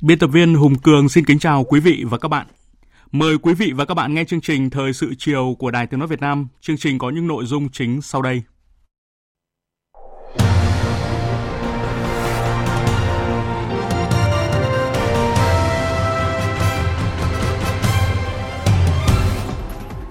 Biên 0.00 0.18
tập 0.18 0.26
viên 0.26 0.54
Hùng 0.54 0.74
Cường 0.78 1.08
xin 1.08 1.24
kính 1.24 1.38
chào 1.38 1.64
quý 1.64 1.80
vị 1.80 2.04
và 2.10 2.18
các 2.18 2.28
bạn. 2.28 2.46
Mời 3.12 3.38
quý 3.38 3.54
vị 3.54 3.72
và 3.74 3.84
các 3.84 3.94
bạn 3.94 4.14
nghe 4.14 4.24
chương 4.24 4.40
trình 4.40 4.70
Thời 4.70 4.92
sự 4.92 5.14
chiều 5.18 5.56
của 5.58 5.70
Đài 5.70 5.86
Tiếng 5.86 6.00
Nói 6.00 6.08
Việt 6.08 6.20
Nam. 6.20 6.48
Chương 6.60 6.76
trình 6.76 6.98
có 6.98 7.10
những 7.10 7.26
nội 7.26 7.44
dung 7.44 7.68
chính 7.68 8.02
sau 8.02 8.22
đây. 8.22 8.42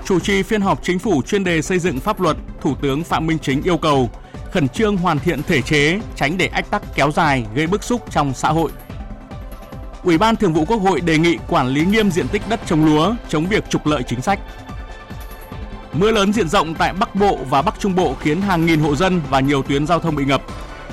Chủ 0.05 0.19
trì 0.19 0.43
phiên 0.43 0.61
họp 0.61 0.83
chính 0.83 0.99
phủ 0.99 1.21
chuyên 1.21 1.43
đề 1.43 1.61
xây 1.61 1.79
dựng 1.79 1.99
pháp 1.99 2.21
luật, 2.21 2.37
Thủ 2.61 2.75
tướng 2.81 3.03
Phạm 3.03 3.27
Minh 3.27 3.37
Chính 3.41 3.61
yêu 3.63 3.77
cầu 3.77 4.09
khẩn 4.51 4.69
trương 4.69 4.97
hoàn 4.97 5.19
thiện 5.19 5.43
thể 5.43 5.61
chế, 5.61 5.99
tránh 6.15 6.37
để 6.37 6.47
ách 6.47 6.69
tắc 6.69 6.81
kéo 6.95 7.11
dài 7.11 7.45
gây 7.55 7.67
bức 7.67 7.83
xúc 7.83 8.01
trong 8.11 8.33
xã 8.33 8.49
hội– 8.49 8.71
Ủy 10.07 10.17
ban 10.17 10.35
Thường 10.35 10.53
vụ 10.53 10.65
Quốc 10.65 10.77
hội 10.77 11.01
đề 11.01 11.17
nghị 11.17 11.37
quản 11.47 11.67
lý 11.67 11.85
nghiêm 11.85 12.11
diện 12.11 12.27
tích 12.27 12.41
đất 12.49 12.59
trồng 12.65 12.85
lúa, 12.85 13.13
chống 13.29 13.45
việc 13.45 13.69
trục 13.69 13.85
lợi 13.85 14.03
chính 14.03 14.21
sách. 14.21 14.39
Mưa 15.93 16.11
lớn 16.11 16.33
diện 16.33 16.49
rộng 16.49 16.75
tại 16.75 16.93
Bắc 16.93 17.15
Bộ 17.15 17.37
và 17.49 17.61
Bắc 17.61 17.79
Trung 17.79 17.95
Bộ 17.95 18.15
khiến 18.19 18.41
hàng 18.41 18.65
nghìn 18.65 18.79
hộ 18.79 18.95
dân 18.95 19.21
và 19.29 19.39
nhiều 19.39 19.63
tuyến 19.63 19.87
giao 19.87 19.99
thông 19.99 20.15
bị 20.15 20.25
ngập. 20.25 20.41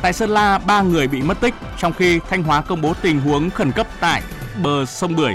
Tại 0.02 0.12
Sơn 0.12 0.30
La, 0.30 0.58
3 0.58 0.82
người 0.82 1.08
bị 1.08 1.22
mất 1.22 1.40
tích, 1.40 1.54
trong 1.78 1.92
khi 1.92 2.20
Thanh 2.30 2.42
Hóa 2.42 2.62
công 2.62 2.80
bố 2.80 2.94
tình 3.02 3.20
huống 3.20 3.50
khẩn 3.50 3.72
cấp 3.72 3.86
tại 4.00 4.22
bờ 4.62 4.84
sông 4.86 5.16
Bưởi. 5.16 5.32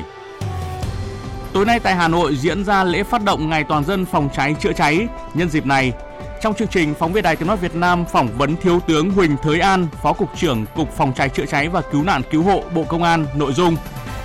Tối 1.54 1.66
nay 1.66 1.80
tại 1.80 1.96
Hà 1.96 2.08
Nội 2.08 2.36
diễn 2.36 2.66
ra 2.66 2.84
lễ 2.84 3.04
phát 3.04 3.24
động 3.24 3.50
Ngày 3.50 3.64
Toàn 3.64 3.86
dân 3.86 4.06
phòng 4.06 4.30
cháy 4.36 4.56
chữa 4.60 4.74
cháy. 4.74 5.08
Nhân 5.34 5.50
dịp 5.50 5.66
này, 5.66 5.94
trong 6.42 6.54
chương 6.54 6.68
trình, 6.68 6.94
phóng 6.94 7.14
viên 7.14 7.24
Đài 7.24 7.36
Tiếng 7.36 7.48
nói 7.48 7.58
Việt 7.58 7.76
Nam 7.76 8.06
phỏng 8.06 8.38
vấn 8.38 8.56
Thiếu 8.58 8.80
tướng 8.88 9.12
Huỳnh 9.12 9.38
Thới 9.44 9.60
An, 9.60 9.88
Phó 10.02 10.14
cục 10.14 10.38
trưởng 10.38 10.66
Cục 10.76 10.98
Phòng 10.98 11.14
cháy 11.14 11.30
chữa 11.30 11.46
cháy 11.46 11.70
và 11.70 11.82
Cứu 11.82 12.04
nạn 12.04 12.22
cứu 12.32 12.44
hộ 12.44 12.64
Bộ 12.74 12.84
Công 12.84 13.04
an 13.04 13.26
nội 13.36 13.54
dung 13.54 13.76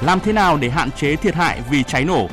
làm 0.01 0.21
thế 0.21 0.33
nào 0.33 0.57
để 0.57 0.71
hạn 0.71 0.91
chế 0.91 1.17
thiệt 1.17 1.35
hại 1.35 1.61
vì 1.71 1.83
cháy 1.83 2.05
nổ. 2.05 2.29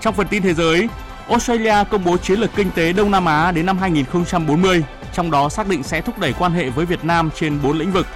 Trong 0.00 0.14
phần 0.14 0.28
tin 0.28 0.42
thế 0.42 0.54
giới, 0.54 0.88
Australia 1.28 1.74
công 1.90 2.04
bố 2.04 2.16
chiến 2.16 2.40
lược 2.40 2.50
kinh 2.56 2.70
tế 2.70 2.92
Đông 2.92 3.10
Nam 3.10 3.24
Á 3.24 3.52
đến 3.52 3.66
năm 3.66 3.78
2040, 3.78 4.84
trong 5.12 5.30
đó 5.30 5.48
xác 5.48 5.68
định 5.68 5.82
sẽ 5.82 6.00
thúc 6.00 6.18
đẩy 6.18 6.32
quan 6.32 6.52
hệ 6.52 6.70
với 6.70 6.86
Việt 6.86 7.04
Nam 7.04 7.30
trên 7.34 7.62
4 7.62 7.78
lĩnh 7.78 7.92
vực. 7.92 8.06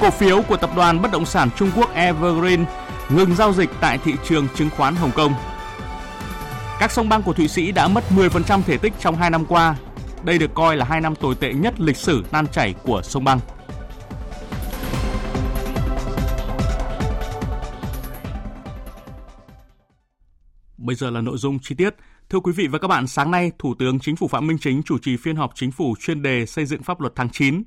Cổ 0.00 0.10
phiếu 0.10 0.42
của 0.42 0.56
tập 0.56 0.70
đoàn 0.76 1.02
bất 1.02 1.12
động 1.12 1.26
sản 1.26 1.48
Trung 1.56 1.70
Quốc 1.76 1.94
Evergreen 1.94 2.64
ngừng 3.08 3.36
giao 3.36 3.52
dịch 3.52 3.70
tại 3.80 3.98
thị 4.04 4.14
trường 4.28 4.48
chứng 4.54 4.70
khoán 4.76 4.96
Hồng 4.96 5.12
Kông. 5.14 5.34
Các 6.80 6.92
sông 6.92 7.08
băng 7.08 7.22
của 7.22 7.32
Thụy 7.32 7.48
Sĩ 7.48 7.72
đã 7.72 7.88
mất 7.88 8.04
10% 8.10 8.62
thể 8.62 8.78
tích 8.78 8.92
trong 9.00 9.16
2 9.16 9.30
năm 9.30 9.44
qua. 9.44 9.76
Đây 10.24 10.38
được 10.38 10.54
coi 10.54 10.76
là 10.76 10.84
2 10.84 11.00
năm 11.00 11.14
tồi 11.14 11.34
tệ 11.34 11.52
nhất 11.52 11.80
lịch 11.80 11.96
sử 11.96 12.24
tan 12.30 12.46
chảy 12.46 12.74
của 12.82 13.02
sông 13.02 13.24
băng. 13.24 13.40
Bây 20.76 20.96
giờ 20.96 21.10
là 21.10 21.20
nội 21.20 21.36
dung 21.38 21.58
chi 21.58 21.74
tiết. 21.74 21.94
Thưa 22.30 22.40
quý 22.40 22.52
vị 22.52 22.66
và 22.66 22.78
các 22.78 22.88
bạn, 22.88 23.06
sáng 23.06 23.30
nay, 23.30 23.52
Thủ 23.58 23.74
tướng 23.78 23.98
Chính 23.98 24.16
phủ 24.16 24.28
Phạm 24.28 24.46
Minh 24.46 24.58
Chính 24.60 24.82
chủ 24.82 24.98
trì 24.98 25.16
phiên 25.16 25.36
họp 25.36 25.52
chính 25.54 25.72
phủ 25.72 25.94
chuyên 26.00 26.22
đề 26.22 26.46
xây 26.46 26.66
dựng 26.66 26.82
pháp 26.82 27.00
luật 27.00 27.12
tháng 27.16 27.30
9. 27.30 27.62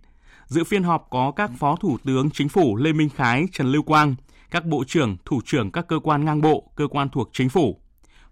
Dự 0.45 0.63
phiên 0.63 0.83
họp 0.83 1.07
có 1.09 1.31
các 1.35 1.51
Phó 1.59 1.75
Thủ 1.75 1.97
tướng 2.05 2.29
Chính 2.29 2.49
phủ 2.49 2.75
Lê 2.75 2.93
Minh 2.93 3.09
Khái, 3.15 3.45
Trần 3.53 3.71
Lưu 3.71 3.83
Quang, 3.83 4.15
các 4.51 4.65
Bộ 4.65 4.83
trưởng, 4.87 5.17
Thủ 5.25 5.41
trưởng 5.45 5.71
các 5.71 5.87
cơ 5.87 5.99
quan 5.99 6.25
ngang 6.25 6.41
bộ, 6.41 6.71
cơ 6.75 6.87
quan 6.87 7.09
thuộc 7.09 7.29
Chính 7.33 7.49
phủ. 7.49 7.81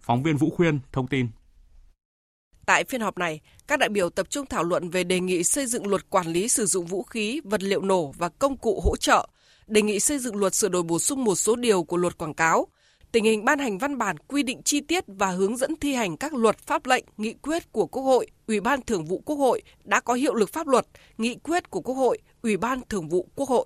Phóng 0.01 0.23
viên 0.23 0.37
Vũ 0.37 0.49
Khuyên 0.49 0.79
thông 0.91 1.07
tin. 1.07 1.27
Tại 2.65 2.83
phiên 2.83 3.01
họp 3.01 3.17
này, 3.17 3.39
các 3.67 3.79
đại 3.79 3.89
biểu 3.89 4.09
tập 4.09 4.29
trung 4.29 4.45
thảo 4.45 4.63
luận 4.63 4.89
về 4.89 5.03
đề 5.03 5.19
nghị 5.19 5.43
xây 5.43 5.65
dựng 5.65 5.87
luật 5.87 6.09
quản 6.09 6.27
lý 6.27 6.47
sử 6.47 6.65
dụng 6.65 6.85
vũ 6.85 7.03
khí, 7.03 7.41
vật 7.43 7.63
liệu 7.63 7.81
nổ 7.81 8.11
và 8.11 8.29
công 8.29 8.57
cụ 8.57 8.81
hỗ 8.83 8.97
trợ, 8.97 9.27
đề 9.67 9.81
nghị 9.81 9.99
xây 9.99 10.19
dựng 10.19 10.35
luật 10.35 10.55
sửa 10.55 10.69
đổi 10.69 10.83
bổ 10.83 10.99
sung 10.99 11.23
một 11.23 11.35
số 11.35 11.55
điều 11.55 11.83
của 11.83 11.97
luật 11.97 12.17
quảng 12.17 12.33
cáo, 12.33 12.67
tình 13.11 13.23
hình 13.23 13.45
ban 13.45 13.59
hành 13.59 13.77
văn 13.77 13.97
bản 13.97 14.17
quy 14.17 14.43
định 14.43 14.63
chi 14.63 14.81
tiết 14.81 15.03
và 15.07 15.31
hướng 15.31 15.57
dẫn 15.57 15.75
thi 15.75 15.93
hành 15.93 16.17
các 16.17 16.33
luật 16.33 16.57
pháp 16.57 16.85
lệnh, 16.85 17.05
nghị 17.17 17.33
quyết 17.33 17.71
của 17.71 17.87
Quốc 17.87 18.03
hội, 18.03 18.27
Ủy 18.47 18.59
ban 18.59 18.81
Thường 18.81 19.05
vụ 19.05 19.21
Quốc 19.25 19.35
hội 19.35 19.61
đã 19.83 19.99
có 19.99 20.13
hiệu 20.13 20.33
lực 20.33 20.53
pháp 20.53 20.67
luật, 20.67 20.87
nghị 21.17 21.35
quyết 21.35 21.69
của 21.69 21.81
Quốc 21.81 21.95
hội, 21.95 22.17
Ủy 22.41 22.57
ban 22.57 22.81
Thường 22.89 23.09
vụ 23.09 23.29
Quốc 23.35 23.49
hội. 23.49 23.65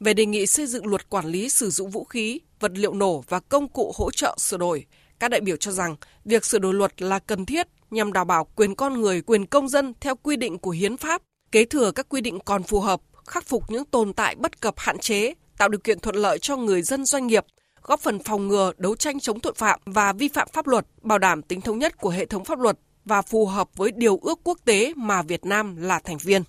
Về 0.00 0.14
đề 0.14 0.26
nghị 0.26 0.46
xây 0.46 0.66
dựng 0.66 0.86
luật 0.86 1.10
quản 1.10 1.26
lý 1.26 1.48
sử 1.48 1.70
dụng 1.70 1.90
vũ 1.90 2.04
khí, 2.04 2.40
vật 2.60 2.72
liệu 2.74 2.94
nổ 2.94 3.24
và 3.28 3.40
công 3.40 3.68
cụ 3.68 3.92
hỗ 3.96 4.10
trợ 4.10 4.36
sửa 4.38 4.56
đổi, 4.56 4.86
các 5.22 5.28
đại 5.28 5.40
biểu 5.40 5.56
cho 5.56 5.72
rằng 5.72 5.96
việc 6.24 6.44
sửa 6.44 6.58
đổi 6.58 6.74
luật 6.74 7.02
là 7.02 7.18
cần 7.18 7.46
thiết 7.46 7.68
nhằm 7.90 8.12
đảm 8.12 8.26
bảo 8.26 8.44
quyền 8.44 8.74
con 8.74 9.00
người, 9.00 9.20
quyền 9.20 9.46
công 9.46 9.68
dân 9.68 9.94
theo 10.00 10.16
quy 10.16 10.36
định 10.36 10.58
của 10.58 10.70
hiến 10.70 10.96
pháp, 10.96 11.22
kế 11.52 11.64
thừa 11.64 11.90
các 11.90 12.06
quy 12.08 12.20
định 12.20 12.38
còn 12.44 12.62
phù 12.62 12.80
hợp, 12.80 13.00
khắc 13.26 13.46
phục 13.46 13.70
những 13.70 13.84
tồn 13.84 14.12
tại 14.12 14.34
bất 14.34 14.60
cập 14.60 14.74
hạn 14.76 14.98
chế, 14.98 15.34
tạo 15.58 15.68
điều 15.68 15.78
kiện 15.78 16.00
thuận 16.00 16.16
lợi 16.16 16.38
cho 16.38 16.56
người 16.56 16.82
dân 16.82 17.04
doanh 17.04 17.26
nghiệp, 17.26 17.44
góp 17.82 18.00
phần 18.00 18.18
phòng 18.18 18.48
ngừa, 18.48 18.72
đấu 18.76 18.96
tranh 18.96 19.20
chống 19.20 19.40
tội 19.40 19.52
phạm 19.56 19.80
và 19.84 20.12
vi 20.12 20.28
phạm 20.28 20.48
pháp 20.52 20.66
luật, 20.66 20.86
bảo 21.02 21.18
đảm 21.18 21.42
tính 21.42 21.60
thống 21.60 21.78
nhất 21.78 21.96
của 21.96 22.10
hệ 22.10 22.26
thống 22.26 22.44
pháp 22.44 22.58
luật 22.58 22.78
và 23.04 23.22
phù 23.22 23.46
hợp 23.46 23.68
với 23.76 23.90
điều 23.92 24.18
ước 24.22 24.40
quốc 24.44 24.58
tế 24.64 24.92
mà 24.96 25.22
Việt 25.22 25.44
Nam 25.44 25.76
là 25.76 25.98
thành 25.98 26.18
viên. 26.18 26.42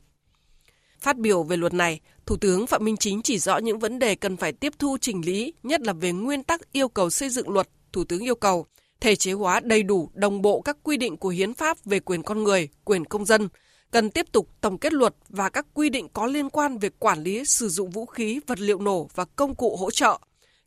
Phát 0.99 1.17
biểu 1.17 1.43
về 1.43 1.57
luật 1.57 1.73
này, 1.73 1.99
Thủ 2.25 2.37
tướng 2.37 2.67
Phạm 2.67 2.85
Minh 2.85 2.97
Chính 2.97 3.21
chỉ 3.21 3.39
rõ 3.39 3.57
những 3.57 3.79
vấn 3.79 3.99
đề 3.99 4.15
cần 4.15 4.37
phải 4.37 4.51
tiếp 4.51 4.73
thu 4.79 4.97
chỉnh 5.01 5.21
lý, 5.25 5.53
nhất 5.63 5.81
là 5.81 5.93
về 5.93 6.11
nguyên 6.11 6.43
tắc 6.43 6.71
yêu 6.71 6.87
cầu 6.87 7.09
xây 7.09 7.29
dựng 7.29 7.49
luật 7.49 7.67
Thủ 7.93 8.03
tướng 8.03 8.23
yêu 8.23 8.35
cầu 8.35 8.65
thể 8.99 9.15
chế 9.15 9.31
hóa 9.31 9.59
đầy 9.59 9.83
đủ 9.83 10.09
đồng 10.13 10.41
bộ 10.41 10.61
các 10.61 10.77
quy 10.83 10.97
định 10.97 11.17
của 11.17 11.29
hiến 11.29 11.53
pháp 11.53 11.77
về 11.85 11.99
quyền 11.99 12.23
con 12.23 12.43
người, 12.43 12.69
quyền 12.83 13.05
công 13.05 13.25
dân, 13.25 13.47
cần 13.91 14.09
tiếp 14.09 14.25
tục 14.31 14.47
tổng 14.61 14.77
kết 14.77 14.93
luật 14.93 15.15
và 15.29 15.49
các 15.49 15.65
quy 15.73 15.89
định 15.89 16.07
có 16.13 16.25
liên 16.25 16.49
quan 16.49 16.77
về 16.77 16.89
quản 16.99 17.23
lý 17.23 17.45
sử 17.45 17.69
dụng 17.69 17.89
vũ 17.89 18.05
khí, 18.05 18.39
vật 18.47 18.59
liệu 18.59 18.79
nổ 18.79 19.09
và 19.15 19.25
công 19.25 19.55
cụ 19.55 19.75
hỗ 19.75 19.91
trợ. 19.91 20.19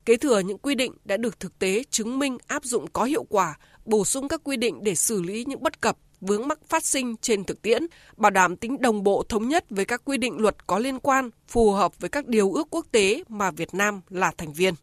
Kế 0.04 0.16
thừa 0.16 0.38
những 0.38 0.58
quy 0.58 0.74
định 0.74 0.92
đã 1.04 1.16
được 1.16 1.40
thực 1.40 1.58
tế 1.58 1.82
chứng 1.90 2.18
minh 2.18 2.38
áp 2.46 2.64
dụng 2.64 2.86
có 2.92 3.04
hiệu 3.04 3.24
quả, 3.24 3.58
bổ 3.84 4.04
sung 4.04 4.28
các 4.28 4.40
quy 4.44 4.56
định 4.56 4.84
để 4.84 4.94
xử 4.94 5.22
lý 5.22 5.44
những 5.44 5.62
bất 5.62 5.80
cập, 5.80 5.98
vướng 6.20 6.48
mắc 6.48 6.58
phát 6.68 6.84
sinh 6.84 7.16
trên 7.16 7.44
thực 7.44 7.62
tiễn, 7.62 7.86
bảo 8.16 8.30
đảm 8.30 8.56
tính 8.56 8.80
đồng 8.80 9.02
bộ 9.02 9.24
thống 9.28 9.48
nhất 9.48 9.64
với 9.70 9.84
các 9.84 10.02
quy 10.04 10.18
định 10.18 10.36
luật 10.38 10.66
có 10.66 10.78
liên 10.78 10.98
quan, 10.98 11.30
phù 11.48 11.70
hợp 11.72 12.00
với 12.00 12.10
các 12.10 12.26
điều 12.26 12.52
ước 12.52 12.66
quốc 12.70 12.86
tế 12.92 13.22
mà 13.28 13.50
Việt 13.50 13.74
Nam 13.74 14.00
là 14.08 14.32
thành 14.38 14.52
viên 14.52 14.74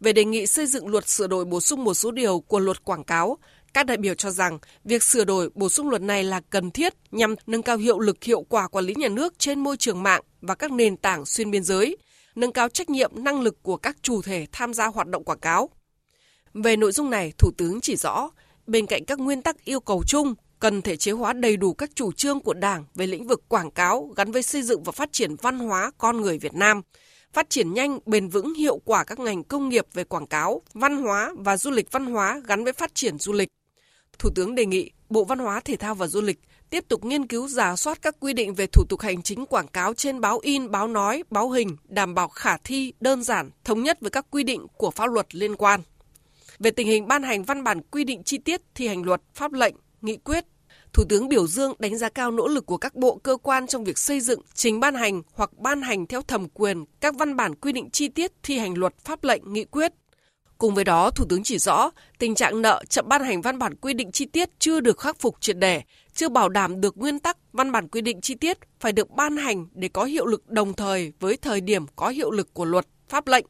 về 0.00 0.12
đề 0.12 0.24
nghị 0.24 0.46
xây 0.46 0.66
dựng 0.66 0.88
luật 0.88 1.08
sửa 1.08 1.26
đổi 1.26 1.44
bổ 1.44 1.60
sung 1.60 1.84
một 1.84 1.94
số 1.94 2.10
điều 2.10 2.40
của 2.40 2.58
luật 2.58 2.84
quảng 2.84 3.04
cáo. 3.04 3.38
Các 3.74 3.86
đại 3.86 3.96
biểu 3.96 4.14
cho 4.14 4.30
rằng 4.30 4.58
việc 4.84 5.02
sửa 5.02 5.24
đổi 5.24 5.50
bổ 5.54 5.68
sung 5.68 5.88
luật 5.90 6.02
này 6.02 6.24
là 6.24 6.40
cần 6.40 6.70
thiết 6.70 6.94
nhằm 7.10 7.34
nâng 7.46 7.62
cao 7.62 7.76
hiệu 7.76 7.98
lực 7.98 8.24
hiệu 8.24 8.42
quả 8.42 8.68
quản 8.68 8.84
lý 8.84 8.94
nhà 8.94 9.08
nước 9.08 9.38
trên 9.38 9.60
môi 9.60 9.76
trường 9.76 10.02
mạng 10.02 10.22
và 10.40 10.54
các 10.54 10.72
nền 10.72 10.96
tảng 10.96 11.26
xuyên 11.26 11.50
biên 11.50 11.62
giới, 11.62 11.96
nâng 12.34 12.52
cao 12.52 12.68
trách 12.68 12.90
nhiệm 12.90 13.10
năng 13.14 13.40
lực 13.40 13.62
của 13.62 13.76
các 13.76 13.96
chủ 14.02 14.22
thể 14.22 14.46
tham 14.52 14.74
gia 14.74 14.86
hoạt 14.86 15.08
động 15.08 15.24
quảng 15.24 15.40
cáo. 15.40 15.70
Về 16.54 16.76
nội 16.76 16.92
dung 16.92 17.10
này, 17.10 17.32
Thủ 17.38 17.50
tướng 17.58 17.80
chỉ 17.80 17.96
rõ, 17.96 18.30
bên 18.66 18.86
cạnh 18.86 19.04
các 19.04 19.18
nguyên 19.18 19.42
tắc 19.42 19.64
yêu 19.64 19.80
cầu 19.80 20.02
chung, 20.06 20.34
cần 20.60 20.82
thể 20.82 20.96
chế 20.96 21.12
hóa 21.12 21.32
đầy 21.32 21.56
đủ 21.56 21.74
các 21.74 21.90
chủ 21.94 22.12
trương 22.12 22.40
của 22.40 22.54
Đảng 22.54 22.84
về 22.94 23.06
lĩnh 23.06 23.26
vực 23.26 23.48
quảng 23.48 23.70
cáo 23.70 24.12
gắn 24.16 24.32
với 24.32 24.42
xây 24.42 24.62
dựng 24.62 24.82
và 24.82 24.92
phát 24.92 25.12
triển 25.12 25.36
văn 25.36 25.58
hóa 25.58 25.90
con 25.98 26.20
người 26.20 26.38
Việt 26.38 26.54
Nam– 26.54 26.82
phát 27.32 27.50
triển 27.50 27.74
nhanh, 27.74 27.98
bền 28.06 28.28
vững, 28.28 28.54
hiệu 28.54 28.80
quả 28.84 29.04
các 29.04 29.18
ngành 29.18 29.44
công 29.44 29.68
nghiệp 29.68 29.86
về 29.94 30.04
quảng 30.04 30.26
cáo, 30.26 30.62
văn 30.74 30.96
hóa 31.02 31.32
và 31.36 31.56
du 31.56 31.70
lịch 31.70 31.92
văn 31.92 32.06
hóa 32.06 32.40
gắn 32.46 32.64
với 32.64 32.72
phát 32.72 32.94
triển 32.94 33.18
du 33.18 33.32
lịch. 33.32 33.48
Thủ 34.18 34.30
tướng 34.34 34.54
đề 34.54 34.66
nghị 34.66 34.90
Bộ 35.10 35.24
Văn 35.24 35.38
hóa, 35.38 35.60
Thể 35.60 35.76
thao 35.76 35.94
và 35.94 36.06
Du 36.06 36.20
lịch 36.20 36.40
tiếp 36.70 36.84
tục 36.88 37.04
nghiên 37.04 37.26
cứu 37.26 37.48
giả 37.48 37.76
soát 37.76 38.02
các 38.02 38.16
quy 38.20 38.32
định 38.32 38.54
về 38.54 38.66
thủ 38.66 38.84
tục 38.88 39.00
hành 39.00 39.22
chính 39.22 39.46
quảng 39.46 39.68
cáo 39.68 39.94
trên 39.94 40.20
báo 40.20 40.38
in, 40.42 40.70
báo 40.70 40.88
nói, 40.88 41.22
báo 41.30 41.50
hình, 41.50 41.76
đảm 41.84 42.14
bảo 42.14 42.28
khả 42.28 42.56
thi, 42.56 42.92
đơn 43.00 43.22
giản, 43.22 43.50
thống 43.64 43.82
nhất 43.82 44.00
với 44.00 44.10
các 44.10 44.26
quy 44.30 44.44
định 44.44 44.66
của 44.76 44.90
pháp 44.90 45.06
luật 45.06 45.34
liên 45.34 45.56
quan. 45.56 45.80
Về 46.58 46.70
tình 46.70 46.86
hình 46.86 47.08
ban 47.08 47.22
hành 47.22 47.42
văn 47.44 47.64
bản 47.64 47.80
quy 47.90 48.04
định 48.04 48.22
chi 48.22 48.38
tiết 48.38 48.60
thi 48.74 48.88
hành 48.88 49.02
luật, 49.02 49.22
pháp 49.34 49.52
lệnh, 49.52 49.74
nghị 50.02 50.16
quyết, 50.16 50.44
Thủ 50.92 51.04
tướng 51.08 51.28
biểu 51.28 51.46
dương 51.46 51.72
đánh 51.78 51.98
giá 51.98 52.08
cao 52.08 52.30
nỗ 52.30 52.48
lực 52.48 52.66
của 52.66 52.76
các 52.76 52.94
bộ 52.94 53.20
cơ 53.22 53.36
quan 53.36 53.66
trong 53.66 53.84
việc 53.84 53.98
xây 53.98 54.20
dựng, 54.20 54.40
trình 54.54 54.80
ban 54.80 54.94
hành 54.94 55.22
hoặc 55.32 55.50
ban 55.58 55.82
hành 55.82 56.06
theo 56.06 56.22
thẩm 56.22 56.48
quyền 56.48 56.84
các 57.00 57.14
văn 57.18 57.36
bản 57.36 57.54
quy 57.54 57.72
định 57.72 57.90
chi 57.90 58.08
tiết 58.08 58.32
thi 58.42 58.58
hành 58.58 58.78
luật, 58.78 58.94
pháp 59.04 59.24
lệnh, 59.24 59.52
nghị 59.52 59.64
quyết. 59.64 59.92
Cùng 60.58 60.74
với 60.74 60.84
đó, 60.84 61.10
Thủ 61.10 61.24
tướng 61.28 61.42
chỉ 61.42 61.58
rõ 61.58 61.90
tình 62.18 62.34
trạng 62.34 62.62
nợ 62.62 62.84
chậm 62.88 63.08
ban 63.08 63.24
hành 63.24 63.42
văn 63.42 63.58
bản 63.58 63.74
quy 63.74 63.94
định 63.94 64.12
chi 64.12 64.26
tiết 64.26 64.50
chưa 64.58 64.80
được 64.80 64.98
khắc 64.98 65.20
phục 65.20 65.40
triệt 65.40 65.58
đề, 65.58 65.82
chưa 66.12 66.28
bảo 66.28 66.48
đảm 66.48 66.80
được 66.80 66.96
nguyên 66.96 67.18
tắc 67.18 67.36
văn 67.52 67.72
bản 67.72 67.88
quy 67.88 68.00
định 68.00 68.20
chi 68.20 68.34
tiết 68.34 68.58
phải 68.80 68.92
được 68.92 69.10
ban 69.10 69.36
hành 69.36 69.66
để 69.72 69.88
có 69.88 70.04
hiệu 70.04 70.26
lực 70.26 70.48
đồng 70.48 70.74
thời 70.74 71.12
với 71.20 71.36
thời 71.36 71.60
điểm 71.60 71.86
có 71.96 72.08
hiệu 72.08 72.30
lực 72.30 72.54
của 72.54 72.64
luật, 72.64 72.86
pháp 73.08 73.26
lệnh. 73.26 73.46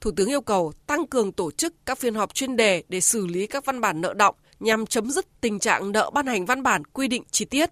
Thủ 0.00 0.10
tướng 0.16 0.28
yêu 0.28 0.40
cầu 0.40 0.72
tăng 0.86 1.06
cường 1.06 1.32
tổ 1.32 1.50
chức 1.50 1.74
các 1.86 1.98
phiên 1.98 2.14
họp 2.14 2.34
chuyên 2.34 2.56
đề 2.56 2.82
để 2.88 3.00
xử 3.00 3.26
lý 3.26 3.46
các 3.46 3.64
văn 3.64 3.80
bản 3.80 4.00
nợ 4.00 4.14
động 4.14 4.34
nhằm 4.60 4.86
chấm 4.86 5.10
dứt 5.10 5.26
tình 5.40 5.58
trạng 5.58 5.92
nợ 5.92 6.10
ban 6.14 6.26
hành 6.26 6.46
văn 6.46 6.62
bản 6.62 6.84
quy 6.84 7.08
định 7.08 7.22
chi 7.30 7.44
tiết. 7.44 7.70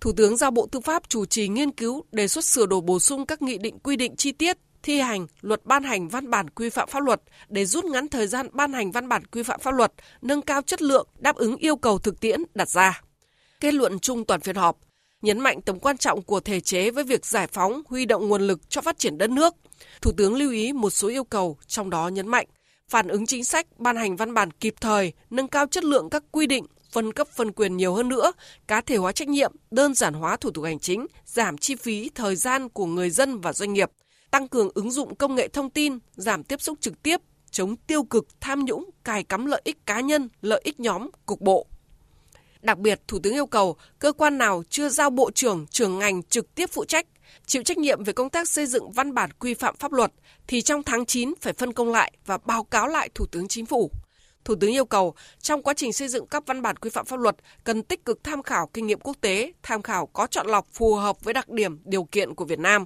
Thủ 0.00 0.12
tướng 0.12 0.36
giao 0.36 0.50
Bộ 0.50 0.66
Tư 0.72 0.80
pháp 0.80 1.08
chủ 1.08 1.26
trì 1.26 1.48
nghiên 1.48 1.70
cứu 1.70 2.04
đề 2.12 2.28
xuất 2.28 2.44
sửa 2.44 2.66
đổi 2.66 2.80
bổ 2.80 3.00
sung 3.00 3.26
các 3.26 3.42
nghị 3.42 3.58
định 3.58 3.78
quy 3.78 3.96
định 3.96 4.16
chi 4.16 4.32
tiết 4.32 4.58
thi 4.82 5.00
hành 5.00 5.26
luật 5.40 5.64
ban 5.64 5.82
hành 5.84 6.08
văn 6.08 6.30
bản 6.30 6.50
quy 6.50 6.70
phạm 6.70 6.88
pháp 6.88 7.02
luật 7.02 7.22
để 7.48 7.64
rút 7.64 7.84
ngắn 7.84 8.08
thời 8.08 8.26
gian 8.26 8.48
ban 8.52 8.72
hành 8.72 8.92
văn 8.92 9.08
bản 9.08 9.26
quy 9.26 9.42
phạm 9.42 9.60
pháp 9.60 9.70
luật, 9.70 9.92
nâng 10.22 10.42
cao 10.42 10.62
chất 10.62 10.82
lượng, 10.82 11.08
đáp 11.18 11.36
ứng 11.36 11.56
yêu 11.56 11.76
cầu 11.76 11.98
thực 11.98 12.20
tiễn 12.20 12.42
đặt 12.54 12.68
ra. 12.68 13.02
Kết 13.60 13.74
luận 13.74 13.98
chung 13.98 14.24
toàn 14.24 14.40
phiên 14.40 14.56
họp, 14.56 14.78
nhấn 15.22 15.40
mạnh 15.40 15.62
tầm 15.62 15.78
quan 15.78 15.98
trọng 15.98 16.22
của 16.22 16.40
thể 16.40 16.60
chế 16.60 16.90
với 16.90 17.04
việc 17.04 17.26
giải 17.26 17.46
phóng, 17.46 17.82
huy 17.88 18.04
động 18.06 18.28
nguồn 18.28 18.42
lực 18.42 18.70
cho 18.70 18.80
phát 18.80 18.98
triển 18.98 19.18
đất 19.18 19.30
nước. 19.30 19.54
Thủ 20.00 20.12
tướng 20.16 20.34
lưu 20.34 20.52
ý 20.52 20.72
một 20.72 20.90
số 20.90 21.08
yêu 21.08 21.24
cầu, 21.24 21.58
trong 21.66 21.90
đó 21.90 22.08
nhấn 22.08 22.28
mạnh 22.28 22.46
phản 22.92 23.08
ứng 23.08 23.26
chính 23.26 23.44
sách, 23.44 23.66
ban 23.78 23.96
hành 23.96 24.16
văn 24.16 24.34
bản 24.34 24.50
kịp 24.50 24.74
thời, 24.80 25.12
nâng 25.30 25.48
cao 25.48 25.66
chất 25.66 25.84
lượng 25.84 26.10
các 26.10 26.24
quy 26.30 26.46
định, 26.46 26.66
phân 26.92 27.12
cấp 27.12 27.28
phân 27.28 27.52
quyền 27.52 27.76
nhiều 27.76 27.94
hơn 27.94 28.08
nữa, 28.08 28.32
cá 28.68 28.80
thể 28.80 28.96
hóa 28.96 29.12
trách 29.12 29.28
nhiệm, 29.28 29.52
đơn 29.70 29.94
giản 29.94 30.14
hóa 30.14 30.36
thủ 30.36 30.50
tục 30.50 30.64
hành 30.64 30.78
chính, 30.78 31.06
giảm 31.24 31.58
chi 31.58 31.74
phí, 31.76 32.10
thời 32.14 32.36
gian 32.36 32.68
của 32.68 32.86
người 32.86 33.10
dân 33.10 33.40
và 33.40 33.52
doanh 33.52 33.72
nghiệp, 33.72 33.90
tăng 34.30 34.48
cường 34.48 34.68
ứng 34.74 34.90
dụng 34.90 35.14
công 35.14 35.34
nghệ 35.34 35.48
thông 35.48 35.70
tin, 35.70 35.98
giảm 36.16 36.44
tiếp 36.44 36.60
xúc 36.60 36.78
trực 36.80 37.02
tiếp, 37.02 37.20
chống 37.50 37.76
tiêu 37.76 38.04
cực, 38.04 38.26
tham 38.40 38.64
nhũng, 38.64 38.90
cài 39.04 39.24
cắm 39.24 39.46
lợi 39.46 39.60
ích 39.64 39.86
cá 39.86 40.00
nhân, 40.00 40.28
lợi 40.42 40.60
ích 40.64 40.80
nhóm, 40.80 41.10
cục 41.26 41.40
bộ. 41.40 41.66
Đặc 42.62 42.78
biệt, 42.78 43.00
Thủ 43.08 43.18
tướng 43.22 43.32
yêu 43.32 43.46
cầu 43.46 43.76
cơ 43.98 44.12
quan 44.12 44.38
nào 44.38 44.62
chưa 44.70 44.88
giao 44.88 45.10
bộ 45.10 45.30
trưởng, 45.30 45.66
trưởng 45.66 45.98
ngành 45.98 46.22
trực 46.22 46.54
tiếp 46.54 46.70
phụ 46.72 46.84
trách, 46.84 47.06
chịu 47.46 47.62
trách 47.62 47.78
nhiệm 47.78 48.04
về 48.04 48.12
công 48.12 48.30
tác 48.30 48.48
xây 48.48 48.66
dựng 48.66 48.92
văn 48.92 49.14
bản 49.14 49.30
quy 49.32 49.54
phạm 49.54 49.76
pháp 49.76 49.92
luật 49.92 50.12
thì 50.46 50.62
trong 50.62 50.82
tháng 50.82 51.06
9 51.06 51.34
phải 51.40 51.52
phân 51.52 51.72
công 51.72 51.92
lại 51.92 52.12
và 52.26 52.38
báo 52.38 52.64
cáo 52.64 52.88
lại 52.88 53.08
Thủ 53.14 53.26
tướng 53.26 53.48
Chính 53.48 53.66
phủ. 53.66 53.90
Thủ 54.44 54.54
tướng 54.60 54.72
yêu 54.72 54.84
cầu 54.84 55.14
trong 55.40 55.62
quá 55.62 55.74
trình 55.74 55.92
xây 55.92 56.08
dựng 56.08 56.26
các 56.26 56.46
văn 56.46 56.62
bản 56.62 56.76
quy 56.76 56.90
phạm 56.90 57.06
pháp 57.06 57.20
luật 57.20 57.36
cần 57.64 57.82
tích 57.82 58.04
cực 58.04 58.24
tham 58.24 58.42
khảo 58.42 58.70
kinh 58.72 58.86
nghiệm 58.86 59.00
quốc 59.00 59.16
tế, 59.20 59.52
tham 59.62 59.82
khảo 59.82 60.06
có 60.06 60.26
chọn 60.26 60.46
lọc 60.46 60.66
phù 60.72 60.94
hợp 60.94 61.24
với 61.24 61.34
đặc 61.34 61.48
điểm, 61.48 61.78
điều 61.84 62.04
kiện 62.04 62.34
của 62.34 62.44
Việt 62.44 62.58
Nam, 62.58 62.84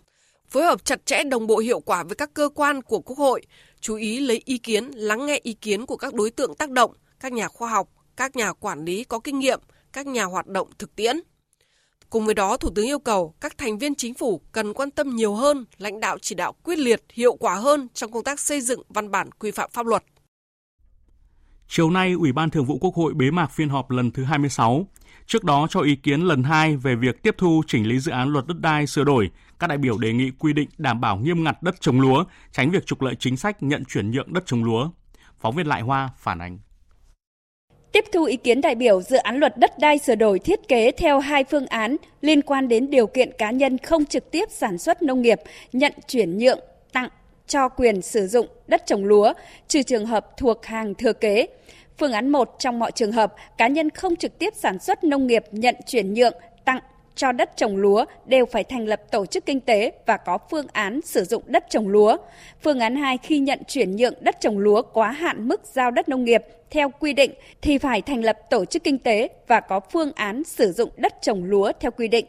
phối 0.49 0.65
hợp 0.65 0.85
chặt 0.85 1.07
chẽ 1.07 1.23
đồng 1.25 1.47
bộ 1.47 1.59
hiệu 1.59 1.81
quả 1.81 2.03
với 2.03 2.17
các 2.17 2.35
cơ 2.35 2.49
quan 2.55 2.83
của 2.83 3.01
Quốc 3.01 3.19
hội, 3.19 3.43
chú 3.81 3.97
ý 3.97 4.21
lấy 4.21 4.43
ý 4.45 4.59
kiến, 4.59 4.91
lắng 4.95 5.27
nghe 5.27 5.41
ý 5.43 5.53
kiến 5.53 5.87
của 5.87 5.97
các 5.97 6.15
đối 6.15 6.31
tượng 6.31 6.55
tác 6.55 6.71
động, 6.71 6.93
các 7.21 7.33
nhà 7.33 7.49
khoa 7.49 7.69
học, 7.69 7.89
các 8.17 8.37
nhà 8.37 8.53
quản 8.53 8.85
lý 8.85 9.05
có 9.05 9.19
kinh 9.19 9.39
nghiệm, 9.39 9.61
các 9.93 10.07
nhà 10.07 10.25
hoạt 10.25 10.47
động 10.47 10.71
thực 10.79 10.97
tiễn. 10.97 11.21
Cùng 12.11 12.25
với 12.27 12.35
đó, 12.35 12.57
Thủ 12.57 12.71
tướng 12.75 12.87
yêu 12.87 12.99
cầu 12.99 13.35
các 13.41 13.59
thành 13.59 13.79
viên 13.79 13.95
chính 13.95 14.15
phủ 14.15 14.41
cần 14.53 14.73
quan 14.75 14.91
tâm 14.91 15.17
nhiều 15.17 15.35
hơn, 15.35 15.65
lãnh 15.79 16.01
đạo 16.01 16.19
chỉ 16.19 16.35
đạo 16.35 16.53
quyết 16.63 16.79
liệt, 16.79 17.03
hiệu 17.13 17.35
quả 17.35 17.55
hơn 17.55 17.89
trong 17.95 18.13
công 18.13 18.25
tác 18.25 18.41
xây 18.41 18.61
dựng 18.61 18.83
văn 18.89 19.11
bản 19.11 19.31
quy 19.39 19.51
phạm 19.51 19.71
pháp 19.73 19.87
luật. 19.87 20.05
Chiều 21.69 21.91
nay, 21.91 22.13
Ủy 22.13 22.33
ban 22.33 22.51
Thường 22.51 22.65
vụ 22.65 22.79
Quốc 22.79 22.95
hội 22.95 23.15
bế 23.15 23.31
mạc 23.31 23.47
phiên 23.47 23.69
họp 23.69 23.91
lần 23.91 24.11
thứ 24.11 24.25
26. 24.25 24.87
Trước 25.27 25.45
đó 25.45 25.67
cho 25.71 25.81
ý 25.81 25.97
kiến 25.97 26.21
lần 26.21 26.43
2 26.43 26.77
về 26.77 26.95
việc 26.95 27.23
tiếp 27.23 27.35
thu 27.39 27.63
chỉnh 27.67 27.87
lý 27.87 27.99
dự 27.99 28.13
án 28.13 28.29
luật 28.29 28.47
đất 28.47 28.61
đai 28.61 28.87
sửa 28.87 29.05
đổi, 29.05 29.31
các 29.59 29.67
đại 29.67 29.79
biểu 29.79 29.99
đề 29.99 30.13
nghị 30.13 30.31
quy 30.31 30.53
định 30.53 30.69
đảm 30.79 31.01
bảo 31.01 31.17
nghiêm 31.17 31.45
ngặt 31.45 31.63
đất 31.63 31.81
trồng 31.81 32.01
lúa, 32.01 32.25
tránh 32.53 32.71
việc 32.71 32.87
trục 32.87 33.03
lợi 33.03 33.15
chính 33.19 33.37
sách 33.37 33.63
nhận 33.63 33.85
chuyển 33.85 34.11
nhượng 34.11 34.33
đất 34.33 34.47
trồng 34.47 34.65
lúa. 34.65 34.91
Phóng 35.41 35.55
viên 35.55 35.67
Lại 35.67 35.83
Hoa 35.83 36.11
phản 36.19 36.39
ánh. 36.39 36.59
Tiếp 37.93 38.05
thu 38.13 38.25
ý 38.25 38.37
kiến 38.37 38.61
đại 38.61 38.75
biểu 38.75 39.03
dự 39.03 39.17
án 39.17 39.37
luật 39.37 39.57
đất 39.57 39.79
đai 39.79 39.99
sửa 39.99 40.15
đổi 40.15 40.39
thiết 40.39 40.69
kế 40.69 40.91
theo 40.91 41.21
hai 41.21 41.45
phương 41.45 41.67
án 41.67 41.97
liên 42.21 42.43
quan 42.43 42.69
đến 42.69 42.91
điều 42.91 43.07
kiện 43.07 43.33
cá 43.33 43.51
nhân 43.51 43.79
không 43.79 44.07
trực 44.07 44.31
tiếp 44.31 44.45
sản 44.51 44.79
xuất 44.79 45.03
nông 45.03 45.23
nghiệp, 45.23 45.41
nhận 45.73 45.93
chuyển 46.09 46.39
nhượng, 46.39 46.59
tặng, 46.93 47.09
cho 47.47 47.69
quyền 47.69 48.03
sử 48.03 48.27
dụng 48.27 48.47
đất 48.67 48.87
trồng 48.87 49.05
lúa, 49.05 49.33
trừ 49.69 49.83
trường 49.83 50.07
hợp 50.07 50.37
thuộc 50.37 50.67
hàng 50.67 50.95
thừa 50.95 51.13
kế. 51.13 51.47
Phương 51.99 52.13
án 52.13 52.29
1 52.29 52.57
trong 52.59 52.79
mọi 52.79 52.93
trường 52.93 53.13
hợp, 53.13 53.35
cá 53.59 53.69
nhân 53.69 53.91
không 53.91 54.17
trực 54.17 54.39
tiếp 54.39 54.53
sản 54.57 54.79
xuất 54.79 55.05
nông 55.05 55.27
nghiệp 55.27 55.45
nhận 55.51 55.75
chuyển 55.87 56.15
nhượng, 56.15 56.35
tặng, 56.65 56.81
cho 57.17 57.33
đất 57.33 57.57
trồng 57.57 57.77
lúa 57.77 58.05
đều 58.27 58.47
phải 58.47 58.65
thành 58.65 58.87
lập 58.87 59.03
tổ 59.11 59.27
chức 59.27 59.47
kinh 59.47 59.61
tế 59.61 59.93
và 60.07 60.17
có 60.17 60.39
phương 60.51 60.67
án 60.73 61.01
sử 61.05 61.25
dụng 61.25 61.43
đất 61.47 61.65
trồng 61.71 61.89
lúa. 61.89 62.17
Phương 62.63 62.81
án 62.81 62.97
2 62.97 63.19
khi 63.19 63.39
nhận 63.39 63.59
chuyển 63.69 63.97
nhượng 63.97 64.15
đất 64.21 64.37
trồng 64.41 64.59
lúa 64.59 64.83
quá 64.83 65.11
hạn 65.11 65.49
mức 65.49 65.61
giao 65.65 65.91
đất 65.91 66.09
nông 66.09 66.25
nghiệp 66.25 66.43
theo 66.71 66.91
quy 67.01 67.13
định 67.13 67.31
thì 67.63 67.79
phải 67.79 68.03
thành 68.03 68.25
lập 68.25 68.39
tổ 68.51 68.65
chức 68.65 68.85
kinh 68.85 68.99
tế 68.99 69.29
và 69.47 69.61
có 69.61 69.81
phương 69.81 70.13
án 70.15 70.45
sử 70.45 70.73
dụng 70.73 70.91
đất 70.97 71.15
trồng 71.23 71.45
lúa 71.45 71.73
theo 71.81 71.91
quy 71.91 72.09
định. 72.09 72.27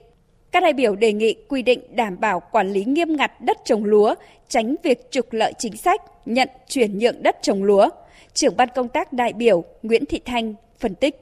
Các 0.52 0.64
đại 0.64 0.74
biểu 0.74 0.96
đề 0.96 1.14
nghị 1.14 1.36
quy 1.48 1.62
định 1.62 1.82
đảm 1.96 2.20
bảo 2.20 2.42
quản 2.52 2.74
lý 2.74 2.86
nghiêm 2.86 3.16
ngặt 3.16 3.42
đất 3.42 3.58
trồng 3.66 3.86
lúa, 3.86 4.16
tránh 4.48 4.76
việc 4.84 5.12
trục 5.12 5.34
lợi 5.34 5.54
chính 5.58 5.78
sách, 5.78 6.02
nhận 6.26 6.50
chuyển 6.68 7.00
nhượng 7.00 7.24
đất 7.24 7.38
trồng 7.42 7.64
lúa. 7.64 7.90
Trưởng 8.34 8.58
ban 8.58 8.70
công 8.76 8.88
tác 8.88 9.14
đại 9.14 9.34
biểu 9.34 9.64
Nguyễn 9.84 10.06
Thị 10.06 10.20
Thanh 10.26 10.54
phân 10.80 10.96
tích. 10.96 11.16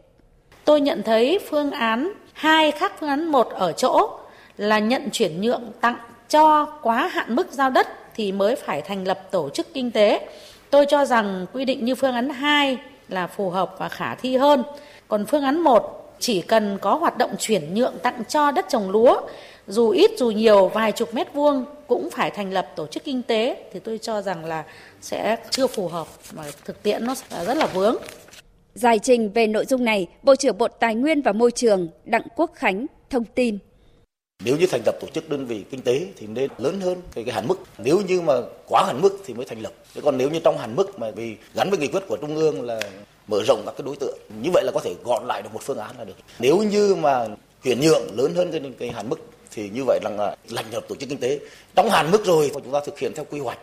Tôi 0.65 0.81
nhận 0.81 1.03
thấy 1.03 1.39
phương 1.50 1.71
án 1.71 2.13
hai 2.35 2.71
khác 2.71 2.93
phương 2.99 3.09
án 3.09 3.25
một 3.25 3.49
ở 3.49 3.71
chỗ 3.71 4.09
là 4.57 4.79
nhận 4.79 5.09
chuyển 5.11 5.41
nhượng 5.41 5.71
tặng 5.81 5.95
cho 6.29 6.65
quá 6.65 7.07
hạn 7.07 7.35
mức 7.35 7.51
giao 7.51 7.69
đất 7.69 7.87
thì 8.15 8.31
mới 8.31 8.55
phải 8.55 8.81
thành 8.81 9.07
lập 9.07 9.19
tổ 9.31 9.49
chức 9.49 9.73
kinh 9.73 9.91
tế. 9.91 10.27
Tôi 10.69 10.85
cho 10.85 11.05
rằng 11.05 11.45
quy 11.53 11.65
định 11.65 11.85
như 11.85 11.95
phương 11.95 12.13
án 12.13 12.29
2 12.29 12.77
là 13.09 13.27
phù 13.27 13.49
hợp 13.49 13.75
và 13.77 13.89
khả 13.89 14.15
thi 14.15 14.37
hơn. 14.37 14.63
Còn 15.07 15.25
phương 15.25 15.43
án 15.43 15.59
1 15.59 16.15
chỉ 16.19 16.41
cần 16.41 16.77
có 16.81 16.95
hoạt 16.95 17.17
động 17.17 17.35
chuyển 17.39 17.73
nhượng 17.73 17.97
tặng 18.03 18.23
cho 18.27 18.51
đất 18.51 18.65
trồng 18.69 18.89
lúa, 18.89 19.21
dù 19.67 19.89
ít 19.89 20.11
dù 20.17 20.31
nhiều, 20.31 20.67
vài 20.67 20.91
chục 20.91 21.13
mét 21.13 21.33
vuông 21.33 21.65
cũng 21.88 22.09
phải 22.09 22.31
thành 22.31 22.53
lập 22.53 22.67
tổ 22.75 22.88
chức 22.88 23.03
kinh 23.03 23.21
tế 23.21 23.63
thì 23.73 23.79
tôi 23.79 23.97
cho 23.97 24.21
rằng 24.21 24.45
là 24.45 24.63
sẽ 25.01 25.38
chưa 25.49 25.67
phù 25.67 25.88
hợp 25.88 26.07
mà 26.33 26.43
thực 26.65 26.83
tiễn 26.83 27.05
nó 27.05 27.15
rất 27.45 27.57
là 27.57 27.65
vướng. 27.65 27.95
Giải 28.75 29.00
trình 29.00 29.31
về 29.31 29.48
nội 29.48 29.66
dung 29.66 29.86
này, 29.86 30.07
Bộ 30.24 30.36
trưởng 30.36 30.57
Bộ 30.57 30.68
Tài 30.68 30.95
nguyên 30.95 31.22
và 31.22 31.31
Môi 31.31 31.51
trường 31.51 31.88
Đặng 32.06 32.27
Quốc 32.36 32.51
Khánh 32.56 32.86
thông 33.10 33.24
tin. 33.24 33.57
Nếu 34.44 34.57
như 34.57 34.68
thành 34.68 34.81
lập 34.86 34.95
tổ 35.01 35.07
chức 35.07 35.30
đơn 35.30 35.45
vị 35.45 35.63
kinh 35.72 35.81
tế 35.81 36.07
thì 36.17 36.27
nên 36.27 36.50
lớn 36.58 36.82
hơn 36.82 37.01
cái, 37.13 37.24
cái 37.24 37.34
hạn 37.34 37.48
mức. 37.48 37.55
Nếu 37.77 38.01
như 38.08 38.22
mà 38.22 38.34
quá 38.67 38.84
hạn 38.88 39.01
mức 39.01 39.17
thì 39.25 39.34
mới 39.34 39.46
thành 39.46 39.62
lập. 39.62 39.74
Thế 39.96 40.01
còn 40.03 40.17
nếu 40.17 40.29
như 40.29 40.39
trong 40.39 40.58
hạn 40.58 40.75
mức 40.75 41.00
mà 41.00 41.12
vì 41.12 41.36
gắn 41.53 41.70
với 41.70 41.79
nghị 41.79 41.88
quyết 41.88 42.03
của 42.08 42.17
Trung 42.22 42.36
ương 42.36 42.62
là 42.62 42.79
mở 43.27 43.44
rộng 43.48 43.63
các 43.65 43.74
cái 43.77 43.86
đối 43.86 43.96
tượng, 43.96 44.17
như 44.41 44.50
vậy 44.53 44.63
là 44.63 44.72
có 44.74 44.79
thể 44.79 44.96
gọn 45.03 45.27
lại 45.27 45.41
được 45.41 45.50
một 45.53 45.62
phương 45.63 45.77
án 45.77 45.96
là 45.98 46.03
được. 46.03 46.15
Nếu 46.39 46.58
như 46.58 46.96
mà 46.96 47.27
chuyển 47.63 47.79
nhượng 47.79 48.17
lớn 48.17 48.36
hơn 48.36 48.51
cái, 48.51 48.62
cái 48.79 48.89
hạn 48.89 49.10
mức 49.10 49.20
thì 49.51 49.70
như 49.70 49.84
vậy 49.88 50.00
là 50.03 50.36
lành 50.50 50.72
hợp 50.72 50.86
tổ 50.88 50.96
chức 50.96 51.10
kinh 51.10 51.20
tế. 51.20 51.39
Trong 51.75 51.89
hạn 51.89 52.12
mức 52.12 52.25
rồi 52.25 52.51
chúng 52.53 52.74
ta 52.74 52.79
thực 52.86 53.00
hiện 53.00 53.12
theo 53.15 53.25
quy 53.29 53.39
hoạch 53.39 53.60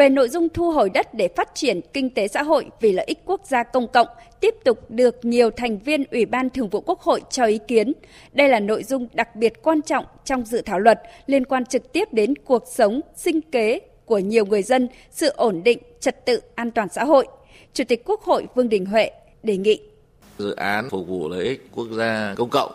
về 0.00 0.08
nội 0.08 0.28
dung 0.28 0.48
thu 0.48 0.70
hồi 0.70 0.90
đất 0.90 1.14
để 1.14 1.28
phát 1.36 1.54
triển 1.54 1.80
kinh 1.92 2.10
tế 2.10 2.28
xã 2.28 2.42
hội 2.42 2.66
vì 2.80 2.92
lợi 2.92 3.04
ích 3.06 3.18
quốc 3.24 3.40
gia 3.44 3.62
công 3.62 3.88
cộng 3.88 4.06
tiếp 4.40 4.54
tục 4.64 4.90
được 4.90 5.24
nhiều 5.24 5.50
thành 5.50 5.78
viên 5.78 6.04
Ủy 6.10 6.26
ban 6.26 6.50
Thường 6.50 6.68
vụ 6.68 6.80
Quốc 6.80 7.00
hội 7.00 7.22
cho 7.30 7.44
ý 7.44 7.58
kiến. 7.68 7.92
Đây 8.32 8.48
là 8.48 8.60
nội 8.60 8.82
dung 8.84 9.08
đặc 9.12 9.36
biệt 9.36 9.52
quan 9.62 9.82
trọng 9.82 10.04
trong 10.24 10.44
dự 10.44 10.62
thảo 10.62 10.78
luật 10.78 11.00
liên 11.26 11.44
quan 11.44 11.66
trực 11.66 11.92
tiếp 11.92 12.12
đến 12.12 12.34
cuộc 12.44 12.64
sống, 12.74 13.00
sinh 13.16 13.40
kế 13.40 13.80
của 14.04 14.18
nhiều 14.18 14.46
người 14.46 14.62
dân, 14.62 14.88
sự 15.10 15.28
ổn 15.28 15.62
định, 15.64 15.78
trật 16.00 16.26
tự, 16.26 16.40
an 16.54 16.70
toàn 16.70 16.88
xã 16.88 17.04
hội. 17.04 17.26
Chủ 17.74 17.84
tịch 17.88 18.02
Quốc 18.04 18.22
hội 18.22 18.46
Vương 18.54 18.68
Đình 18.68 18.86
Huệ 18.86 19.10
đề 19.42 19.56
nghị. 19.56 19.80
Dự 20.38 20.54
án 20.54 20.90
phục 20.90 21.08
vụ 21.08 21.28
lợi 21.28 21.44
ích 21.44 21.68
quốc 21.74 21.86
gia 21.92 22.34
công 22.36 22.50
cộng, 22.50 22.72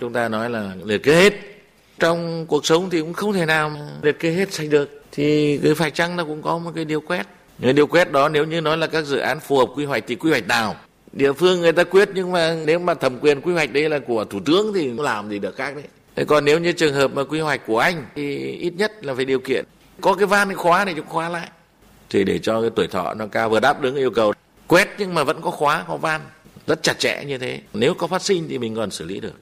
chúng 0.00 0.12
ta 0.12 0.28
nói 0.28 0.50
là 0.50 0.74
liệt 0.84 1.02
kê 1.02 1.12
hết. 1.12 1.32
Trong 1.98 2.46
cuộc 2.48 2.66
sống 2.66 2.90
thì 2.90 3.00
cũng 3.00 3.12
không 3.12 3.32
thể 3.32 3.46
nào 3.46 3.72
liệt 4.02 4.18
kê 4.18 4.30
hết 4.30 4.52
sạch 4.52 4.66
được 4.70 5.05
thì 5.16 5.58
cứ 5.62 5.74
phải 5.74 5.90
chăng 5.90 6.16
nó 6.16 6.24
cũng 6.24 6.42
có 6.42 6.58
một 6.58 6.70
cái 6.74 6.84
điều 6.84 7.00
quét. 7.00 7.26
Cái 7.62 7.72
điều 7.72 7.86
quét 7.86 8.12
đó 8.12 8.28
nếu 8.28 8.44
như 8.44 8.60
nói 8.60 8.76
là 8.76 8.86
các 8.86 9.04
dự 9.04 9.18
án 9.18 9.40
phù 9.40 9.58
hợp 9.58 9.68
quy 9.74 9.84
hoạch 9.84 10.04
thì 10.06 10.14
quy 10.14 10.30
hoạch 10.30 10.46
nào? 10.46 10.76
Địa 11.12 11.32
phương 11.32 11.60
người 11.60 11.72
ta 11.72 11.84
quyết, 11.84 12.08
nhưng 12.14 12.32
mà 12.32 12.56
nếu 12.66 12.78
mà 12.78 12.94
thẩm 12.94 13.18
quyền 13.20 13.40
quy 13.40 13.52
hoạch 13.52 13.72
đấy 13.72 13.88
là 13.88 13.98
của 13.98 14.24
thủ 14.24 14.40
tướng 14.44 14.72
thì 14.74 14.92
làm 14.98 15.30
gì 15.30 15.38
được 15.38 15.56
khác 15.56 15.74
đấy. 15.74 15.84
Thế 16.16 16.24
còn 16.24 16.44
nếu 16.44 16.58
như 16.58 16.72
trường 16.72 16.94
hợp 16.94 17.10
mà 17.14 17.24
quy 17.24 17.40
hoạch 17.40 17.66
của 17.66 17.78
anh 17.78 18.04
thì 18.14 18.36
ít 18.38 18.72
nhất 18.76 19.04
là 19.04 19.14
phải 19.14 19.24
điều 19.24 19.40
kiện. 19.40 19.64
Có 20.00 20.14
cái 20.14 20.26
van 20.26 20.48
cái 20.48 20.56
khóa 20.56 20.84
này 20.84 20.94
chúng 20.96 21.06
khóa 21.06 21.28
lại. 21.28 21.48
Thì 22.10 22.24
để 22.24 22.38
cho 22.38 22.60
cái 22.60 22.70
tuổi 22.76 22.86
thọ 22.86 23.14
nó 23.14 23.26
cao 23.26 23.50
vừa 23.50 23.60
đáp 23.60 23.82
ứng 23.82 23.96
yêu 23.96 24.10
cầu. 24.10 24.32
Quét 24.66 24.88
nhưng 24.98 25.14
mà 25.14 25.24
vẫn 25.24 25.40
có 25.42 25.50
khóa, 25.50 25.84
có 25.88 25.96
van. 25.96 26.20
Rất 26.66 26.82
chặt 26.82 26.98
chẽ 26.98 27.24
như 27.26 27.38
thế. 27.38 27.60
Nếu 27.72 27.94
có 27.94 28.06
phát 28.06 28.22
sinh 28.22 28.46
thì 28.48 28.58
mình 28.58 28.76
còn 28.76 28.90
xử 28.90 29.04
lý 29.04 29.20
được. 29.20 29.34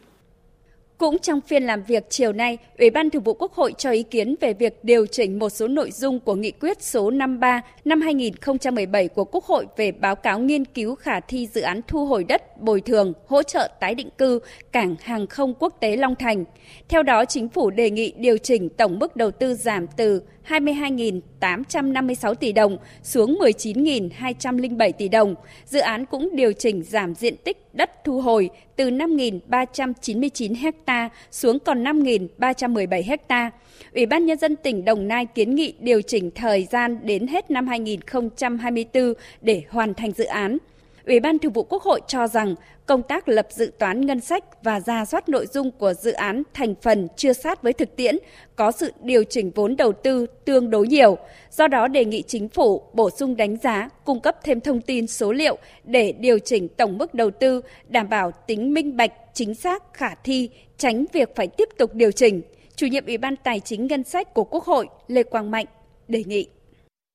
Cũng 0.98 1.18
trong 1.18 1.40
phiên 1.40 1.62
làm 1.62 1.82
việc 1.82 2.04
chiều 2.10 2.32
nay, 2.32 2.58
Ủy 2.78 2.90
ban 2.90 3.10
Thường 3.10 3.22
vụ 3.22 3.34
Quốc 3.34 3.52
hội 3.52 3.74
cho 3.78 3.90
ý 3.90 4.02
kiến 4.02 4.34
về 4.40 4.52
việc 4.52 4.84
điều 4.84 5.06
chỉnh 5.06 5.38
một 5.38 5.48
số 5.48 5.68
nội 5.68 5.90
dung 5.90 6.20
của 6.20 6.34
nghị 6.34 6.50
quyết 6.50 6.82
số 6.82 7.10
53 7.10 7.62
năm 7.84 8.00
2017 8.00 9.08
của 9.08 9.24
Quốc 9.24 9.44
hội 9.44 9.66
về 9.76 9.92
báo 9.92 10.16
cáo 10.16 10.38
nghiên 10.38 10.64
cứu 10.64 10.94
khả 10.94 11.20
thi 11.20 11.46
dự 11.46 11.60
án 11.60 11.80
thu 11.88 12.06
hồi 12.06 12.24
đất, 12.24 12.60
bồi 12.62 12.80
thường, 12.80 13.12
hỗ 13.26 13.42
trợ 13.42 13.68
tái 13.80 13.94
định 13.94 14.08
cư 14.18 14.40
cảng 14.72 14.96
hàng 15.02 15.26
không 15.26 15.54
quốc 15.58 15.76
tế 15.80 15.96
Long 15.96 16.14
Thành. 16.14 16.44
Theo 16.88 17.02
đó, 17.02 17.24
chính 17.24 17.48
phủ 17.48 17.70
đề 17.70 17.90
nghị 17.90 18.12
điều 18.16 18.38
chỉnh 18.38 18.68
tổng 18.68 18.98
mức 18.98 19.16
đầu 19.16 19.30
tư 19.30 19.54
giảm 19.54 19.86
từ 19.86 20.22
22.856 20.48 22.34
tỷ 22.34 22.52
đồng, 22.52 22.78
xuống 23.02 23.38
19.207 23.40 24.92
tỷ 24.92 25.08
đồng. 25.08 25.34
Dự 25.66 25.80
án 25.80 26.06
cũng 26.06 26.30
điều 26.32 26.52
chỉnh 26.52 26.82
giảm 26.82 27.14
diện 27.14 27.36
tích 27.36 27.68
đất 27.72 28.04
thu 28.04 28.20
hồi 28.20 28.50
từ 28.76 28.90
5.399 28.90 30.72
ha 30.86 31.08
xuống 31.30 31.58
còn 31.58 31.84
5.317 31.84 33.16
ha. 33.28 33.50
Ủy 33.94 34.06
ban 34.06 34.26
Nhân 34.26 34.38
dân 34.38 34.56
tỉnh 34.56 34.84
Đồng 34.84 35.08
Nai 35.08 35.26
kiến 35.26 35.54
nghị 35.54 35.74
điều 35.80 36.02
chỉnh 36.02 36.30
thời 36.34 36.64
gian 36.64 36.98
đến 37.02 37.26
hết 37.26 37.50
năm 37.50 37.66
2024 37.66 39.12
để 39.40 39.62
hoàn 39.68 39.94
thành 39.94 40.12
dự 40.12 40.24
án. 40.24 40.58
Ủy 41.06 41.20
ban 41.20 41.38
Thường 41.38 41.52
vụ 41.52 41.62
Quốc 41.62 41.82
hội 41.82 42.00
cho 42.08 42.26
rằng 42.26 42.54
công 42.86 43.02
tác 43.02 43.28
lập 43.28 43.46
dự 43.50 43.72
toán 43.78 44.06
ngân 44.06 44.20
sách 44.20 44.62
và 44.62 44.80
ra 44.80 45.04
soát 45.04 45.28
nội 45.28 45.46
dung 45.46 45.70
của 45.70 45.94
dự 45.94 46.12
án 46.12 46.42
thành 46.54 46.74
phần 46.82 47.08
chưa 47.16 47.32
sát 47.32 47.62
với 47.62 47.72
thực 47.72 47.96
tiễn, 47.96 48.16
có 48.56 48.72
sự 48.72 48.92
điều 49.02 49.24
chỉnh 49.24 49.50
vốn 49.54 49.76
đầu 49.76 49.92
tư 49.92 50.26
tương 50.44 50.70
đối 50.70 50.86
nhiều. 50.86 51.18
Do 51.50 51.68
đó 51.68 51.88
đề 51.88 52.04
nghị 52.04 52.22
chính 52.22 52.48
phủ 52.48 52.82
bổ 52.92 53.10
sung 53.10 53.36
đánh 53.36 53.56
giá, 53.56 53.88
cung 54.04 54.20
cấp 54.20 54.36
thêm 54.44 54.60
thông 54.60 54.80
tin 54.80 55.06
số 55.06 55.32
liệu 55.32 55.58
để 55.84 56.12
điều 56.12 56.38
chỉnh 56.38 56.68
tổng 56.68 56.98
mức 56.98 57.14
đầu 57.14 57.30
tư, 57.30 57.60
đảm 57.88 58.08
bảo 58.08 58.32
tính 58.46 58.74
minh 58.74 58.96
bạch, 58.96 59.12
chính 59.34 59.54
xác, 59.54 59.94
khả 59.94 60.14
thi, 60.14 60.50
tránh 60.78 61.04
việc 61.12 61.36
phải 61.36 61.46
tiếp 61.46 61.68
tục 61.78 61.94
điều 61.94 62.12
chỉnh. 62.12 62.42
Chủ 62.76 62.86
nhiệm 62.86 63.06
Ủy 63.06 63.18
ban 63.18 63.36
Tài 63.36 63.60
chính 63.60 63.86
Ngân 63.86 64.04
sách 64.04 64.34
của 64.34 64.44
Quốc 64.44 64.64
hội 64.64 64.88
Lê 65.08 65.22
Quang 65.22 65.50
Mạnh 65.50 65.66
đề 66.08 66.24
nghị. 66.26 66.48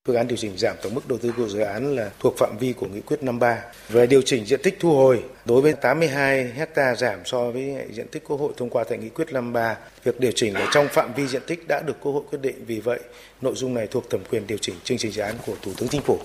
Phương 0.07 0.15
án 0.15 0.27
điều 0.27 0.37
chỉnh 0.37 0.57
giảm 0.57 0.75
tổng 0.83 0.95
mức 0.95 1.07
đầu 1.07 1.17
tư 1.17 1.33
của 1.37 1.47
dự 1.47 1.59
án 1.59 1.95
là 1.95 2.11
thuộc 2.19 2.37
phạm 2.37 2.57
vi 2.59 2.73
của 2.73 2.87
nghị 2.87 3.01
quyết 3.01 3.23
53. 3.23 3.63
Về 3.89 4.07
điều 4.07 4.21
chỉnh 4.21 4.45
diện 4.45 4.59
tích 4.63 4.77
thu 4.79 4.95
hồi, 4.95 5.23
đối 5.45 5.61
với 5.61 5.73
82 5.73 6.51
hecta 6.55 6.95
giảm 6.95 7.19
so 7.25 7.51
với 7.51 7.75
diện 7.91 8.07
tích 8.07 8.23
Quốc 8.23 8.37
hội 8.37 8.53
thông 8.57 8.69
qua 8.69 8.83
tại 8.83 8.97
nghị 8.97 9.09
quyết 9.09 9.33
53, 9.33 9.77
việc 10.03 10.19
điều 10.19 10.31
chỉnh 10.35 10.53
ở 10.53 10.67
trong 10.71 10.87
phạm 10.87 11.13
vi 11.13 11.27
diện 11.27 11.41
tích 11.47 11.67
đã 11.67 11.81
được 11.81 11.97
Quốc 12.01 12.11
hội 12.11 12.23
quyết 12.29 12.41
định. 12.41 12.55
Vì 12.65 12.79
vậy, 12.79 12.99
nội 13.41 13.53
dung 13.55 13.73
này 13.73 13.87
thuộc 13.87 14.09
thẩm 14.09 14.21
quyền 14.29 14.47
điều 14.47 14.57
chỉnh 14.57 14.75
chương 14.83 14.97
trình 14.97 15.11
dự 15.11 15.21
án 15.21 15.35
của 15.45 15.55
Thủ 15.61 15.71
tướng 15.77 15.89
Chính 15.89 16.01
phủ. 16.01 16.19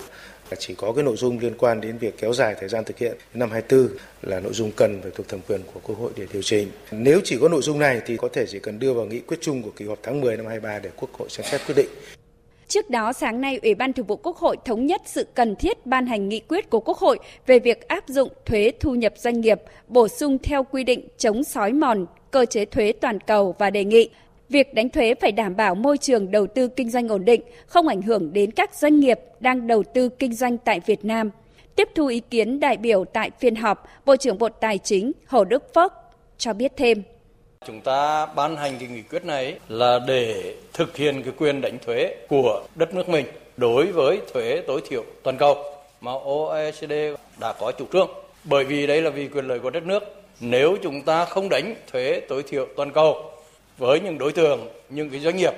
Chỉ 0.59 0.75
có 0.75 0.93
cái 0.93 1.05
nội 1.05 1.17
dung 1.17 1.39
liên 1.39 1.55
quan 1.59 1.81
đến 1.81 1.99
việc 1.99 2.15
kéo 2.19 2.33
dài 2.33 2.55
thời 2.61 2.69
gian 2.69 2.85
thực 2.85 2.99
hiện 2.99 3.17
năm 3.35 3.51
24 3.51 3.97
là 4.23 4.41
nội 4.41 4.53
dung 4.53 4.73
cần 4.77 5.01
phải 5.03 5.11
thuộc 5.15 5.29
thẩm 5.29 5.41
quyền 5.49 5.61
của 5.75 5.81
Quốc 5.83 5.99
hội 5.99 6.11
để 6.17 6.27
điều 6.33 6.43
chỉnh. 6.43 6.69
Nếu 6.91 7.21
chỉ 7.25 7.39
có 7.41 7.49
nội 7.49 7.63
dung 7.63 7.79
này 7.79 8.01
thì 8.07 8.17
có 8.17 8.29
thể 8.33 8.47
chỉ 8.49 8.59
cần 8.59 8.79
đưa 8.79 8.93
vào 8.93 9.07
nghị 9.07 9.21
quyết 9.21 9.39
chung 9.41 9.63
của 9.63 9.71
kỳ 9.77 9.85
họp 9.85 9.99
tháng 10.03 10.21
10 10.21 10.37
năm 10.37 10.47
23 10.47 10.79
để 10.79 10.91
Quốc 10.97 11.11
hội 11.13 11.29
xem 11.29 11.47
xét 11.51 11.61
quyết 11.67 11.75
định. 11.75 11.89
Trước 12.69 12.91
đó, 12.91 13.13
sáng 13.13 13.41
nay, 13.41 13.59
Ủy 13.63 13.75
ban 13.75 13.93
Thường 13.93 14.07
vụ 14.07 14.17
Quốc 14.17 14.37
hội 14.37 14.57
thống 14.65 14.87
nhất 14.87 15.03
sự 15.05 15.27
cần 15.35 15.57
thiết 15.57 15.87
ban 15.87 16.07
hành 16.07 16.29
nghị 16.29 16.41
quyết 16.41 16.71
của 16.71 16.81
Quốc 16.81 16.99
hội 16.99 17.19
về 17.47 17.59
việc 17.59 17.89
áp 17.89 18.05
dụng 18.09 18.29
thuế 18.47 18.73
thu 18.81 18.95
nhập 18.95 19.13
doanh 19.17 19.41
nghiệp, 19.41 19.61
bổ 19.89 20.09
sung 20.09 20.39
theo 20.39 20.65
quy 20.65 20.85
định 20.85 21.09
chống 21.19 21.45
sói 21.45 21.73
mòn, 21.73 22.07
cơ 22.31 22.47
chế 22.47 22.65
thuế 22.65 22.93
toàn 22.93 23.21
cầu 23.21 23.55
và 23.59 23.71
đề 23.71 23.85
nghị 23.85 24.11
việc 24.49 24.75
đánh 24.75 24.89
thuế 24.89 25.15
phải 25.15 25.33
đảm 25.33 25.57
bảo 25.57 25.75
môi 25.75 25.99
trường 25.99 26.31
đầu 26.31 26.47
tư 26.47 26.69
kinh 26.69 26.91
doanh 26.91 27.09
ổn 27.09 27.25
định, 27.25 27.43
không 27.67 27.89
ảnh 27.89 28.03
hưởng 28.03 28.33
đến 28.33 28.51
các 28.51 28.75
doanh 28.75 29.01
nghiệp 29.01 29.21
đang 29.41 29.67
đầu 29.67 29.83
tư 29.95 30.09
kinh 30.09 30.35
doanh 30.35 30.59
tại 30.59 30.81
Việt 30.87 31.05
Nam. 31.05 31.31
Tiếp 31.77 31.89
thu 31.95 32.07
ý 32.07 32.21
kiến 32.21 32.61
đại 32.61 32.77
biểu 32.77 33.05
tại 33.05 33.31
phiên 33.39 33.55
họp, 33.55 33.89
Bộ 34.07 34.17
trưởng 34.17 34.39
Bộ 34.39 34.49
Tài 34.49 34.79
chính 34.79 35.13
Hồ 35.27 35.45
Đức 35.45 35.75
Phước 35.75 35.93
cho 36.39 36.53
biết 36.53 36.73
thêm. 36.77 37.03
Chúng 37.67 37.81
ta 37.81 38.27
ban 38.27 38.57
hành 38.57 38.77
cái 38.79 38.89
nghị 38.89 39.03
quyết 39.03 39.25
này 39.25 39.55
là 39.69 39.99
để 40.07 40.55
thực 40.73 40.97
hiện 40.97 41.23
cái 41.23 41.33
quyền 41.39 41.61
đánh 41.61 41.79
thuế 41.87 42.15
của 42.29 42.63
đất 42.75 42.95
nước 42.95 43.09
mình 43.09 43.27
đối 43.57 43.87
với 43.87 44.21
thuế 44.33 44.63
tối 44.67 44.81
thiểu 44.89 45.05
toàn 45.23 45.37
cầu 45.37 45.65
mà 46.01 46.13
OECD 46.13 46.93
đã 47.41 47.53
có 47.53 47.73
chủ 47.79 47.85
trương. 47.93 48.11
Bởi 48.45 48.65
vì 48.65 48.87
đây 48.87 49.03
là 49.03 49.11
vì 49.11 49.29
quyền 49.29 49.49
lợi 49.49 49.59
của 49.59 49.71
đất 49.71 49.87
nước. 49.87 50.03
Nếu 50.41 50.77
chúng 50.83 51.03
ta 51.03 51.25
không 51.25 51.49
đánh 51.49 51.75
thuế 51.93 52.21
tối 52.29 52.43
thiểu 52.43 52.67
toàn 52.77 52.91
cầu 52.91 53.31
với 53.79 54.01
những 54.01 54.19
đối 54.19 54.33
tượng, 54.33 54.69
những 54.89 55.11
cái 55.11 55.21
doanh 55.21 55.37
nghiệp 55.37 55.55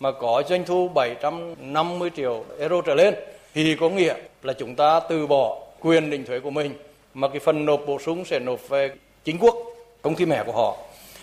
mà 0.00 0.12
có 0.12 0.42
doanh 0.48 0.64
thu 0.64 0.88
750 0.88 2.10
triệu 2.16 2.44
euro 2.58 2.80
trở 2.80 2.94
lên 2.94 3.14
thì 3.54 3.76
có 3.80 3.88
nghĩa 3.88 4.14
là 4.42 4.52
chúng 4.52 4.74
ta 4.74 5.00
từ 5.00 5.26
bỏ 5.26 5.58
quyền 5.80 6.10
định 6.10 6.24
thuế 6.24 6.40
của 6.40 6.50
mình 6.50 6.74
mà 7.14 7.28
cái 7.28 7.38
phần 7.38 7.64
nộp 7.64 7.80
bổ 7.86 7.98
sung 7.98 8.24
sẽ 8.24 8.38
nộp 8.38 8.68
về 8.68 8.90
chính 9.24 9.38
quốc 9.38 9.56
công 10.02 10.14
ty 10.14 10.26
mẹ 10.26 10.42
của 10.46 10.52
họ 10.52 10.76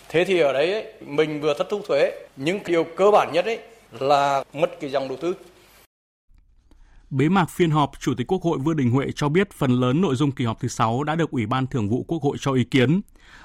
thế 0.08 0.24
thì 0.24 0.38
ở 0.38 0.52
đấy 0.52 0.72
ấy, 0.72 0.92
mình 1.00 1.40
vừa 1.40 1.54
thất 1.58 1.66
thu 1.70 1.82
thuế 1.88 2.12
những 2.36 2.58
điều 2.66 2.84
cơ 2.84 3.10
bản 3.10 3.30
nhất 3.32 3.44
ấy 3.44 3.58
là 4.00 4.44
mất 4.52 4.80
cái 4.80 4.90
dòng 4.90 5.08
đầu 5.08 5.18
tư 5.20 5.34
Bế 7.10 7.28
mạc 7.28 7.50
phiên 7.50 7.70
họp, 7.70 7.90
Chủ 8.00 8.14
tịch 8.14 8.26
Quốc 8.32 8.42
hội 8.42 8.58
Vương 8.58 8.76
Đình 8.76 8.90
Huệ 8.90 9.06
cho 9.14 9.28
biết 9.28 9.52
phần 9.52 9.70
lớn 9.70 10.00
nội 10.00 10.16
dung 10.16 10.32
kỳ 10.32 10.44
họp 10.44 10.60
thứ 10.60 10.68
6 10.68 11.02
đã 11.02 11.14
được 11.14 11.30
Ủy 11.30 11.46
ban 11.46 11.66
Thường 11.66 11.88
vụ 11.88 12.04
Quốc 12.08 12.22
hội 12.22 12.36
cho 12.40 12.52
ý 12.52 12.64
kiến. 12.64 13.00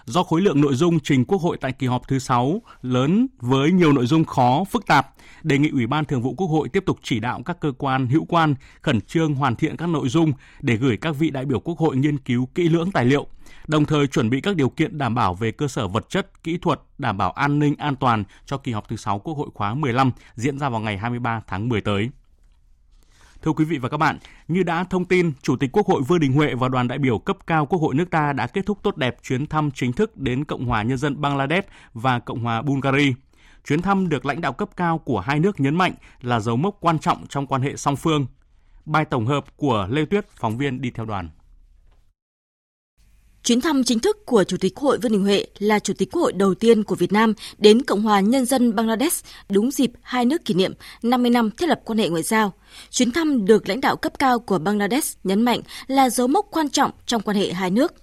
Do 0.06 0.24
khối 0.24 0.42
lượng 0.42 0.62
nội 0.62 0.76
dung 0.76 1.00
trình 1.00 1.26
Quốc 1.26 1.42
hội 1.42 1.58
tại 1.62 1.72
kỳ 1.72 1.88
họp 1.88 2.08
thứ 2.08 2.20
6 2.20 2.62
lớn 2.82 3.28
với 3.40 3.72
nhiều 3.72 3.94
nội 3.94 4.06
dung 4.06 4.26
khó, 4.26 4.64
phức 4.72 4.86
tạp, 4.86 5.08
đề 5.44 5.58
nghị 5.58 5.70
Ủy 5.70 5.88
ban 5.88 6.06
Thường 6.06 6.22
vụ 6.22 6.34
Quốc 6.34 6.48
hội 6.48 6.70
tiếp 6.70 6.84
tục 6.86 7.00
chỉ 7.04 7.20
đạo 7.20 7.42
các 7.46 7.58
cơ 7.60 7.72
quan 7.78 8.08
hữu 8.08 8.26
quan 8.26 8.56
khẩn 8.82 9.02
trương 9.02 9.36
hoàn 9.36 9.56
thiện 9.56 9.78
các 9.78 9.90
nội 9.90 10.10
dung 10.10 10.34
để 10.62 10.76
gửi 10.76 10.98
các 10.98 11.16
vị 11.20 11.30
đại 11.30 11.46
biểu 11.46 11.60
Quốc 11.60 11.78
hội 11.78 11.96
nghiên 11.96 12.18
cứu 12.18 12.46
kỹ 12.56 12.70
lưỡng 12.70 12.92
tài 12.92 13.06
liệu, 13.06 13.28
đồng 13.68 13.86
thời 13.86 14.08
chuẩn 14.08 14.30
bị 14.30 14.42
các 14.42 14.56
điều 14.56 14.70
kiện 14.70 14.98
đảm 14.98 15.16
bảo 15.16 15.34
về 15.34 15.52
cơ 15.52 15.68
sở 15.68 15.88
vật 15.88 16.10
chất, 16.10 16.44
kỹ 16.44 16.58
thuật, 16.58 16.80
đảm 16.98 17.18
bảo 17.18 17.32
an 17.32 17.60
ninh 17.60 17.76
an 17.78 17.96
toàn 17.96 18.24
cho 18.46 18.58
kỳ 18.58 18.72
họp 18.72 18.90
thứ 18.90 18.96
6 18.96 19.20
Quốc 19.20 19.34
hội 19.34 19.50
khóa 19.54 19.74
15 19.74 20.12
diễn 20.36 20.60
ra 20.60 20.70
vào 20.70 20.82
ngày 20.82 20.98
23 20.98 21.42
tháng 21.48 21.70
10 21.70 21.82
tới. 21.82 22.10
Thưa 23.42 23.52
quý 23.52 23.66
vị 23.66 23.78
và 23.78 23.90
các 23.90 23.98
bạn, 23.98 24.18
như 24.48 24.64
đã 24.64 24.84
thông 24.84 25.06
tin, 25.06 25.32
Chủ 25.42 25.56
tịch 25.56 25.70
Quốc 25.74 25.88
hội 25.88 26.02
Vương 26.02 26.20
Đình 26.20 26.34
Huệ 26.34 26.56
và 26.56 26.70
đoàn 26.70 26.88
đại 26.88 26.98
biểu 26.98 27.20
cấp 27.20 27.38
cao 27.48 27.66
Quốc 27.66 27.80
hội 27.80 27.96
nước 27.96 28.10
ta 28.10 28.34
đã 28.34 28.48
kết 28.48 28.66
thúc 28.66 28.80
tốt 28.84 28.98
đẹp 28.98 29.18
chuyến 29.24 29.48
thăm 29.48 29.72
chính 29.72 29.94
thức 29.94 30.18
đến 30.18 30.46
Cộng 30.46 30.66
hòa 30.66 30.84
Nhân 30.84 30.98
dân 30.98 31.22
Bangladesh 31.22 31.68
và 31.94 32.20
Cộng 32.20 32.44
hòa 32.44 32.62
Bulgaria. 32.62 33.14
Chuyến 33.66 33.82
thăm 33.82 34.10
được 34.10 34.26
lãnh 34.26 34.42
đạo 34.42 34.54
cấp 34.54 34.70
cao 34.78 34.98
của 34.98 35.20
hai 35.20 35.40
nước 35.40 35.60
nhấn 35.60 35.76
mạnh 35.76 35.94
là 36.22 36.40
dấu 36.40 36.56
mốc 36.56 36.78
quan 36.80 37.00
trọng 37.00 37.28
trong 37.28 37.48
quan 37.48 37.62
hệ 37.62 37.76
song 37.76 37.96
phương. 37.96 38.26
Bài 38.86 39.06
tổng 39.06 39.26
hợp 39.26 39.46
của 39.58 39.88
Lê 39.90 40.06
Tuyết, 40.06 40.28
phóng 40.30 40.58
viên 40.58 40.82
đi 40.82 40.92
theo 40.92 41.06
đoàn. 41.06 41.30
Chuyến 43.44 43.62
thăm 43.62 43.84
chính 43.84 44.00
thức 44.00 44.26
của 44.26 44.44
Chủ 44.44 44.58
tịch 44.58 44.76
Quốc 44.76 44.84
hội 44.84 44.98
Vương 44.98 45.12
Đình 45.12 45.24
Huệ 45.24 45.46
là 45.60 45.80
Chủ 45.80 45.94
tịch 45.98 46.12
Quốc 46.12 46.22
hội 46.22 46.34
đầu 46.34 46.56
tiên 46.56 46.84
của 46.84 46.96
Việt 46.96 47.12
Nam 47.12 47.34
đến 47.58 47.82
Cộng 47.82 48.02
hòa 48.02 48.20
Nhân 48.20 48.46
dân 48.46 48.76
Bangladesh 48.76 49.26
đúng 49.50 49.72
dịp 49.72 49.92
hai 50.02 50.26
nước 50.26 50.46
kỷ 50.46 50.54
niệm 50.54 50.74
50 51.02 51.32
năm 51.32 51.52
thiết 51.52 51.70
lập 51.70 51.82
quan 51.86 52.00
hệ 52.00 52.10
ngoại 52.10 52.24
giao. 52.24 52.54
Chuyến 52.90 53.12
thăm 53.12 53.46
được 53.46 53.70
lãnh 53.70 53.82
đạo 53.82 53.96
cấp 53.96 54.14
cao 54.20 54.40
của 54.40 54.60
Bangladesh 54.60 55.18
nhấn 55.24 55.42
mạnh 55.42 55.60
là 55.88 56.10
dấu 56.10 56.28
mốc 56.28 56.48
quan 56.52 56.70
trọng 56.70 56.92
trong 57.06 57.22
quan 57.22 57.38
hệ 57.38 57.54
hai 57.54 57.72
nước. 57.72 57.94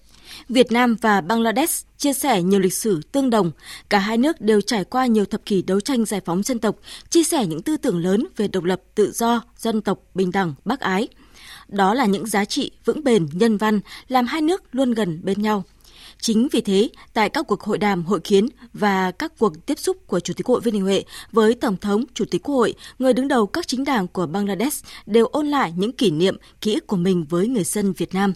Việt 0.48 0.72
Nam 0.72 0.96
và 1.00 1.20
Bangladesh 1.20 1.86
chia 1.98 2.12
sẻ 2.12 2.42
nhiều 2.42 2.60
lịch 2.60 2.74
sử 2.74 3.00
tương 3.12 3.30
đồng, 3.30 3.50
cả 3.88 3.98
hai 3.98 4.18
nước 4.18 4.40
đều 4.40 4.60
trải 4.60 4.84
qua 4.84 5.06
nhiều 5.06 5.24
thập 5.24 5.44
kỷ 5.44 5.62
đấu 5.62 5.80
tranh 5.80 6.04
giải 6.04 6.20
phóng 6.24 6.42
dân 6.42 6.58
tộc, 6.58 6.76
chia 7.10 7.22
sẻ 7.22 7.46
những 7.46 7.62
tư 7.62 7.76
tưởng 7.76 7.98
lớn 7.98 8.26
về 8.36 8.48
độc 8.48 8.64
lập, 8.64 8.80
tự 8.94 9.12
do, 9.12 9.42
dân 9.56 9.80
tộc, 9.80 9.98
bình 10.14 10.30
đẳng, 10.32 10.54
bác 10.64 10.80
ái– 10.80 11.08
đó 11.70 11.94
là 11.94 12.06
những 12.06 12.26
giá 12.26 12.44
trị 12.44 12.70
vững 12.84 13.04
bền 13.04 13.26
nhân 13.32 13.56
văn 13.56 13.80
làm 14.08 14.26
hai 14.26 14.42
nước 14.42 14.62
luôn 14.72 14.92
gần 14.92 15.20
bên 15.22 15.42
nhau. 15.42 15.64
Chính 16.20 16.48
vì 16.52 16.60
thế, 16.60 16.88
tại 17.12 17.28
các 17.28 17.46
cuộc 17.46 17.60
hội 17.60 17.78
đàm, 17.78 18.04
hội 18.04 18.20
kiến 18.20 18.48
và 18.72 19.10
các 19.10 19.32
cuộc 19.38 19.66
tiếp 19.66 19.78
xúc 19.78 20.06
của 20.06 20.20
Chủ 20.20 20.34
tịch 20.34 20.46
Quốc 20.46 20.54
hội 20.54 20.60
Vương 20.60 20.74
Đình 20.74 20.82
Huệ 20.82 21.04
với 21.32 21.54
Tổng 21.54 21.76
thống, 21.76 22.04
Chủ 22.14 22.24
tịch 22.30 22.42
Quốc 22.42 22.54
hội, 22.54 22.74
người 22.98 23.12
đứng 23.12 23.28
đầu 23.28 23.46
các 23.46 23.68
chính 23.68 23.84
đảng 23.84 24.08
của 24.08 24.26
Bangladesh 24.26 24.84
đều 25.06 25.26
ôn 25.26 25.46
lại 25.46 25.72
những 25.76 25.92
kỷ 25.92 26.10
niệm, 26.10 26.36
ký 26.60 26.74
ức 26.74 26.86
của 26.86 26.96
mình 26.96 27.24
với 27.28 27.48
người 27.48 27.64
dân 27.64 27.92
Việt 27.92 28.14
Nam. 28.14 28.32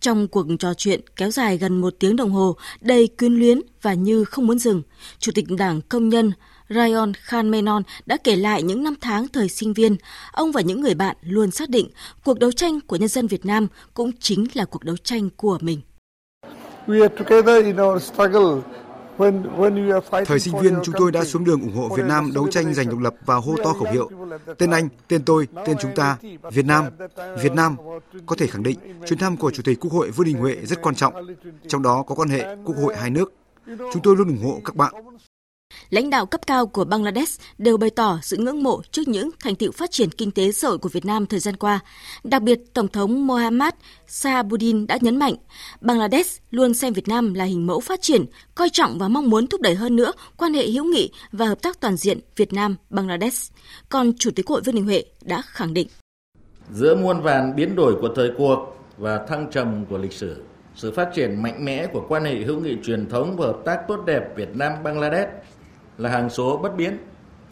Trong 0.00 0.28
cuộc 0.28 0.46
trò 0.58 0.74
chuyện 0.74 1.00
kéo 1.16 1.30
dài 1.30 1.58
gần 1.58 1.80
một 1.80 1.94
tiếng 1.98 2.16
đồng 2.16 2.30
hồ, 2.30 2.56
đầy 2.80 3.08
quyến 3.18 3.34
luyến 3.34 3.60
và 3.82 3.94
như 3.94 4.24
không 4.24 4.46
muốn 4.46 4.58
dừng, 4.58 4.82
Chủ 5.18 5.32
tịch 5.34 5.44
Đảng 5.58 5.80
Công 5.80 6.08
nhân 6.08 6.32
Ryan 6.70 7.12
Khan 7.14 7.50
Menon 7.50 7.82
đã 8.06 8.16
kể 8.24 8.36
lại 8.36 8.62
những 8.62 8.84
năm 8.84 8.94
tháng 9.00 9.28
thời 9.28 9.48
sinh 9.48 9.72
viên. 9.72 9.96
Ông 10.32 10.52
và 10.52 10.60
những 10.60 10.80
người 10.80 10.94
bạn 10.94 11.16
luôn 11.22 11.50
xác 11.50 11.68
định 11.68 11.90
cuộc 12.24 12.38
đấu 12.38 12.52
tranh 12.52 12.80
của 12.86 12.96
nhân 12.96 13.08
dân 13.08 13.26
Việt 13.26 13.46
Nam 13.46 13.66
cũng 13.94 14.10
chính 14.20 14.46
là 14.54 14.64
cuộc 14.64 14.84
đấu 14.84 14.96
tranh 14.96 15.28
của 15.36 15.58
mình. 15.60 15.80
Thời 20.26 20.40
sinh 20.40 20.58
viên, 20.60 20.74
chúng 20.82 20.94
tôi 20.98 21.12
đã 21.12 21.24
xuống 21.24 21.44
đường 21.44 21.60
ủng 21.60 21.76
hộ 21.76 21.96
Việt 21.96 22.06
Nam 22.06 22.30
đấu 22.34 22.48
tranh 22.48 22.74
giành 22.74 22.90
độc 22.90 22.98
lập 22.98 23.14
và 23.24 23.34
hô 23.34 23.56
to 23.64 23.72
khẩu 23.72 23.92
hiệu 23.92 24.10
tên 24.58 24.70
anh, 24.70 24.88
tên 25.08 25.22
tôi, 25.24 25.48
tên 25.66 25.76
chúng 25.80 25.94
ta, 25.94 26.16
Việt 26.52 26.66
Nam, 26.66 26.84
Việt 27.42 27.52
Nam. 27.52 27.76
Có 28.26 28.36
thể 28.38 28.46
khẳng 28.46 28.62
định, 28.62 28.78
chuyến 29.06 29.18
thăm 29.18 29.36
của 29.36 29.50
Chủ 29.50 29.62
tịch 29.62 29.80
Quốc 29.80 29.92
hội 29.92 30.10
Vương 30.10 30.26
Đình 30.26 30.36
Huệ 30.36 30.56
rất 30.62 30.82
quan 30.82 30.94
trọng, 30.94 31.14
trong 31.68 31.82
đó 31.82 32.02
có 32.06 32.14
quan 32.14 32.28
hệ 32.28 32.56
Quốc 32.64 32.76
hội 32.76 32.96
hai 32.96 33.10
nước. 33.10 33.32
Chúng 33.66 34.02
tôi 34.02 34.16
luôn 34.16 34.28
ủng 34.28 34.44
hộ 34.44 34.60
các 34.64 34.76
bạn. 34.76 34.94
Lãnh 35.90 36.10
đạo 36.10 36.26
cấp 36.26 36.40
cao 36.46 36.66
của 36.66 36.84
Bangladesh 36.84 37.40
đều 37.58 37.76
bày 37.76 37.90
tỏ 37.90 38.18
sự 38.22 38.36
ngưỡng 38.36 38.62
mộ 38.62 38.82
trước 38.90 39.08
những 39.08 39.30
thành 39.44 39.54
tựu 39.54 39.72
phát 39.72 39.90
triển 39.90 40.10
kinh 40.10 40.30
tế 40.30 40.52
xã 40.52 40.68
hội 40.68 40.78
của 40.78 40.88
Việt 40.88 41.04
Nam 41.04 41.26
thời 41.26 41.40
gian 41.40 41.56
qua. 41.56 41.80
Đặc 42.24 42.42
biệt, 42.42 42.58
Tổng 42.74 42.88
thống 42.88 43.26
Mohammad 43.26 43.74
Sahabuddin 44.06 44.86
đã 44.86 44.98
nhấn 45.00 45.16
mạnh, 45.16 45.34
Bangladesh 45.80 46.42
luôn 46.50 46.74
xem 46.74 46.92
Việt 46.92 47.08
Nam 47.08 47.34
là 47.34 47.44
hình 47.44 47.66
mẫu 47.66 47.80
phát 47.80 48.02
triển, 48.02 48.24
coi 48.54 48.70
trọng 48.70 48.98
và 48.98 49.08
mong 49.08 49.30
muốn 49.30 49.46
thúc 49.46 49.60
đẩy 49.60 49.74
hơn 49.74 49.96
nữa 49.96 50.12
quan 50.36 50.54
hệ 50.54 50.70
hữu 50.70 50.84
nghị 50.84 51.12
và 51.32 51.46
hợp 51.46 51.62
tác 51.62 51.80
toàn 51.80 51.96
diện 51.96 52.20
Việt 52.36 52.52
Nam-Bangladesh. 52.52 53.52
Còn 53.88 54.12
Chủ 54.18 54.30
tịch 54.30 54.46
Hội 54.46 54.60
Vương 54.60 54.74
Đình 54.74 54.84
Huệ 54.84 55.04
đã 55.22 55.42
khẳng 55.46 55.74
định. 55.74 55.88
Giữa 56.72 56.94
muôn 56.94 57.20
vàn 57.22 57.56
biến 57.56 57.76
đổi 57.76 57.94
của 58.00 58.08
thời 58.16 58.30
cuộc 58.38 58.58
và 58.98 59.26
thăng 59.28 59.50
trầm 59.50 59.84
của 59.90 59.98
lịch 59.98 60.12
sử, 60.12 60.42
sự 60.74 60.92
phát 60.92 61.08
triển 61.14 61.42
mạnh 61.42 61.64
mẽ 61.64 61.86
của 61.86 62.06
quan 62.08 62.24
hệ 62.24 62.34
hữu 62.34 62.60
nghị 62.60 62.76
truyền 62.84 63.08
thống 63.08 63.36
và 63.36 63.46
hợp 63.46 63.58
tác 63.64 63.78
tốt 63.88 64.04
đẹp 64.06 64.22
Việt 64.36 64.48
Nam-Bangladesh 64.54 65.28
là 66.00 66.10
hàng 66.10 66.30
số 66.30 66.56
bất 66.56 66.76
biến. 66.76 66.98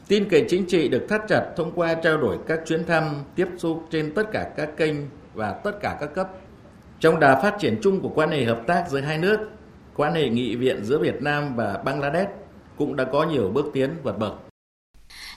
Tin 0.09 0.29
cậy 0.29 0.45
chính 0.49 0.67
trị 0.67 0.89
được 0.89 1.07
thắt 1.09 1.21
chặt 1.29 1.53
thông 1.57 1.73
qua 1.75 1.95
trao 1.95 2.17
đổi 2.17 2.39
các 2.47 2.61
chuyến 2.67 2.87
thăm, 2.87 3.25
tiếp 3.35 3.49
xúc 3.57 3.85
trên 3.91 4.15
tất 4.15 4.33
cả 4.33 4.51
các 4.57 4.77
kênh 4.77 4.95
và 5.35 5.53
tất 5.53 5.81
cả 5.81 5.97
các 6.01 6.15
cấp. 6.15 6.29
Trong 7.01 7.21
đà 7.21 7.41
phát 7.41 7.57
triển 7.59 7.77
chung 7.83 8.01
của 8.01 8.09
quan 8.09 8.31
hệ 8.31 8.45
hợp 8.45 8.61
tác 8.67 8.85
giữa 8.89 9.01
hai 9.01 9.19
nước, 9.19 9.39
quan 9.97 10.15
hệ 10.15 10.29
nghị 10.29 10.57
viện 10.57 10.85
giữa 10.85 10.99
Việt 10.99 11.23
Nam 11.23 11.57
và 11.57 11.83
Bangladesh 11.85 12.31
cũng 12.77 12.97
đã 12.97 13.05
có 13.05 13.25
nhiều 13.25 13.51
bước 13.55 13.67
tiến 13.73 13.91
vượt 14.03 14.19
bậc. 14.19 14.48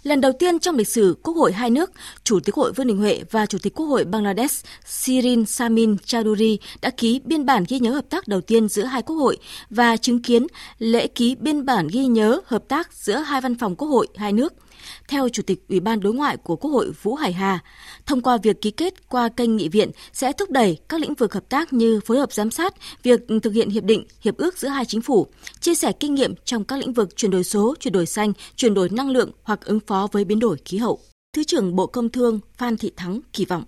Lần 0.04 0.22
đầu 0.22 0.32
tiên 0.32 0.60
trong 0.60 0.76
lịch 0.76 0.88
sử 0.88 1.18
Quốc 1.24 1.34
hội 1.34 1.52
hai 1.52 1.70
nước, 1.70 1.92
Chủ 2.24 2.40
tịch 2.40 2.56
Quốc 2.56 2.64
hội 2.64 2.74
Vương 2.74 2.88
Đình 2.88 2.98
Huệ 2.98 3.24
và 3.32 3.46
Chủ 3.46 3.58
tịch 3.62 3.74
Quốc 3.76 3.86
hội 3.86 4.04
Bangladesh 4.06 4.66
Sirin 4.86 5.46
Samin 5.46 5.96
Chowdhury 5.96 6.58
đã 6.82 6.90
ký 6.90 7.22
biên 7.24 7.46
bản 7.46 7.64
ghi 7.68 7.80
nhớ 7.80 7.92
hợp 7.92 8.10
tác 8.10 8.28
đầu 8.28 8.42
tiên 8.42 8.68
giữa 8.68 8.84
hai 8.84 9.02
quốc 9.02 9.16
hội 9.16 9.38
và 9.70 9.98
chứng 9.98 10.22
kiến 10.22 10.48
lễ 10.80 11.08
ký 11.08 11.36
biên 11.36 11.66
bản 11.66 11.88
ghi 11.92 12.06
nhớ 12.06 12.40
hợp 12.46 12.64
tác 12.68 12.94
giữa 12.94 13.16
hai 13.18 13.42
văn 13.42 13.56
phòng 13.56 13.76
Quốc 13.76 13.88
hội 13.88 14.08
hai 14.16 14.34
nước– 14.34 14.54
theo 15.12 15.30
Chủ 15.30 15.44
tịch 15.44 15.60
Ủy 15.70 15.80
ban 15.80 16.00
Đối 16.00 16.14
ngoại 16.14 16.38
của 16.38 16.56
Quốc 16.56 16.72
hội 16.72 16.92
Vũ 17.02 17.16
Hải 17.16 17.34
Hà, 17.34 17.60
thông 18.06 18.22
qua 18.22 18.38
việc 18.44 18.62
ký 18.62 18.72
kết 18.72 19.10
qua 19.10 19.30
kênh 19.30 19.56
nghị 19.56 19.70
viện 19.70 19.92
sẽ 20.14 20.34
thúc 20.34 20.50
đẩy 20.50 20.78
các 20.90 21.02
lĩnh 21.02 21.14
vực 21.14 21.34
hợp 21.34 21.50
tác 21.50 21.74
như 21.74 22.00
phối 22.06 22.18
hợp 22.18 22.34
giám 22.34 22.52
sát, 22.52 22.74
việc 23.04 23.20
thực 23.44 23.54
hiện 23.54 23.70
hiệp 23.70 23.84
định, 23.84 24.06
hiệp 24.22 24.38
ước 24.38 24.58
giữa 24.58 24.68
hai 24.68 24.86
chính 24.86 25.02
phủ, 25.02 25.28
chia 25.60 25.76
sẻ 25.76 25.92
kinh 25.92 26.16
nghiệm 26.16 26.34
trong 26.46 26.64
các 26.64 26.80
lĩnh 26.80 26.94
vực 26.94 27.16
chuyển 27.16 27.32
đổi 27.32 27.44
số, 27.44 27.76
chuyển 27.80 27.94
đổi 27.94 28.06
xanh, 28.06 28.34
chuyển 28.56 28.74
đổi 28.74 28.90
năng 28.90 29.10
lượng 29.10 29.32
hoặc 29.44 29.66
ứng 29.66 29.80
phó 29.80 30.08
với 30.12 30.26
biến 30.26 30.40
đổi 30.40 30.58
khí 30.66 30.78
hậu. 30.78 31.00
Thứ 31.36 31.44
trưởng 31.44 31.76
Bộ 31.76 31.88
Công 31.88 32.10
Thương 32.10 32.40
Phan 32.58 32.78
Thị 32.78 32.92
Thắng 32.96 33.20
kỳ 33.34 33.46
vọng 33.46 33.64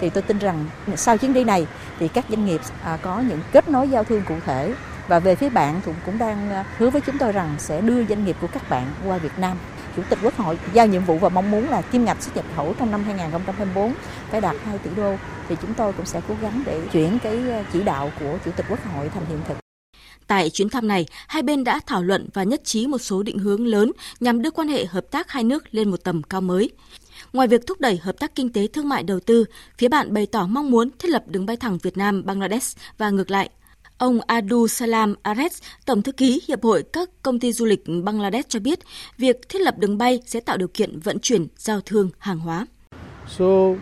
thì 0.00 0.10
tôi 0.10 0.22
tin 0.22 0.38
rằng 0.38 0.66
sau 0.96 1.18
chuyến 1.18 1.32
đi 1.32 1.44
này 1.44 1.66
thì 1.98 2.08
các 2.08 2.24
doanh 2.30 2.46
nghiệp 2.46 2.60
à, 2.82 2.96
có 3.02 3.20
những 3.28 3.40
kết 3.52 3.68
nối 3.68 3.88
giao 3.88 4.04
thương 4.04 4.22
cụ 4.28 4.34
thể 4.46 4.74
và 5.08 5.18
về 5.18 5.34
phía 5.34 5.48
bạn 5.48 5.80
cũng 6.06 6.18
đang 6.18 6.50
à, 6.50 6.64
hứa 6.78 6.90
với 6.90 7.00
chúng 7.06 7.18
tôi 7.18 7.32
rằng 7.32 7.54
sẽ 7.58 7.80
đưa 7.80 8.04
doanh 8.04 8.24
nghiệp 8.24 8.36
của 8.40 8.46
các 8.46 8.70
bạn 8.70 8.86
qua 9.06 9.18
Việt 9.18 9.38
Nam 9.38 9.56
Chủ 9.96 10.02
tịch 10.10 10.18
Quốc 10.22 10.36
hội 10.36 10.58
giao 10.72 10.86
nhiệm 10.86 11.04
vụ 11.04 11.18
và 11.18 11.28
mong 11.28 11.50
muốn 11.50 11.68
là 11.68 11.82
kim 11.82 12.04
ngạch 12.04 12.22
xuất 12.22 12.36
nhập 12.36 12.44
khẩu 12.56 12.74
trong 12.78 12.90
năm 12.90 13.04
2024 13.04 13.92
phải 14.30 14.40
đạt 14.40 14.56
2 14.64 14.78
tỷ 14.78 14.90
đô 14.96 15.16
thì 15.48 15.56
chúng 15.62 15.74
tôi 15.74 15.92
cũng 15.92 16.06
sẽ 16.06 16.20
cố 16.28 16.34
gắng 16.42 16.62
để 16.66 16.80
chuyển 16.92 17.18
cái 17.22 17.36
ờ, 17.50 17.64
chỉ 17.72 17.82
đạo 17.82 18.12
của 18.20 18.38
Chủ 18.44 18.50
tịch 18.56 18.66
Quốc 18.68 18.78
hội 18.94 19.08
thành 19.08 19.26
hiện 19.28 19.38
thực. 19.48 19.56
Tại 20.26 20.50
chuyến 20.50 20.68
thăm 20.68 20.88
này, 20.88 21.06
hai 21.28 21.42
bên 21.42 21.64
đã 21.64 21.80
thảo 21.86 22.02
luận 22.02 22.28
và 22.34 22.42
nhất 22.42 22.60
trí 22.64 22.86
một 22.86 22.98
số 22.98 23.22
định 23.22 23.38
hướng 23.38 23.66
lớn 23.66 23.92
nhằm 24.20 24.42
đưa 24.42 24.50
quan 24.50 24.68
hệ 24.68 24.84
hợp 24.84 25.04
tác 25.10 25.30
hai 25.30 25.44
nước 25.44 25.74
lên 25.74 25.90
một 25.90 26.04
tầm 26.04 26.22
cao 26.22 26.40
mới. 26.40 26.70
Ngoài 27.32 27.48
việc 27.48 27.66
thúc 27.66 27.80
đẩy 27.80 27.96
hợp 27.96 28.18
tác 28.18 28.34
kinh 28.34 28.52
tế 28.52 28.66
thương 28.66 28.88
mại 28.88 29.02
đầu 29.02 29.20
tư, 29.20 29.44
phía 29.78 29.88
bạn 29.88 30.14
bày 30.14 30.26
tỏ 30.26 30.46
mong 30.46 30.70
muốn 30.70 30.90
thiết 30.98 31.08
lập 31.10 31.24
đường 31.26 31.46
bay 31.46 31.56
thẳng 31.56 31.78
Việt 31.82 31.96
Nam 31.96 32.22
Bangladesh 32.24 32.78
và 32.98 33.10
ngược 33.10 33.30
lại. 33.30 33.50
Ông 34.02 34.20
Adu 34.26 34.68
Salam 34.68 35.14
Ares, 35.22 35.62
Tổng 35.86 36.02
thư 36.02 36.12
ký 36.12 36.40
Hiệp 36.48 36.62
hội 36.62 36.82
các 36.92 37.10
công 37.22 37.40
ty 37.40 37.52
du 37.52 37.64
lịch 37.64 37.84
Bangladesh 38.04 38.48
cho 38.48 38.60
biết, 38.60 38.78
việc 39.18 39.48
thiết 39.48 39.60
lập 39.60 39.78
đường 39.78 39.98
bay 39.98 40.20
sẽ 40.26 40.40
tạo 40.40 40.56
điều 40.56 40.68
kiện 40.68 40.98
vận 40.98 41.18
chuyển, 41.18 41.46
giao 41.56 41.80
thương 41.80 42.10
hàng 42.18 42.38
hóa. 42.38 42.66
So, 43.38 43.44
uh, 43.44 43.78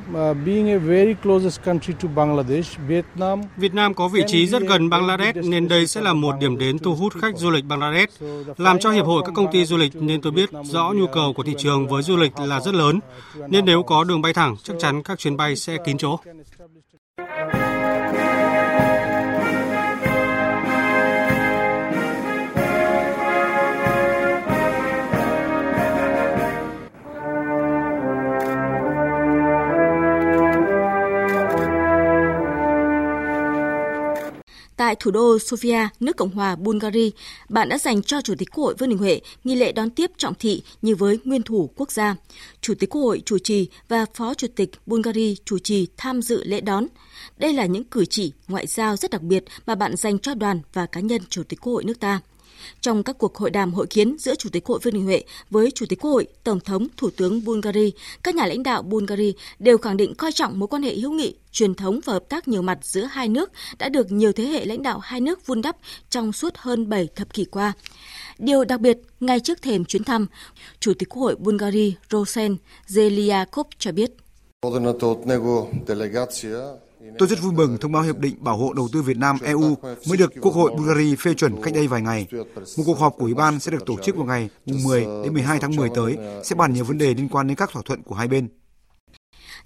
being 0.46 0.70
a 0.70 0.78
very 0.78 1.14
closest 1.22 1.62
country 1.64 1.92
to 2.02 2.08
Bangladesh, 2.14 2.78
Vietnam 2.88 3.40
Việt 3.56 3.74
Nam 3.74 3.94
có 3.94 4.08
vị 4.08 4.22
trí 4.26 4.46
rất 4.46 4.62
gần 4.62 4.90
Bangladesh 4.90 5.36
nên 5.36 5.68
đây 5.68 5.86
sẽ 5.86 6.00
là 6.00 6.12
một 6.12 6.34
điểm 6.40 6.58
đến 6.58 6.78
thu 6.78 6.94
hút 6.94 7.12
khách 7.20 7.38
du 7.38 7.50
lịch 7.50 7.64
Bangladesh. 7.64 8.22
Làm 8.56 8.78
cho 8.78 8.90
hiệp 8.90 9.06
hội 9.06 9.22
các 9.26 9.32
công 9.34 9.52
ty 9.52 9.64
du 9.64 9.76
lịch 9.76 9.96
nên 9.96 10.20
tôi 10.20 10.32
biết 10.32 10.50
rõ 10.64 10.92
nhu 10.96 11.06
cầu 11.06 11.32
của 11.32 11.42
thị 11.42 11.54
trường 11.58 11.88
với 11.88 12.02
du 12.02 12.16
lịch 12.16 12.32
là 12.38 12.60
rất 12.60 12.74
lớn. 12.74 13.00
Nên 13.48 13.64
nếu 13.64 13.82
có 13.82 14.04
đường 14.04 14.22
bay 14.22 14.32
thẳng, 14.32 14.56
chắc 14.62 14.76
chắn 14.80 15.02
các 15.02 15.18
chuyến 15.18 15.36
bay 15.36 15.56
sẽ 15.56 15.76
kín 15.84 15.98
chỗ. 15.98 16.18
Tại 34.80 34.96
thủ 34.96 35.10
đô 35.10 35.36
Sofia, 35.36 35.88
nước 36.00 36.16
Cộng 36.16 36.30
hòa 36.30 36.56
Bulgaria, 36.56 37.10
bạn 37.48 37.68
đã 37.68 37.78
dành 37.78 38.02
cho 38.02 38.20
Chủ 38.20 38.34
tịch 38.38 38.48
Quốc 38.54 38.64
hội 38.64 38.74
Vương 38.78 38.88
Đình 38.88 38.98
Huệ 38.98 39.20
nghi 39.44 39.54
lễ 39.54 39.72
đón 39.72 39.90
tiếp 39.90 40.10
trọng 40.16 40.34
thị 40.34 40.62
như 40.82 40.96
với 40.96 41.18
nguyên 41.24 41.42
thủ 41.42 41.70
quốc 41.76 41.92
gia. 41.92 42.16
Chủ 42.60 42.74
tịch 42.74 42.90
Quốc 42.90 43.02
hội 43.02 43.22
chủ 43.24 43.38
trì 43.38 43.68
và 43.88 44.06
Phó 44.14 44.34
Chủ 44.34 44.46
tịch 44.56 44.70
Bulgaria 44.86 45.34
chủ 45.44 45.58
trì 45.58 45.86
tham 45.96 46.22
dự 46.22 46.44
lễ 46.44 46.60
đón. 46.60 46.86
Đây 47.36 47.52
là 47.52 47.66
những 47.66 47.84
cử 47.84 48.04
chỉ 48.04 48.32
ngoại 48.48 48.66
giao 48.66 48.96
rất 48.96 49.10
đặc 49.10 49.22
biệt 49.22 49.44
mà 49.66 49.74
bạn 49.74 49.96
dành 49.96 50.18
cho 50.18 50.34
đoàn 50.34 50.60
và 50.72 50.86
cá 50.86 51.00
nhân 51.00 51.22
Chủ 51.28 51.42
tịch 51.42 51.60
Quốc 51.60 51.72
hội 51.72 51.84
nước 51.84 52.00
ta. 52.00 52.20
Trong 52.80 53.02
các 53.02 53.18
cuộc 53.18 53.36
hội 53.36 53.50
đàm 53.50 53.74
hội 53.74 53.86
kiến 53.86 54.16
giữa 54.18 54.34
Chủ 54.34 54.48
tịch 54.52 54.64
Quốc 54.64 54.72
hội 54.72 54.80
Vương 54.82 54.94
Đình 54.94 55.04
Huệ 55.04 55.24
với 55.50 55.70
Chủ 55.70 55.86
tịch 55.88 56.00
Quốc 56.00 56.10
hội, 56.10 56.26
Tổng 56.44 56.60
thống, 56.60 56.86
Thủ 56.96 57.10
tướng 57.16 57.44
Bulgaria, 57.44 57.90
các 58.22 58.34
nhà 58.34 58.46
lãnh 58.46 58.62
đạo 58.62 58.82
Bulgaria 58.82 59.32
đều 59.58 59.78
khẳng 59.78 59.96
định 59.96 60.14
coi 60.14 60.32
trọng 60.32 60.58
mối 60.58 60.68
quan 60.68 60.82
hệ 60.82 60.94
hữu 60.94 61.12
nghị, 61.12 61.34
truyền 61.52 61.74
thống 61.74 62.00
và 62.04 62.12
hợp 62.12 62.28
tác 62.28 62.48
nhiều 62.48 62.62
mặt 62.62 62.78
giữa 62.82 63.04
hai 63.04 63.28
nước 63.28 63.50
đã 63.78 63.88
được 63.88 64.12
nhiều 64.12 64.32
thế 64.32 64.44
hệ 64.44 64.64
lãnh 64.64 64.82
đạo 64.82 64.98
hai 64.98 65.20
nước 65.20 65.46
vun 65.46 65.62
đắp 65.62 65.76
trong 66.10 66.32
suốt 66.32 66.54
hơn 66.56 66.88
7 66.88 67.08
thập 67.16 67.32
kỷ 67.34 67.44
qua. 67.44 67.72
Điều 68.38 68.64
đặc 68.64 68.80
biệt, 68.80 68.98
ngay 69.20 69.40
trước 69.40 69.62
thềm 69.62 69.84
chuyến 69.84 70.04
thăm, 70.04 70.26
Chủ 70.80 70.92
tịch 70.98 71.08
Quốc 71.08 71.22
hội 71.22 71.36
Bulgaria 71.38 71.92
Rosen 72.10 72.56
Zeliakov 72.88 73.64
cho 73.78 73.92
biết. 73.92 74.10
Tôi 77.18 77.28
rất 77.28 77.42
vui 77.42 77.52
mừng 77.52 77.78
thông 77.78 77.92
báo 77.92 78.02
hiệp 78.02 78.18
định 78.18 78.44
bảo 78.44 78.56
hộ 78.56 78.72
đầu 78.72 78.88
tư 78.92 79.02
Việt 79.02 79.16
Nam 79.16 79.36
EU 79.42 79.76
mới 80.08 80.16
được 80.18 80.32
Quốc 80.40 80.54
hội 80.54 80.72
Bulgaria 80.76 81.16
phê 81.16 81.34
chuẩn 81.34 81.62
cách 81.62 81.74
đây 81.74 81.88
vài 81.88 82.02
ngày. 82.02 82.26
Một 82.54 82.84
cuộc 82.86 82.98
họp 82.98 83.14
của 83.18 83.24
Ủy 83.24 83.34
ban 83.34 83.60
sẽ 83.60 83.72
được 83.72 83.86
tổ 83.86 83.96
chức 84.02 84.16
vào 84.16 84.26
ngày 84.26 84.48
10 84.66 85.00
đến 85.24 85.32
12 85.32 85.58
tháng 85.60 85.76
10 85.76 85.88
tới 85.94 86.16
sẽ 86.44 86.54
bàn 86.54 86.72
nhiều 86.72 86.84
vấn 86.84 86.98
đề 86.98 87.14
liên 87.14 87.28
quan 87.28 87.46
đến 87.46 87.56
các 87.56 87.70
thỏa 87.72 87.82
thuận 87.82 88.02
của 88.02 88.14
hai 88.14 88.28
bên. 88.28 88.48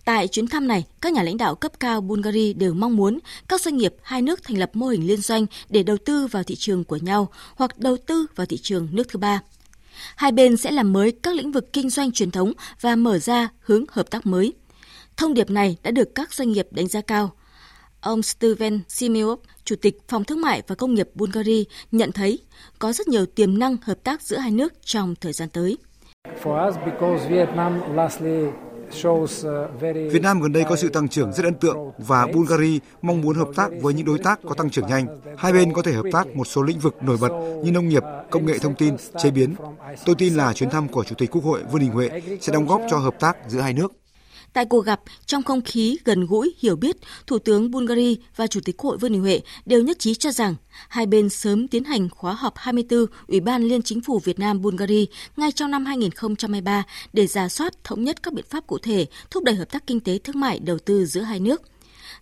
Tại 0.05 0.29
chuyến 0.29 0.47
thăm 0.47 0.69
này, 0.69 0.85
các 1.01 1.13
nhà 1.13 1.23
lãnh 1.23 1.37
đạo 1.37 1.55
cấp 1.55 1.73
cao 1.81 2.01
Bulgaria 2.01 2.53
đều 2.53 2.75
mong 2.75 2.97
muốn 2.97 3.19
các 3.49 3.61
doanh 3.61 3.77
nghiệp 3.77 3.95
hai 4.03 4.23
nước 4.23 4.43
thành 4.43 4.59
lập 4.59 4.71
mô 4.75 4.87
hình 4.87 5.07
liên 5.07 5.21
doanh 5.21 5.47
để 5.69 5.83
đầu 5.83 5.97
tư 6.05 6.27
vào 6.27 6.43
thị 6.43 6.55
trường 6.55 6.85
của 6.85 6.97
nhau 6.97 7.29
hoặc 7.57 7.79
đầu 7.79 7.97
tư 8.07 8.27
vào 8.37 8.47
thị 8.47 8.57
trường 8.63 8.89
nước 8.93 9.09
thứ 9.09 9.19
ba. 9.19 9.41
Hai 10.17 10.33
bên 10.33 10.57
sẽ 10.57 10.71
làm 10.71 10.93
mới 10.93 11.13
các 11.23 11.35
lĩnh 11.35 11.53
vực 11.53 11.73
kinh 11.73 11.91
doanh 11.91 12.13
truyền 12.13 12.31
thống 12.31 12.53
và 12.81 12.97
mở 12.97 13.19
ra 13.19 13.49
hướng 13.61 13.85
hợp 13.89 14.11
tác 14.11 14.27
mới. 14.27 14.53
Thông 15.17 15.35
điệp 15.35 15.51
này 15.51 15.77
đã 15.83 15.91
được 15.91 16.15
các 16.15 16.35
doanh 16.35 16.53
nghiệp 16.53 16.67
đánh 16.71 16.89
giá 16.89 17.01
cao. 17.01 17.31
Ông 18.01 18.23
Steven 18.23 18.81
Simeov, 18.89 19.41
Chủ 19.65 19.77
tịch 19.77 19.99
Phòng 20.09 20.25
Thương 20.25 20.41
mại 20.41 20.63
và 20.67 20.75
Công 20.75 20.95
nghiệp 20.95 21.09
Bulgaria, 21.15 21.63
nhận 21.93 22.13
thấy 22.13 22.39
có 22.79 22.93
rất 22.93 23.09
nhiều 23.09 23.27
tiềm 23.27 23.59
năng 23.59 23.77
hợp 23.83 24.05
tác 24.05 24.23
giữa 24.23 24.37
hai 24.37 24.51
nước 24.51 24.73
trong 24.85 25.15
thời 25.21 25.33
gian 25.33 25.49
tới. 25.49 25.77
Việt 30.11 30.23
Nam 30.23 30.41
gần 30.41 30.53
đây 30.53 30.65
có 30.69 30.77
sự 30.77 30.89
tăng 30.89 31.09
trưởng 31.09 31.33
rất 31.33 31.45
ấn 31.45 31.55
tượng 31.55 31.77
và 31.99 32.27
Bulgaria 32.27 32.79
mong 33.03 33.21
muốn 33.21 33.37
hợp 33.37 33.49
tác 33.57 33.71
với 33.83 33.95
những 33.95 34.07
đối 34.07 34.19
tác 34.19 34.41
có 34.49 34.55
tăng 34.55 34.71
trưởng 34.71 34.87
nhanh. 34.87 35.21
Hai 35.37 35.53
bên 35.53 35.73
có 35.73 35.83
thể 35.83 35.93
hợp 35.93 36.07
tác 36.13 36.37
một 36.37 36.45
số 36.45 36.63
lĩnh 36.63 36.79
vực 36.79 37.03
nổi 37.03 37.17
bật 37.21 37.31
như 37.65 37.71
nông 37.71 37.89
nghiệp, 37.89 38.03
công 38.31 38.47
nghệ 38.47 38.59
thông 38.59 38.75
tin, 38.75 38.97
chế 39.23 39.31
biến. 39.31 39.55
Tôi 40.07 40.15
tin 40.19 40.35
là 40.35 40.53
chuyến 40.53 40.71
thăm 40.71 40.89
của 40.89 41.05
Chủ 41.05 41.15
tịch 41.19 41.31
Quốc 41.31 41.45
hội 41.45 41.63
Vương 41.73 41.81
Đình 41.81 41.91
Huệ 41.91 42.11
sẽ 42.41 42.53
đóng 42.53 42.67
góp 42.67 42.83
cho 42.91 42.97
hợp 42.97 43.21
tác 43.21 43.37
giữa 43.49 43.61
hai 43.61 43.73
nước. 43.73 43.93
Tại 44.55 44.65
cuộc 44.65 44.85
gặp, 44.85 45.01
trong 45.27 45.43
không 45.43 45.63
khí 45.63 45.99
gần 46.05 46.27
gũi, 46.27 46.55
hiểu 46.59 46.77
biết, 46.77 46.97
Thủ 47.27 47.39
tướng 47.39 47.71
Bulgaria 47.71 48.15
và 48.37 48.47
Chủ 48.47 48.61
tịch 48.65 48.77
Quốc 48.77 48.91
hội 48.91 48.99
Vương 48.99 49.13
Đình 49.13 49.23
Huệ 49.23 49.41
đều 49.67 49.83
nhất 49.83 49.99
trí 49.99 50.15
cho 50.15 50.31
rằng 50.31 50.55
hai 50.89 51.07
bên 51.07 51.29
sớm 51.29 51.69
tiến 51.69 51.85
hành 51.85 52.09
khóa 52.11 52.33
họp 52.33 52.55
24 52.57 53.07
Ủy 53.29 53.41
ban 53.41 53.63
Liên 53.63 53.83
Chính 53.83 54.01
phủ 54.01 54.19
Việt 54.25 54.39
Nam 54.39 54.63
Bulgaria 54.63 55.05
ngay 55.37 55.53
trong 55.53 55.71
năm 55.71 55.85
2023 55.85 56.83
để 57.13 57.27
giả 57.27 57.49
soát 57.49 57.85
thống 57.85 58.05
nhất 58.05 58.23
các 58.23 58.35
biện 58.35 58.45
pháp 58.51 58.67
cụ 58.67 58.79
thể 58.79 59.07
thúc 59.31 59.45
đẩy 59.45 59.55
hợp 59.55 59.73
tác 59.73 59.87
kinh 59.87 60.01
tế 60.01 60.19
thương 60.19 60.41
mại 60.41 60.59
đầu 60.59 60.79
tư 60.79 61.07
giữa 61.07 61.21
hai 61.21 61.41
nước– 61.41 61.63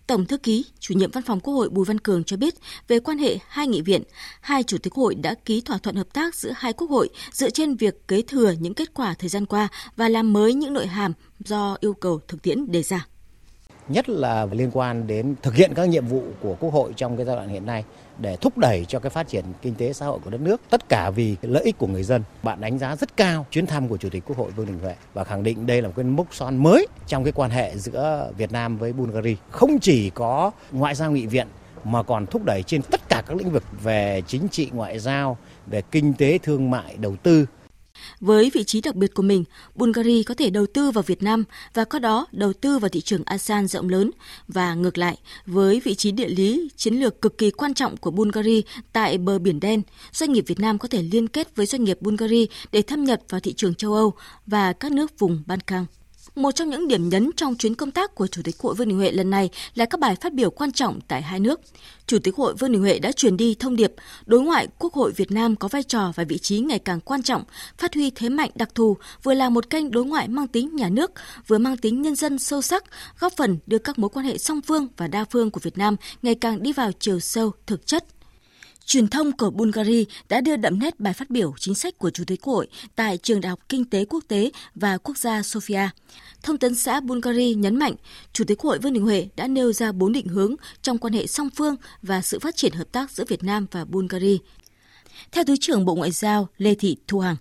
Tổng 0.07 0.25
thư 0.25 0.37
ký, 0.37 0.65
chủ 0.79 0.93
nhiệm 0.93 1.11
văn 1.11 1.23
phòng 1.23 1.39
Quốc 1.39 1.53
hội 1.53 1.69
Bùi 1.69 1.85
Văn 1.85 1.99
Cường 1.99 2.23
cho 2.23 2.37
biết 2.37 2.55
về 2.87 2.99
quan 2.99 3.17
hệ 3.17 3.37
hai 3.47 3.67
nghị 3.67 3.81
viện, 3.81 4.03
hai 4.41 4.63
chủ 4.63 4.77
tịch 4.77 4.93
Quốc 4.93 5.03
hội 5.03 5.15
đã 5.15 5.35
ký 5.45 5.61
thỏa 5.61 5.77
thuận 5.77 5.95
hợp 5.95 6.13
tác 6.13 6.35
giữa 6.35 6.51
hai 6.55 6.73
quốc 6.73 6.89
hội 6.89 7.09
dựa 7.31 7.49
trên 7.49 7.75
việc 7.75 8.07
kế 8.07 8.21
thừa 8.21 8.53
những 8.59 8.73
kết 8.73 8.93
quả 8.93 9.13
thời 9.13 9.29
gian 9.29 9.45
qua 9.45 9.67
và 9.95 10.09
làm 10.09 10.33
mới 10.33 10.53
những 10.53 10.73
nội 10.73 10.87
hàm 10.87 11.13
do 11.45 11.77
yêu 11.79 11.93
cầu 11.93 12.19
thực 12.27 12.41
tiễn 12.41 12.71
đề 12.71 12.83
ra. 12.83 13.07
nhất 13.89 14.09
là 14.09 14.47
liên 14.51 14.69
quan 14.73 15.07
đến 15.07 15.35
thực 15.41 15.55
hiện 15.55 15.71
các 15.75 15.89
nhiệm 15.89 16.07
vụ 16.07 16.23
của 16.41 16.55
Quốc 16.59 16.73
hội 16.73 16.93
trong 16.95 17.17
cái 17.17 17.25
giai 17.25 17.35
đoạn 17.35 17.49
hiện 17.49 17.65
nay 17.65 17.83
để 18.17 18.37
thúc 18.41 18.57
đẩy 18.57 18.85
cho 18.85 18.99
cái 18.99 19.09
phát 19.09 19.27
triển 19.27 19.45
kinh 19.61 19.75
tế 19.75 19.93
xã 19.93 20.05
hội 20.05 20.19
của 20.23 20.29
đất 20.29 20.41
nước, 20.41 20.61
tất 20.69 20.89
cả 20.89 21.09
vì 21.09 21.35
lợi 21.41 21.63
ích 21.63 21.77
của 21.77 21.87
người 21.87 22.03
dân. 22.03 22.23
Bạn 22.43 22.61
đánh 22.61 22.79
giá 22.79 22.95
rất 22.95 23.17
cao 23.17 23.45
chuyến 23.51 23.65
thăm 23.65 23.87
của 23.87 23.97
Chủ 23.97 24.09
tịch 24.09 24.23
Quốc 24.25 24.37
hội 24.37 24.51
Vương 24.51 24.65
Đình 24.65 24.79
Huệ 24.79 24.95
và 25.13 25.23
khẳng 25.23 25.43
định 25.43 25.65
đây 25.67 25.81
là 25.81 25.87
một 25.87 25.93
cái 25.95 26.05
mốc 26.05 26.27
son 26.31 26.57
mới 26.57 26.87
trong 27.07 27.23
cái 27.23 27.33
quan 27.33 27.51
hệ 27.51 27.77
giữa 27.77 28.31
Việt 28.37 28.51
Nam 28.51 28.77
với 28.77 28.93
Bulgaria. 28.93 29.35
Không 29.49 29.79
chỉ 29.79 30.09
có 30.09 30.51
ngoại 30.71 30.95
giao 30.95 31.11
nghị 31.11 31.25
viện 31.25 31.47
mà 31.83 32.03
còn 32.03 32.25
thúc 32.25 32.43
đẩy 32.45 32.63
trên 32.63 32.81
tất 32.81 33.01
cả 33.09 33.23
các 33.27 33.37
lĩnh 33.37 33.51
vực 33.51 33.63
về 33.83 34.21
chính 34.27 34.47
trị 34.47 34.69
ngoại 34.73 34.99
giao, 34.99 35.37
về 35.67 35.81
kinh 35.91 36.13
tế 36.13 36.37
thương 36.37 36.71
mại, 36.71 36.97
đầu 36.97 37.15
tư 37.23 37.45
với 38.19 38.51
vị 38.53 38.63
trí 38.63 38.81
đặc 38.81 38.95
biệt 38.95 39.13
của 39.13 39.23
mình, 39.23 39.43
Bulgaria 39.75 40.23
có 40.23 40.33
thể 40.33 40.49
đầu 40.49 40.65
tư 40.65 40.91
vào 40.91 41.03
Việt 41.07 41.23
Nam 41.23 41.43
và 41.73 41.85
có 41.85 41.99
đó 41.99 42.27
đầu 42.31 42.53
tư 42.53 42.79
vào 42.79 42.89
thị 42.89 43.01
trường 43.01 43.23
ASEAN 43.25 43.67
rộng 43.67 43.89
lớn 43.89 44.11
và 44.47 44.75
ngược 44.75 44.97
lại, 44.97 45.17
với 45.45 45.81
vị 45.83 45.95
trí 45.95 46.11
địa 46.11 46.27
lý 46.27 46.69
chiến 46.75 46.93
lược 46.93 47.21
cực 47.21 47.37
kỳ 47.37 47.51
quan 47.51 47.73
trọng 47.73 47.97
của 47.97 48.11
Bulgaria 48.11 48.61
tại 48.93 49.17
bờ 49.17 49.39
biển 49.39 49.59
đen, 49.59 49.81
doanh 50.11 50.31
nghiệp 50.31 50.43
Việt 50.47 50.59
Nam 50.59 50.77
có 50.77 50.87
thể 50.87 51.01
liên 51.01 51.27
kết 51.27 51.55
với 51.55 51.65
doanh 51.65 51.83
nghiệp 51.83 51.97
Bulgaria 52.01 52.45
để 52.71 52.81
thâm 52.81 53.03
nhập 53.03 53.21
vào 53.29 53.41
thị 53.41 53.53
trường 53.53 53.75
châu 53.75 53.93
Âu 53.93 54.13
và 54.47 54.73
các 54.73 54.91
nước 54.91 55.19
vùng 55.19 55.43
Ban 55.45 55.59
Căng. 55.59 55.85
Một 56.35 56.51
trong 56.51 56.69
những 56.69 56.87
điểm 56.87 57.09
nhấn 57.09 57.29
trong 57.37 57.55
chuyến 57.55 57.75
công 57.75 57.91
tác 57.91 58.15
của 58.15 58.27
Chủ 58.27 58.41
tịch 58.41 58.55
Hội 58.59 58.75
Vương 58.75 58.87
Đình 58.87 58.97
Huệ 58.97 59.11
lần 59.11 59.29
này 59.29 59.49
là 59.75 59.85
các 59.85 59.99
bài 59.99 60.15
phát 60.21 60.33
biểu 60.33 60.49
quan 60.49 60.71
trọng 60.71 60.99
tại 61.07 61.21
hai 61.21 61.39
nước. 61.39 61.61
Chủ 62.07 62.19
tịch 62.19 62.35
Hội 62.35 62.53
Vương 62.53 62.71
Đình 62.71 62.81
Huệ 62.81 62.99
đã 62.99 63.11
truyền 63.11 63.37
đi 63.37 63.55
thông 63.55 63.75
điệp 63.75 63.93
đối 64.25 64.41
ngoại 64.41 64.67
Quốc 64.79 64.93
hội 64.93 65.11
Việt 65.11 65.31
Nam 65.31 65.55
có 65.55 65.67
vai 65.67 65.83
trò 65.83 66.11
và 66.15 66.23
vị 66.23 66.37
trí 66.37 66.59
ngày 66.59 66.79
càng 66.79 66.99
quan 66.99 67.23
trọng, 67.23 67.43
phát 67.77 67.93
huy 67.93 68.09
thế 68.09 68.29
mạnh 68.29 68.49
đặc 68.55 68.75
thù, 68.75 68.97
vừa 69.23 69.33
là 69.33 69.49
một 69.49 69.69
kênh 69.69 69.91
đối 69.91 70.05
ngoại 70.05 70.27
mang 70.27 70.47
tính 70.47 70.75
nhà 70.75 70.89
nước, 70.89 71.11
vừa 71.47 71.57
mang 71.57 71.77
tính 71.77 72.01
nhân 72.01 72.15
dân 72.15 72.39
sâu 72.39 72.61
sắc, 72.61 72.83
góp 73.19 73.33
phần 73.37 73.57
đưa 73.67 73.77
các 73.77 73.99
mối 73.99 74.09
quan 74.09 74.25
hệ 74.25 74.37
song 74.37 74.61
phương 74.61 74.87
và 74.97 75.07
đa 75.07 75.25
phương 75.31 75.51
của 75.51 75.59
Việt 75.63 75.77
Nam 75.77 75.95
ngày 76.21 76.35
càng 76.35 76.63
đi 76.63 76.73
vào 76.73 76.91
chiều 76.99 77.19
sâu, 77.19 77.51
thực 77.65 77.87
chất, 77.87 78.05
Truyền 78.85 79.07
thông 79.07 79.31
của 79.31 79.49
Bulgaria 79.49 80.03
đã 80.29 80.41
đưa 80.41 80.55
đậm 80.55 80.79
nét 80.79 80.99
bài 80.99 81.13
phát 81.13 81.29
biểu 81.29 81.53
chính 81.57 81.75
sách 81.75 81.97
của 81.97 82.09
Chủ 82.09 82.23
tịch 82.27 82.41
Quốc 82.41 82.53
hội 82.53 82.67
tại 82.95 83.17
Trường 83.17 83.41
Đại 83.41 83.49
học 83.49 83.59
Kinh 83.69 83.85
tế 83.85 84.05
Quốc 84.05 84.23
tế 84.27 84.51
và 84.75 84.97
Quốc 84.97 85.17
gia 85.17 85.41
Sofia. 85.41 85.87
Thông 86.43 86.57
tấn 86.57 86.75
xã 86.75 86.99
Bulgaria 86.99 87.53
nhấn 87.53 87.75
mạnh, 87.75 87.93
Chủ 88.33 88.43
tịch 88.47 88.57
Quốc 88.57 88.69
hội 88.69 88.79
Vương 88.79 88.93
Đình 88.93 89.03
Huệ 89.03 89.27
đã 89.35 89.47
nêu 89.47 89.73
ra 89.73 89.91
bốn 89.91 90.13
định 90.13 90.27
hướng 90.27 90.55
trong 90.81 90.97
quan 90.97 91.13
hệ 91.13 91.27
song 91.27 91.49
phương 91.55 91.75
và 92.01 92.21
sự 92.21 92.39
phát 92.39 92.55
triển 92.55 92.73
hợp 92.73 92.91
tác 92.91 93.11
giữa 93.11 93.23
Việt 93.27 93.43
Nam 93.43 93.67
và 93.71 93.85
Bulgaria. 93.85 94.37
Theo 95.31 95.43
Thứ 95.43 95.55
trưởng 95.59 95.85
Bộ 95.85 95.95
Ngoại 95.95 96.11
giao 96.11 96.47
Lê 96.57 96.75
Thị 96.75 96.97
Thu 97.07 97.19
Hằng. 97.19 97.35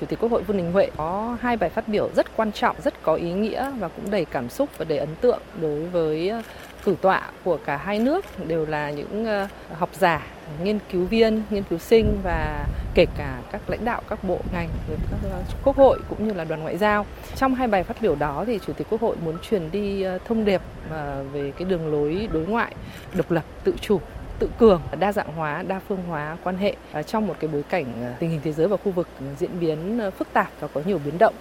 Chủ 0.00 0.06
tịch 0.06 0.18
Quốc 0.20 0.30
hội 0.30 0.42
Vương 0.42 0.56
Đình 0.56 0.72
Huệ 0.72 0.90
có 0.96 1.36
hai 1.40 1.56
bài 1.56 1.70
phát 1.70 1.88
biểu 1.88 2.10
rất 2.16 2.36
quan 2.36 2.52
trọng, 2.52 2.76
rất 2.84 3.02
có 3.02 3.14
ý 3.14 3.32
nghĩa 3.32 3.70
và 3.78 3.88
cũng 3.88 4.10
đầy 4.10 4.24
cảm 4.24 4.50
xúc 4.50 4.70
và 4.78 4.84
đầy 4.84 4.98
ấn 4.98 5.16
tượng 5.20 5.40
đối 5.60 5.86
với 5.86 6.28
ờ, 6.28 6.42
cử 6.84 6.96
tọa 7.02 7.30
của 7.44 7.58
cả 7.66 7.76
hai 7.76 7.98
nước 7.98 8.24
đều 8.46 8.66
là 8.66 8.90
những 8.90 9.24
ờ, 9.24 9.48
học 9.72 9.90
giả, 9.98 10.26
nghiên 10.62 10.78
cứu 10.92 11.04
viên, 11.04 11.42
nghiên 11.50 11.62
cứu 11.62 11.78
sinh 11.78 12.18
và 12.22 12.66
kể 12.94 13.06
cả 13.16 13.40
các 13.52 13.70
lãnh 13.70 13.84
đạo 13.84 14.02
các 14.08 14.24
bộ 14.24 14.40
ngành, 14.52 14.68
các 14.88 15.18
ờ, 15.30 15.42
quốc 15.64 15.76
hội 15.76 15.98
cũng 16.08 16.28
như 16.28 16.34
là 16.34 16.44
đoàn 16.44 16.62
ngoại 16.62 16.76
giao. 16.76 17.06
Trong 17.36 17.54
hai 17.54 17.68
bài 17.68 17.82
phát 17.82 17.96
biểu 18.00 18.14
đó 18.14 18.44
thì 18.46 18.58
Chủ 18.66 18.72
tịch 18.72 18.86
Quốc 18.90 19.00
hội 19.00 19.16
muốn 19.24 19.38
truyền 19.38 19.70
đi 19.70 20.02
ờ, 20.02 20.18
thông 20.24 20.44
điệp 20.44 20.60
ờ, 20.90 21.24
về 21.32 21.52
cái 21.58 21.68
đường 21.68 21.92
lối 21.92 22.28
đối 22.32 22.46
ngoại 22.46 22.74
độc 23.14 23.30
lập, 23.30 23.44
tự 23.64 23.74
chủ 23.80 24.00
tự 24.38 24.50
cường, 24.58 24.82
đa 24.98 25.12
dạng 25.12 25.32
hóa, 25.36 25.62
đa 25.62 25.80
phương 25.88 26.02
hóa 26.08 26.36
quan 26.44 26.56
hệ 26.56 26.76
trong 27.06 27.26
một 27.26 27.34
cái 27.40 27.50
bối 27.52 27.62
cảnh 27.68 28.14
tình 28.18 28.30
hình 28.30 28.40
thế 28.44 28.52
giới 28.52 28.68
và 28.68 28.76
khu 28.76 28.92
vực 28.92 29.08
diễn 29.38 29.60
biến 29.60 30.00
phức 30.18 30.32
tạp 30.32 30.48
và 30.60 30.68
có 30.68 30.82
nhiều 30.86 31.00
biến 31.04 31.18
động. 31.18 31.34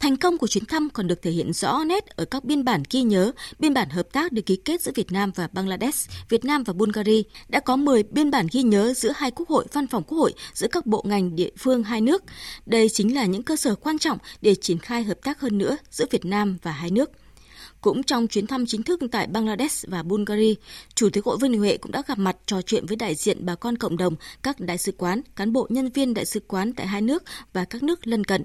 Thành 0.00 0.16
công 0.16 0.38
của 0.38 0.46
chuyến 0.46 0.64
thăm 0.64 0.90
còn 0.90 1.06
được 1.06 1.22
thể 1.22 1.30
hiện 1.30 1.52
rõ 1.52 1.84
nét 1.84 2.06
ở 2.06 2.24
các 2.24 2.44
biên 2.44 2.64
bản 2.64 2.82
ghi 2.90 3.02
nhớ, 3.02 3.32
biên 3.58 3.74
bản 3.74 3.90
hợp 3.90 4.12
tác 4.12 4.32
được 4.32 4.46
ký 4.46 4.56
kết 4.56 4.80
giữa 4.80 4.92
Việt 4.94 5.12
Nam 5.12 5.30
và 5.34 5.48
Bangladesh, 5.52 6.10
Việt 6.28 6.44
Nam 6.44 6.64
và 6.64 6.72
Bulgaria. 6.72 7.22
Đã 7.48 7.60
có 7.60 7.76
10 7.76 8.02
biên 8.02 8.30
bản 8.30 8.46
ghi 8.52 8.62
nhớ 8.62 8.94
giữa 8.94 9.12
hai 9.16 9.30
quốc 9.30 9.48
hội, 9.48 9.66
văn 9.72 9.86
phòng 9.86 10.02
quốc 10.02 10.18
hội, 10.18 10.34
giữa 10.54 10.68
các 10.68 10.86
bộ 10.86 11.02
ngành 11.06 11.36
địa 11.36 11.50
phương 11.58 11.82
hai 11.82 12.00
nước. 12.00 12.22
Đây 12.66 12.88
chính 12.88 13.14
là 13.14 13.24
những 13.24 13.42
cơ 13.42 13.56
sở 13.56 13.74
quan 13.74 13.98
trọng 13.98 14.18
để 14.40 14.54
triển 14.54 14.78
khai 14.78 15.02
hợp 15.02 15.18
tác 15.22 15.40
hơn 15.40 15.58
nữa 15.58 15.76
giữa 15.90 16.04
Việt 16.10 16.24
Nam 16.24 16.58
và 16.62 16.72
hai 16.72 16.90
nước. 16.90 17.10
Cũng 17.82 18.02
trong 18.02 18.26
chuyến 18.26 18.46
thăm 18.46 18.66
chính 18.66 18.82
thức 18.82 19.00
tại 19.12 19.26
Bangladesh 19.26 19.88
và 19.88 20.02
Bulgaria, 20.02 20.54
Chủ 20.94 21.10
tịch 21.10 21.24
Hội 21.24 21.36
Vương 21.40 21.52
Đình 21.52 21.60
Huệ 21.60 21.76
cũng 21.76 21.92
đã 21.92 22.02
gặp 22.06 22.18
mặt 22.18 22.36
trò 22.46 22.62
chuyện 22.62 22.86
với 22.86 22.96
đại 22.96 23.14
diện 23.14 23.46
bà 23.46 23.54
con 23.54 23.76
cộng 23.76 23.96
đồng, 23.96 24.14
các 24.42 24.60
đại 24.60 24.78
sứ 24.78 24.92
quán, 24.92 25.20
cán 25.36 25.52
bộ 25.52 25.66
nhân 25.70 25.88
viên 25.88 26.14
đại 26.14 26.24
sứ 26.24 26.40
quán 26.40 26.72
tại 26.72 26.86
hai 26.86 27.00
nước 27.00 27.22
và 27.52 27.64
các 27.64 27.82
nước 27.82 28.06
lân 28.06 28.24
cận. 28.24 28.44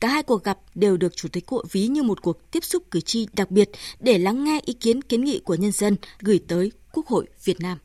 Cả 0.00 0.08
hai 0.08 0.22
cuộc 0.22 0.44
gặp 0.44 0.58
đều 0.74 0.96
được 0.96 1.16
Chủ 1.16 1.28
tịch 1.28 1.48
Hội 1.48 1.64
ví 1.72 1.86
như 1.86 2.02
một 2.02 2.22
cuộc 2.22 2.50
tiếp 2.50 2.64
xúc 2.64 2.82
cử 2.90 3.00
tri 3.00 3.26
đặc 3.32 3.50
biệt 3.50 3.70
để 4.00 4.18
lắng 4.18 4.44
nghe 4.44 4.60
ý 4.64 4.72
kiến 4.72 5.02
kiến 5.02 5.24
nghị 5.24 5.40
của 5.44 5.54
nhân 5.54 5.72
dân 5.72 5.96
gửi 6.20 6.40
tới 6.48 6.72
Quốc 6.92 7.06
hội 7.06 7.26
Việt 7.44 7.60
Nam. 7.60 7.78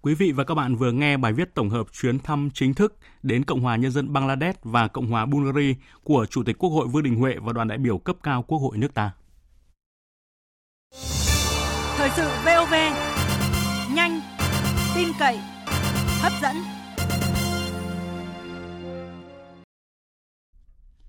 Quý 0.00 0.14
vị 0.14 0.32
và 0.32 0.44
các 0.44 0.54
bạn 0.54 0.76
vừa 0.76 0.92
nghe 0.92 1.16
bài 1.16 1.32
viết 1.32 1.54
tổng 1.54 1.70
hợp 1.70 1.86
chuyến 1.92 2.18
thăm 2.18 2.50
chính 2.54 2.74
thức 2.74 2.96
đến 3.22 3.44
Cộng 3.44 3.60
hòa 3.60 3.76
Nhân 3.76 3.92
dân 3.92 4.12
Bangladesh 4.12 4.58
và 4.62 4.88
Cộng 4.88 5.06
hòa 5.06 5.26
Bulgaria 5.26 5.74
của 6.02 6.26
Chủ 6.30 6.42
tịch 6.42 6.58
Quốc 6.58 6.70
hội 6.70 6.86
Vương 6.88 7.02
Đình 7.02 7.16
Huệ 7.16 7.34
và 7.40 7.52
đoàn 7.52 7.68
đại 7.68 7.78
biểu 7.78 7.98
cấp 7.98 8.16
cao 8.22 8.42
Quốc 8.42 8.58
hội 8.58 8.78
nước 8.78 8.94
ta. 8.94 9.12
Thời 11.98 12.10
sự 12.16 12.28
VOV, 12.44 12.74
nhanh, 13.94 14.20
tin 14.94 15.08
cậy, 15.18 15.38
hấp 16.20 16.32
dẫn. 16.42 16.56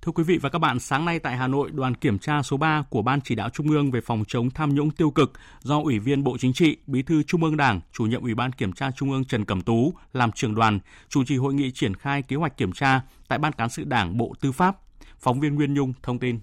Thưa 0.01 0.11
quý 0.11 0.23
vị 0.23 0.37
và 0.37 0.49
các 0.49 0.59
bạn, 0.59 0.79
sáng 0.79 1.05
nay 1.05 1.19
tại 1.19 1.37
Hà 1.37 1.47
Nội, 1.47 1.69
đoàn 1.73 1.95
kiểm 1.95 2.19
tra 2.19 2.41
số 2.41 2.57
3 2.57 2.83
của 2.89 3.01
Ban 3.01 3.21
chỉ 3.21 3.35
đạo 3.35 3.49
Trung 3.49 3.69
ương 3.69 3.91
về 3.91 4.01
phòng 4.01 4.23
chống 4.27 4.49
tham 4.49 4.75
nhũng 4.75 4.91
tiêu 4.91 5.11
cực 5.11 5.31
do 5.61 5.81
Ủy 5.81 5.99
viên 5.99 6.23
Bộ 6.23 6.37
Chính 6.37 6.53
trị, 6.53 6.77
Bí 6.87 7.01
thư 7.01 7.23
Trung 7.23 7.43
ương 7.43 7.57
Đảng, 7.57 7.81
chủ 7.93 8.03
nhiệm 8.03 8.21
Ủy 8.21 8.35
ban 8.35 8.51
Kiểm 8.51 8.73
tra 8.73 8.91
Trung 8.91 9.11
ương 9.11 9.25
Trần 9.25 9.45
Cẩm 9.45 9.61
Tú 9.61 9.93
làm 10.13 10.31
trưởng 10.31 10.55
đoàn, 10.55 10.79
chủ 11.09 11.23
trì 11.23 11.37
hội 11.37 11.53
nghị 11.53 11.71
triển 11.71 11.95
khai 11.95 12.21
kế 12.21 12.35
hoạch 12.35 12.57
kiểm 12.57 12.71
tra 12.71 13.01
tại 13.27 13.39
Ban 13.39 13.53
cán 13.53 13.69
sự 13.69 13.83
Đảng 13.83 14.17
Bộ 14.17 14.33
Tư 14.41 14.51
pháp. 14.51 14.77
Phóng 15.19 15.39
viên 15.39 15.55
Nguyên 15.55 15.73
Nhung 15.73 15.93
thông 16.03 16.19
tin. 16.19 16.39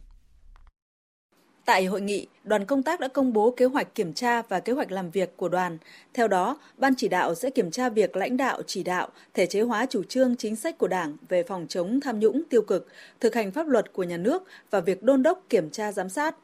Tại 1.66 1.84
hội 1.84 2.00
nghị, 2.00 2.26
đoàn 2.44 2.64
công 2.64 2.82
tác 2.82 3.00
đã 3.00 3.08
công 3.08 3.32
bố 3.32 3.50
kế 3.50 3.64
hoạch 3.64 3.94
kiểm 3.94 4.12
tra 4.12 4.42
và 4.42 4.60
kế 4.60 4.72
hoạch 4.72 4.92
làm 4.92 5.10
việc 5.10 5.36
của 5.36 5.48
đoàn. 5.48 5.78
Theo 6.14 6.28
đó, 6.28 6.58
Ban 6.76 6.94
chỉ 6.96 7.08
đạo 7.08 7.34
sẽ 7.34 7.50
kiểm 7.50 7.70
tra 7.70 7.88
việc 7.88 8.16
lãnh 8.16 8.36
đạo 8.36 8.62
chỉ 8.66 8.82
đạo, 8.82 9.08
thể 9.34 9.46
chế 9.46 9.60
hóa 9.60 9.86
chủ 9.86 10.02
trương 10.02 10.36
chính 10.36 10.56
sách 10.56 10.78
của 10.78 10.88
Đảng 10.88 11.16
về 11.28 11.42
phòng 11.42 11.66
chống 11.68 12.00
tham 12.00 12.20
nhũng 12.20 12.42
tiêu 12.50 12.62
cực, 12.62 12.86
thực 13.20 13.34
hành 13.34 13.50
pháp 13.52 13.68
luật 13.68 13.92
của 13.92 14.02
nhà 14.02 14.16
nước 14.16 14.42
và 14.70 14.80
việc 14.80 15.02
đôn 15.02 15.22
đốc 15.22 15.44
kiểm 15.48 15.70
tra 15.70 15.92
giám 15.92 16.08
sát. 16.08 16.36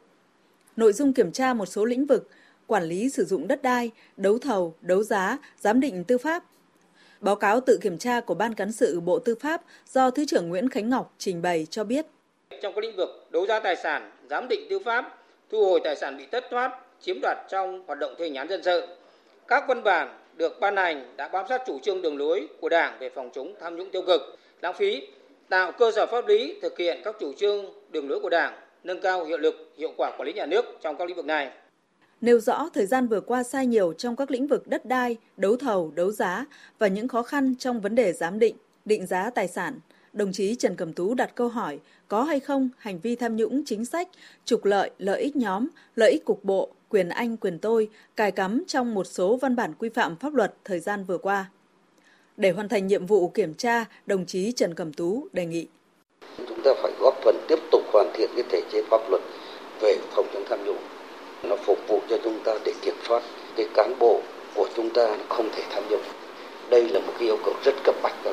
Nội 0.75 0.93
dung 0.93 1.13
kiểm 1.13 1.31
tra 1.31 1.53
một 1.53 1.65
số 1.65 1.85
lĩnh 1.85 2.05
vực, 2.05 2.29
quản 2.67 2.83
lý 2.83 3.09
sử 3.09 3.25
dụng 3.25 3.47
đất 3.47 3.61
đai, 3.61 3.91
đấu 4.17 4.39
thầu, 4.39 4.73
đấu 4.81 5.03
giá, 5.03 5.37
giám 5.59 5.79
định 5.79 6.03
tư 6.03 6.17
pháp. 6.17 6.43
Báo 7.21 7.35
cáo 7.35 7.59
tự 7.59 7.79
kiểm 7.81 7.97
tra 7.97 8.21
của 8.21 8.35
Ban 8.35 8.53
cán 8.53 8.71
sự 8.71 8.99
Bộ 8.99 9.19
Tư 9.19 9.35
pháp 9.39 9.61
do 9.93 10.09
Thứ 10.09 10.25
trưởng 10.25 10.49
Nguyễn 10.49 10.69
Khánh 10.69 10.89
Ngọc 10.89 11.13
trình 11.17 11.41
bày 11.41 11.67
cho 11.69 11.83
biết. 11.83 12.05
Trong 12.61 12.73
các 12.73 12.83
lĩnh 12.83 12.95
vực 12.95 13.25
đấu 13.29 13.45
giá 13.45 13.59
tài 13.59 13.75
sản, 13.75 14.11
giám 14.29 14.47
định 14.49 14.67
tư 14.69 14.79
pháp, 14.79 15.19
thu 15.51 15.65
hồi 15.65 15.79
tài 15.83 15.95
sản 15.95 16.17
bị 16.17 16.25
thất 16.31 16.43
thoát, 16.51 16.79
chiếm 17.01 17.15
đoạt 17.21 17.37
trong 17.49 17.83
hoạt 17.87 17.99
động 17.99 18.15
thi 18.17 18.23
hành 18.25 18.35
án 18.35 18.49
dân 18.49 18.63
sự. 18.63 18.87
Các 19.47 19.63
văn 19.67 19.83
bản 19.83 20.19
được 20.37 20.59
ban 20.59 20.75
hành 20.75 21.13
đã 21.17 21.27
bám 21.27 21.45
sát 21.49 21.61
chủ 21.65 21.79
trương 21.79 22.01
đường 22.01 22.17
lối 22.17 22.47
của 22.61 22.69
Đảng 22.69 22.99
về 22.99 23.09
phòng 23.09 23.29
chống 23.33 23.53
tham 23.61 23.75
nhũng 23.75 23.89
tiêu 23.91 24.01
cực, 24.07 24.21
lãng 24.61 24.73
phí, 24.73 25.07
tạo 25.49 25.71
cơ 25.71 25.91
sở 25.91 26.05
pháp 26.05 26.27
lý 26.27 26.59
thực 26.61 26.77
hiện 26.77 27.01
các 27.03 27.15
chủ 27.19 27.33
trương 27.33 27.65
đường 27.91 28.09
lối 28.09 28.19
của 28.19 28.29
Đảng, 28.29 28.53
nâng 28.83 29.01
cao 29.01 29.25
hiệu 29.25 29.37
lực, 29.37 29.73
hiệu 29.77 29.93
quả 29.97 30.11
quản 30.17 30.27
lý 30.27 30.33
nhà 30.33 30.45
nước 30.45 30.65
trong 30.81 30.97
các 30.97 31.07
lĩnh 31.07 31.15
vực 31.15 31.25
này. 31.25 31.51
Nêu 32.21 32.39
rõ 32.39 32.69
thời 32.73 32.85
gian 32.85 33.07
vừa 33.07 33.21
qua 33.21 33.43
sai 33.43 33.65
nhiều 33.65 33.93
trong 33.93 34.15
các 34.15 34.31
lĩnh 34.31 34.47
vực 34.47 34.67
đất 34.67 34.85
đai, 34.85 35.17
đấu 35.37 35.57
thầu, 35.57 35.91
đấu 35.95 36.11
giá 36.11 36.45
và 36.79 36.87
những 36.87 37.07
khó 37.07 37.23
khăn 37.23 37.55
trong 37.59 37.81
vấn 37.81 37.95
đề 37.95 38.13
giám 38.13 38.39
định, 38.39 38.55
định 38.85 39.05
giá 39.05 39.29
tài 39.35 39.47
sản, 39.47 39.79
đồng 40.13 40.31
chí 40.31 40.55
Trần 40.55 40.75
Cẩm 40.75 40.93
Tú 40.93 41.13
đặt 41.13 41.35
câu 41.35 41.47
hỏi 41.47 41.79
có 42.07 42.23
hay 42.23 42.39
không 42.39 42.69
hành 42.77 42.99
vi 42.99 43.15
tham 43.15 43.35
nhũng 43.35 43.63
chính 43.65 43.85
sách, 43.85 44.07
trục 44.45 44.65
lợi, 44.65 44.91
lợi 44.97 45.21
ích 45.21 45.35
nhóm, 45.35 45.67
lợi 45.95 46.11
ích 46.11 46.25
cục 46.25 46.43
bộ, 46.43 46.69
quyền 46.89 47.09
anh, 47.09 47.37
quyền 47.37 47.59
tôi, 47.59 47.89
cài 48.15 48.31
cắm 48.31 48.63
trong 48.67 48.93
một 48.93 49.03
số 49.03 49.35
văn 49.35 49.55
bản 49.55 49.73
quy 49.79 49.89
phạm 49.89 50.15
pháp 50.15 50.33
luật 50.33 50.53
thời 50.63 50.79
gian 50.79 51.03
vừa 51.03 51.17
qua. 51.17 51.45
Để 52.37 52.51
hoàn 52.51 52.69
thành 52.69 52.87
nhiệm 52.87 53.05
vụ 53.05 53.27
kiểm 53.27 53.53
tra, 53.53 53.85
đồng 54.05 54.25
chí 54.25 54.51
Trần 54.51 54.73
Cẩm 54.73 54.93
Tú 54.93 55.27
đề 55.33 55.45
nghị. 55.45 55.67
Chúng 56.47 56.61
ta 56.63 56.71
phải 56.81 56.91
góp 56.99 57.15
phần 57.23 57.45
tiếp 57.47 57.59
tục 57.71 57.81
hoàn 57.93 58.11
thiện 58.13 58.29
cái 58.35 58.43
thể 58.49 58.61
chế 58.71 58.83
pháp 58.89 59.09
luật 59.09 59.21
về 59.81 59.97
phòng 60.11 60.27
chống 60.33 60.43
tham 60.49 60.59
nhũng. 60.65 60.81
Nó 61.43 61.55
phục 61.55 61.79
vụ 61.87 61.99
cho 62.09 62.17
chúng 62.23 62.39
ta 62.43 62.53
để 62.65 62.73
kiểm 62.81 62.95
soát 63.07 63.23
cái 63.55 63.67
cán 63.73 63.99
bộ 63.99 64.21
của 64.55 64.69
chúng 64.75 64.89
ta 64.93 65.17
không 65.29 65.49
thể 65.55 65.63
tham 65.69 65.83
nhũng. 65.89 66.03
Đây 66.69 66.89
là 66.89 66.99
một 66.99 67.13
cái 67.19 67.27
yêu 67.27 67.37
cầu 67.45 67.53
rất 67.65 67.73
cấp 67.83 67.95
bách 68.03 68.23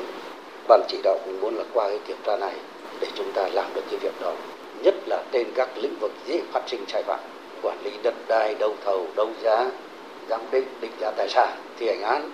ban 0.67 0.81
chỉ 0.87 0.97
đạo 1.03 1.17
cũng 1.25 1.41
muốn 1.41 1.55
là 1.55 1.63
qua 1.73 1.87
cái 1.89 1.99
kiểm 2.07 2.17
tra 2.25 2.37
này 2.37 2.55
để 3.01 3.07
chúng 3.15 3.31
ta 3.35 3.47
làm 3.47 3.73
được 3.75 3.83
cái 3.91 3.99
việc 3.99 4.21
đó 4.21 4.35
nhất 4.83 4.95
là 5.07 5.23
trên 5.31 5.47
các 5.55 5.69
lĩnh 5.77 5.99
vực 5.99 6.11
dễ 6.25 6.41
phát 6.51 6.63
sinh 6.67 6.85
sai 6.87 7.03
phạm 7.03 7.19
quản 7.61 7.83
lý 7.83 7.91
đất 8.03 8.13
đai 8.27 8.55
đấu 8.59 8.75
thầu 8.85 9.07
đấu 9.15 9.29
giá 9.43 9.71
giám 10.29 10.41
định 10.51 10.67
định 10.81 10.91
giá 10.99 11.11
tài 11.17 11.29
sản 11.29 11.57
thi 11.79 11.87
hành 11.87 12.01
án 12.01 12.31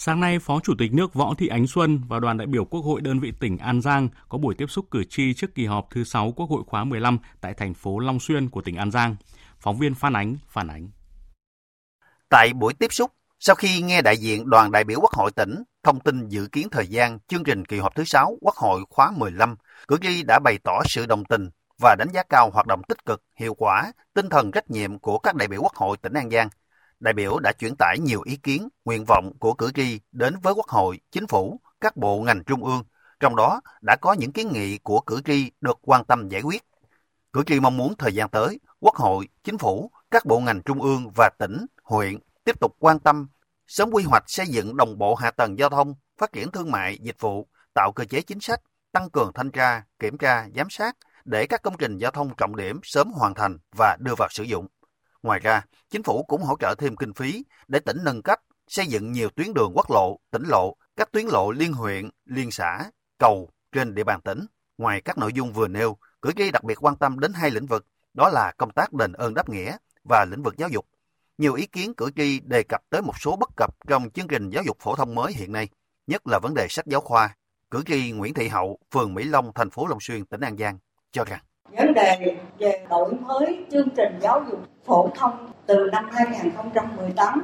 Sáng 0.00 0.20
nay, 0.20 0.38
Phó 0.38 0.60
Chủ 0.60 0.74
tịch 0.78 0.92
nước 0.92 1.14
Võ 1.14 1.34
Thị 1.38 1.48
Ánh 1.48 1.66
Xuân 1.66 2.00
và 2.08 2.20
đoàn 2.20 2.38
đại 2.38 2.46
biểu 2.46 2.64
Quốc 2.64 2.80
hội 2.80 3.00
đơn 3.00 3.20
vị 3.20 3.32
tỉnh 3.40 3.58
An 3.58 3.80
Giang 3.80 4.08
có 4.28 4.38
buổi 4.38 4.54
tiếp 4.54 4.66
xúc 4.68 4.84
cử 4.90 5.04
tri 5.04 5.34
trước 5.34 5.54
kỳ 5.54 5.66
họp 5.66 5.86
thứ 5.90 6.04
6 6.04 6.32
Quốc 6.36 6.46
hội 6.50 6.62
khóa 6.66 6.84
15 6.84 7.18
tại 7.40 7.54
thành 7.54 7.74
phố 7.74 7.98
Long 7.98 8.20
Xuyên 8.20 8.48
của 8.48 8.62
tỉnh 8.62 8.76
An 8.76 8.90
Giang. 8.90 9.16
Phóng 9.60 9.78
viên 9.78 9.94
Phan 9.94 10.12
Ánh 10.12 10.36
phản 10.48 10.68
ánh. 10.68 10.88
Tại 12.28 12.52
buổi 12.52 12.74
tiếp 12.74 12.92
xúc, 12.92 13.10
sau 13.40 13.56
khi 13.56 13.82
nghe 13.82 14.02
đại 14.02 14.16
diện 14.16 14.50
đoàn 14.50 14.70
đại 14.70 14.84
biểu 14.84 15.00
Quốc 15.00 15.12
hội 15.12 15.30
tỉnh 15.30 15.62
thông 15.88 16.00
tin 16.00 16.28
dự 16.28 16.48
kiến 16.52 16.68
thời 16.70 16.86
gian 16.86 17.18
chương 17.28 17.44
trình 17.44 17.64
kỳ 17.64 17.78
họp 17.78 17.94
thứ 17.94 18.04
6 18.04 18.36
Quốc 18.40 18.54
hội 18.54 18.80
khóa 18.90 19.10
15, 19.16 19.56
cử 19.88 19.96
tri 20.02 20.22
đã 20.22 20.38
bày 20.44 20.58
tỏ 20.64 20.82
sự 20.84 21.06
đồng 21.06 21.24
tình 21.24 21.50
và 21.82 21.94
đánh 21.98 22.08
giá 22.12 22.22
cao 22.22 22.50
hoạt 22.50 22.66
động 22.66 22.82
tích 22.88 23.04
cực, 23.06 23.22
hiệu 23.36 23.54
quả, 23.54 23.92
tinh 24.14 24.28
thần 24.28 24.50
trách 24.50 24.70
nhiệm 24.70 24.98
của 24.98 25.18
các 25.18 25.34
đại 25.34 25.48
biểu 25.48 25.60
Quốc 25.62 25.74
hội 25.74 25.96
tỉnh 25.96 26.12
An 26.12 26.30
Giang. 26.30 26.48
Đại 27.00 27.14
biểu 27.14 27.38
đã 27.38 27.52
chuyển 27.52 27.74
tải 27.78 27.98
nhiều 27.98 28.22
ý 28.24 28.36
kiến, 28.36 28.68
nguyện 28.84 29.04
vọng 29.08 29.32
của 29.38 29.54
cử 29.54 29.70
tri 29.74 30.00
đến 30.12 30.34
với 30.42 30.54
Quốc 30.54 30.68
hội, 30.68 31.00
Chính 31.10 31.26
phủ, 31.26 31.60
các 31.80 31.96
bộ 31.96 32.20
ngành 32.20 32.44
trung 32.44 32.64
ương, 32.64 32.82
trong 33.20 33.36
đó 33.36 33.60
đã 33.82 33.96
có 33.96 34.12
những 34.12 34.32
kiến 34.32 34.48
nghị 34.52 34.78
của 34.78 35.00
cử 35.00 35.20
tri 35.24 35.50
được 35.60 35.78
quan 35.82 36.04
tâm 36.04 36.28
giải 36.28 36.42
quyết. 36.42 36.62
Cử 37.32 37.42
tri 37.46 37.60
mong 37.60 37.76
muốn 37.76 37.94
thời 37.98 38.14
gian 38.14 38.28
tới, 38.28 38.60
Quốc 38.80 38.94
hội, 38.94 39.28
Chính 39.44 39.58
phủ, 39.58 39.90
các 40.10 40.26
bộ 40.26 40.40
ngành 40.40 40.62
trung 40.62 40.82
ương 40.82 41.10
và 41.16 41.30
tỉnh, 41.38 41.66
huyện 41.82 42.18
tiếp 42.44 42.60
tục 42.60 42.76
quan 42.78 42.98
tâm 42.98 43.28
sớm 43.68 43.90
quy 43.90 44.04
hoạch 44.04 44.24
xây 44.26 44.46
dựng 44.46 44.76
đồng 44.76 44.98
bộ 44.98 45.14
hạ 45.14 45.30
tầng 45.30 45.58
giao 45.58 45.68
thông, 45.68 45.94
phát 46.18 46.32
triển 46.32 46.50
thương 46.50 46.70
mại, 46.70 46.98
dịch 47.00 47.20
vụ, 47.20 47.48
tạo 47.74 47.92
cơ 47.92 48.04
chế 48.04 48.20
chính 48.20 48.40
sách, 48.40 48.60
tăng 48.92 49.10
cường 49.10 49.32
thanh 49.34 49.50
tra, 49.50 49.82
kiểm 49.98 50.18
tra, 50.18 50.48
giám 50.56 50.70
sát 50.70 50.96
để 51.24 51.46
các 51.46 51.62
công 51.62 51.76
trình 51.78 51.98
giao 51.98 52.10
thông 52.10 52.34
trọng 52.36 52.56
điểm 52.56 52.80
sớm 52.82 53.10
hoàn 53.12 53.34
thành 53.34 53.58
và 53.76 53.96
đưa 54.00 54.14
vào 54.18 54.28
sử 54.30 54.42
dụng. 54.42 54.66
Ngoài 55.22 55.40
ra, 55.40 55.64
chính 55.90 56.02
phủ 56.02 56.22
cũng 56.22 56.42
hỗ 56.42 56.56
trợ 56.60 56.74
thêm 56.78 56.96
kinh 56.96 57.14
phí 57.14 57.44
để 57.68 57.80
tỉnh 57.80 57.98
nâng 58.04 58.22
cấp, 58.22 58.40
xây 58.68 58.86
dựng 58.86 59.12
nhiều 59.12 59.28
tuyến 59.36 59.54
đường 59.54 59.72
quốc 59.74 59.90
lộ, 59.90 60.18
tỉnh 60.30 60.42
lộ, 60.48 60.76
các 60.96 61.12
tuyến 61.12 61.26
lộ 61.26 61.50
liên 61.50 61.72
huyện, 61.72 62.10
liên 62.24 62.50
xã, 62.50 62.84
cầu 63.18 63.50
trên 63.72 63.94
địa 63.94 64.04
bàn 64.04 64.20
tỉnh. 64.20 64.46
Ngoài 64.78 65.00
các 65.00 65.18
nội 65.18 65.32
dung 65.32 65.52
vừa 65.52 65.68
nêu, 65.68 65.96
cử 66.22 66.32
tri 66.36 66.50
đặc 66.50 66.64
biệt 66.64 66.84
quan 66.84 66.96
tâm 66.96 67.18
đến 67.20 67.32
hai 67.32 67.50
lĩnh 67.50 67.66
vực, 67.66 67.86
đó 68.14 68.28
là 68.28 68.52
công 68.56 68.70
tác 68.70 68.92
đền 68.92 69.12
ơn 69.12 69.34
đáp 69.34 69.48
nghĩa 69.48 69.76
và 70.08 70.26
lĩnh 70.30 70.42
vực 70.42 70.54
giáo 70.56 70.68
dục. 70.68 70.86
Nhiều 71.38 71.54
ý 71.54 71.66
kiến 71.66 71.94
cử 71.94 72.10
tri 72.16 72.40
đề 72.40 72.62
cập 72.62 72.80
tới 72.90 73.02
một 73.02 73.12
số 73.20 73.36
bất 73.36 73.48
cập 73.56 73.70
trong 73.88 74.10
chương 74.10 74.28
trình 74.28 74.50
giáo 74.50 74.62
dục 74.66 74.76
phổ 74.80 74.94
thông 74.94 75.14
mới 75.14 75.32
hiện 75.32 75.52
nay, 75.52 75.68
nhất 76.06 76.22
là 76.26 76.38
vấn 76.42 76.54
đề 76.54 76.66
sách 76.70 76.86
giáo 76.86 77.00
khoa. 77.00 77.36
Cử 77.70 77.82
tri 77.86 78.12
Nguyễn 78.12 78.34
Thị 78.34 78.48
Hậu, 78.48 78.78
phường 78.94 79.14
Mỹ 79.14 79.24
Long, 79.24 79.52
thành 79.54 79.70
phố 79.70 79.86
Long 79.86 80.00
Xuyên, 80.00 80.24
tỉnh 80.24 80.40
An 80.40 80.56
Giang 80.56 80.78
cho 81.12 81.24
rằng 81.24 81.40
vấn 81.76 81.94
đề 81.94 82.36
về 82.58 82.86
đổi 82.90 83.14
mới 83.14 83.66
chương 83.72 83.88
trình 83.96 84.18
giáo 84.20 84.44
dục 84.50 84.60
phổ 84.86 85.10
thông 85.14 85.52
từ 85.66 85.88
năm 85.92 86.08
2018 86.12 87.42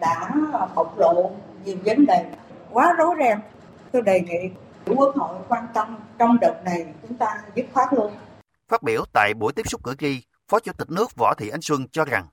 đã 0.00 0.30
bộc 0.74 0.98
lộ 0.98 1.30
nhiều 1.64 1.76
vấn 1.84 2.06
đề 2.06 2.24
quá 2.70 2.94
rối 2.98 3.14
ren. 3.18 3.38
Tôi 3.92 4.02
đề 4.02 4.20
nghị 4.20 4.50
Quốc 4.86 5.16
hội 5.16 5.38
quan 5.48 5.66
tâm 5.74 5.98
trong 6.18 6.40
đợt 6.40 6.62
này 6.64 6.86
chúng 7.02 7.18
ta 7.18 7.42
dứt 7.54 7.66
khoát 7.72 7.88
luôn. 7.92 8.12
Phát 8.68 8.82
biểu 8.82 9.04
tại 9.12 9.34
buổi 9.34 9.52
tiếp 9.52 9.68
xúc 9.68 9.84
cử 9.84 9.94
tri, 9.98 10.22
Phó 10.48 10.60
Chủ 10.60 10.72
tịch 10.78 10.90
nước 10.90 11.16
Võ 11.16 11.34
Thị 11.34 11.48
Ánh 11.48 11.62
Xuân 11.62 11.86
cho 11.92 12.04
rằng 12.04 12.26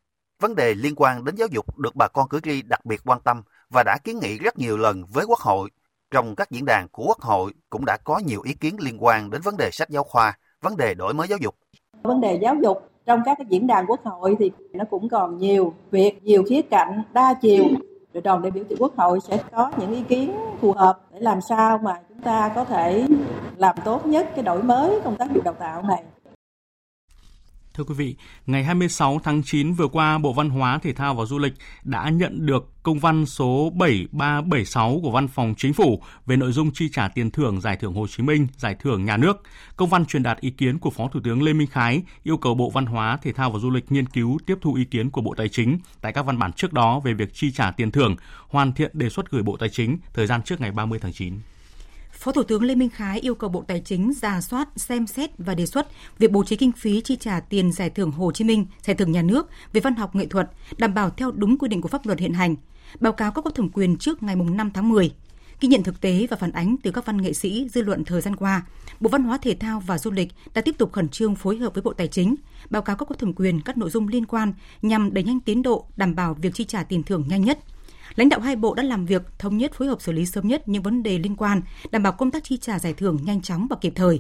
vấn 0.44 0.56
đề 0.56 0.74
liên 0.74 0.94
quan 0.98 1.26
đến 1.26 1.36
giáo 1.36 1.48
dục 1.52 1.80
được 1.80 1.96
bà 1.96 2.08
con 2.08 2.30
cử 2.30 2.40
tri 2.44 2.62
đặc 2.62 2.86
biệt 2.86 3.02
quan 3.06 3.20
tâm 3.24 3.42
và 3.70 3.84
đã 3.84 3.98
kiến 4.04 4.20
nghị 4.20 4.38
rất 4.38 4.60
nhiều 4.60 4.78
lần 4.78 5.04
với 5.14 5.26
Quốc 5.26 5.40
hội. 5.40 5.70
Trong 6.12 6.36
các 6.36 6.52
diễn 6.52 6.66
đàn 6.66 6.88
của 6.92 7.04
Quốc 7.08 7.22
hội 7.22 7.52
cũng 7.70 7.86
đã 7.86 7.98
có 8.04 8.22
nhiều 8.26 8.42
ý 8.42 8.54
kiến 8.54 8.76
liên 8.80 9.04
quan 9.04 9.30
đến 9.30 9.42
vấn 9.42 9.58
đề 9.58 9.70
sách 9.72 9.90
giáo 9.90 10.04
khoa, 10.04 10.38
vấn 10.62 10.78
đề 10.78 10.94
đổi 10.94 11.14
mới 11.14 11.28
giáo 11.28 11.38
dục. 11.42 11.56
Vấn 12.02 12.22
đề 12.22 12.40
giáo 12.42 12.56
dục 12.64 12.90
trong 13.06 13.22
các 13.26 13.38
cái 13.38 13.46
diễn 13.50 13.68
đàn 13.68 13.86
quốc 13.88 14.04
hội 14.04 14.36
thì 14.40 14.52
nó 14.74 14.86
cũng 14.90 15.10
còn 15.10 15.38
nhiều 15.38 15.74
việc, 15.92 16.24
nhiều 16.24 16.44
khía 16.50 16.62
cạnh, 16.62 17.04
đa 17.14 17.34
chiều. 17.42 17.66
Rồi 18.14 18.22
đoàn 18.22 18.42
đại 18.42 18.52
biểu 18.52 18.64
quốc 18.80 18.94
hội 18.98 19.20
sẽ 19.20 19.44
có 19.52 19.72
những 19.78 19.92
ý 19.92 20.04
kiến 20.10 20.36
phù 20.62 20.72
hợp 20.72 21.00
để 21.12 21.20
làm 21.20 21.42
sao 21.50 21.78
mà 21.78 22.00
chúng 22.10 22.22
ta 22.22 22.52
có 22.56 22.66
thể 22.66 23.08
làm 23.58 23.76
tốt 23.86 24.06
nhất 24.06 24.30
cái 24.36 24.44
đổi 24.44 24.64
mới 24.64 25.00
công 25.04 25.18
tác 25.18 25.34
dục 25.34 25.44
đào 25.44 25.54
tạo 25.54 25.82
này. 25.82 26.04
Thưa 27.74 27.84
quý 27.84 27.94
vị, 27.98 28.16
ngày 28.46 28.64
26 28.64 29.20
tháng 29.24 29.44
9 29.46 29.74
vừa 29.74 29.88
qua, 29.88 30.18
Bộ 30.18 30.34
Văn 30.34 30.50
hóa, 30.50 30.80
Thể 30.84 30.94
thao 30.94 31.16
và 31.16 31.26
Du 31.26 31.40
lịch 31.40 31.54
đã 31.84 32.10
nhận 32.10 32.46
được 32.46 32.70
công 32.84 33.00
văn 33.00 33.26
số 33.26 33.70
7376 33.76 35.00
của 35.04 35.12
Văn 35.12 35.28
phòng 35.28 35.54
Chính 35.58 35.74
phủ 35.74 36.02
về 36.26 36.36
nội 36.36 36.52
dung 36.52 36.72
chi 36.72 36.90
trả 36.90 37.08
tiền 37.08 37.32
thưởng 37.32 37.62
Giải 37.62 37.78
thưởng 37.78 37.94
Hồ 37.94 38.08
Chí 38.08 38.24
Minh, 38.24 38.48
Giải 38.58 38.76
thưởng 38.80 39.06
Nhà 39.06 39.18
nước. 39.18 39.44
Công 39.76 39.90
văn 39.90 40.06
truyền 40.06 40.24
đạt 40.24 40.40
ý 40.40 40.50
kiến 40.50 40.80
của 40.80 40.90
Phó 40.90 41.08
Thủ 41.08 41.20
tướng 41.24 41.44
Lê 41.44 41.54
Minh 41.54 41.68
Khái 41.68 42.02
yêu 42.24 42.38
cầu 42.38 42.56
Bộ 42.56 42.70
Văn 42.70 42.86
hóa, 42.86 43.18
Thể 43.22 43.34
thao 43.34 43.52
và 43.52 43.60
Du 43.60 43.70
lịch 43.70 43.92
nghiên 43.92 44.06
cứu 44.06 44.40
tiếp 44.46 44.58
thu 44.62 44.74
ý 44.74 44.86
kiến 44.86 45.10
của 45.10 45.22
Bộ 45.22 45.34
Tài 45.38 45.50
chính 45.50 45.78
tại 46.02 46.14
các 46.14 46.26
văn 46.26 46.40
bản 46.40 46.54
trước 46.54 46.74
đó 46.74 47.00
về 47.00 47.14
việc 47.14 47.34
chi 47.34 47.52
trả 47.52 47.72
tiền 47.72 47.92
thưởng, 47.92 48.16
hoàn 48.48 48.74
thiện 48.74 48.92
đề 48.94 49.10
xuất 49.10 49.32
gửi 49.32 49.44
Bộ 49.44 49.58
Tài 49.58 49.70
chính 49.70 49.98
thời 50.14 50.28
gian 50.28 50.44
trước 50.44 50.62
ngày 50.62 50.72
30 50.72 51.00
tháng 51.02 51.14
9. 51.14 51.34
Phó 52.14 52.32
Thủ 52.32 52.44
tướng 52.44 52.64
Lê 52.64 52.76
Minh 52.76 52.90
Khái 52.90 53.20
yêu 53.20 53.36
cầu 53.36 53.50
Bộ 53.50 53.64
Tài 53.68 53.80
chính 53.80 54.14
ra 54.22 54.42
soát, 54.42 54.70
xem 54.76 55.08
xét 55.08 55.30
và 55.38 55.56
đề 55.56 55.66
xuất 55.66 55.88
việc 56.20 56.32
bố 56.32 56.44
trí 56.44 56.56
kinh 56.56 56.72
phí 56.72 57.02
chi 57.02 57.18
trả 57.20 57.40
tiền 57.40 57.72
giải 57.72 57.90
thưởng 57.90 58.12
Hồ 58.12 58.32
Chí 58.32 58.44
Minh, 58.44 58.66
giải 58.82 58.96
thưởng 58.96 59.12
nhà 59.12 59.22
nước 59.22 59.50
về 59.74 59.82
văn 59.82 59.96
học 59.96 60.16
nghệ 60.16 60.26
thuật, 60.26 60.50
đảm 60.78 60.94
bảo 60.94 61.10
theo 61.10 61.32
đúng 61.32 61.58
quy 61.58 61.68
định 61.68 61.82
của 61.82 61.88
pháp 61.90 62.06
luật 62.06 62.20
hiện 62.20 62.34
hành, 62.34 62.56
báo 63.00 63.14
cáo 63.14 63.32
các 63.32 63.44
cấp 63.44 63.56
thẩm 63.56 63.70
quyền 63.70 63.98
trước 63.98 64.24
ngày 64.24 64.36
5 64.36 64.72
tháng 64.74 64.90
10. 64.90 65.12
Ghi 65.60 65.68
nhận 65.70 65.84
thực 65.84 66.02
tế 66.02 66.28
và 66.30 66.38
phản 66.38 66.52
ánh 66.52 66.76
từ 66.84 66.92
các 66.92 67.06
văn 67.06 67.22
nghệ 67.22 67.34
sĩ 67.34 67.68
dư 67.74 67.82
luận 67.82 68.06
thời 68.06 68.22
gian 68.22 68.36
qua, 68.36 68.66
Bộ 69.00 69.10
Văn 69.10 69.24
hóa 69.24 69.38
Thể 69.38 69.56
thao 69.56 69.80
và 69.80 69.98
Du 69.98 70.12
lịch 70.12 70.30
đã 70.54 70.62
tiếp 70.62 70.76
tục 70.78 70.92
khẩn 70.92 71.10
trương 71.10 71.36
phối 71.36 71.58
hợp 71.58 71.74
với 71.74 71.82
Bộ 71.84 71.94
Tài 71.94 72.08
chính, 72.08 72.36
báo 72.70 72.82
cáo 72.82 72.96
các 72.96 73.08
cấp 73.10 73.20
thẩm 73.20 73.34
quyền 73.34 73.62
các 73.62 73.78
nội 73.78 73.90
dung 73.90 74.08
liên 74.08 74.26
quan 74.26 74.54
nhằm 74.82 75.14
đẩy 75.14 75.24
nhanh 75.24 75.40
tiến 75.40 75.62
độ, 75.62 75.86
đảm 75.96 76.16
bảo 76.16 76.34
việc 76.34 76.54
chi 76.54 76.64
trả 76.64 76.84
tiền 76.84 77.04
thưởng 77.04 77.24
nhanh 77.28 77.42
nhất– 77.42 77.60
Lãnh 78.16 78.30
đạo 78.30 78.40
hai 78.40 78.56
bộ 78.56 78.74
đã 78.74 78.84
làm 78.84 79.06
việc 79.06 79.22
thống 79.40 79.58
nhất 79.58 79.74
phối 79.74 79.88
hợp 79.88 80.02
xử 80.02 80.12
lý 80.12 80.26
sớm 80.26 80.48
nhất 80.48 80.68
những 80.68 80.84
vấn 80.84 81.04
đề 81.04 81.18
liên 81.18 81.36
quan, 81.36 81.62
đảm 81.92 82.04
bảo 82.04 82.14
công 82.14 82.32
tác 82.32 82.44
chi 82.44 82.58
trả 82.58 82.80
giải 82.80 82.94
thưởng 82.94 83.20
nhanh 83.24 83.42
chóng 83.42 83.68
và 83.70 83.76
kịp 83.82 83.94
thời. 83.96 84.20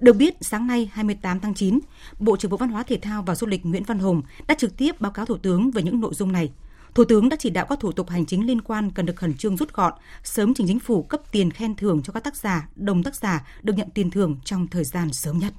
Được 0.00 0.12
biết, 0.12 0.34
sáng 0.40 0.66
nay 0.66 0.90
28 0.92 1.40
tháng 1.40 1.54
9, 1.54 1.78
Bộ 2.18 2.36
trưởng 2.36 2.50
Bộ 2.50 2.56
Văn 2.56 2.68
hóa 2.68 2.82
Thể 2.82 2.98
thao 3.02 3.22
và 3.22 3.34
Du 3.34 3.46
lịch 3.46 3.66
Nguyễn 3.66 3.84
Văn 3.84 3.98
Hùng 3.98 4.22
đã 4.46 4.54
trực 4.54 4.76
tiếp 4.76 5.00
báo 5.00 5.12
cáo 5.12 5.26
Thủ 5.26 5.36
tướng 5.36 5.70
về 5.70 5.82
những 5.82 6.00
nội 6.00 6.14
dung 6.14 6.32
này. 6.32 6.50
Thủ 6.94 7.04
tướng 7.04 7.28
đã 7.28 7.36
chỉ 7.40 7.50
đạo 7.50 7.66
các 7.68 7.80
thủ 7.80 7.92
tục 7.92 8.10
hành 8.10 8.26
chính 8.26 8.46
liên 8.46 8.60
quan 8.60 8.90
cần 8.90 9.06
được 9.06 9.16
khẩn 9.16 9.34
trương 9.34 9.56
rút 9.56 9.72
gọn, 9.72 9.92
sớm 10.24 10.54
trình 10.54 10.66
chính 10.66 10.80
phủ 10.80 11.02
cấp 11.02 11.20
tiền 11.32 11.50
khen 11.50 11.74
thưởng 11.74 12.02
cho 12.02 12.12
các 12.12 12.24
tác 12.24 12.36
giả, 12.36 12.68
đồng 12.76 13.02
tác 13.02 13.14
giả 13.14 13.46
được 13.62 13.72
nhận 13.76 13.90
tiền 13.90 14.10
thưởng 14.10 14.36
trong 14.44 14.66
thời 14.66 14.84
gian 14.84 15.12
sớm 15.12 15.38
nhất. 15.38 15.54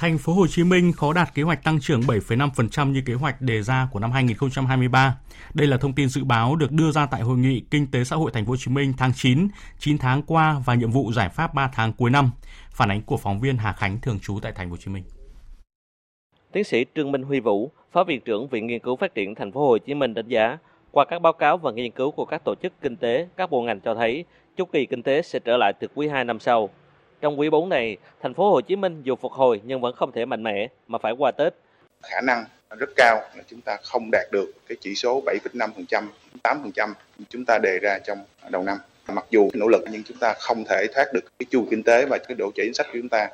Thành 0.00 0.18
phố 0.18 0.32
Hồ 0.32 0.46
Chí 0.46 0.64
Minh 0.64 0.92
khó 0.92 1.12
đạt 1.12 1.34
kế 1.34 1.42
hoạch 1.42 1.64
tăng 1.64 1.80
trưởng 1.80 2.00
7,5% 2.00 2.92
như 2.92 3.02
kế 3.06 3.14
hoạch 3.14 3.40
đề 3.40 3.62
ra 3.62 3.88
của 3.92 4.00
năm 4.00 4.12
2023. 4.12 5.18
Đây 5.54 5.66
là 5.66 5.76
thông 5.76 5.92
tin 5.92 6.08
dự 6.08 6.24
báo 6.24 6.56
được 6.56 6.72
đưa 6.72 6.90
ra 6.90 7.06
tại 7.06 7.20
hội 7.20 7.38
nghị 7.38 7.62
Kinh 7.70 7.90
tế 7.90 8.04
xã 8.04 8.16
hội 8.16 8.30
Thành 8.34 8.44
phố 8.44 8.50
Hồ 8.50 8.56
Chí 8.56 8.70
Minh 8.70 8.92
tháng 8.98 9.12
9, 9.14 9.48
9 9.78 9.98
tháng 9.98 10.22
qua 10.22 10.62
và 10.64 10.74
nhiệm 10.74 10.90
vụ 10.90 11.12
giải 11.12 11.28
pháp 11.28 11.54
3 11.54 11.70
tháng 11.74 11.92
cuối 11.92 12.10
năm. 12.10 12.30
Phản 12.70 12.90
ánh 12.90 13.02
của 13.02 13.16
phóng 13.16 13.40
viên 13.40 13.56
Hà 13.56 13.72
Khánh 13.72 13.98
thường 14.02 14.18
trú 14.22 14.38
tại 14.42 14.52
Thành 14.52 14.68
phố 14.68 14.70
Hồ 14.70 14.76
Chí 14.76 14.90
Minh. 14.90 15.04
Tiến 16.52 16.64
sĩ 16.64 16.84
Trương 16.94 17.12
Minh 17.12 17.22
Huy 17.22 17.40
Vũ, 17.40 17.70
Phó 17.92 18.04
viện 18.04 18.20
trưởng 18.20 18.48
Viện 18.48 18.66
Nghiên 18.66 18.80
cứu 18.80 18.96
Phát 18.96 19.14
triển 19.14 19.34
Thành 19.34 19.52
phố 19.52 19.68
Hồ 19.68 19.78
Chí 19.78 19.94
Minh 19.94 20.14
đánh 20.14 20.28
giá, 20.28 20.58
qua 20.90 21.04
các 21.04 21.22
báo 21.22 21.32
cáo 21.32 21.56
và 21.58 21.72
nghiên 21.72 21.90
cứu 21.90 22.10
của 22.10 22.24
các 22.24 22.42
tổ 22.44 22.54
chức 22.62 22.72
kinh 22.80 22.96
tế, 22.96 23.28
các 23.36 23.50
bộ 23.50 23.62
ngành 23.62 23.80
cho 23.80 23.94
thấy 23.94 24.24
chu 24.56 24.64
kỳ 24.64 24.86
kinh 24.86 25.02
tế 25.02 25.22
sẽ 25.22 25.38
trở 25.38 25.56
lại 25.56 25.72
từ 25.80 25.88
quý 25.94 26.08
2 26.08 26.24
năm 26.24 26.40
sau. 26.40 26.70
Trong 27.20 27.40
quý 27.40 27.50
4 27.50 27.68
này, 27.68 27.96
thành 28.22 28.34
phố 28.34 28.50
Hồ 28.50 28.60
Chí 28.60 28.76
Minh 28.76 29.02
dù 29.02 29.16
phục 29.16 29.32
hồi 29.32 29.60
nhưng 29.64 29.80
vẫn 29.80 29.94
không 29.94 30.12
thể 30.12 30.24
mạnh 30.24 30.42
mẽ 30.42 30.68
mà 30.88 30.98
phải 30.98 31.12
qua 31.18 31.30
Tết. 31.30 31.54
Khả 32.02 32.20
năng 32.20 32.44
rất 32.78 32.90
cao 32.96 33.20
là 33.36 33.42
chúng 33.46 33.60
ta 33.60 33.76
không 33.82 34.08
đạt 34.12 34.26
được 34.32 34.52
cái 34.68 34.76
chỉ 34.80 34.94
số 34.94 35.22
7,5%, 35.26 36.04
8% 36.42 36.92
chúng 37.28 37.44
ta 37.44 37.58
đề 37.62 37.78
ra 37.82 37.98
trong 37.98 38.18
đầu 38.50 38.62
năm. 38.62 38.78
Mặc 39.12 39.26
dù 39.30 39.50
nỗ 39.54 39.68
lực 39.68 39.84
nhưng 39.92 40.02
chúng 40.02 40.16
ta 40.20 40.34
không 40.38 40.64
thể 40.64 40.86
thoát 40.94 41.12
được 41.12 41.20
cái 41.38 41.46
chu 41.50 41.66
kinh 41.70 41.82
tế 41.82 42.06
và 42.06 42.18
cái 42.28 42.34
độ 42.38 42.50
chính 42.54 42.74
sách 42.74 42.86
của 42.86 42.98
chúng 42.98 43.08
ta. 43.08 43.28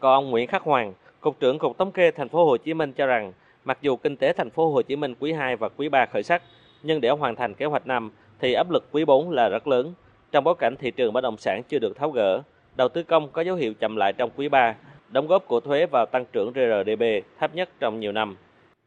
Còn 0.00 0.14
ông 0.14 0.30
Nguyễn 0.30 0.46
Khắc 0.46 0.62
Hoàng, 0.62 0.92
cục 1.20 1.40
trưởng 1.40 1.58
cục 1.58 1.78
thống 1.78 1.92
kê 1.92 2.10
thành 2.10 2.28
phố 2.28 2.44
Hồ 2.44 2.56
Chí 2.56 2.74
Minh 2.74 2.92
cho 2.92 3.06
rằng, 3.06 3.32
mặc 3.64 3.78
dù 3.80 3.96
kinh 3.96 4.16
tế 4.16 4.32
thành 4.32 4.50
phố 4.50 4.70
Hồ 4.70 4.82
Chí 4.82 4.96
Minh 4.96 5.14
quý 5.20 5.32
2 5.32 5.56
và 5.56 5.68
quý 5.76 5.88
3 5.88 6.06
khởi 6.06 6.22
sắc, 6.22 6.42
nhưng 6.82 7.00
để 7.00 7.08
hoàn 7.08 7.36
thành 7.36 7.54
kế 7.54 7.66
hoạch 7.66 7.86
năm 7.86 8.10
thì 8.40 8.52
áp 8.52 8.70
lực 8.70 8.84
quý 8.92 9.04
4 9.04 9.30
là 9.30 9.48
rất 9.48 9.66
lớn. 9.68 9.94
Trong 10.32 10.44
bối 10.44 10.54
cảnh 10.58 10.76
thị 10.76 10.90
trường 10.90 11.12
bất 11.12 11.20
động 11.20 11.36
sản 11.38 11.62
chưa 11.68 11.78
được 11.78 11.96
tháo 11.96 12.10
gỡ, 12.10 12.42
đầu 12.78 12.88
tư 12.88 13.02
công 13.02 13.28
có 13.28 13.42
dấu 13.42 13.56
hiệu 13.56 13.74
chậm 13.74 13.96
lại 13.96 14.12
trong 14.12 14.30
quý 14.36 14.48
3, 14.48 14.74
đóng 15.08 15.26
góp 15.26 15.46
của 15.46 15.60
thuế 15.60 15.86
vào 15.86 16.06
tăng 16.06 16.24
trưởng 16.32 16.52
GRDP 16.52 17.02
thấp 17.38 17.54
nhất 17.54 17.68
trong 17.80 18.00
nhiều 18.00 18.12
năm. 18.12 18.36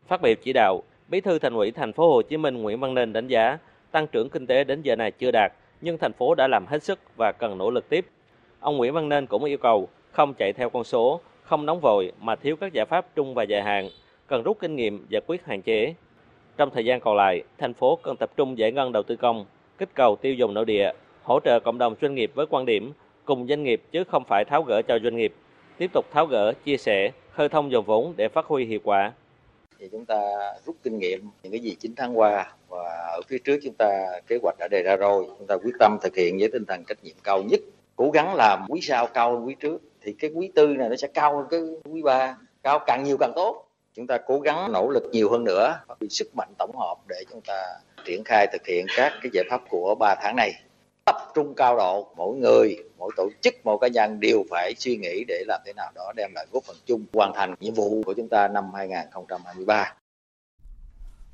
Phát 0.07 0.21
biểu 0.21 0.33
chỉ 0.43 0.53
đạo, 0.53 0.83
Bí 1.07 1.21
thư 1.21 1.39
Thành 1.39 1.53
ủy 1.53 1.71
Thành 1.71 1.93
phố 1.93 2.13
Hồ 2.13 2.21
Chí 2.21 2.37
Minh 2.37 2.61
Nguyễn 2.61 2.79
Văn 2.79 2.93
Nên 2.93 3.13
đánh 3.13 3.27
giá 3.27 3.57
tăng 3.91 4.07
trưởng 4.07 4.29
kinh 4.29 4.47
tế 4.47 4.63
đến 4.63 4.81
giờ 4.81 4.95
này 4.95 5.11
chưa 5.11 5.31
đạt, 5.31 5.51
nhưng 5.81 5.97
thành 5.97 6.13
phố 6.13 6.35
đã 6.35 6.47
làm 6.47 6.65
hết 6.65 6.83
sức 6.83 6.99
và 7.17 7.31
cần 7.31 7.57
nỗ 7.57 7.69
lực 7.69 7.89
tiếp. 7.89 8.05
Ông 8.59 8.77
Nguyễn 8.77 8.93
Văn 8.93 9.09
Nên 9.09 9.25
cũng 9.25 9.43
yêu 9.43 9.57
cầu 9.57 9.89
không 10.11 10.33
chạy 10.33 10.53
theo 10.53 10.69
con 10.69 10.83
số, 10.83 11.21
không 11.43 11.65
nóng 11.65 11.79
vội 11.79 12.11
mà 12.21 12.35
thiếu 12.35 12.55
các 12.55 12.73
giải 12.73 12.85
pháp 12.85 13.05
trung 13.15 13.33
và 13.33 13.43
dài 13.43 13.61
hạn, 13.61 13.89
cần 14.27 14.43
rút 14.43 14.57
kinh 14.59 14.75
nghiệm 14.75 15.05
giải 15.09 15.21
quyết 15.27 15.45
hạn 15.45 15.61
chế. 15.61 15.93
Trong 16.57 16.69
thời 16.69 16.85
gian 16.85 16.99
còn 16.99 17.15
lại, 17.15 17.43
thành 17.57 17.73
phố 17.73 17.99
cần 18.03 18.15
tập 18.17 18.31
trung 18.37 18.57
giải 18.57 18.71
ngân 18.71 18.91
đầu 18.91 19.03
tư 19.03 19.15
công, 19.15 19.45
kích 19.77 19.89
cầu 19.93 20.15
tiêu 20.15 20.33
dùng 20.33 20.53
nội 20.53 20.65
địa, 20.65 20.91
hỗ 21.23 21.39
trợ 21.39 21.59
cộng 21.59 21.77
đồng 21.77 21.95
doanh 22.01 22.15
nghiệp 22.15 22.31
với 22.35 22.45
quan 22.49 22.65
điểm 22.65 22.91
cùng 23.31 23.47
doanh 23.47 23.63
nghiệp 23.63 23.81
chứ 23.91 24.03
không 24.11 24.23
phải 24.27 24.45
tháo 24.45 24.63
gỡ 24.63 24.81
cho 24.81 24.99
doanh 25.03 25.15
nghiệp, 25.15 25.33
tiếp 25.77 25.89
tục 25.93 26.05
tháo 26.11 26.25
gỡ, 26.25 26.53
chia 26.65 26.77
sẻ, 26.77 27.11
khơi 27.31 27.49
thông 27.49 27.71
dòng 27.71 27.85
vốn 27.85 28.13
để 28.17 28.29
phát 28.29 28.45
huy 28.45 28.65
hiệu 28.65 28.79
quả. 28.83 29.13
thì 29.79 29.89
chúng 29.91 30.05
ta 30.05 30.19
rút 30.65 30.75
kinh 30.83 30.97
nghiệm 30.99 31.29
những 31.43 31.51
cái 31.51 31.61
gì 31.61 31.75
9 31.79 31.93
tháng 31.97 32.19
qua 32.19 32.53
và 32.69 32.83
ở 33.11 33.21
phía 33.27 33.37
trước 33.37 33.59
chúng 33.63 33.73
ta 33.77 34.19
kế 34.27 34.37
hoạch 34.43 34.55
đã 34.59 34.67
đề 34.71 34.83
ra 34.83 34.95
rồi. 34.95 35.25
Chúng 35.37 35.47
ta 35.47 35.55
quyết 35.55 35.71
tâm 35.79 35.97
thực 36.01 36.15
hiện 36.15 36.37
với 36.39 36.49
tinh 36.51 36.65
thần 36.65 36.83
trách 36.87 37.03
nhiệm 37.03 37.15
cao 37.23 37.43
nhất. 37.43 37.59
Cố 37.95 38.11
gắng 38.11 38.35
làm 38.35 38.65
quý 38.69 38.81
sau 38.81 39.07
cao 39.07 39.31
hơn 39.31 39.47
quý 39.47 39.55
trước. 39.59 39.81
Thì 40.01 40.13
cái 40.19 40.31
quý 40.33 40.51
tư 40.55 40.67
này 40.67 40.89
nó 40.89 40.95
sẽ 40.95 41.07
cao 41.07 41.37
hơn 41.37 41.45
cái 41.49 41.59
quý 41.93 42.01
ba 42.01 42.37
cao 42.63 42.79
càng 42.87 43.03
nhiều 43.03 43.17
càng 43.19 43.31
tốt. 43.35 43.65
Chúng 43.93 44.07
ta 44.07 44.17
cố 44.17 44.39
gắng 44.39 44.71
nỗ 44.71 44.89
lực 44.89 45.03
nhiều 45.11 45.29
hơn 45.29 45.43
nữa 45.43 45.79
vì 45.99 46.09
sức 46.09 46.27
mạnh 46.35 46.49
tổng 46.57 46.77
hợp 46.77 46.95
để 47.07 47.23
chúng 47.31 47.41
ta 47.41 47.63
triển 48.05 48.23
khai 48.25 48.47
thực 48.51 48.67
hiện 48.67 48.85
các 48.97 49.13
cái 49.21 49.29
giải 49.33 49.45
pháp 49.49 49.61
của 49.69 49.95
3 49.99 50.15
tháng 50.21 50.35
này 50.35 50.51
tập 51.05 51.15
trung 51.35 51.53
cao 51.55 51.77
độ 51.77 52.13
mỗi 52.17 52.37
người 52.37 52.77
mỗi 52.97 53.11
tổ 53.17 53.29
chức 53.41 53.53
mỗi 53.63 53.77
cá 53.81 53.87
nhân 53.87 54.19
đều 54.19 54.43
phải 54.49 54.73
suy 54.77 54.97
nghĩ 54.97 55.23
để 55.27 55.43
làm 55.47 55.61
thế 55.65 55.73
nào 55.73 55.91
đó 55.95 56.13
đem 56.15 56.31
lại 56.35 56.45
góp 56.51 56.63
phần 56.63 56.75
chung 56.85 57.05
hoàn 57.13 57.33
thành 57.35 57.55
nhiệm 57.59 57.73
vụ 57.73 58.03
của 58.05 58.13
chúng 58.13 58.29
ta 58.29 58.47
năm 58.47 58.63
2023. 58.75 59.93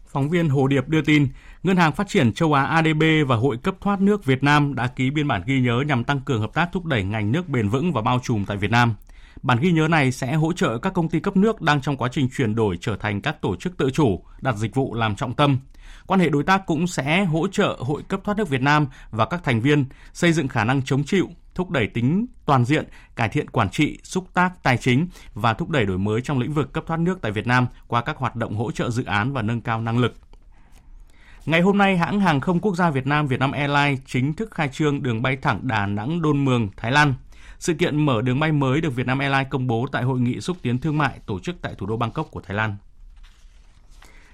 Phóng 0.08 0.30
viên 0.30 0.49
Hồ 0.49 0.67
Điệp 0.67 0.88
đưa 0.88 1.01
tin, 1.01 1.27
Ngân 1.63 1.77
hàng 1.77 1.91
Phát 1.91 2.08
triển 2.08 2.34
Châu 2.34 2.53
Á 2.53 2.63
ADB 2.63 3.03
và 3.27 3.36
Hội 3.36 3.58
cấp 3.63 3.75
thoát 3.82 4.01
nước 4.01 4.25
Việt 4.25 4.43
Nam 4.43 4.75
đã 4.75 4.88
ký 4.88 5.10
biên 5.10 5.27
bản 5.27 5.41
ghi 5.45 5.60
nhớ 5.60 5.84
nhằm 5.88 6.03
tăng 6.03 6.21
cường 6.25 6.41
hợp 6.41 6.53
tác 6.53 6.69
thúc 6.73 6.86
đẩy 6.86 7.03
ngành 7.03 7.32
nước 7.32 7.49
bền 7.49 7.69
vững 7.69 7.93
và 7.93 8.01
bao 8.01 8.19
trùm 8.23 8.45
tại 8.45 8.58
Việt 8.58 8.71
Nam. 8.71 8.95
Bản 9.41 9.58
ghi 9.62 9.71
nhớ 9.71 9.88
này 9.88 10.12
sẽ 10.12 10.34
hỗ 10.34 10.54
trợ 10.54 10.78
các 10.78 10.93
công 10.93 11.10
ty 11.10 11.19
cấp 11.19 11.38
nước 11.38 11.62
đang 11.62 11.82
trong 11.82 11.97
quá 11.97 12.10
trình 12.12 12.30
chuyển 12.38 12.56
đổi 12.56 12.78
trở 12.82 12.95
thành 12.95 13.21
các 13.21 13.41
tổ 13.41 13.56
chức 13.56 13.78
tự 13.78 13.89
chủ, 13.89 14.23
đặt 14.41 14.56
dịch 14.56 14.76
vụ 14.76 14.93
làm 14.93 15.15
trọng 15.15 15.34
tâm. 15.34 15.60
Quan 16.08 16.19
hệ 16.19 16.30
đối 16.30 16.43
tác 16.43 16.65
cũng 16.65 16.88
sẽ 16.88 17.23
hỗ 17.26 17.47
trợ 17.47 17.78
Hội 17.80 18.04
cấp 18.08 18.19
thoát 18.23 18.38
nước 18.38 18.50
Việt 18.50 18.62
Nam 18.62 18.88
và 19.12 19.26
các 19.26 19.43
thành 19.43 19.62
viên 19.62 19.86
xây 20.13 20.34
dựng 20.34 20.47
khả 20.47 20.63
năng 20.63 20.82
chống 20.82 21.04
chịu, 21.04 21.30
thúc 21.56 21.69
đẩy 21.69 21.88
tính 21.88 22.26
toàn 22.45 22.65
diện, 22.65 22.86
cải 23.15 23.30
thiện 23.30 23.50
quản 23.50 23.69
trị, 23.69 24.00
xúc 24.04 24.28
tác 24.34 24.63
tài 24.63 24.78
chính 24.78 25.08
và 25.34 25.54
thúc 25.54 25.69
đẩy 25.69 25.86
đổi 25.86 25.97
mới 25.97 26.21
trong 26.21 26.39
lĩnh 26.39 26.54
vực 26.54 26.73
cấp 26.73 26.84
thoát 26.88 27.00
nước 27.00 27.19
tại 27.21 27.32
Việt 27.32 27.47
Nam 27.47 27.67
qua 27.88 28.02
các 28.02 28.17
hoạt 28.17 28.36
động 28.36 28.56
hỗ 28.56 28.71
trợ 28.71 28.89
dự 28.89 29.04
án 29.04 29.34
và 29.34 29.41
nâng 29.41 29.62
cao 29.62 29.82
năng 29.82 29.97
lực. 29.97 30.13
Ngày 31.45 31.62
hôm 31.62 31.78
nay, 31.78 31.97
hãng 31.97 32.19
hàng 32.19 32.39
không 32.39 32.60
quốc 32.60 32.76
gia 32.76 32.89
Việt 32.89 33.08
Nam 33.08 33.28
Vietnam 33.28 33.52
Airlines 33.52 34.00
chính 34.06 34.34
thức 34.34 34.52
khai 34.52 34.69
trương 34.73 35.04
đường 35.04 35.21
bay 35.21 35.38
thẳng 35.41 35.60
Đà 35.63 35.86
Nẵng 35.86 36.21
Đôn 36.21 36.45
Mường, 36.45 36.69
Thái 36.78 36.91
Lan. 36.91 37.13
Sự 37.59 37.73
kiện 37.73 38.05
mở 38.05 38.21
đường 38.21 38.39
bay 38.39 38.51
mới 38.51 38.81
được 38.81 38.95
Vietnam 38.95 39.19
Airlines 39.19 39.47
công 39.49 39.67
bố 39.67 39.85
tại 39.91 40.03
hội 40.03 40.19
nghị 40.19 40.41
xúc 40.41 40.57
tiến 40.61 40.79
thương 40.79 40.97
mại 40.97 41.19
tổ 41.25 41.39
chức 41.39 41.55
tại 41.61 41.73
thủ 41.77 41.85
đô 41.85 41.97
Bangkok 41.97 42.31
của 42.31 42.41
Thái 42.41 42.57
Lan. 42.57 42.75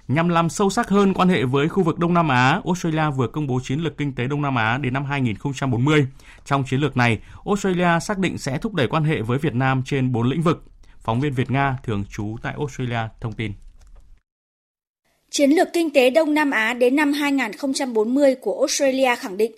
Nhằm 0.07 0.29
làm 0.29 0.49
sâu 0.49 0.69
sắc 0.69 0.89
hơn 0.89 1.13
quan 1.13 1.29
hệ 1.29 1.43
với 1.43 1.69
khu 1.69 1.83
vực 1.83 1.99
Đông 1.99 2.13
Nam 2.13 2.27
Á, 2.27 2.61
Australia 2.65 3.09
vừa 3.15 3.27
công 3.27 3.47
bố 3.47 3.59
chiến 3.63 3.79
lược 3.79 3.97
kinh 3.97 4.15
tế 4.15 4.27
Đông 4.27 4.41
Nam 4.41 4.55
Á 4.55 4.77
đến 4.77 4.93
năm 4.93 5.05
2040. 5.05 6.07
Trong 6.45 6.63
chiến 6.63 6.79
lược 6.79 6.97
này, 6.97 7.19
Australia 7.45 7.99
xác 8.01 8.17
định 8.17 8.37
sẽ 8.37 8.57
thúc 8.57 8.73
đẩy 8.73 8.87
quan 8.87 9.03
hệ 9.03 9.21
với 9.21 9.37
Việt 9.37 9.55
Nam 9.55 9.83
trên 9.85 10.11
4 10.11 10.29
lĩnh 10.29 10.41
vực. 10.41 10.63
Phóng 10.99 11.21
viên 11.21 11.33
Việt 11.33 11.51
Nga 11.51 11.77
thường 11.83 12.03
trú 12.09 12.35
tại 12.41 12.53
Australia 12.57 12.99
thông 13.21 13.33
tin. 13.33 13.51
Chiến 15.29 15.49
lược 15.49 15.67
kinh 15.73 15.93
tế 15.93 16.09
Đông 16.09 16.33
Nam 16.33 16.51
Á 16.51 16.73
đến 16.73 16.95
năm 16.95 17.13
2040 17.13 18.35
của 18.35 18.59
Australia 18.59 19.15
khẳng 19.15 19.37
định 19.37 19.51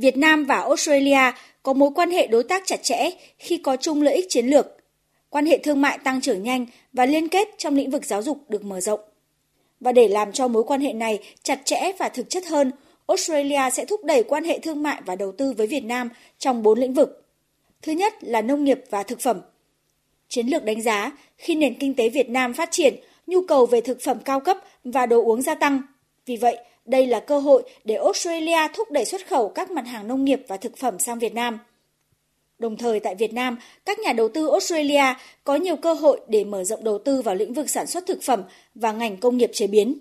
Việt 0.00 0.16
Nam 0.16 0.44
và 0.44 0.60
Australia 0.60 1.32
có 1.62 1.72
mối 1.72 1.90
quan 1.94 2.10
hệ 2.10 2.26
đối 2.26 2.44
tác 2.44 2.62
chặt 2.66 2.82
chẽ 2.82 3.10
khi 3.38 3.56
có 3.56 3.76
chung 3.76 4.02
lợi 4.02 4.14
ích 4.14 4.26
chiến 4.28 4.46
lược. 4.46 4.66
Quan 5.28 5.46
hệ 5.46 5.58
thương 5.58 5.80
mại 5.80 5.98
tăng 5.98 6.20
trưởng 6.20 6.42
nhanh 6.42 6.66
và 6.92 7.06
liên 7.06 7.28
kết 7.28 7.48
trong 7.58 7.74
lĩnh 7.74 7.90
vực 7.90 8.04
giáo 8.04 8.22
dục 8.22 8.50
được 8.50 8.64
mở 8.64 8.80
rộng. 8.80 9.00
Và 9.80 9.92
để 9.92 10.08
làm 10.08 10.32
cho 10.32 10.48
mối 10.48 10.64
quan 10.64 10.80
hệ 10.80 10.92
này 10.92 11.18
chặt 11.42 11.60
chẽ 11.64 11.92
và 11.98 12.08
thực 12.08 12.30
chất 12.30 12.46
hơn, 12.46 12.72
Australia 13.06 13.70
sẽ 13.72 13.84
thúc 13.84 14.04
đẩy 14.04 14.22
quan 14.22 14.44
hệ 14.44 14.58
thương 14.58 14.82
mại 14.82 15.02
và 15.06 15.16
đầu 15.16 15.32
tư 15.32 15.52
với 15.52 15.66
Việt 15.66 15.84
Nam 15.84 16.08
trong 16.38 16.62
bốn 16.62 16.78
lĩnh 16.78 16.94
vực. 16.94 17.26
Thứ 17.82 17.92
nhất 17.92 18.14
là 18.24 18.42
nông 18.42 18.64
nghiệp 18.64 18.80
và 18.90 19.02
thực 19.02 19.20
phẩm. 19.20 19.40
Chiến 20.28 20.46
lược 20.46 20.64
đánh 20.64 20.82
giá 20.82 21.12
khi 21.38 21.54
nền 21.54 21.74
kinh 21.74 21.94
tế 21.94 22.08
Việt 22.08 22.28
Nam 22.28 22.54
phát 22.54 22.68
triển, 22.70 22.94
nhu 23.26 23.40
cầu 23.48 23.66
về 23.66 23.80
thực 23.80 24.00
phẩm 24.00 24.18
cao 24.24 24.40
cấp 24.40 24.56
và 24.84 25.06
đồ 25.06 25.22
uống 25.22 25.42
gia 25.42 25.54
tăng. 25.54 25.82
Vì 26.26 26.36
vậy, 26.36 26.58
đây 26.90 27.06
là 27.06 27.20
cơ 27.20 27.38
hội 27.38 27.62
để 27.84 27.94
Australia 27.94 28.68
thúc 28.74 28.90
đẩy 28.90 29.04
xuất 29.04 29.26
khẩu 29.26 29.48
các 29.48 29.70
mặt 29.70 29.86
hàng 29.86 30.08
nông 30.08 30.24
nghiệp 30.24 30.42
và 30.48 30.56
thực 30.56 30.76
phẩm 30.76 30.98
sang 30.98 31.18
Việt 31.18 31.34
Nam. 31.34 31.58
Đồng 32.58 32.76
thời 32.76 33.00
tại 33.00 33.14
Việt 33.14 33.32
Nam, 33.32 33.58
các 33.84 33.98
nhà 33.98 34.12
đầu 34.12 34.28
tư 34.28 34.48
Australia 34.50 35.04
có 35.44 35.54
nhiều 35.54 35.76
cơ 35.76 35.92
hội 35.92 36.20
để 36.28 36.44
mở 36.44 36.64
rộng 36.64 36.84
đầu 36.84 36.98
tư 36.98 37.22
vào 37.22 37.34
lĩnh 37.34 37.54
vực 37.54 37.70
sản 37.70 37.86
xuất 37.86 38.06
thực 38.06 38.22
phẩm 38.22 38.42
và 38.74 38.92
ngành 38.92 39.16
công 39.16 39.36
nghiệp 39.36 39.50
chế 39.52 39.66
biến. 39.66 39.98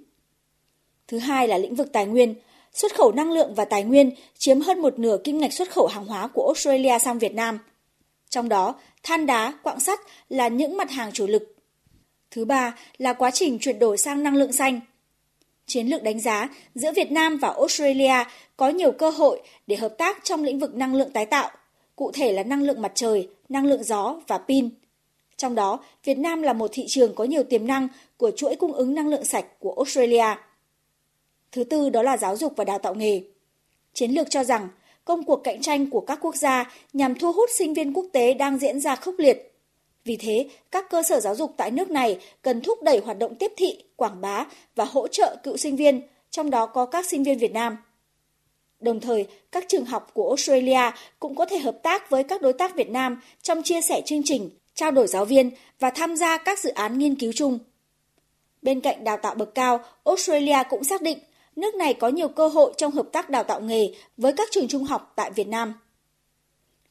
Thứ 1.07 1.17
hai 1.17 1.47
là 1.47 1.57
lĩnh 1.57 1.75
vực 1.75 1.93
tài 1.93 2.05
nguyên. 2.05 2.35
Xuất 2.73 2.95
khẩu 2.95 3.11
năng 3.11 3.31
lượng 3.31 3.53
và 3.55 3.65
tài 3.65 3.83
nguyên 3.83 4.11
chiếm 4.37 4.61
hơn 4.61 4.81
một 4.81 4.99
nửa 4.99 5.17
kim 5.23 5.37
ngạch 5.37 5.53
xuất 5.53 5.71
khẩu 5.71 5.87
hàng 5.87 6.05
hóa 6.05 6.27
của 6.27 6.45
Australia 6.45 6.99
sang 6.99 7.19
Việt 7.19 7.33
Nam. 7.33 7.59
Trong 8.29 8.49
đó, 8.49 8.75
than 9.03 9.25
đá, 9.25 9.53
quặng 9.63 9.79
sắt 9.79 9.99
là 10.29 10.47
những 10.47 10.77
mặt 10.77 10.91
hàng 10.91 11.11
chủ 11.11 11.27
lực. 11.27 11.55
Thứ 12.31 12.45
ba 12.45 12.77
là 12.97 13.13
quá 13.13 13.31
trình 13.31 13.59
chuyển 13.59 13.79
đổi 13.79 13.97
sang 13.97 14.23
năng 14.23 14.35
lượng 14.35 14.51
xanh. 14.51 14.79
Chiến 15.69 15.87
lược 15.87 16.03
đánh 16.03 16.19
giá 16.19 16.49
giữa 16.75 16.91
Việt 16.91 17.11
Nam 17.11 17.37
và 17.37 17.49
Australia 17.49 18.23
có 18.57 18.69
nhiều 18.69 18.91
cơ 18.91 19.09
hội 19.09 19.41
để 19.67 19.75
hợp 19.75 19.95
tác 19.97 20.23
trong 20.23 20.43
lĩnh 20.43 20.59
vực 20.59 20.75
năng 20.75 20.95
lượng 20.95 21.11
tái 21.11 21.25
tạo, 21.25 21.51
cụ 21.95 22.11
thể 22.11 22.31
là 22.31 22.43
năng 22.43 22.63
lượng 22.63 22.81
mặt 22.81 22.91
trời, 22.95 23.27
năng 23.49 23.65
lượng 23.65 23.83
gió 23.83 24.19
và 24.27 24.37
pin. 24.37 24.69
Trong 25.37 25.55
đó, 25.55 25.79
Việt 26.03 26.17
Nam 26.17 26.41
là 26.41 26.53
một 26.53 26.69
thị 26.73 26.85
trường 26.87 27.15
có 27.15 27.23
nhiều 27.23 27.43
tiềm 27.43 27.67
năng 27.67 27.87
của 28.17 28.31
chuỗi 28.31 28.55
cung 28.55 28.73
ứng 28.73 28.95
năng 28.95 29.07
lượng 29.07 29.25
sạch 29.25 29.45
của 29.59 29.73
Australia. 29.77 30.35
Thứ 31.51 31.63
tư 31.63 31.89
đó 31.89 32.03
là 32.03 32.17
giáo 32.17 32.37
dục 32.37 32.53
và 32.55 32.63
đào 32.63 32.79
tạo 32.79 32.95
nghề. 32.95 33.21
Chiến 33.93 34.11
lược 34.11 34.29
cho 34.29 34.43
rằng 34.43 34.67
công 35.05 35.23
cuộc 35.23 35.35
cạnh 35.43 35.61
tranh 35.61 35.89
của 35.89 36.01
các 36.01 36.19
quốc 36.21 36.35
gia 36.35 36.71
nhằm 36.93 37.15
thu 37.15 37.31
hút 37.31 37.49
sinh 37.57 37.73
viên 37.73 37.93
quốc 37.93 38.05
tế 38.13 38.33
đang 38.33 38.57
diễn 38.57 38.79
ra 38.79 38.95
khốc 38.95 39.15
liệt. 39.17 39.48
Vì 40.05 40.17
thế, 40.17 40.49
các 40.71 40.89
cơ 40.89 41.03
sở 41.03 41.19
giáo 41.19 41.35
dục 41.35 41.53
tại 41.57 41.71
nước 41.71 41.91
này 41.91 42.19
cần 42.41 42.61
thúc 42.61 42.83
đẩy 42.83 43.01
hoạt 43.05 43.19
động 43.19 43.35
tiếp 43.35 43.51
thị, 43.57 43.83
quảng 43.95 44.21
bá 44.21 44.45
và 44.75 44.85
hỗ 44.85 45.07
trợ 45.07 45.35
cựu 45.43 45.57
sinh 45.57 45.75
viên, 45.75 46.01
trong 46.29 46.49
đó 46.49 46.65
có 46.65 46.85
các 46.85 47.05
sinh 47.05 47.23
viên 47.23 47.37
Việt 47.37 47.53
Nam. 47.53 47.77
Đồng 48.79 48.99
thời, 48.99 49.27
các 49.51 49.65
trường 49.67 49.85
học 49.85 50.11
của 50.13 50.29
Australia 50.29 50.91
cũng 51.19 51.35
có 51.35 51.45
thể 51.45 51.59
hợp 51.59 51.79
tác 51.83 52.09
với 52.09 52.23
các 52.23 52.41
đối 52.41 52.53
tác 52.53 52.75
Việt 52.75 52.89
Nam 52.89 53.21
trong 53.41 53.63
chia 53.63 53.81
sẻ 53.81 54.01
chương 54.05 54.21
trình, 54.25 54.49
trao 54.73 54.91
đổi 54.91 55.07
giáo 55.07 55.25
viên 55.25 55.51
và 55.79 55.89
tham 55.89 56.15
gia 56.15 56.37
các 56.37 56.59
dự 56.59 56.69
án 56.69 56.97
nghiên 56.97 57.15
cứu 57.15 57.31
chung. 57.35 57.59
Bên 58.61 58.81
cạnh 58.81 59.03
đào 59.03 59.17
tạo 59.17 59.35
bậc 59.35 59.55
cao, 59.55 59.79
Australia 60.05 60.57
cũng 60.69 60.83
xác 60.83 61.01
định 61.01 61.19
nước 61.55 61.75
này 61.75 61.93
có 61.93 62.07
nhiều 62.07 62.27
cơ 62.27 62.47
hội 62.47 62.73
trong 62.77 62.91
hợp 62.91 63.07
tác 63.11 63.29
đào 63.29 63.43
tạo 63.43 63.61
nghề 63.61 63.93
với 64.17 64.33
các 64.33 64.49
trường 64.51 64.67
trung 64.67 64.83
học 64.83 65.13
tại 65.15 65.31
Việt 65.31 65.47
Nam. 65.47 65.73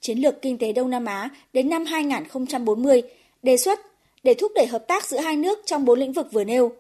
Chiến 0.01 0.19
lược 0.19 0.43
kinh 0.43 0.59
tế 0.59 0.73
Đông 0.73 0.91
Nam 0.91 1.05
Á 1.05 1.29
đến 1.53 1.69
năm 1.69 1.85
2040 1.85 3.03
đề 3.43 3.57
xuất 3.57 3.79
để 4.23 4.35
thúc 4.35 4.53
đẩy 4.55 4.67
hợp 4.67 4.85
tác 4.89 5.05
giữa 5.05 5.19
hai 5.19 5.37
nước 5.37 5.59
trong 5.67 5.85
bốn 5.85 5.99
lĩnh 5.99 6.13
vực 6.13 6.33
vừa 6.33 6.45
nêu, 6.45 6.73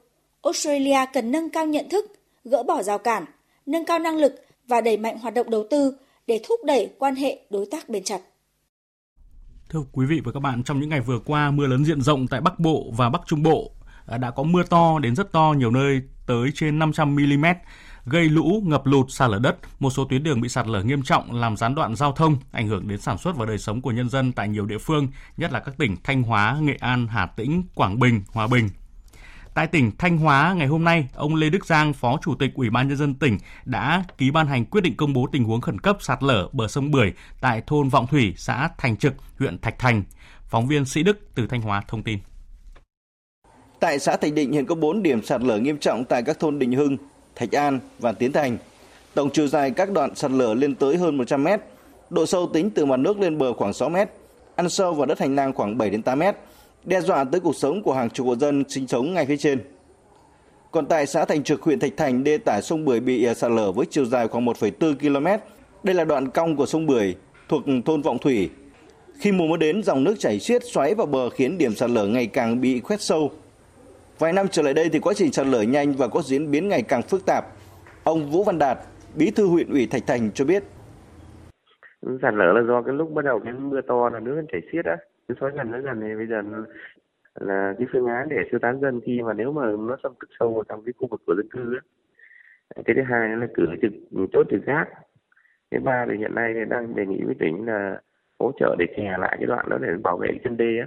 Australia 0.42 0.98
cần 1.12 1.30
nâng 1.30 1.50
cao 1.50 1.66
nhận 1.66 1.88
thức, 1.88 2.04
gỡ 2.44 2.62
bỏ 2.62 2.82
rào 2.82 2.98
cản, 2.98 3.24
nâng 3.66 3.84
cao 3.84 3.98
năng 3.98 4.16
lực 4.16 4.34
và 4.68 4.80
đẩy 4.80 4.96
mạnh 4.96 5.18
hoạt 5.18 5.34
động 5.34 5.50
đầu 5.50 5.66
tư 5.70 5.96
để 6.26 6.40
thúc 6.48 6.60
đẩy 6.64 6.90
quan 6.98 7.14
hệ 7.14 7.38
đối 7.50 7.66
tác 7.70 7.88
bền 7.88 8.04
chặt. 8.04 8.20
Thưa 9.68 9.80
quý 9.92 10.06
vị 10.06 10.20
và 10.24 10.32
các 10.32 10.40
bạn, 10.40 10.62
trong 10.62 10.80
những 10.80 10.88
ngày 10.88 11.00
vừa 11.00 11.18
qua, 11.18 11.50
mưa 11.50 11.66
lớn 11.66 11.84
diện 11.84 12.00
rộng 12.00 12.26
tại 12.28 12.40
Bắc 12.40 12.58
Bộ 12.58 12.84
và 12.96 13.10
Bắc 13.10 13.20
Trung 13.26 13.42
Bộ 13.42 13.70
đã 14.20 14.30
có 14.30 14.42
mưa 14.42 14.62
to 14.70 14.98
đến 14.98 15.16
rất 15.16 15.32
to 15.32 15.54
nhiều 15.58 15.70
nơi 15.70 16.02
tới 16.26 16.50
trên 16.54 16.78
500 16.78 17.14
mm 17.14 17.44
gây 18.10 18.28
lũ, 18.28 18.62
ngập 18.66 18.86
lụt, 18.86 19.10
sạt 19.10 19.30
lở 19.30 19.38
đất, 19.38 19.56
một 19.80 19.90
số 19.90 20.04
tuyến 20.04 20.22
đường 20.22 20.40
bị 20.40 20.48
sạt 20.48 20.66
lở 20.66 20.82
nghiêm 20.82 21.02
trọng 21.02 21.32
làm 21.32 21.56
gián 21.56 21.74
đoạn 21.74 21.96
giao 21.96 22.12
thông, 22.12 22.36
ảnh 22.52 22.68
hưởng 22.68 22.88
đến 22.88 23.00
sản 23.00 23.18
xuất 23.18 23.36
và 23.36 23.46
đời 23.46 23.58
sống 23.58 23.80
của 23.80 23.90
nhân 23.90 24.08
dân 24.08 24.32
tại 24.32 24.48
nhiều 24.48 24.66
địa 24.66 24.78
phương, 24.78 25.08
nhất 25.36 25.52
là 25.52 25.60
các 25.60 25.78
tỉnh 25.78 25.96
Thanh 26.04 26.22
Hóa, 26.22 26.58
Nghệ 26.60 26.76
An, 26.80 27.06
Hà 27.06 27.26
Tĩnh, 27.26 27.62
Quảng 27.74 27.98
Bình, 27.98 28.22
Hòa 28.32 28.46
Bình. 28.46 28.68
Tại 29.54 29.66
tỉnh 29.66 29.90
Thanh 29.98 30.18
Hóa, 30.18 30.54
ngày 30.56 30.66
hôm 30.66 30.84
nay, 30.84 31.08
ông 31.14 31.34
Lê 31.34 31.50
Đức 31.50 31.66
Giang, 31.66 31.92
Phó 31.92 32.18
Chủ 32.22 32.34
tịch 32.34 32.50
Ủy 32.54 32.70
ban 32.70 32.88
Nhân 32.88 32.96
dân 32.96 33.14
tỉnh 33.14 33.38
đã 33.64 34.04
ký 34.18 34.30
ban 34.30 34.46
hành 34.46 34.64
quyết 34.64 34.80
định 34.80 34.96
công 34.96 35.12
bố 35.12 35.28
tình 35.32 35.44
huống 35.44 35.60
khẩn 35.60 35.80
cấp 35.80 35.96
sạt 36.00 36.22
lở 36.22 36.48
bờ 36.52 36.68
sông 36.68 36.90
Bưởi 36.90 37.12
tại 37.40 37.62
thôn 37.66 37.88
Vọng 37.88 38.06
Thủy, 38.06 38.34
xã 38.36 38.68
Thành 38.78 38.96
Trực, 38.96 39.14
huyện 39.38 39.58
Thạch 39.58 39.78
Thành. 39.78 40.02
Phóng 40.48 40.66
viên 40.66 40.84
Sĩ 40.84 41.02
Đức 41.02 41.18
từ 41.34 41.46
Thanh 41.46 41.62
Hóa 41.62 41.82
thông 41.88 42.02
tin. 42.02 42.18
Tại 43.80 43.98
xã 43.98 44.16
Thành 44.16 44.34
Định 44.34 44.52
hiện 44.52 44.66
có 44.66 44.74
4 44.74 45.02
điểm 45.02 45.22
sạt 45.22 45.42
lở 45.42 45.58
nghiêm 45.58 45.78
trọng 45.78 46.04
tại 46.04 46.22
các 46.22 46.38
thôn 46.38 46.58
Định 46.58 46.72
Hưng, 46.72 46.96
Thạch 47.38 47.52
An 47.52 47.80
và 47.98 48.12
Tiến 48.12 48.32
Thành. 48.32 48.58
Tổng 49.14 49.30
chiều 49.30 49.46
dài 49.48 49.70
các 49.70 49.90
đoạn 49.90 50.14
sạt 50.14 50.30
lở 50.30 50.54
lên 50.54 50.74
tới 50.74 50.96
hơn 50.96 51.16
100 51.16 51.44
mét, 51.44 51.60
độ 52.10 52.26
sâu 52.26 52.46
tính 52.52 52.70
từ 52.70 52.84
mặt 52.84 52.96
nước 52.96 53.20
lên 53.20 53.38
bờ 53.38 53.52
khoảng 53.52 53.72
6 53.72 53.88
mét, 53.88 54.08
ăn 54.56 54.68
sâu 54.68 54.94
vào 54.94 55.06
đất 55.06 55.18
hành 55.18 55.34
lang 55.34 55.52
khoảng 55.52 55.78
7 55.78 55.90
đến 55.90 56.02
8 56.02 56.18
mét, 56.18 56.36
đe 56.84 57.00
dọa 57.00 57.24
tới 57.24 57.40
cuộc 57.40 57.56
sống 57.56 57.82
của 57.82 57.94
hàng 57.94 58.10
chục 58.10 58.26
hộ 58.26 58.36
dân 58.36 58.64
sinh 58.68 58.86
sống 58.86 59.14
ngay 59.14 59.26
phía 59.26 59.36
trên. 59.36 59.60
Còn 60.70 60.86
tại 60.86 61.06
xã 61.06 61.24
Thành 61.24 61.42
Trực, 61.42 61.62
huyện 61.62 61.80
Thạch 61.80 61.96
Thành, 61.96 62.24
đê 62.24 62.38
tải 62.38 62.62
sông 62.62 62.84
Bưởi 62.84 63.00
bị 63.00 63.24
à, 63.24 63.34
sạt 63.34 63.50
lở 63.50 63.72
với 63.72 63.86
chiều 63.90 64.04
dài 64.04 64.28
khoảng 64.28 64.46
1,4 64.46 64.94
km. 64.94 65.26
Đây 65.82 65.94
là 65.94 66.04
đoạn 66.04 66.30
cong 66.30 66.56
của 66.56 66.66
sông 66.66 66.86
Bưởi 66.86 67.14
thuộc 67.48 67.62
thôn 67.84 68.02
Vọng 68.02 68.18
Thủy. 68.18 68.50
Khi 69.18 69.32
mùa 69.32 69.46
mưa 69.46 69.56
đến, 69.56 69.82
dòng 69.82 70.04
nước 70.04 70.14
chảy 70.18 70.38
xiết 70.38 70.62
xoáy 70.72 70.94
vào 70.94 71.06
bờ 71.06 71.30
khiến 71.30 71.58
điểm 71.58 71.74
sạt 71.74 71.90
lở 71.90 72.06
ngày 72.06 72.26
càng 72.26 72.60
bị 72.60 72.80
khoét 72.80 73.02
sâu, 73.02 73.30
Vài 74.18 74.32
năm 74.32 74.46
trở 74.50 74.62
lại 74.62 74.74
đây 74.74 74.88
thì 74.92 74.98
quá 75.00 75.12
trình 75.16 75.32
sạt 75.32 75.46
lở 75.46 75.62
nhanh 75.62 75.92
và 75.92 76.08
có 76.08 76.22
diễn 76.22 76.50
biến 76.50 76.68
ngày 76.68 76.82
càng 76.88 77.02
phức 77.02 77.26
tạp. 77.26 77.44
Ông 78.04 78.30
Vũ 78.30 78.44
Văn 78.44 78.58
Đạt, 78.58 78.78
Bí 79.18 79.30
thư 79.30 79.46
huyện 79.46 79.70
ủy 79.70 79.88
Thạch 79.90 80.02
Thành 80.06 80.30
cho 80.34 80.44
biết. 80.44 80.62
Sạt 82.22 82.34
lở 82.34 82.52
là 82.52 82.62
do 82.68 82.82
cái 82.82 82.94
lúc 82.94 83.12
bắt 83.14 83.24
đầu 83.24 83.40
cái 83.44 83.52
mưa 83.52 83.80
to 83.80 84.08
là 84.08 84.20
nước 84.20 84.34
nó 84.36 84.42
chảy 84.52 84.60
xiết 84.72 84.84
á. 84.84 84.96
Xói 85.40 85.50
gần 85.54 85.70
nó 85.70 85.78
gần 85.80 86.00
thì 86.00 86.14
bây 86.16 86.26
giờ 86.26 86.42
là 87.40 87.74
cái 87.78 87.86
phương 87.92 88.06
án 88.06 88.28
để 88.28 88.36
sơ 88.52 88.58
tán 88.62 88.80
dân 88.80 89.00
khi 89.06 89.22
mà 89.22 89.32
nếu 89.32 89.52
mà 89.52 89.62
nó 89.78 89.96
xâm 90.02 90.12
thực 90.20 90.28
sâu 90.40 90.54
vào 90.54 90.64
trong 90.68 90.82
cái 90.84 90.92
khu 90.98 91.08
vực 91.10 91.20
của 91.26 91.34
dân 91.36 91.48
cư 91.50 91.74
á. 91.74 91.80
cái 92.84 92.96
thứ 92.96 93.02
hai 93.02 93.28
là 93.28 93.46
cử 93.54 93.66
trực 93.82 93.92
chốt 94.32 94.46
trực 94.50 94.64
gác 94.66 94.88
Cái 95.70 95.80
ba 95.80 96.06
thì 96.10 96.16
hiện 96.18 96.34
nay 96.34 96.52
thì 96.54 96.60
đang 96.68 96.94
đề 96.94 97.06
nghị 97.06 97.22
với 97.22 97.34
tỉnh 97.38 97.66
là 97.66 98.00
hỗ 98.38 98.52
trợ 98.60 98.76
để 98.78 98.86
kè 98.96 99.16
lại 99.18 99.36
cái 99.38 99.46
đoạn 99.46 99.68
đó 99.68 99.78
để 99.80 99.88
bảo 100.02 100.16
vệ 100.16 100.28
chân 100.44 100.56
đê 100.56 100.78
á. 100.80 100.86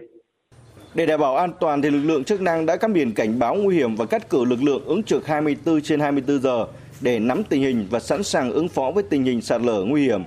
Để 0.93 1.05
đảm 1.05 1.19
bảo 1.19 1.35
an 1.35 1.51
toàn 1.59 1.81
thì 1.81 1.89
lực 1.89 2.03
lượng 2.03 2.23
chức 2.23 2.41
năng 2.41 2.65
đã 2.65 2.75
cắm 2.75 2.93
biển 2.93 3.13
cảnh 3.13 3.39
báo 3.39 3.55
nguy 3.55 3.75
hiểm 3.75 3.95
và 3.95 4.05
cắt 4.05 4.29
cử 4.29 4.45
lực 4.45 4.63
lượng 4.63 4.85
ứng 4.85 5.03
trực 5.03 5.27
24 5.27 5.81
trên 5.81 5.99
24 5.99 6.41
giờ 6.41 6.67
để 7.01 7.19
nắm 7.19 7.43
tình 7.43 7.61
hình 7.61 7.87
và 7.89 7.99
sẵn 7.99 8.23
sàng 8.23 8.51
ứng 8.51 8.69
phó 8.69 8.91
với 8.91 9.03
tình 9.03 9.23
hình 9.23 9.41
sạt 9.41 9.61
lở 9.61 9.83
nguy 9.83 10.03
hiểm. 10.03 10.23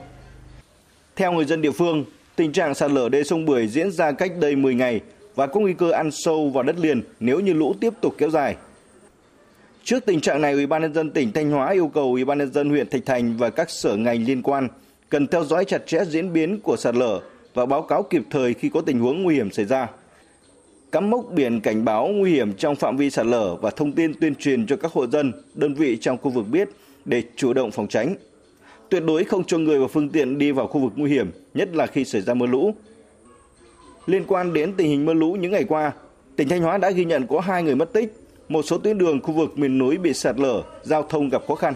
Theo 1.17 1.33
người 1.33 1.45
dân 1.45 1.63
địa 1.63 1.71
phương, 1.71 2.05
tình 2.37 2.53
trạng 2.53 2.75
sạt 2.75 2.91
lở 2.91 3.09
đê 3.09 3.25
sông 3.25 3.45
Bưởi 3.45 3.67
diễn 3.67 3.91
ra 3.91 4.13
cách 4.13 4.33
đây 4.41 4.57
10 4.57 4.75
ngày 4.75 5.01
và 5.35 5.47
có 5.47 5.61
nguy 5.61 5.73
cơ 5.73 5.91
ăn 5.91 6.11
sâu 6.11 6.49
vào 6.49 6.63
đất 6.63 6.79
liền 6.79 7.03
nếu 7.21 7.41
như 7.41 7.53
lũ 7.53 7.75
tiếp 7.81 7.93
tục 8.01 8.15
kéo 8.19 8.31
dài. 8.31 8.57
Trước 9.85 10.07
tình 10.07 10.21
trạng 10.21 10.43
này, 10.43 10.53
Ủy 10.53 10.67
ban 10.67 10.83
nhân 10.83 10.95
dân 10.95 11.11
tỉnh 11.11 11.33
Thanh 11.33 11.51
Hóa 11.51 11.73
yêu 11.73 11.89
cầu 11.89 12.05
Ủy 12.05 12.25
ban 12.25 12.39
nhân 12.39 12.53
dân 12.53 12.71
huyện 12.71 12.89
Thạch 12.89 13.07
Thành 13.07 13.37
và 13.37 13.51
các 13.51 13.71
sở 13.71 13.97
ngành 13.97 14.25
liên 14.25 14.43
quan 14.43 14.69
cần 15.09 15.27
theo 15.27 15.45
dõi 15.45 15.65
chặt 15.65 15.87
chẽ 15.87 16.05
diễn 16.05 16.33
biến 16.33 16.61
của 16.61 16.77
sạt 16.77 16.95
lở 16.95 17.21
và 17.55 17.67
báo 17.67 17.83
cáo 17.83 18.03
kịp 18.03 18.23
thời 18.31 18.55
khi 18.55 18.69
có 18.69 18.81
tình 18.81 19.01
huống 19.01 19.23
nguy 19.23 19.35
hiểm 19.35 19.51
xảy 19.51 19.65
ra. 19.65 19.89
Cắm 20.95 21.11
mốc 21.11 21.33
biển 21.33 21.61
cảnh 21.61 21.85
báo 21.85 22.09
nguy 22.09 22.31
hiểm 22.31 22.53
trong 22.53 22.77
phạm 22.77 22.97
vi 22.97 23.11
sạt 23.11 23.27
lở 23.27 23.57
và 23.57 23.71
thông 23.71 23.93
tin 23.93 24.15
tuyên 24.21 24.35
truyền 24.35 24.67
cho 24.67 24.77
các 24.77 24.93
hộ 24.93 25.07
dân, 25.07 25.33
đơn 25.55 25.75
vị 25.75 25.97
trong 26.01 26.19
khu 26.19 26.31
vực 26.31 26.47
biết 26.51 26.69
để 27.05 27.23
chủ 27.37 27.53
động 27.53 27.71
phòng 27.71 27.89
tránh. 27.89 28.15
Tuyệt 28.89 29.03
đối 29.07 29.25
không 29.25 29.45
cho 29.45 29.59
người 29.59 29.81
và 29.81 29.87
phương 29.87 30.09
tiện 30.09 30.39
đi 30.39 30.53
vào 30.53 30.67
khu 30.67 30.81
vực 30.81 30.93
nguy 30.97 31.11
hiểm, 31.11 31.31
nhất 31.55 31.69
là 31.75 31.87
khi 31.87 32.05
xảy 32.05 32.21
ra 32.23 32.35
mưa 32.35 32.47
lũ. 32.47 32.75
Liên 34.07 34.25
quan 34.27 34.53
đến 34.53 34.73
tình 34.77 34.89
hình 34.89 35.07
mưa 35.07 35.15
lũ 35.15 35.33
những 35.41 35.53
ngày 35.53 35.65
qua, 35.65 35.93
tỉnh 36.37 36.49
Thanh 36.49 36.63
Hóa 36.63 36.79
đã 36.79 36.91
ghi 36.91 37.05
nhận 37.05 37.27
có 37.27 37.41
hai 37.41 37.63
người 37.63 37.77
mất 37.77 37.93
tích, 37.93 38.13
một 38.49 38.63
số 38.63 38.79
tuyến 38.79 38.99
đường 38.99 39.21
khu 39.21 39.33
vực 39.33 39.59
miền 39.59 39.79
núi 39.79 39.99
bị 39.99 40.13
sạt 40.15 40.39
lở, 40.39 40.63
giao 40.83 41.03
thông 41.03 41.29
gặp 41.29 41.43
khó 41.49 41.55
khăn. 41.55 41.75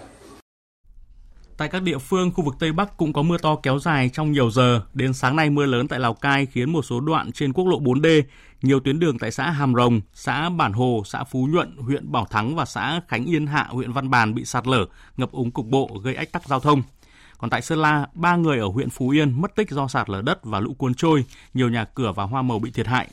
Tại 1.59 1.69
các 1.69 1.83
địa 1.83 1.99
phương 1.99 2.31
khu 2.31 2.45
vực 2.45 2.55
Tây 2.59 2.73
Bắc 2.73 2.97
cũng 2.97 3.13
có 3.13 3.23
mưa 3.23 3.39
to 3.39 3.57
kéo 3.57 3.79
dài 3.79 4.11
trong 4.13 4.33
nhiều 4.33 4.51
giờ. 4.51 4.83
Đến 4.95 5.13
sáng 5.13 5.37
nay 5.37 5.51
mưa 5.51 5.67
lớn 5.67 5.89
tại 5.89 6.01
Lào 6.01 6.15
Cai 6.15 6.47
khiến 6.47 6.73
một 6.73 6.83
số 6.83 7.01
đoạn 7.01 7.33
trên 7.33 7.53
quốc 7.53 7.65
lộ 7.69 7.81
4D, 7.81 8.23
nhiều 8.63 8.81
tuyến 8.81 8.99
đường 8.99 9.19
tại 9.19 9.31
xã 9.31 9.51
Hàm 9.51 9.75
Rồng, 9.75 10.01
xã 10.15 10.49
Bản 10.49 10.73
Hồ, 10.73 11.03
xã 11.07 11.25
Phú 11.25 11.49
Nhuận, 11.51 11.77
huyện 11.77 12.13
Bảo 12.13 12.27
Thắng 12.31 12.57
và 12.57 12.65
xã 12.65 13.01
Khánh 13.09 13.25
Yên 13.25 13.47
Hạ, 13.47 13.67
huyện 13.71 13.93
Văn 13.93 14.11
Bàn 14.11 14.35
bị 14.35 14.45
sạt 14.45 14.67
lở, 14.67 14.87
ngập 15.17 15.33
úng 15.33 15.51
cục 15.51 15.67
bộ 15.67 15.91
gây 16.03 16.15
ách 16.15 16.33
tắc 16.33 16.49
giao 16.49 16.61
thông. 16.61 16.83
Còn 17.39 17.51
tại 17.51 17.63
Sơn 17.63 17.79
La, 17.79 18.07
ba 18.15 18.37
người 18.37 18.59
ở 18.59 18.67
huyện 18.67 18.91
Phú 18.91 19.09
Yên 19.09 19.41
mất 19.41 19.57
tích 19.57 19.71
do 19.71 19.89
sạt 19.89 20.11
lở 20.11 20.23
đất 20.23 20.45
và 20.45 20.61
lũ 20.61 20.75
cuốn 20.79 20.95
trôi, 20.95 21.25
nhiều 21.55 21.69
nhà 21.69 21.85
cửa 21.85 22.13
và 22.13 22.25
hoa 22.25 22.43
màu 22.43 22.59
bị 22.59 22.71
thiệt 22.71 22.87
hại. 22.87 23.09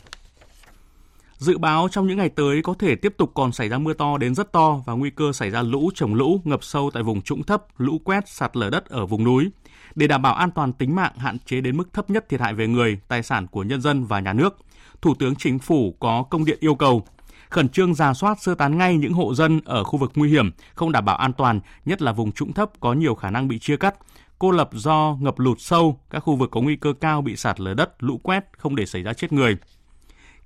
Dự 1.46 1.58
báo 1.58 1.88
trong 1.92 2.08
những 2.08 2.18
ngày 2.18 2.30
tới 2.30 2.62
có 2.62 2.74
thể 2.80 2.96
tiếp 2.96 3.14
tục 3.18 3.32
còn 3.34 3.52
xảy 3.52 3.70
ra 3.70 3.78
mưa 3.78 3.94
to 3.94 4.18
đến 4.18 4.36
rất 4.36 4.52
to 4.52 4.82
và 4.86 4.94
nguy 4.94 5.10
cơ 5.10 5.32
xảy 5.34 5.50
ra 5.50 5.62
lũ 5.62 5.90
trồng 5.96 6.14
lũ, 6.14 6.42
ngập 6.44 6.64
sâu 6.64 6.92
tại 6.94 7.04
vùng 7.04 7.22
trũng 7.22 7.44
thấp, 7.44 7.64
lũ 7.78 8.02
quét, 8.04 8.30
sạt 8.30 8.58
lở 8.58 8.70
đất 8.70 8.86
ở 8.86 9.06
vùng 9.06 9.24
núi. 9.24 9.50
Để 9.96 10.08
đảm 10.08 10.22
bảo 10.22 10.34
an 10.34 10.52
toàn 10.52 10.74
tính 10.74 10.96
mạng, 10.96 11.12
hạn 11.18 11.38
chế 11.40 11.62
đến 11.62 11.78
mức 11.78 11.94
thấp 11.94 12.10
nhất 12.10 12.30
thiệt 12.30 12.42
hại 12.42 12.54
về 12.54 12.68
người, 12.68 13.00
tài 13.08 13.24
sản 13.24 13.48
của 13.48 13.64
nhân 13.64 13.82
dân 13.82 14.06
và 14.06 14.20
nhà 14.20 14.34
nước, 14.34 14.58
Thủ 15.02 15.16
tướng 15.20 15.36
Chính 15.36 15.60
phủ 15.60 15.96
có 16.00 16.24
công 16.30 16.46
điện 16.46 16.58
yêu 16.60 16.76
cầu 16.76 17.06
khẩn 17.50 17.70
trương 17.70 17.94
ra 17.94 18.14
soát 18.14 18.38
sơ 18.42 18.56
tán 18.56 18.78
ngay 18.78 18.98
những 18.98 19.14
hộ 19.14 19.36
dân 19.36 19.62
ở 19.66 19.84
khu 19.84 20.00
vực 20.00 20.12
nguy 20.16 20.30
hiểm, 20.30 20.52
không 20.76 20.92
đảm 20.92 21.06
bảo 21.06 21.16
an 21.16 21.34
toàn, 21.34 21.60
nhất 21.86 22.02
là 22.02 22.12
vùng 22.12 22.32
trũng 22.32 22.54
thấp 22.54 22.72
có 22.80 22.94
nhiều 22.94 23.16
khả 23.16 23.30
năng 23.30 23.48
bị 23.48 23.60
chia 23.60 23.78
cắt, 23.78 23.96
cô 24.40 24.52
lập 24.52 24.70
do 24.74 25.18
ngập 25.20 25.40
lụt 25.40 25.58
sâu, 25.60 26.00
các 26.10 26.20
khu 26.20 26.36
vực 26.36 26.52
có 26.52 26.62
nguy 26.62 26.76
cơ 26.76 26.94
cao 27.02 27.22
bị 27.22 27.36
sạt 27.36 27.60
lở 27.60 27.74
đất, 27.74 28.04
lũ 28.04 28.20
quét, 28.24 28.46
không 28.58 28.76
để 28.76 28.86
xảy 28.86 29.04
ra 29.04 29.14
chết 29.14 29.34
người 29.34 29.58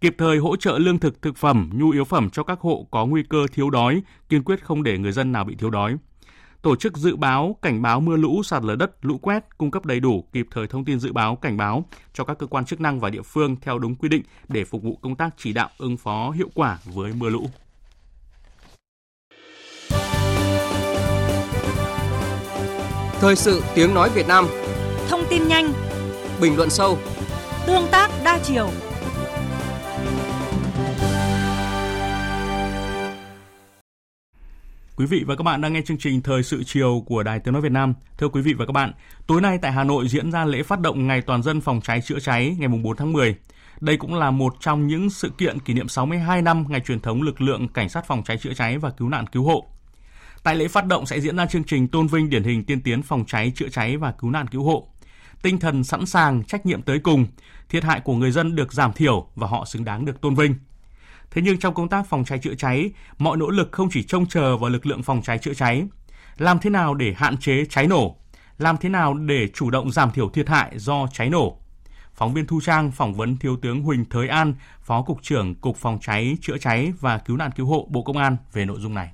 kịp 0.02 0.16
thời 0.18 0.38
hỗ 0.38 0.56
trợ 0.56 0.78
lương 0.78 1.00
thực, 1.00 1.22
thực 1.22 1.38
phẩm, 1.38 1.70
nhu 1.74 1.90
yếu 1.90 2.04
phẩm 2.04 2.30
cho 2.30 2.44
các 2.44 2.60
hộ 2.60 2.88
có 2.92 3.06
nguy 3.06 3.24
cơ 3.24 3.48
thiếu 3.54 3.70
đói, 3.70 4.02
kiên 4.30 4.44
quyết 4.44 4.66
không 4.66 4.84
để 4.84 4.98
người 4.98 5.12
dân 5.12 5.32
nào 5.32 5.44
bị 5.44 5.56
thiếu 5.56 5.70
đói. 5.70 5.98
Tổ 6.62 6.76
chức 6.76 6.98
dự 6.98 7.16
báo, 7.16 7.56
cảnh 7.62 7.82
báo 7.82 8.00
mưa 8.00 8.16
lũ, 8.16 8.44
sạt 8.44 8.64
lở 8.64 8.76
đất, 8.76 8.92
lũ 9.02 9.18
quét, 9.18 9.58
cung 9.58 9.72
cấp 9.72 9.86
đầy 9.86 10.00
đủ, 10.00 10.24
kịp 10.34 10.48
thời 10.52 10.68
thông 10.68 10.86
tin 10.86 11.00
dự 11.00 11.12
báo, 11.14 11.36
cảnh 11.36 11.58
báo 11.58 11.86
cho 12.14 12.24
các 12.24 12.38
cơ 12.38 12.48
quan 12.48 12.66
chức 12.66 12.82
năng 12.82 13.00
và 13.00 13.10
địa 13.10 13.22
phương 13.22 13.56
theo 13.62 13.80
đúng 13.80 13.96
quy 13.96 14.10
định 14.10 14.24
để 14.48 14.66
phục 14.66 14.84
vụ 14.84 15.00
công 15.02 15.16
tác 15.16 15.30
chỉ 15.38 15.54
đạo 15.54 15.70
ứng 15.78 15.98
phó 15.98 16.32
hiệu 16.32 16.50
quả 16.56 16.78
với 16.86 17.14
mưa 17.14 17.30
lũ. 17.30 17.46
Thời 23.20 23.36
sự 23.36 23.64
tiếng 23.76 23.94
nói 23.94 24.10
Việt 24.10 24.28
Nam 24.28 24.48
Thông 25.10 25.24
tin 25.30 25.48
nhanh 25.48 25.74
Bình 26.42 26.58
luận 26.58 26.70
sâu 26.70 26.98
Tương 27.68 27.88
tác 27.92 28.12
đa 28.24 28.40
chiều 28.44 28.70
Quý 35.00 35.06
vị 35.06 35.24
và 35.28 35.36
các 35.36 35.44
bạn 35.44 35.62
đang 35.62 35.74
nghe 35.74 35.82
chương 35.82 35.98
trình 35.98 36.22
Thời 36.22 36.44
sự 36.44 36.64
chiều 36.64 37.04
của 37.06 37.24
Đài 37.24 37.40
Tiếng 37.40 37.54
Nói 37.54 37.62
Việt 37.62 37.72
Nam. 37.72 37.94
Thưa 38.18 38.28
quý 38.28 38.42
vị 38.42 38.54
và 38.54 38.66
các 38.66 38.72
bạn, 38.72 38.92
tối 39.28 39.42
nay 39.42 39.60
tại 39.62 39.72
Hà 39.72 39.84
Nội 39.84 40.08
diễn 40.08 40.32
ra 40.32 40.46
lễ 40.46 40.64
phát 40.64 40.80
động 40.80 41.08
Ngày 41.08 41.22
Toàn 41.22 41.44
dân 41.44 41.62
phòng 41.62 41.82
cháy 41.82 42.02
chữa 42.02 42.20
cháy 42.20 42.56
ngày 42.60 42.68
4 42.68 42.96
tháng 42.96 43.14
10. 43.14 43.36
Đây 43.82 43.98
cũng 43.98 44.16
là 44.16 44.32
một 44.32 44.56
trong 44.60 44.88
những 44.88 45.10
sự 45.10 45.30
kiện 45.38 45.60
kỷ 45.60 45.74
niệm 45.74 45.88
62 45.88 46.42
năm 46.42 46.66
ngày 46.70 46.80
truyền 46.80 47.00
thống 47.00 47.22
lực 47.22 47.42
lượng 47.42 47.68
cảnh 47.68 47.90
sát 47.90 48.08
phòng 48.08 48.24
cháy 48.24 48.38
chữa 48.38 48.54
cháy 48.54 48.78
và 48.78 48.90
cứu 48.90 49.10
nạn 49.10 49.28
cứu 49.28 49.44
hộ. 49.44 49.68
Tại 50.44 50.56
lễ 50.56 50.68
phát 50.68 50.86
động 50.86 51.06
sẽ 51.06 51.20
diễn 51.20 51.38
ra 51.38 51.46
chương 51.46 51.64
trình 51.64 51.88
tôn 51.88 52.08
vinh 52.08 52.30
điển 52.30 52.44
hình 52.44 52.64
tiên 52.64 52.82
tiến 52.82 53.02
phòng 53.02 53.24
cháy 53.28 53.52
chữa 53.56 53.70
cháy 53.70 53.98
và 53.98 54.12
cứu 54.12 54.32
nạn 54.32 54.48
cứu 54.48 54.64
hộ. 54.64 54.88
Tinh 55.42 55.60
thần 55.60 55.84
sẵn 55.84 56.06
sàng, 56.06 56.44
trách 56.44 56.66
nhiệm 56.66 56.82
tới 56.82 57.00
cùng, 57.00 57.26
thiệt 57.70 57.84
hại 57.84 58.00
của 58.00 58.16
người 58.16 58.32
dân 58.32 58.56
được 58.56 58.74
giảm 58.74 58.94
thiểu 58.94 59.28
và 59.36 59.48
họ 59.48 59.66
xứng 59.66 59.86
đáng 59.86 60.06
được 60.06 60.22
tôn 60.22 60.36
vinh. 60.36 60.56
Thế 61.32 61.42
nhưng 61.42 61.60
trong 61.60 61.74
công 61.74 61.90
tác 61.90 62.06
phòng 62.06 62.26
cháy 62.26 62.40
chữa 62.40 62.56
cháy, 62.56 62.92
mọi 63.18 63.38
nỗ 63.38 63.50
lực 63.50 63.72
không 63.72 63.90
chỉ 63.92 64.04
trông 64.04 64.26
chờ 64.26 64.58
vào 64.58 64.70
lực 64.70 64.86
lượng 64.86 65.04
phòng 65.04 65.22
cháy 65.22 65.38
chữa 65.38 65.54
cháy. 65.54 65.84
Làm 66.38 66.60
thế 66.60 66.70
nào 66.70 66.94
để 66.94 67.14
hạn 67.18 67.38
chế 67.38 67.66
cháy 67.66 67.88
nổ? 67.88 68.16
Làm 68.58 68.78
thế 68.78 68.90
nào 68.90 69.14
để 69.14 69.48
chủ 69.54 69.70
động 69.70 69.92
giảm 69.92 70.12
thiểu 70.12 70.30
thiệt 70.30 70.50
hại 70.50 70.80
do 70.80 71.08
cháy 71.14 71.30
nổ? 71.30 71.58
Phóng 72.14 72.34
viên 72.34 72.46
Thu 72.46 72.62
Trang 72.62 72.92
phỏng 72.92 73.14
vấn 73.14 73.38
Thiếu 73.38 73.58
tướng 73.62 73.82
Huỳnh 73.82 74.06
Thới 74.06 74.28
An, 74.28 74.54
Phó 74.82 75.02
Cục 75.02 75.24
trưởng 75.24 75.56
Cục 75.56 75.78
Phòng 75.78 76.00
cháy, 76.02 76.38
Chữa 76.42 76.58
cháy 76.58 76.94
và 77.00 77.18
Cứu 77.18 77.38
nạn 77.38 77.52
Cứu 77.56 77.66
hộ 77.66 77.88
Bộ 77.90 78.02
Công 78.02 78.18
an 78.18 78.38
về 78.54 78.66
nội 78.66 78.80
dung 78.80 78.94
này. 78.94 79.12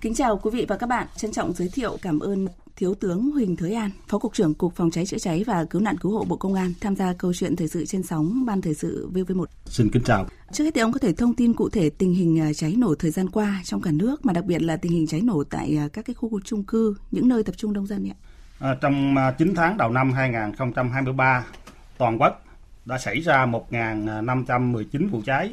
Kính 0.00 0.14
chào 0.14 0.36
quý 0.36 0.50
vị 0.54 0.66
và 0.68 0.76
các 0.76 0.88
bạn, 0.88 1.06
trân 1.16 1.32
trọng 1.32 1.52
giới 1.52 1.68
thiệu 1.68 1.98
cảm 2.02 2.18
ơn 2.18 2.46
Thiếu 2.76 2.94
tướng 2.94 3.30
Huỳnh 3.30 3.56
Thới 3.56 3.74
An, 3.74 3.90
Phó 4.08 4.18
Cục 4.18 4.34
trưởng 4.34 4.54
Cục 4.54 4.74
Phòng 4.76 4.90
cháy 4.90 5.06
chữa 5.06 5.18
cháy 5.18 5.44
và 5.46 5.64
Cứu 5.64 5.82
nạn 5.82 5.96
Cứu 5.98 6.12
hộ 6.12 6.24
Bộ 6.24 6.36
Công 6.36 6.54
an 6.54 6.72
tham 6.80 6.96
gia 6.96 7.12
câu 7.12 7.32
chuyện 7.34 7.56
thời 7.56 7.68
sự 7.68 7.86
trên 7.86 8.02
sóng 8.02 8.44
Ban 8.46 8.60
Thời 8.60 8.74
sự 8.74 9.10
VV1. 9.14 9.44
Xin 9.64 9.90
kính 9.90 10.02
chào. 10.02 10.26
Trước 10.52 10.64
hết 10.64 10.70
thì 10.74 10.80
ông 10.80 10.92
có 10.92 10.98
thể 10.98 11.12
thông 11.12 11.34
tin 11.34 11.54
cụ 11.54 11.68
thể 11.68 11.90
tình 11.90 12.14
hình 12.14 12.40
à, 12.40 12.52
cháy 12.52 12.74
nổ 12.78 12.94
thời 12.94 13.10
gian 13.10 13.28
qua 13.28 13.60
trong 13.64 13.80
cả 13.80 13.90
nước 13.90 14.26
mà 14.26 14.32
đặc 14.32 14.44
biệt 14.44 14.62
là 14.62 14.76
tình 14.76 14.92
hình 14.92 15.06
cháy 15.06 15.20
nổ 15.20 15.44
tại 15.44 15.78
à, 15.78 15.88
các 15.92 16.04
cái 16.04 16.14
khu 16.14 16.40
chung 16.40 16.64
cư, 16.64 16.96
những 17.10 17.28
nơi 17.28 17.44
tập 17.44 17.54
trung 17.56 17.72
đông 17.72 17.86
dân 17.86 18.10
ạ. 18.10 18.16
À, 18.58 18.76
trong 18.80 19.14
9 19.38 19.54
tháng 19.54 19.76
đầu 19.76 19.90
năm 19.90 20.12
2023, 20.12 21.44
toàn 21.98 22.18
quốc 22.20 22.44
đã 22.84 22.98
xảy 22.98 23.20
ra 23.20 23.46
1.519 23.46 25.08
vụ 25.10 25.22
cháy, 25.26 25.52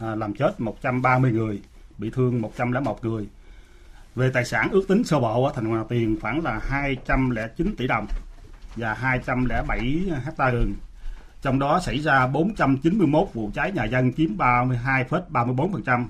à, 0.00 0.14
làm 0.14 0.34
chết 0.34 0.60
130 0.60 1.32
người, 1.32 1.60
bị 1.98 2.10
thương 2.10 2.40
101 2.40 3.04
người 3.04 3.28
về 4.14 4.30
tài 4.30 4.44
sản 4.44 4.68
ước 4.70 4.88
tính 4.88 5.04
sơ 5.04 5.20
bộ 5.20 5.50
thành 5.54 5.64
Hòa 5.64 5.84
tiền 5.88 6.20
khoảng 6.20 6.44
là 6.44 6.60
209 6.62 7.76
tỷ 7.76 7.86
đồng 7.86 8.06
và 8.76 8.94
207 8.94 10.02
hecta 10.24 10.50
rừng. 10.50 10.74
Trong 11.42 11.58
đó 11.58 11.80
xảy 11.80 11.98
ra 11.98 12.26
491 12.26 13.28
vụ 13.34 13.50
cháy 13.54 13.72
nhà 13.72 13.84
dân 13.84 14.12
chiếm 14.12 14.36
32,34%, 14.36 16.06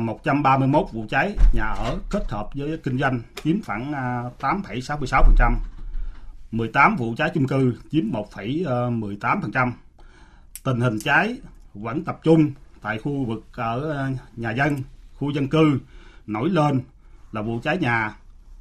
131 0.00 0.86
à, 0.86 0.90
vụ 0.92 1.06
cháy 1.08 1.36
nhà 1.54 1.64
ở 1.64 1.98
kết 2.10 2.22
hợp 2.28 2.48
với 2.54 2.78
kinh 2.82 2.98
doanh 2.98 3.20
chiếm 3.44 3.62
khoảng 3.62 3.92
à, 3.92 4.22
8,66%, 4.40 5.54
18 6.50 6.96
vụ 6.96 7.14
cháy 7.16 7.30
chung 7.34 7.46
cư 7.46 7.74
chiếm 7.90 8.04
1,18%. 8.10 9.52
Ờ, 9.52 9.66
Tình 10.64 10.80
hình 10.80 10.98
cháy 10.98 11.36
vẫn 11.74 12.04
tập 12.04 12.20
trung 12.22 12.50
tại 12.82 12.98
khu 12.98 13.24
vực 13.24 13.44
ở 13.52 13.92
à, 13.96 14.10
nhà 14.36 14.50
dân, 14.50 14.76
khu 15.14 15.30
dân 15.30 15.48
cư 15.48 15.80
nổi 16.26 16.50
lên 16.50 16.80
là 17.32 17.42
vụ 17.42 17.60
cháy 17.62 17.78
nhà 17.78 18.16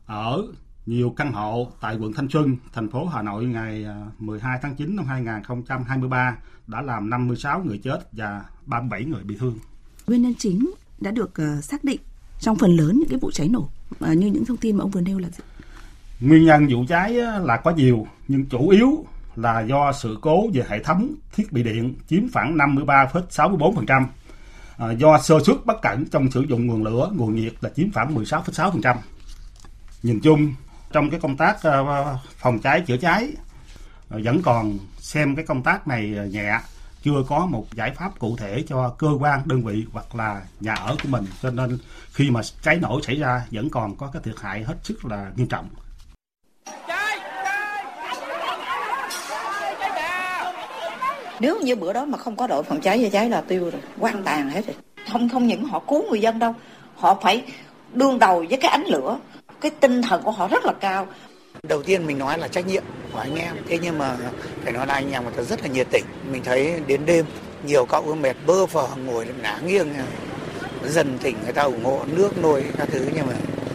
ở 0.05 0.43
nhiều 0.86 1.13
căn 1.18 1.32
hộ 1.32 1.72
tại 1.82 1.97
quận 1.97 2.13
Thanh 2.13 2.30
Xuân, 2.30 2.57
thành 2.74 2.89
phố 2.89 3.05
Hà 3.05 3.22
Nội 3.22 3.45
ngày 3.45 3.86
12 4.20 4.57
à, 4.57 4.59
tháng 4.61 4.76
9 4.76 4.95
năm 4.95 5.05
2023 5.05 6.38
đã 6.68 6.82
làm 6.82 7.09
56 7.09 7.63
người 7.63 7.78
chết 7.84 7.99
và 8.11 8.45
37 8.65 9.05
người 9.05 9.24
bị 9.24 9.38
thương. 9.39 9.59
Nguyên 10.07 10.22
nhân 10.22 10.34
chính 10.38 10.72
đã 10.99 11.11
được 11.11 11.34
uh, 11.57 11.63
xác 11.63 11.84
định 11.84 11.99
trong 12.39 12.55
phần 12.55 12.72
lớn 12.72 12.97
những 12.99 13.09
cái 13.09 13.20
vụ 13.20 13.32
cháy 13.32 13.47
nổ 13.49 13.59
uh, 13.59 14.18
như 14.18 14.28
những 14.28 14.45
thông 14.45 14.57
tin 14.57 14.78
mà 14.78 14.84
ông 14.84 14.91
vừa 14.91 15.01
nêu 15.01 15.20
là 15.20 15.30
gì? 15.30 15.43
Nguyên 16.20 16.45
nhân 16.45 16.68
vụ 16.70 16.86
cháy 16.88 17.13
là 17.43 17.57
có 17.57 17.72
nhiều 17.72 18.07
nhưng 18.28 18.45
chủ 18.45 18.70
yếu 18.70 19.05
là 19.36 19.61
do 19.61 19.91
sự 19.91 20.18
cố 20.22 20.47
về 20.53 20.65
hệ 20.70 20.84
thống 20.84 21.15
thiết 21.36 21.51
bị 21.51 21.63
điện 21.63 21.95
chiếm 22.07 22.30
khoảng 22.34 22.57
53,64%. 22.57 24.05
À, 24.78 24.92
do 24.92 25.20
sơ 25.24 25.40
suất 25.46 25.58
bất 25.66 25.82
cẩn 25.82 26.06
trong 26.06 26.32
sử 26.32 26.42
dụng 26.42 26.68
nguồn 26.68 26.84
lửa, 26.84 27.12
nguồn 27.16 27.36
nhiệt 27.36 27.54
là 27.62 27.70
chiếm 27.76 27.92
khoảng 27.92 28.16
16,6%. 28.16 28.96
Nhìn 30.04 30.20
chung, 30.20 30.54
trong 30.92 31.10
cái 31.10 31.20
công 31.20 31.38
tác 31.38 31.62
ờ, 31.62 32.18
phòng 32.38 32.60
cháy 32.60 32.82
chữa 32.82 32.98
cháy 32.98 33.30
ờ, 34.10 34.20
vẫn 34.24 34.42
còn 34.42 34.78
xem 35.00 35.36
cái 35.36 35.46
công 35.46 35.64
tác 35.64 35.88
này 35.88 36.08
nhẹ 36.32 36.60
chưa 37.04 37.24
có 37.28 37.46
một 37.46 37.66
giải 37.74 37.92
pháp 37.92 38.20
cụ 38.20 38.38
thể 38.38 38.64
cho 38.68 38.90
cơ 38.90 39.08
quan 39.20 39.42
đơn 39.46 39.64
vị 39.64 39.86
hoặc 39.92 40.16
là 40.16 40.42
nhà 40.60 40.74
ở 40.74 40.96
của 41.04 41.10
mình 41.10 41.26
cho 41.42 41.50
nên 41.50 41.78
khi 42.14 42.32
mà 42.32 42.42
cháy 42.62 42.78
nổ 42.82 43.02
xảy 43.02 43.16
ra 43.16 43.46
vẫn 43.52 43.70
còn 43.70 43.96
có 43.96 44.10
cái 44.14 44.22
thiệt 44.26 44.36
hại 44.42 44.64
hết 44.64 44.76
sức 44.84 45.06
là 45.06 45.32
nghiêm 45.36 45.48
trọng 45.48 45.70
Nếu 51.40 51.60
như 51.60 51.76
bữa 51.76 51.94
đó 51.94 52.06
mà 52.06 52.18
không 52.18 52.36
có 52.36 52.48
đội 52.48 52.64
phòng 52.64 52.82
cháy 52.82 53.00
chữa 53.04 53.10
cháy 53.10 53.30
là 53.30 53.42
tiêu 53.42 53.62
rồi, 53.64 53.82
quan 54.00 54.24
tàn 54.24 54.50
hết 54.50 54.66
rồi. 54.68 54.76
Không 55.12 55.30
không 55.30 55.48
những 55.48 55.64
họ 55.64 55.80
cứu 55.80 56.10
người 56.10 56.22
dân 56.22 56.40
đâu, 56.40 56.54
họ 56.96 57.18
phải 57.22 57.44
đương 57.94 58.20
đầu 58.20 58.46
với 58.50 58.58
cái 58.58 58.72
ánh 58.72 58.86
lửa. 58.88 59.18
Cái 59.62 59.72
tinh 59.80 60.02
thần 60.02 60.22
của 60.24 60.32
họ 60.32 60.48
rất 60.48 60.66
là 60.66 60.74
cao. 60.80 61.08
Đầu 61.64 61.84
tiên 61.84 62.08
mình 62.08 62.18
nói 62.18 62.38
là 62.38 62.48
trách 62.48 62.68
nhiệm 62.68 62.84
của 63.14 63.20
anh 63.20 63.36
em, 63.36 63.56
thế 63.70 63.80
nhưng 63.82 63.98
mà 63.98 64.16
phải 64.64 64.74
nói 64.74 64.88
là 64.88 64.94
anh 64.94 65.12
em 65.12 65.24
người 65.24 65.34
ta 65.38 65.44
rất 65.44 65.62
là 65.62 65.68
nhiệt 65.68 65.88
tình. 65.92 66.06
Mình 66.32 66.44
thấy 66.44 66.82
đến 66.88 67.06
đêm 67.06 67.26
nhiều 67.64 67.86
cậu 67.86 68.04
cứ 68.06 68.14
mệt 68.14 68.36
bơ 68.46 68.66
phờ 68.66 68.88
ngồi 69.06 69.28
ngả 69.42 69.60
nghiêng 69.66 69.88
dần 70.86 71.18
tỉnh 71.22 71.36
người 71.44 71.54
ta 71.54 71.62
ủng 71.62 71.84
hộ 71.84 72.02
nước 72.06 72.38
nôi 72.38 72.64
các 72.78 72.88
thứ 72.92 73.06
nhưng 73.16 73.28
mà 73.28 73.34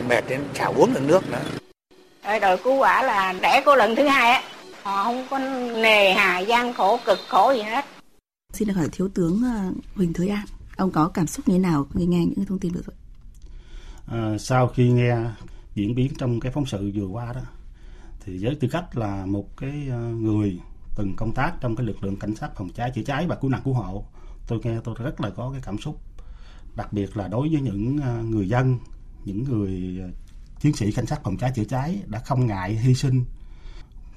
mệt 0.09 0.25
đến 0.29 0.41
chả 0.55 0.65
uống 0.65 0.95
được 0.95 1.01
nước 1.07 1.23
nữa. 1.31 2.39
Đội 2.41 2.57
cứu 2.57 2.77
hỏa 2.77 3.03
là 3.03 3.35
đẻ 3.41 3.63
cô 3.65 3.77
lần 3.77 3.97
thứ 3.97 4.07
hai 4.07 4.33
á, 4.33 4.43
họ 4.83 5.05
không 5.05 5.27
có 5.31 5.39
nề 5.83 6.13
hà 6.13 6.39
gian 6.41 6.75
khổ 6.75 6.99
cực 7.07 7.19
khổ 7.29 7.53
gì 7.53 7.63
hết. 7.63 7.85
Xin 8.53 8.69
được 8.69 8.75
hỏi 8.75 8.89
thiếu 8.93 9.09
tướng 9.15 9.43
ờ, 9.43 9.73
Huỳnh 9.95 10.13
Thới 10.13 10.29
An 10.29 10.45
ông 10.77 10.91
có 10.91 11.09
cảm 11.09 11.27
xúc 11.27 11.49
như 11.49 11.55
thế 11.55 11.59
nào 11.59 11.87
khi 11.95 12.07
nghe 12.07 12.19
những 12.19 12.45
thông 12.45 12.59
tin 12.59 12.73
vừa 12.73 12.81
rồi? 12.87 12.97
À, 14.07 14.39
sau 14.39 14.69
khi 14.69 14.91
nghe 14.91 15.17
diễn 15.75 15.95
biến 15.95 16.13
trong 16.19 16.41
cái 16.41 16.53
phóng 16.53 16.67
sự 16.67 16.91
vừa 16.95 17.07
qua 17.07 17.33
đó 17.33 17.41
thì 18.25 18.45
với 18.45 18.55
tư 18.55 18.69
cách 18.69 18.97
là 18.97 19.27
một 19.27 19.57
cái 19.57 19.89
ờ, 19.91 19.99
người 19.99 20.61
từng 20.97 21.15
công 21.17 21.33
tác 21.35 21.53
trong 21.61 21.77
cái 21.77 21.87
lực 21.87 22.05
lượng 22.05 22.17
cảnh 22.17 22.35
sát 22.35 22.51
phòng 22.57 22.69
cháy 22.69 22.91
chữa 22.95 23.03
cháy 23.03 23.27
và 23.27 23.37
cứu 23.37 23.51
nạn 23.51 23.61
cứu 23.65 23.75
hộ 23.75 24.05
tôi 24.47 24.61
nghe 24.63 24.77
tôi 24.85 24.95
rất 24.99 25.21
là 25.21 25.31
có 25.31 25.51
cái 25.53 25.61
cảm 25.65 25.79
xúc. 25.79 26.01
Đặc 26.77 26.93
biệt 26.93 27.17
là 27.17 27.29
đối 27.29 27.49
với 27.49 27.61
những 27.61 28.01
người 28.31 28.49
dân 28.49 28.79
những 29.25 29.45
người 29.45 30.01
chiến 30.61 30.73
sĩ 30.73 30.93
cảnh 30.93 31.07
sát 31.07 31.21
phòng 31.25 31.37
cháy 31.37 31.53
chữa 31.55 31.65
cháy 31.65 32.03
đã 32.07 32.19
không 32.19 32.47
ngại 32.47 32.77
hy 32.77 32.95
sinh 32.95 33.25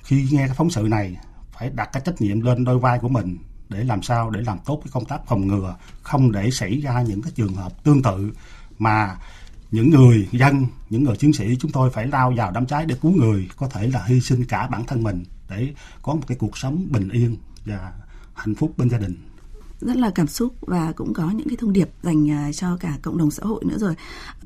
khi 0.06 0.28
nghe 0.32 0.47
cái 0.47 0.56
phóng 0.56 0.70
sự 0.70 0.82
này, 0.82 1.18
phải 1.51 1.70
đặt 1.70 1.89
cái 1.93 2.03
trách 2.06 2.22
nhiệm 2.22 2.41
lên 2.41 2.64
đôi 2.64 2.80
vai 2.80 2.99
của 2.99 3.10
mình 3.10 3.38
để 3.70 3.84
làm 3.84 4.01
sao 4.01 4.30
để 4.30 4.41
làm 4.41 4.58
tốt 4.66 4.82
cái 4.84 4.91
công 4.93 5.06
tác 5.06 5.28
phòng 5.28 5.47
ngừa, 5.47 5.76
không 6.01 6.32
để 6.32 6.51
xảy 6.51 6.82
ra 6.82 7.01
những 7.01 7.22
cái 7.22 7.32
trường 7.36 7.53
hợp 7.53 7.84
tương 7.84 8.01
tự 8.01 8.32
mà 8.78 9.18
những 9.72 9.89
người 9.89 10.28
dân, 10.32 10.68
những 10.89 11.03
người 11.03 11.18
chiến 11.18 11.34
sĩ 11.34 11.56
chúng 11.60 11.72
tôi 11.72 11.89
phải 11.89 12.08
lao 12.08 12.34
vào 12.36 12.51
đám 12.51 12.66
cháy 12.66 12.86
để 12.86 12.95
cứu 13.01 13.12
người, 13.12 13.49
có 13.58 13.70
thể 13.70 13.88
là 13.88 14.03
hy 14.06 14.22
sinh 14.22 14.45
cả 14.45 14.68
bản 14.68 14.86
thân 14.86 15.03
mình 15.03 15.24
để 15.49 15.74
có 16.01 16.14
một 16.14 16.22
cái 16.28 16.38
cuộc 16.38 16.58
sống 16.58 16.88
bình 16.89 17.10
yên 17.10 17.38
và 17.66 17.93
hạnh 18.34 18.56
phúc 18.56 18.74
bên 18.78 18.89
gia 18.89 18.97
đình 18.97 19.16
rất 19.82 19.97
là 19.97 20.11
cảm 20.15 20.28
xúc 20.28 20.55
và 20.61 20.91
cũng 20.91 21.13
có 21.13 21.32
những 21.32 21.47
cái 21.49 21.57
thông 21.57 21.73
điệp 21.73 21.89
dành 22.03 22.32
à, 22.32 22.51
cho 22.53 22.78
cả 22.78 22.97
cộng 23.01 23.17
đồng 23.17 23.32
xã 23.32 23.43
hội 23.43 23.63
nữa 23.65 23.78
rồi. 23.78 23.95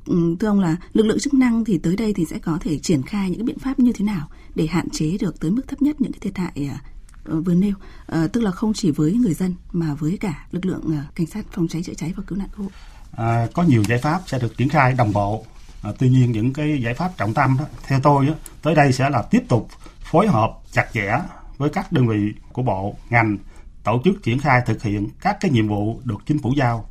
Ừ, 0.06 0.36
thưa 0.40 0.48
ông 0.48 0.60
là 0.60 0.76
lực 0.94 1.06
lượng 1.06 1.20
chức 1.20 1.34
năng 1.34 1.66
thì 1.66 1.78
tới 1.78 1.96
đây 1.96 2.14
thì 2.14 2.26
sẽ 2.26 2.40
có 2.40 2.58
thể 2.62 2.80
triển 2.80 3.02
khai 3.02 3.30
những 3.30 3.40
cái 3.40 3.46
biện 3.46 3.60
pháp 3.60 3.80
như 3.80 3.92
thế 3.94 4.06
nào 4.06 4.30
để 4.56 4.68
hạn 4.68 4.90
chế 4.90 5.18
được 5.20 5.40
tới 5.40 5.52
mức 5.52 5.68
thấp 5.68 5.82
nhất 5.82 6.02
những 6.02 6.12
cái 6.12 6.20
thiệt 6.20 6.38
hại 6.38 6.70
à, 6.70 6.82
ờ, 7.24 7.42
vừa 7.42 7.54
nêu? 7.54 7.74
Ờ, 8.06 8.28
tức 8.28 8.42
là 8.42 8.52
không 8.52 8.74
chỉ 8.74 8.92
với 8.92 9.14
người 9.14 9.34
dân 9.34 9.56
mà 9.72 9.94
với 9.94 10.18
cả 10.22 10.48
lực 10.52 10.66
lượng 10.66 10.84
à, 10.94 11.06
cảnh 11.16 11.28
sát 11.28 11.46
phòng 11.52 11.68
cháy 11.68 11.84
chữa 11.84 11.94
cháy 11.94 12.14
và 12.18 12.24
cứu 12.28 12.38
nạn 12.38 12.48
cứu 12.58 12.66
hộ. 12.66 12.72
À, 13.12 13.48
có 13.54 13.64
nhiều 13.64 13.84
giải 13.84 13.98
pháp 13.98 14.22
sẽ 14.28 14.40
được 14.40 14.58
triển 14.58 14.70
khai 14.70 14.94
đồng 14.94 15.14
bộ. 15.14 15.46
À, 15.82 15.92
tuy 16.00 16.10
nhiên 16.10 16.32
những 16.32 16.54
cái 16.54 16.82
giải 16.84 16.94
pháp 16.94 17.12
trọng 17.18 17.34
tâm 17.34 17.56
đó 17.60 17.66
theo 17.88 18.00
tôi 18.04 18.26
đó, 18.26 18.34
tới 18.62 18.76
đây 18.76 18.94
sẽ 18.94 19.10
là 19.10 19.22
tiếp 19.22 19.44
tục 19.50 19.68
phối 20.02 20.28
hợp 20.28 20.52
chặt 20.72 20.88
chẽ 20.94 21.20
với 21.58 21.70
các 21.70 21.92
đơn 21.92 22.08
vị 22.08 22.34
của 22.54 22.62
bộ 22.62 22.96
ngành 23.10 23.38
tổ 23.84 24.02
chức 24.04 24.24
triển 24.24 24.40
khai 24.40 24.62
thực 24.66 24.84
hiện 24.84 25.08
các 25.22 25.38
cái 25.40 25.52
nhiệm 25.52 25.68
vụ 25.68 26.02
được 26.04 26.18
chính 26.26 26.40
phủ 26.40 26.54
giao 26.58 26.90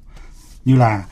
như 0.64 0.76
là 0.76 1.04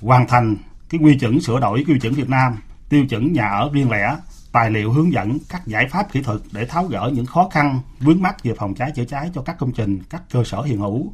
hoàn 0.00 0.28
thành 0.28 0.56
cái 0.88 1.00
quy 1.04 1.18
chuẩn 1.18 1.40
sửa 1.40 1.60
đổi 1.60 1.84
quy 1.88 1.98
chuẩn 1.98 2.14
Việt 2.14 2.28
Nam, 2.28 2.56
tiêu 2.88 3.06
chuẩn 3.06 3.32
nhà 3.32 3.48
ở 3.48 3.70
riêng 3.72 3.90
lẻ, 3.90 4.16
tài 4.52 4.70
liệu 4.70 4.92
hướng 4.92 5.12
dẫn 5.12 5.38
các 5.48 5.66
giải 5.66 5.88
pháp 5.88 6.12
kỹ 6.12 6.22
thuật 6.22 6.40
để 6.52 6.64
tháo 6.64 6.84
gỡ 6.84 7.10
những 7.14 7.26
khó 7.26 7.48
khăn 7.52 7.80
vướng 8.00 8.22
mắt 8.22 8.44
về 8.44 8.54
phòng 8.58 8.74
cháy 8.74 8.92
chữa 8.94 9.04
cháy 9.04 9.30
cho 9.34 9.42
các 9.42 9.58
công 9.58 9.72
trình, 9.72 10.02
các 10.10 10.22
cơ 10.30 10.44
sở 10.44 10.62
hiện 10.62 10.78
hữu 10.78 11.12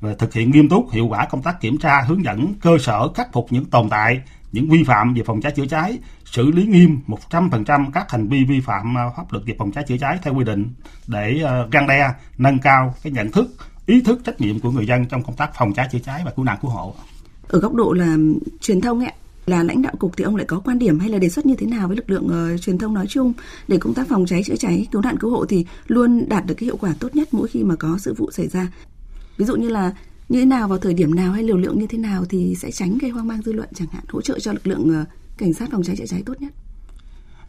và 0.00 0.14
thực 0.18 0.32
hiện 0.32 0.50
nghiêm 0.50 0.68
túc 0.68 0.90
hiệu 0.92 1.06
quả 1.06 1.26
công 1.30 1.42
tác 1.42 1.60
kiểm 1.60 1.78
tra 1.78 2.00
hướng 2.00 2.24
dẫn 2.24 2.54
cơ 2.54 2.70
sở 2.80 3.12
khắc 3.12 3.32
phục 3.32 3.46
những 3.50 3.64
tồn 3.64 3.88
tại 3.88 4.20
những 4.54 4.68
vi 4.68 4.84
phạm 4.84 5.14
về 5.14 5.22
phòng 5.26 5.40
cháy 5.40 5.52
chữa 5.56 5.66
cháy, 5.66 5.98
xử 6.24 6.50
lý 6.50 6.66
nghiêm 6.66 6.98
100% 7.30 7.90
các 7.92 8.10
hành 8.10 8.28
vi 8.28 8.44
vi 8.44 8.60
phạm 8.60 8.98
à, 8.98 9.04
pháp 9.16 9.32
luật 9.32 9.44
về 9.46 9.54
phòng 9.58 9.72
cháy 9.72 9.84
chữa 9.88 9.96
cháy 10.00 10.18
theo 10.22 10.34
quy 10.34 10.44
định 10.44 10.72
để 11.06 11.42
à, 11.46 11.66
găng 11.72 11.86
đe, 11.86 12.10
nâng 12.38 12.58
cao 12.58 12.94
cái 13.02 13.12
nhận 13.12 13.30
thức, 13.30 13.54
ý 13.86 14.00
thức 14.00 14.20
trách 14.24 14.40
nhiệm 14.40 14.60
của 14.60 14.70
người 14.70 14.86
dân 14.86 15.06
trong 15.06 15.22
công 15.22 15.36
tác 15.36 15.50
phòng 15.54 15.74
cháy 15.74 15.88
chữa 15.92 15.98
cháy 15.98 16.22
và 16.24 16.30
cứu 16.30 16.44
nạn 16.44 16.58
cứu 16.62 16.70
hộ. 16.70 16.94
Ở 17.48 17.58
góc 17.58 17.74
độ 17.74 17.92
là 17.92 18.16
truyền 18.60 18.80
thông 18.80 19.00
ấy, 19.00 19.12
là 19.46 19.62
lãnh 19.62 19.82
đạo 19.82 19.92
cục 19.98 20.16
thì 20.16 20.24
ông 20.24 20.36
lại 20.36 20.46
có 20.46 20.60
quan 20.64 20.78
điểm 20.78 20.98
hay 20.98 21.08
là 21.08 21.18
đề 21.18 21.28
xuất 21.28 21.46
như 21.46 21.54
thế 21.54 21.66
nào 21.66 21.88
với 21.88 21.96
lực 21.96 22.10
lượng 22.10 22.54
uh, 22.54 22.60
truyền 22.60 22.78
thông 22.78 22.94
nói 22.94 23.06
chung 23.08 23.32
để 23.68 23.78
công 23.78 23.94
tác 23.94 24.08
phòng 24.08 24.26
cháy 24.26 24.42
chữa 24.46 24.56
cháy 24.56 24.86
cứu 24.92 25.02
nạn 25.02 25.16
cứu 25.18 25.30
hộ 25.30 25.44
thì 25.46 25.66
luôn 25.86 26.28
đạt 26.28 26.46
được 26.46 26.54
cái 26.54 26.64
hiệu 26.64 26.76
quả 26.76 26.94
tốt 27.00 27.16
nhất 27.16 27.28
mỗi 27.34 27.48
khi 27.48 27.64
mà 27.64 27.76
có 27.76 27.98
sự 27.98 28.14
vụ 28.14 28.30
xảy 28.30 28.48
ra 28.48 28.68
ví 29.36 29.44
dụ 29.44 29.56
như 29.56 29.68
là 29.68 29.92
như 30.28 30.40
thế 30.40 30.46
nào 30.46 30.68
vào 30.68 30.78
thời 30.78 30.94
điểm 30.94 31.14
nào 31.14 31.32
hay 31.32 31.42
liều 31.42 31.56
lượng 31.56 31.78
như 31.78 31.86
thế 31.86 31.98
nào 31.98 32.24
thì 32.24 32.54
sẽ 32.54 32.70
tránh 32.70 32.98
gây 32.98 33.10
hoang 33.10 33.28
mang 33.28 33.42
dư 33.42 33.52
luận 33.52 33.68
chẳng 33.74 33.88
hạn 33.92 34.04
hỗ 34.08 34.20
trợ 34.22 34.38
cho 34.38 34.52
lực 34.52 34.66
lượng 34.66 34.94
ờ, 34.94 35.04
cảnh 35.38 35.52
sát 35.52 35.68
phòng 35.72 35.82
cháy 35.82 35.96
chữa 35.96 36.06
cháy 36.06 36.22
tốt 36.26 36.34
nhất? 36.40 36.52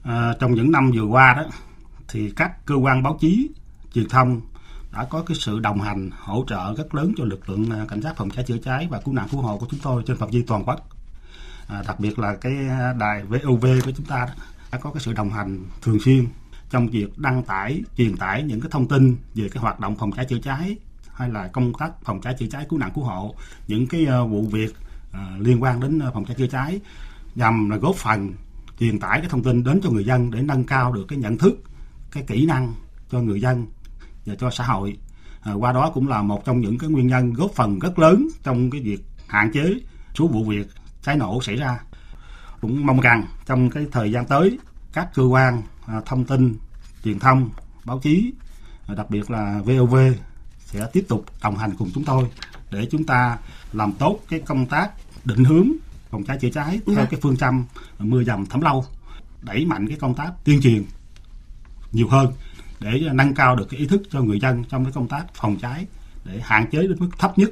À, 0.04 0.34
trong 0.40 0.54
những 0.54 0.72
năm 0.72 0.92
vừa 0.96 1.06
qua 1.06 1.34
đó 1.34 1.44
thì 2.08 2.32
các 2.36 2.66
cơ 2.66 2.76
quan 2.76 3.04
báo 3.04 3.18
chí 3.22 3.50
truyền 3.94 4.10
thông 4.10 4.42
đã 4.94 5.06
có 5.10 5.22
cái 5.22 5.38
sự 5.40 5.60
đồng 5.60 5.82
hành 5.82 6.10
hỗ 6.20 6.46
trợ 6.48 6.74
rất 6.78 6.96
lớn 6.96 7.14
cho 7.18 7.24
lực 7.24 7.50
lượng 7.50 7.70
ờ, 7.70 7.86
cảnh 7.90 8.02
sát 8.02 8.14
phòng 8.18 8.30
cháy 8.30 8.46
chữa 8.48 8.58
cháy 8.58 8.88
và 8.92 9.02
cứu 9.02 9.14
nạn 9.14 9.28
cứu 9.32 9.42
hộ 9.42 9.58
của 9.58 9.68
chúng 9.72 9.80
tôi 9.84 10.04
trên 10.06 10.18
phạm 10.18 10.30
vi 10.30 10.42
toàn 10.42 10.64
quốc. 10.66 10.90
À, 11.68 11.84
đặc 11.88 12.00
biệt 12.00 12.20
là 12.20 12.36
cái 12.36 12.54
đài 13.00 13.24
VOV 13.24 13.66
của 13.86 13.92
chúng 13.92 14.06
ta 14.06 14.26
đó, 14.26 14.34
đã 14.72 14.78
có 14.78 14.92
cái 14.92 15.02
sự 15.06 15.14
đồng 15.14 15.30
hành 15.30 15.66
thường 15.82 16.00
xuyên 16.00 16.28
trong 16.70 16.88
việc 16.88 17.18
đăng 17.18 17.44
tải 17.44 17.82
truyền 17.98 18.18
tải 18.18 18.44
những 18.44 18.62
cái 18.62 18.70
thông 18.72 18.88
tin 18.88 19.18
về 19.36 19.50
cái 19.50 19.62
hoạt 19.62 19.80
động 19.80 19.96
phòng 19.96 20.12
cháy 20.12 20.26
chữa 20.30 20.40
cháy 20.44 20.78
hay 21.16 21.30
là 21.30 21.48
công 21.48 21.74
tác 21.80 21.92
phòng 22.04 22.22
cháy 22.22 22.36
chữa 22.40 22.48
cháy 22.52 22.66
cứu 22.70 22.80
nạn 22.80 22.92
cứu 22.96 23.04
hộ 23.04 23.36
những 23.68 23.88
cái 23.88 24.08
uh, 24.24 24.30
vụ 24.30 24.42
việc 24.42 24.76
uh, 25.10 25.42
liên 25.42 25.64
quan 25.64 25.80
đến 25.80 26.02
uh, 26.08 26.14
phòng 26.14 26.26
cháy 26.26 26.36
chữa 26.40 26.48
cháy 26.48 26.80
nhằm 27.36 27.70
là 27.70 27.78
góp 27.78 27.96
phần 27.96 28.34
truyền 28.80 29.00
tải 29.00 29.20
cái 29.20 29.30
thông 29.30 29.44
tin 29.44 29.64
đến 29.64 29.80
cho 29.84 29.90
người 29.90 30.06
dân 30.06 30.32
để 30.32 30.42
nâng 30.42 30.64
cao 30.64 30.94
được 30.94 31.06
cái 31.08 31.20
nhận 31.20 31.38
thức 31.38 31.64
cái 32.12 32.24
kỹ 32.28 32.46
năng 32.46 32.74
cho 33.10 33.22
người 33.22 33.42
dân 33.42 33.66
và 34.26 34.36
cho 34.36 34.50
xã 34.50 34.64
hội. 34.64 34.98
À, 35.42 35.54
qua 35.54 35.72
đó 35.72 35.92
cũng 35.94 36.08
là 36.08 36.22
một 36.22 36.46
trong 36.46 36.60
những 36.60 36.78
cái 36.78 36.90
nguyên 36.90 37.08
nhân 37.08 37.34
góp 37.34 37.52
phần 37.52 37.80
rất 37.80 38.00
lớn 38.00 38.28
trong 38.44 38.70
cái 38.70 38.82
việc 38.82 39.04
hạn 39.28 39.52
chế 39.52 39.76
số 40.16 40.28
vụ 40.28 40.44
việc 40.44 40.68
cháy 41.02 41.18
nổ 41.18 41.42
xảy 41.42 41.56
ra. 41.56 41.80
Cũng 42.62 42.86
mong 42.86 43.00
rằng 43.00 43.26
trong 43.46 43.70
cái 43.70 43.86
thời 43.92 44.12
gian 44.12 44.26
tới 44.26 44.60
các 44.94 45.10
cơ 45.14 45.24
quan 45.24 45.62
à, 45.86 46.02
thông 46.06 46.26
tin 46.26 46.56
truyền 47.04 47.20
thông 47.20 47.50
báo 47.86 48.00
chí 48.00 48.34
à, 48.88 48.96
đặc 48.96 49.10
biệt 49.10 49.32
là 49.32 49.62
VOV 49.66 49.96
sẽ 50.66 50.88
tiếp 50.94 51.06
tục 51.08 51.26
đồng 51.44 51.58
hành 51.58 51.76
cùng 51.78 51.92
chúng 51.94 52.04
tôi 52.04 52.24
để 52.72 52.88
chúng 52.92 53.04
ta 53.04 53.38
làm 53.74 53.94
tốt 53.94 54.20
cái 54.30 54.40
công 54.40 54.66
tác 54.66 54.92
định 55.26 55.44
hướng 55.44 55.72
phòng 56.10 56.24
cháy 56.24 56.38
chữa 56.42 56.50
cháy 56.50 56.80
theo 56.86 56.96
dạ. 56.96 57.06
cái 57.12 57.20
phương 57.24 57.38
châm 57.38 57.66
mưa 58.00 58.24
dầm 58.24 58.46
thấm 58.46 58.62
lâu 58.62 58.86
đẩy 59.42 59.66
mạnh 59.66 59.88
cái 59.88 59.98
công 59.98 60.16
tác 60.16 60.32
tuyên 60.44 60.62
truyền 60.62 60.84
nhiều 61.92 62.08
hơn 62.08 62.34
để 62.80 63.02
nâng 63.14 63.34
cao 63.34 63.56
được 63.56 63.66
cái 63.70 63.80
ý 63.80 63.88
thức 63.88 64.02
cho 64.12 64.22
người 64.22 64.40
dân 64.40 64.64
trong 64.70 64.84
cái 64.84 64.94
công 64.94 65.08
tác 65.08 65.26
phòng 65.34 65.58
cháy 65.62 65.86
để 66.26 66.40
hạn 66.44 66.70
chế 66.72 66.82
đến 66.82 67.00
mức 67.00 67.10
thấp 67.20 67.38
nhất 67.38 67.50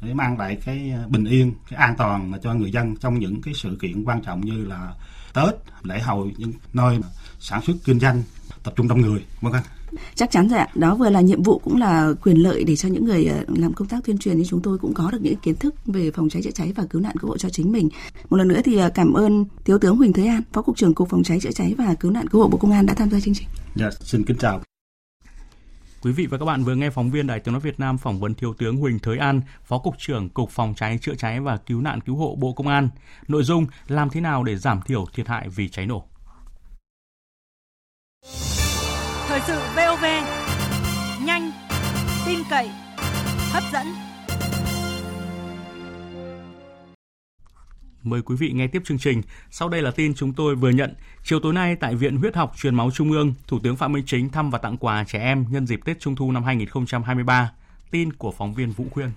để 0.00 0.14
mang 0.14 0.38
lại 0.38 0.58
cái 0.64 0.92
bình 1.08 1.24
yên 1.24 1.52
cái 1.68 1.80
an 1.80 1.94
toàn 1.98 2.32
cho 2.42 2.54
người 2.54 2.72
dân 2.72 2.96
trong 2.96 3.18
những 3.18 3.42
cái 3.42 3.54
sự 3.54 3.78
kiện 3.80 4.04
quan 4.04 4.22
trọng 4.22 4.40
như 4.40 4.64
là 4.64 4.94
Tết 5.34 5.54
lễ 5.82 6.00
hội 6.00 6.34
những 6.36 6.52
nơi 6.72 6.98
sản 7.40 7.62
xuất 7.62 7.76
kinh 7.84 8.00
doanh 8.00 8.22
tập 8.64 8.74
trung 8.76 8.88
đông 8.88 9.00
người 9.00 9.24
vân 9.40 9.52
vân 9.52 9.62
chắc 10.14 10.30
chắn 10.30 10.48
rồi 10.48 10.58
ạ. 10.58 10.68
Đó 10.74 10.94
vừa 10.94 11.10
là 11.10 11.20
nhiệm 11.20 11.42
vụ 11.42 11.58
cũng 11.58 11.76
là 11.76 12.12
quyền 12.22 12.36
lợi 12.36 12.64
để 12.64 12.76
cho 12.76 12.88
những 12.88 13.04
người 13.04 13.24
ờ, 13.24 13.44
làm 13.48 13.72
công 13.72 13.88
tác 13.88 14.04
tuyên 14.04 14.18
truyền 14.18 14.38
như 14.38 14.44
chúng 14.44 14.62
tôi 14.62 14.78
cũng 14.78 14.94
có 14.94 15.10
được 15.10 15.18
những 15.22 15.36
kiến 15.36 15.56
thức 15.56 15.74
về 15.86 16.10
phòng 16.10 16.28
cháy 16.28 16.42
chữa 16.42 16.50
cháy 16.50 16.72
và 16.76 16.84
cứu 16.90 17.00
nạn 17.00 17.16
cứu 17.16 17.30
hộ 17.30 17.38
cho 17.38 17.48
chính 17.48 17.72
mình. 17.72 17.88
Một 18.30 18.36
lần 18.36 18.48
nữa 18.48 18.60
thì 18.64 18.76
ờ, 18.76 18.90
cảm 18.94 19.12
ơn 19.12 19.44
thiếu 19.64 19.78
tướng 19.78 19.96
Huỳnh 19.96 20.12
Thế 20.12 20.26
An 20.26 20.42
phó 20.52 20.62
cục 20.62 20.76
trưởng 20.76 20.94
cục 20.94 21.08
phòng 21.08 21.22
cháy 21.22 21.40
chữa 21.40 21.52
cháy 21.52 21.74
và 21.78 21.94
cứu 21.94 22.10
nạn 22.10 22.28
cứu 22.28 22.40
hộ 22.40 22.48
bộ 22.48 22.58
công 22.58 22.72
an 22.72 22.86
đã 22.86 22.94
tham 22.94 23.10
gia 23.10 23.20
chương 23.20 23.34
trình. 23.34 23.48
Dạ 23.74 23.90
xin 24.00 24.24
kính 24.24 24.36
chào. 24.36 24.60
Quý 26.02 26.12
vị 26.12 26.26
và 26.26 26.38
các 26.38 26.44
bạn 26.44 26.64
vừa 26.64 26.74
nghe 26.74 26.90
phóng 26.90 27.10
viên 27.10 27.26
Đài 27.26 27.40
Tiếng 27.40 27.52
nói 27.52 27.60
Việt 27.60 27.80
Nam 27.80 27.98
phỏng 27.98 28.20
vấn 28.20 28.34
thiếu 28.34 28.54
tướng 28.58 28.76
Huỳnh 28.76 28.98
Thới 28.98 29.18
An, 29.18 29.40
Phó 29.64 29.78
cục 29.78 29.94
trưởng 29.98 30.28
Cục 30.28 30.50
Phòng 30.50 30.74
cháy 30.76 30.98
chữa 31.02 31.14
cháy 31.14 31.40
và 31.40 31.56
Cứu 31.56 31.80
nạn 31.80 32.00
cứu 32.00 32.16
hộ 32.16 32.36
Bộ 32.40 32.52
Công 32.52 32.68
an. 32.68 32.88
Nội 33.28 33.42
dung 33.42 33.66
làm 33.88 34.10
thế 34.10 34.20
nào 34.20 34.44
để 34.44 34.56
giảm 34.56 34.80
thiểu 34.82 35.06
thiệt 35.14 35.28
hại 35.28 35.48
vì 35.48 35.68
cháy 35.68 35.86
nổ. 35.86 36.04
Thời 39.32 39.40
sự 39.46 39.60
VOV 39.76 40.04
nhanh, 41.24 41.50
tin 42.26 42.38
cậy, 42.50 42.70
hấp 43.52 43.62
dẫn. 43.72 43.86
Mời 48.02 48.22
quý 48.22 48.36
vị 48.38 48.52
nghe 48.54 48.66
tiếp 48.66 48.82
chương 48.84 48.98
trình. 48.98 49.22
Sau 49.50 49.68
đây 49.68 49.82
là 49.82 49.90
tin 49.90 50.14
chúng 50.14 50.32
tôi 50.32 50.54
vừa 50.54 50.70
nhận. 50.70 50.94
Chiều 51.24 51.40
tối 51.40 51.52
nay 51.52 51.76
tại 51.76 51.94
Viện 51.94 52.16
Huyết 52.16 52.36
học 52.36 52.52
Truyền 52.56 52.74
máu 52.74 52.90
Trung 52.90 53.12
ương, 53.12 53.34
Thủ 53.46 53.58
tướng 53.62 53.76
Phạm 53.76 53.92
Minh 53.92 54.04
Chính 54.06 54.28
thăm 54.28 54.50
và 54.50 54.58
tặng 54.58 54.76
quà 54.76 55.04
trẻ 55.04 55.18
em 55.18 55.46
nhân 55.50 55.66
dịp 55.66 55.80
Tết 55.84 56.00
Trung 56.00 56.16
thu 56.16 56.32
năm 56.32 56.44
2023. 56.44 57.52
Tin 57.90 58.12
của 58.12 58.32
phóng 58.38 58.54
viên 58.54 58.70
Vũ 58.70 58.84
Khuyên. 58.90 59.10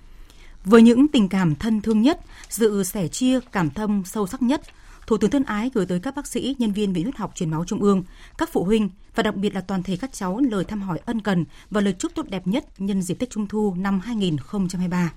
Với 0.66 0.82
những 0.82 1.08
tình 1.08 1.30
cảm 1.30 1.56
thân 1.56 1.82
thương 1.82 2.02
nhất, 2.02 2.20
sự 2.50 2.84
sẻ 2.84 3.08
chia, 3.08 3.40
cảm 3.52 3.70
thông 3.70 4.04
sâu 4.06 4.28
sắc 4.28 4.42
nhất, 4.42 4.62
Thủ 5.08 5.18
tướng 5.18 5.30
thân 5.30 5.44
ái 5.44 5.72
gửi 5.74 5.86
tới 5.86 6.00
các 6.00 6.16
bác 6.16 6.28
sĩ, 6.28 6.56
nhân 6.60 6.72
viên 6.72 6.94
Viện 6.94 7.04
huyết 7.04 7.18
học 7.18 7.32
truyền 7.36 7.50
máu 7.50 7.66
Trung 7.66 7.82
ương, 7.82 8.04
các 8.38 8.50
phụ 8.52 8.64
huynh 8.64 8.90
và 9.16 9.24
đặc 9.24 9.36
biệt 9.36 9.56
là 9.56 9.62
toàn 9.62 9.84
thể 9.84 9.98
các 9.98 10.14
cháu 10.14 10.40
lời 10.50 10.64
thăm 10.64 10.82
hỏi 10.82 11.00
ân 11.06 11.22
cần 11.22 11.46
và 11.70 11.82
lời 11.82 11.94
chúc 12.00 12.12
tốt 12.16 12.26
đẹp 12.30 12.48
nhất 12.48 12.66
nhân 12.78 13.02
dịp 13.02 13.14
Tết 13.14 13.30
Trung 13.30 13.48
thu 13.48 13.76
năm 13.78 14.00
2023. 14.00 15.14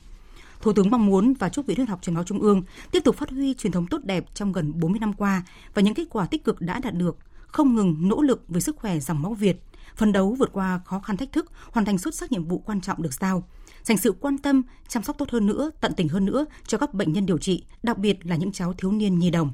Thủ 0.61 0.73
tướng 0.73 0.91
mong 0.91 1.07
muốn 1.07 1.35
và 1.35 1.49
chúc 1.49 1.67
Viện 1.67 1.77
huyết 1.77 1.89
học 1.89 1.99
truyền 2.03 2.15
máu 2.15 2.25
Trung 2.25 2.41
ương 2.41 2.63
tiếp 2.91 3.01
tục 3.05 3.17
phát 3.17 3.31
huy 3.31 3.55
truyền 3.55 3.73
thống 3.73 3.87
tốt 3.87 3.99
đẹp 4.05 4.25
trong 4.35 4.53
gần 4.53 4.81
40 4.81 5.01
năm 5.01 5.13
qua 5.13 5.43
và 5.75 5.83
những 5.83 5.95
kết 5.95 6.07
quả 6.11 6.27
tích 6.27 6.45
cực 6.45 6.61
đã 6.61 6.79
đạt 6.79 6.95
được, 6.95 7.17
không 7.47 7.75
ngừng 7.75 8.09
nỗ 8.09 8.23
lực 8.23 8.45
về 8.49 8.61
sức 8.61 8.77
khỏe 8.77 8.99
dòng 8.99 9.23
máu 9.23 9.35
Việt, 9.35 9.63
phấn 9.97 10.13
đấu 10.13 10.37
vượt 10.39 10.51
qua 10.53 10.81
khó 10.85 10.99
khăn 10.99 11.17
thách 11.17 11.33
thức, 11.33 11.53
hoàn 11.73 11.87
thành 11.87 11.99
xuất 11.99 12.15
sắc 12.15 12.33
nhiệm 12.33 12.45
vụ 12.45 12.59
quan 12.59 12.81
trọng 12.81 13.03
được 13.03 13.15
giao, 13.15 13.45
dành 13.83 13.99
sự 13.99 14.13
quan 14.13 14.39
tâm, 14.39 14.63
chăm 14.89 15.03
sóc 15.03 15.19
tốt 15.19 15.31
hơn 15.31 15.47
nữa, 15.47 15.71
tận 15.81 15.93
tình 15.97 16.09
hơn 16.09 16.25
nữa 16.25 16.47
cho 16.67 16.79
các 16.79 16.95
bệnh 16.95 17.13
nhân 17.13 17.27
điều 17.27 17.39
trị, 17.39 17.65
đặc 17.83 17.99
biệt 17.99 18.27
là 18.27 18.37
những 18.37 18.53
cháu 18.53 18.73
thiếu 18.73 18.93
niên 18.93 19.19
nhi 19.19 19.31
đồng. 19.31 19.53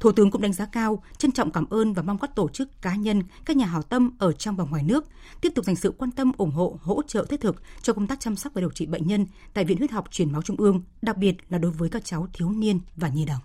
Thủ 0.00 0.12
tướng 0.12 0.30
cũng 0.30 0.42
đánh 0.42 0.52
giá 0.52 0.66
cao, 0.66 1.02
trân 1.18 1.32
trọng 1.32 1.50
cảm 1.50 1.66
ơn 1.70 1.92
và 1.92 2.02
mong 2.02 2.18
các 2.18 2.34
tổ 2.34 2.48
chức 2.48 2.82
cá 2.82 2.94
nhân, 2.94 3.22
các 3.44 3.56
nhà 3.56 3.66
hảo 3.66 3.82
tâm 3.82 4.10
ở 4.18 4.32
trong 4.32 4.56
và 4.56 4.64
ngoài 4.64 4.82
nước 4.82 5.04
tiếp 5.40 5.52
tục 5.54 5.64
dành 5.64 5.76
sự 5.76 5.94
quan 5.98 6.10
tâm, 6.10 6.32
ủng 6.36 6.50
hộ, 6.50 6.78
hỗ 6.82 7.02
trợ 7.06 7.24
thiết 7.24 7.40
thực 7.40 7.62
cho 7.82 7.92
công 7.92 8.06
tác 8.06 8.20
chăm 8.20 8.36
sóc 8.36 8.52
và 8.54 8.60
điều 8.60 8.70
trị 8.70 8.86
bệnh 8.86 9.06
nhân 9.06 9.26
tại 9.54 9.64
Viện 9.64 9.78
Huyết 9.78 9.90
học 9.90 10.04
Truyền 10.10 10.32
máu 10.32 10.42
Trung 10.42 10.56
ương, 10.56 10.82
đặc 11.02 11.16
biệt 11.16 11.36
là 11.48 11.58
đối 11.58 11.70
với 11.70 11.88
các 11.88 12.04
cháu 12.04 12.28
thiếu 12.32 12.50
niên 12.50 12.80
và 12.96 13.08
nhi 13.08 13.24
đồng. 13.24 13.40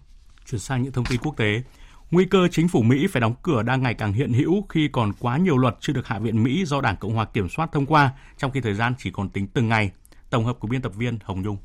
Chuyển 0.45 0.59
sang 0.59 0.83
những 0.83 0.91
thông 0.91 1.05
tin 1.05 1.19
quốc 1.23 1.37
tế. 1.37 1.63
Nguy 2.11 2.25
cơ 2.25 2.47
chính 2.51 2.67
phủ 2.67 2.81
Mỹ 2.81 3.07
phải 3.07 3.21
đóng 3.21 3.35
cửa 3.43 3.63
đang 3.63 3.81
ngày 3.83 3.93
càng 3.93 4.13
hiện 4.13 4.33
hữu 4.33 4.65
khi 4.69 4.89
còn 4.91 5.13
quá 5.19 5.37
nhiều 5.37 5.57
luật 5.57 5.75
chưa 5.79 5.93
được 5.93 6.07
Hạ 6.07 6.19
viện 6.19 6.43
Mỹ 6.43 6.65
do 6.65 6.81
Đảng 6.81 6.97
Cộng 6.97 7.13
hòa 7.13 7.25
kiểm 7.25 7.49
soát 7.49 7.69
thông 7.71 7.85
qua, 7.85 8.11
trong 8.37 8.51
khi 8.51 8.61
thời 8.61 8.73
gian 8.73 8.93
chỉ 8.97 9.11
còn 9.11 9.29
tính 9.29 9.47
từng 9.47 9.67
ngày. 9.67 9.91
Tổng 10.33 10.45
hợp 10.45 10.59
của 10.59 10.67
biên 10.67 10.81
tập 10.81 10.91
viên 10.95 11.17
Hồng 11.23 11.41
Nhung. 11.41 11.57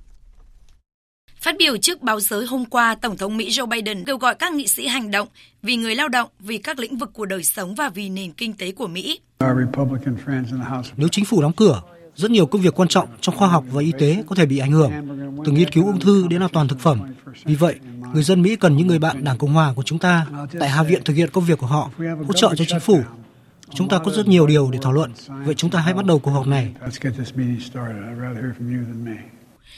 Phát 1.41 1.55
biểu 1.59 1.77
trước 1.77 2.03
báo 2.03 2.21
giới 2.21 2.47
hôm 2.47 2.65
qua, 2.65 2.95
Tổng 2.95 3.17
thống 3.17 3.37
Mỹ 3.37 3.49
Joe 3.51 3.67
Biden 3.67 4.05
kêu 4.05 4.19
gọi 4.19 4.35
các 4.35 4.53
nghị 4.53 4.67
sĩ 4.67 4.87
hành 4.87 5.11
động 5.11 5.29
vì 5.63 5.77
người 5.77 5.95
lao 5.95 6.09
động, 6.09 6.29
vì 6.41 6.59
các 6.59 6.79
lĩnh 6.79 6.99
vực 6.99 7.11
của 7.13 7.27
đời 7.27 7.45
sống 7.45 7.75
và 7.75 7.89
vì 7.89 8.09
nền 8.09 8.33
kinh 8.33 8.53
tế 8.53 8.73
của 8.73 8.87
Mỹ. 8.87 9.21
Nếu 10.97 11.09
chính 11.11 11.25
phủ 11.25 11.43
đóng 11.43 11.53
cửa, 11.53 11.83
rất 12.15 12.31
nhiều 12.31 12.47
công 12.47 12.63
việc 12.63 12.81
quan 12.81 12.89
trọng 12.89 13.09
trong 13.21 13.37
khoa 13.37 13.49
học 13.49 13.65
và 13.73 13.83
y 13.83 13.93
tế 13.99 14.25
có 14.27 14.35
thể 14.37 14.47
bị 14.47 14.59
ảnh 14.59 14.73
hưởng, 14.73 14.93
từ 15.45 15.53
nghiên 15.53 15.71
cứu 15.71 15.87
ung 15.87 16.01
thư 16.01 16.27
đến 16.29 16.43
an 16.43 16.51
toàn 16.53 16.69
thực 16.69 16.81
phẩm. 16.81 17.01
Vì 17.45 17.55
vậy, 17.55 17.75
người 18.15 18.23
dân 18.23 18.43
Mỹ 18.43 18.57
cần 18.57 18.77
những 18.77 18.87
người 18.87 18.99
bạn 18.99 19.25
Đảng 19.25 19.39
Cộng 19.39 19.53
hòa 19.53 19.73
của 19.77 19.83
chúng 19.83 19.99
ta 19.99 20.27
tại 20.61 20.69
Hạ 20.69 20.83
viện 20.83 21.03
thực 21.05 21.15
hiện 21.15 21.31
công 21.31 21.45
việc 21.45 21.59
của 21.59 21.67
họ, 21.67 21.91
hỗ 22.27 22.33
trợ 22.33 22.55
cho 22.57 22.65
chính 22.69 22.81
phủ. 22.81 23.01
Chúng 23.75 23.89
ta 23.89 23.99
có 23.99 24.13
rất 24.13 24.29
nhiều 24.29 24.47
điều 24.47 24.71
để 24.71 24.79
thảo 24.83 24.93
luận, 24.93 25.13
vậy 25.29 25.55
chúng 25.55 25.71
ta 25.71 25.81
hãy 25.81 25.95
bắt 25.95 26.05
đầu 26.05 26.19
cuộc 26.19 26.31
họp 26.31 26.47
này. 26.47 26.69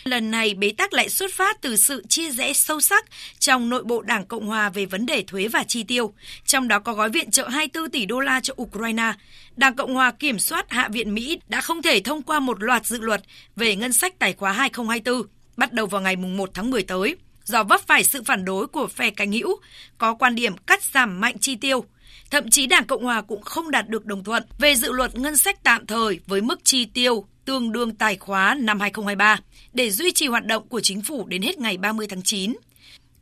Lần 0.05 0.31
này 0.31 0.55
bế 0.55 0.73
tắc 0.79 0.93
lại 0.93 1.09
xuất 1.09 1.31
phát 1.35 1.61
từ 1.61 1.77
sự 1.77 2.05
chia 2.09 2.31
rẽ 2.31 2.53
sâu 2.53 2.81
sắc 2.81 3.05
trong 3.39 3.69
nội 3.69 3.85
bộ 3.85 4.03
Đảng 4.03 4.27
Cộng 4.27 4.47
hòa 4.47 4.69
về 4.69 4.87
vấn 4.87 5.07
đề 5.07 5.23
thuế 5.27 5.49
và 5.49 5.65
chi 5.65 5.83
tiêu, 5.83 6.13
trong 6.45 6.69
đó 6.69 6.79
có 6.79 6.93
gói 6.93 7.11
viện 7.11 7.31
trợ 7.31 7.49
24 7.49 7.91
tỷ 7.91 8.07
đô 8.07 8.21
la 8.21 8.41
cho 8.41 8.55
Ukraine. 8.63 9.13
Đảng 9.57 9.75
Cộng 9.75 9.95
hòa 9.95 10.11
kiểm 10.11 10.39
soát 10.39 10.71
Hạ 10.71 10.89
viện 10.93 11.15
Mỹ 11.15 11.41
đã 11.49 11.61
không 11.61 11.83
thể 11.83 12.01
thông 12.01 12.23
qua 12.23 12.41
một 12.41 12.63
loạt 12.63 12.87
dự 12.87 13.01
luật 13.01 13.23
về 13.57 13.77
ngân 13.77 13.93
sách 13.93 14.19
tài 14.19 14.33
khóa 14.33 14.53
2024 14.53 15.23
bắt 15.61 15.73
đầu 15.73 15.87
vào 15.87 16.01
ngày 16.01 16.17
1 16.17 16.51
tháng 16.55 16.71
10 16.71 16.83
tới, 16.83 17.17
do 17.45 17.65
vấp 17.65 17.81
phải 17.87 18.05
sự 18.05 18.23
phản 18.23 18.45
đối 18.45 18.67
của 18.67 18.87
phe 18.87 19.11
cánh 19.11 19.33
hữu, 19.33 19.61
có 19.99 20.15
quan 20.15 20.35
điểm 20.35 20.57
cắt 20.57 20.83
giảm 20.83 21.21
mạnh 21.21 21.39
chi 21.39 21.57
tiêu. 21.57 21.85
Thậm 22.31 22.51
chí 22.51 22.67
Đảng 22.67 22.87
Cộng 22.87 23.05
hòa 23.05 23.23
cũng 23.23 23.43
không 23.43 23.71
đạt 23.71 23.89
được 23.89 24.07
đồng 24.07 24.25
thuận 24.25 24.43
về 24.59 24.75
dự 24.75 24.93
luật 24.93 25.15
ngân 25.15 25.37
sách 25.37 25.63
tạm 25.63 25.87
thời 25.87 26.21
với 26.27 26.41
mức 26.41 26.61
chi 26.65 26.85
tiêu 26.85 27.25
tương 27.45 27.73
đương 27.73 27.95
tài 27.95 28.17
khóa 28.17 28.55
năm 28.55 28.81
2023 28.81 29.41
để 29.73 29.91
duy 29.91 30.13
trì 30.13 30.27
hoạt 30.27 30.47
động 30.47 30.69
của 30.69 30.81
chính 30.81 31.03
phủ 31.03 31.27
đến 31.27 31.43
hết 31.43 31.59
ngày 31.59 31.77
30 31.77 32.07
tháng 32.11 32.23
9. 32.23 32.55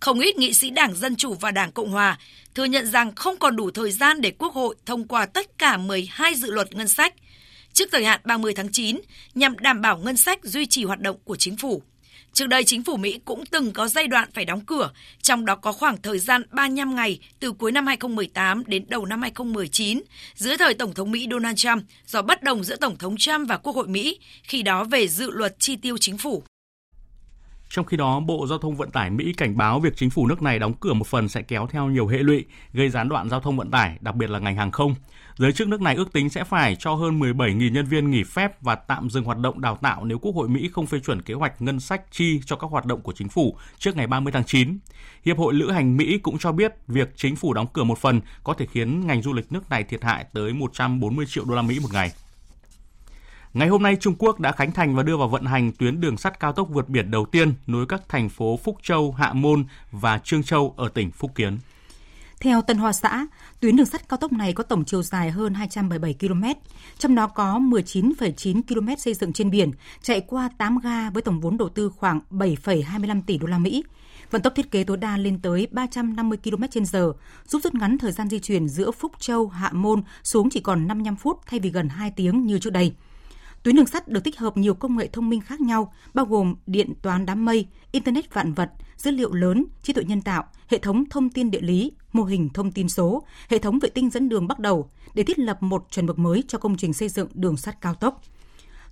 Không 0.00 0.20
ít 0.20 0.36
nghị 0.36 0.52
sĩ 0.52 0.70
Đảng 0.70 0.94
Dân 0.94 1.16
Chủ 1.16 1.34
và 1.34 1.50
Đảng 1.50 1.72
Cộng 1.72 1.90
Hòa 1.90 2.18
thừa 2.54 2.64
nhận 2.64 2.86
rằng 2.86 3.14
không 3.14 3.36
còn 3.36 3.56
đủ 3.56 3.70
thời 3.70 3.90
gian 3.90 4.20
để 4.20 4.32
Quốc 4.38 4.54
hội 4.54 4.76
thông 4.86 5.08
qua 5.08 5.26
tất 5.26 5.58
cả 5.58 5.76
12 5.76 6.34
dự 6.34 6.50
luật 6.50 6.74
ngân 6.74 6.88
sách 6.88 7.14
trước 7.72 7.88
thời 7.92 8.04
hạn 8.04 8.20
30 8.24 8.54
tháng 8.54 8.72
9 8.72 9.00
nhằm 9.34 9.58
đảm 9.58 9.80
bảo 9.80 9.98
ngân 9.98 10.16
sách 10.16 10.44
duy 10.44 10.66
trì 10.66 10.84
hoạt 10.84 11.00
động 11.00 11.16
của 11.24 11.36
chính 11.36 11.56
phủ. 11.56 11.82
Trước 12.38 12.46
đây, 12.46 12.64
chính 12.64 12.84
phủ 12.84 12.96
Mỹ 12.96 13.20
cũng 13.24 13.44
từng 13.50 13.72
có 13.72 13.88
giai 13.88 14.06
đoạn 14.06 14.28
phải 14.34 14.44
đóng 14.44 14.60
cửa, 14.60 14.90
trong 15.22 15.44
đó 15.44 15.56
có 15.56 15.72
khoảng 15.72 16.02
thời 16.02 16.18
gian 16.18 16.42
35 16.50 16.94
ngày 16.94 17.18
từ 17.40 17.52
cuối 17.52 17.72
năm 17.72 17.86
2018 17.86 18.62
đến 18.66 18.84
đầu 18.88 19.06
năm 19.06 19.22
2019, 19.22 20.02
dưới 20.34 20.56
thời 20.56 20.74
Tổng 20.74 20.94
thống 20.94 21.10
Mỹ 21.10 21.26
Donald 21.30 21.56
Trump, 21.56 21.82
do 22.06 22.22
bất 22.22 22.42
đồng 22.42 22.64
giữa 22.64 22.76
Tổng 22.76 22.96
thống 22.96 23.16
Trump 23.16 23.48
và 23.48 23.56
Quốc 23.56 23.76
hội 23.76 23.88
Mỹ, 23.88 24.18
khi 24.42 24.62
đó 24.62 24.84
về 24.84 25.08
dự 25.08 25.30
luật 25.30 25.54
chi 25.58 25.76
tiêu 25.76 25.96
chính 25.98 26.18
phủ. 26.18 26.42
Trong 27.70 27.84
khi 27.84 27.96
đó, 27.96 28.20
Bộ 28.20 28.46
Giao 28.46 28.58
thông 28.58 28.76
Vận 28.76 28.90
tải 28.90 29.10
Mỹ 29.10 29.32
cảnh 29.36 29.56
báo 29.56 29.80
việc 29.80 29.96
chính 29.96 30.10
phủ 30.10 30.26
nước 30.26 30.42
này 30.42 30.58
đóng 30.58 30.74
cửa 30.80 30.92
một 30.92 31.06
phần 31.06 31.28
sẽ 31.28 31.42
kéo 31.42 31.66
theo 31.70 31.86
nhiều 31.86 32.06
hệ 32.06 32.18
lụy, 32.18 32.44
gây 32.72 32.90
gián 32.90 33.08
đoạn 33.08 33.30
giao 33.30 33.40
thông 33.40 33.56
vận 33.56 33.70
tải, 33.70 33.96
đặc 34.00 34.14
biệt 34.14 34.30
là 34.30 34.38
ngành 34.38 34.56
hàng 34.56 34.70
không. 34.70 34.94
Giới 35.38 35.52
chức 35.52 35.68
nước 35.68 35.80
này 35.80 35.94
ước 35.94 36.12
tính 36.12 36.30
sẽ 36.30 36.44
phải 36.44 36.76
cho 36.76 36.94
hơn 36.94 37.20
17.000 37.20 37.72
nhân 37.72 37.86
viên 37.86 38.10
nghỉ 38.10 38.24
phép 38.24 38.62
và 38.62 38.74
tạm 38.74 39.10
dừng 39.10 39.24
hoạt 39.24 39.38
động 39.38 39.60
đào 39.60 39.78
tạo 39.82 40.04
nếu 40.04 40.18
Quốc 40.18 40.34
hội 40.34 40.48
Mỹ 40.48 40.70
không 40.72 40.86
phê 40.86 40.98
chuẩn 40.98 41.22
kế 41.22 41.34
hoạch 41.34 41.62
ngân 41.62 41.80
sách 41.80 42.02
chi 42.10 42.40
cho 42.46 42.56
các 42.56 42.70
hoạt 42.70 42.84
động 42.84 43.00
của 43.00 43.12
chính 43.12 43.28
phủ 43.28 43.56
trước 43.78 43.96
ngày 43.96 44.06
30 44.06 44.32
tháng 44.32 44.44
9. 44.44 44.78
Hiệp 45.24 45.38
hội 45.38 45.54
Lữ 45.54 45.70
hành 45.70 45.96
Mỹ 45.96 46.18
cũng 46.18 46.38
cho 46.38 46.52
biết 46.52 46.72
việc 46.88 47.12
chính 47.16 47.36
phủ 47.36 47.54
đóng 47.54 47.66
cửa 47.72 47.84
một 47.84 47.98
phần 47.98 48.20
có 48.44 48.54
thể 48.54 48.66
khiến 48.66 49.06
ngành 49.06 49.22
du 49.22 49.32
lịch 49.32 49.52
nước 49.52 49.70
này 49.70 49.84
thiệt 49.84 50.04
hại 50.04 50.24
tới 50.32 50.52
140 50.52 51.26
triệu 51.28 51.44
đô 51.44 51.54
la 51.54 51.62
Mỹ 51.62 51.78
một 51.82 51.92
ngày. 51.92 52.12
Ngày 53.54 53.68
hôm 53.68 53.82
nay, 53.82 53.96
Trung 54.00 54.14
Quốc 54.18 54.40
đã 54.40 54.52
khánh 54.52 54.72
thành 54.72 54.96
và 54.96 55.02
đưa 55.02 55.16
vào 55.16 55.28
vận 55.28 55.44
hành 55.44 55.72
tuyến 55.72 56.00
đường 56.00 56.16
sắt 56.16 56.40
cao 56.40 56.52
tốc 56.52 56.68
vượt 56.70 56.88
biển 56.88 57.10
đầu 57.10 57.26
tiên 57.26 57.54
nối 57.66 57.86
các 57.86 58.02
thành 58.08 58.28
phố 58.28 58.58
Phúc 58.64 58.78
Châu, 58.82 59.12
Hạ 59.12 59.32
Môn 59.32 59.64
và 59.92 60.18
Trương 60.18 60.42
Châu 60.42 60.74
ở 60.76 60.88
tỉnh 60.88 61.10
Phúc 61.10 61.30
Kiến. 61.34 61.58
Theo 62.40 62.62
Tân 62.62 62.78
Hoa 62.78 62.92
Xã, 62.92 63.26
tuyến 63.60 63.76
đường 63.76 63.86
sắt 63.86 64.08
cao 64.08 64.16
tốc 64.16 64.32
này 64.32 64.52
có 64.52 64.62
tổng 64.62 64.84
chiều 64.84 65.02
dài 65.02 65.30
hơn 65.30 65.54
277 65.54 66.14
km, 66.20 66.44
trong 66.98 67.14
đó 67.14 67.26
có 67.26 67.58
19,9 67.58 68.62
km 68.62 68.88
xây 68.98 69.14
dựng 69.14 69.32
trên 69.32 69.50
biển, 69.50 69.70
chạy 70.02 70.20
qua 70.20 70.50
8 70.58 70.78
ga 70.78 71.10
với 71.10 71.22
tổng 71.22 71.40
vốn 71.40 71.56
đầu 71.56 71.68
tư 71.68 71.90
khoảng 71.96 72.20
7,25 72.30 73.22
tỷ 73.26 73.38
đô 73.38 73.46
la 73.46 73.58
Mỹ. 73.58 73.84
Vận 74.30 74.42
tốc 74.42 74.52
thiết 74.56 74.70
kế 74.70 74.84
tối 74.84 74.96
đa 74.96 75.16
lên 75.16 75.38
tới 75.38 75.68
350 75.70 76.38
km/h, 76.44 77.12
giúp 77.46 77.62
rút 77.62 77.74
ngắn 77.74 77.98
thời 77.98 78.12
gian 78.12 78.28
di 78.28 78.38
chuyển 78.38 78.68
giữa 78.68 78.90
Phúc 78.90 79.12
Châu, 79.18 79.48
Hạ 79.48 79.70
Môn 79.72 80.02
xuống 80.22 80.50
chỉ 80.50 80.60
còn 80.60 80.86
55 80.86 81.16
phút 81.16 81.40
thay 81.46 81.60
vì 81.60 81.70
gần 81.70 81.88
2 81.88 82.10
tiếng 82.10 82.46
như 82.46 82.58
trước 82.58 82.70
đây. 82.70 82.92
Tuyến 83.62 83.76
đường 83.76 83.86
sắt 83.86 84.08
được 84.08 84.24
tích 84.24 84.38
hợp 84.38 84.56
nhiều 84.56 84.74
công 84.74 84.96
nghệ 84.96 85.08
thông 85.12 85.28
minh 85.28 85.40
khác 85.40 85.60
nhau, 85.60 85.92
bao 86.14 86.26
gồm 86.26 86.54
điện 86.66 86.92
toán 87.02 87.26
đám 87.26 87.44
mây, 87.44 87.66
internet 87.92 88.34
vạn 88.34 88.52
vật, 88.52 88.70
dữ 88.98 89.10
liệu 89.10 89.32
lớn, 89.32 89.64
trí 89.82 89.92
tuệ 89.92 90.04
nhân 90.04 90.22
tạo, 90.22 90.44
hệ 90.68 90.78
thống 90.78 91.04
thông 91.10 91.30
tin 91.30 91.50
địa 91.50 91.60
lý, 91.60 91.92
mô 92.12 92.24
hình 92.24 92.48
thông 92.54 92.72
tin 92.72 92.88
số, 92.88 93.22
hệ 93.48 93.58
thống 93.58 93.78
vệ 93.78 93.88
tinh 93.88 94.10
dẫn 94.10 94.28
đường 94.28 94.48
bắt 94.48 94.58
đầu 94.58 94.90
để 95.14 95.22
thiết 95.22 95.38
lập 95.38 95.62
một 95.62 95.86
chuẩn 95.90 96.06
mực 96.06 96.18
mới 96.18 96.44
cho 96.48 96.58
công 96.58 96.76
trình 96.76 96.92
xây 96.92 97.08
dựng 97.08 97.28
đường 97.34 97.56
sắt 97.56 97.80
cao 97.80 97.94
tốc. 97.94 98.22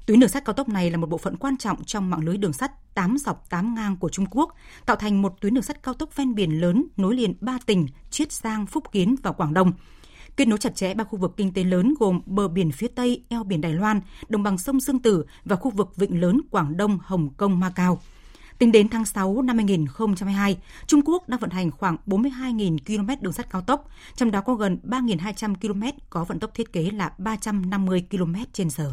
Tuyến 0.07 0.21
đường 0.21 0.31
sắt 0.31 0.45
cao 0.45 0.53
tốc 0.53 0.69
này 0.69 0.91
là 0.91 0.97
một 0.97 1.11
bộ 1.11 1.19
phận 1.19 1.37
quan 1.37 1.57
trọng 1.57 1.85
trong 1.85 2.11
mạng 2.11 2.25
lưới 2.25 2.37
đường 2.37 2.53
sắt 2.53 2.95
8 2.95 3.19
dọc 3.19 3.51
8 3.51 3.75
ngang 3.75 3.97
của 3.97 4.09
Trung 4.09 4.27
Quốc, 4.31 4.55
tạo 4.87 4.97
thành 4.97 5.23
một 5.23 5.41
tuyến 5.41 5.55
đường 5.55 5.65
sắt 5.65 5.83
cao 5.83 5.95
tốc 5.95 6.17
ven 6.17 6.35
biển 6.35 6.61
lớn 6.61 6.87
nối 6.97 7.15
liền 7.15 7.35
ba 7.41 7.59
tỉnh 7.67 7.87
Chiết 8.11 8.33
Giang, 8.33 8.67
Phúc 8.67 8.85
Kiến 8.93 9.15
và 9.23 9.33
Quảng 9.33 9.55
Đông– 9.55 9.73
kết 10.37 10.49
nối 10.49 10.59
chặt 10.59 10.77
chẽ 10.77 10.95
ba 10.95 11.05
khu 11.05 11.19
vực 11.19 11.35
kinh 11.37 11.53
tế 11.53 11.65
lớn 11.65 11.95
gồm 11.99 12.21
bờ 12.27 12.49
biển 12.49 12.73
phía 12.73 12.89
Tây, 12.89 13.25
eo 13.29 13.45
biển 13.45 13.61
Đài 13.61 13.73
Loan, 13.73 14.01
đồng 14.29 14.43
bằng 14.43 14.59
sông 14.59 14.81
Dương 14.81 14.99
Tử 14.99 15.25
và 15.45 15.57
khu 15.57 15.71
vực 15.71 15.97
vịnh 15.97 16.21
lớn 16.21 16.41
Quảng 16.51 16.77
Đông, 16.77 16.99
Hồng 17.03 17.31
Kông, 17.37 17.61
Macau. 17.61 18.01
Tính 18.59 18.73
đến 18.73 18.89
tháng 18.89 19.05
6 19.05 19.43
năm 19.43 19.57
2022, 19.57 20.57
Trung 20.87 21.01
Quốc 21.05 21.29
đang 21.29 21.41
vận 21.41 21.51
hành 21.51 21.71
khoảng 21.71 21.97
42.000 22.07 22.79
km 22.79 23.23
đường 23.23 23.33
sắt 23.33 23.51
cao 23.51 23.63
tốc, 23.63 23.89
trong 24.15 24.31
đó 24.31 24.41
có 24.41 24.55
gần 24.55 24.79
3.200 24.85 25.55
km 25.55 25.99
có 26.11 26.25
vận 26.25 26.39
tốc 26.39 26.55
thiết 26.55 26.73
kế 26.73 26.91
là 26.91 27.13
350 27.19 28.05
km/h. 28.11 28.93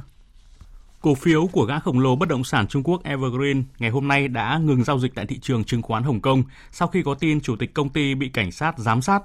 Cổ 1.01 1.16
phiếu 1.16 1.47
của 1.47 1.66
gã 1.66 1.80
khổng 1.80 1.99
lồ 1.99 2.16
bất 2.16 2.30
động 2.30 2.43
sản 2.43 2.68
Trung 2.68 2.84
Quốc 2.84 3.03
Evergreen 3.03 3.64
ngày 3.80 3.89
hôm 3.89 4.07
nay 4.07 4.28
đã 4.28 4.57
ngừng 4.57 4.84
giao 4.84 4.99
dịch 4.99 5.16
tại 5.16 5.26
thị 5.26 5.39
trường 5.39 5.64
chứng 5.64 5.82
khoán 5.82 6.03
Hồng 6.03 6.22
Kông 6.22 6.43
sau 6.72 6.88
khi 6.88 7.03
có 7.03 7.14
tin 7.14 7.41
chủ 7.41 7.55
tịch 7.55 7.74
công 7.74 7.89
ty 7.89 8.16
bị 8.16 8.30
cảnh 8.30 8.51
sát 8.51 8.80
giám 8.80 9.01
sát 9.01 9.24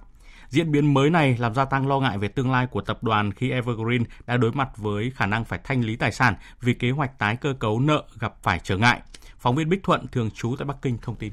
Diễn 0.48 0.72
biến 0.72 0.94
mới 0.94 1.10
này 1.10 1.36
làm 1.38 1.54
gia 1.54 1.64
tăng 1.64 1.88
lo 1.88 2.00
ngại 2.00 2.18
về 2.18 2.28
tương 2.28 2.50
lai 2.50 2.66
của 2.66 2.80
tập 2.80 3.02
đoàn 3.02 3.32
khi 3.32 3.50
Evergreen 3.50 4.04
đã 4.26 4.36
đối 4.36 4.52
mặt 4.52 4.68
với 4.76 5.12
khả 5.14 5.26
năng 5.26 5.44
phải 5.44 5.60
thanh 5.64 5.84
lý 5.84 5.96
tài 5.96 6.12
sản 6.12 6.34
vì 6.60 6.74
kế 6.74 6.90
hoạch 6.90 7.18
tái 7.18 7.36
cơ 7.36 7.54
cấu 7.58 7.80
nợ 7.80 8.04
gặp 8.20 8.42
phải 8.42 8.60
trở 8.62 8.76
ngại. 8.76 9.00
Phóng 9.38 9.56
viên 9.56 9.68
Bích 9.68 9.82
Thuận 9.82 10.06
thường 10.12 10.30
trú 10.30 10.54
tại 10.58 10.66
Bắc 10.66 10.76
Kinh 10.82 10.98
thông 11.02 11.16
tin. 11.16 11.32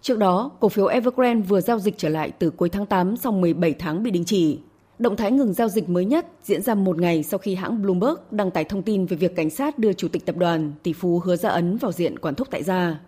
Trước 0.00 0.18
đó, 0.18 0.50
cổ 0.60 0.68
phiếu 0.68 0.86
Evergrande 0.86 1.46
vừa 1.46 1.60
giao 1.60 1.78
dịch 1.78 1.94
trở 1.98 2.08
lại 2.08 2.32
từ 2.38 2.50
cuối 2.50 2.68
tháng 2.68 2.86
8 2.86 3.16
sau 3.16 3.32
17 3.32 3.72
tháng 3.72 4.02
bị 4.02 4.10
đình 4.10 4.24
chỉ. 4.24 4.58
Động 4.98 5.16
thái 5.16 5.32
ngừng 5.32 5.52
giao 5.52 5.68
dịch 5.68 5.88
mới 5.88 6.04
nhất 6.04 6.26
diễn 6.42 6.62
ra 6.62 6.74
một 6.74 6.98
ngày 6.98 7.22
sau 7.22 7.38
khi 7.38 7.54
hãng 7.54 7.82
Bloomberg 7.82 8.14
đăng 8.30 8.50
tải 8.50 8.64
thông 8.64 8.82
tin 8.82 9.06
về 9.06 9.16
việc 9.16 9.36
cảnh 9.36 9.50
sát 9.50 9.78
đưa 9.78 9.92
chủ 9.92 10.08
tịch 10.08 10.26
tập 10.26 10.36
đoàn 10.36 10.72
tỷ 10.82 10.92
phú 10.92 11.20
Hứa 11.24 11.36
Gia 11.36 11.48
Ấn 11.48 11.76
vào 11.76 11.92
diện 11.92 12.18
quản 12.18 12.34
thúc 12.34 12.48
tại 12.50 12.62
gia. 12.62 13.00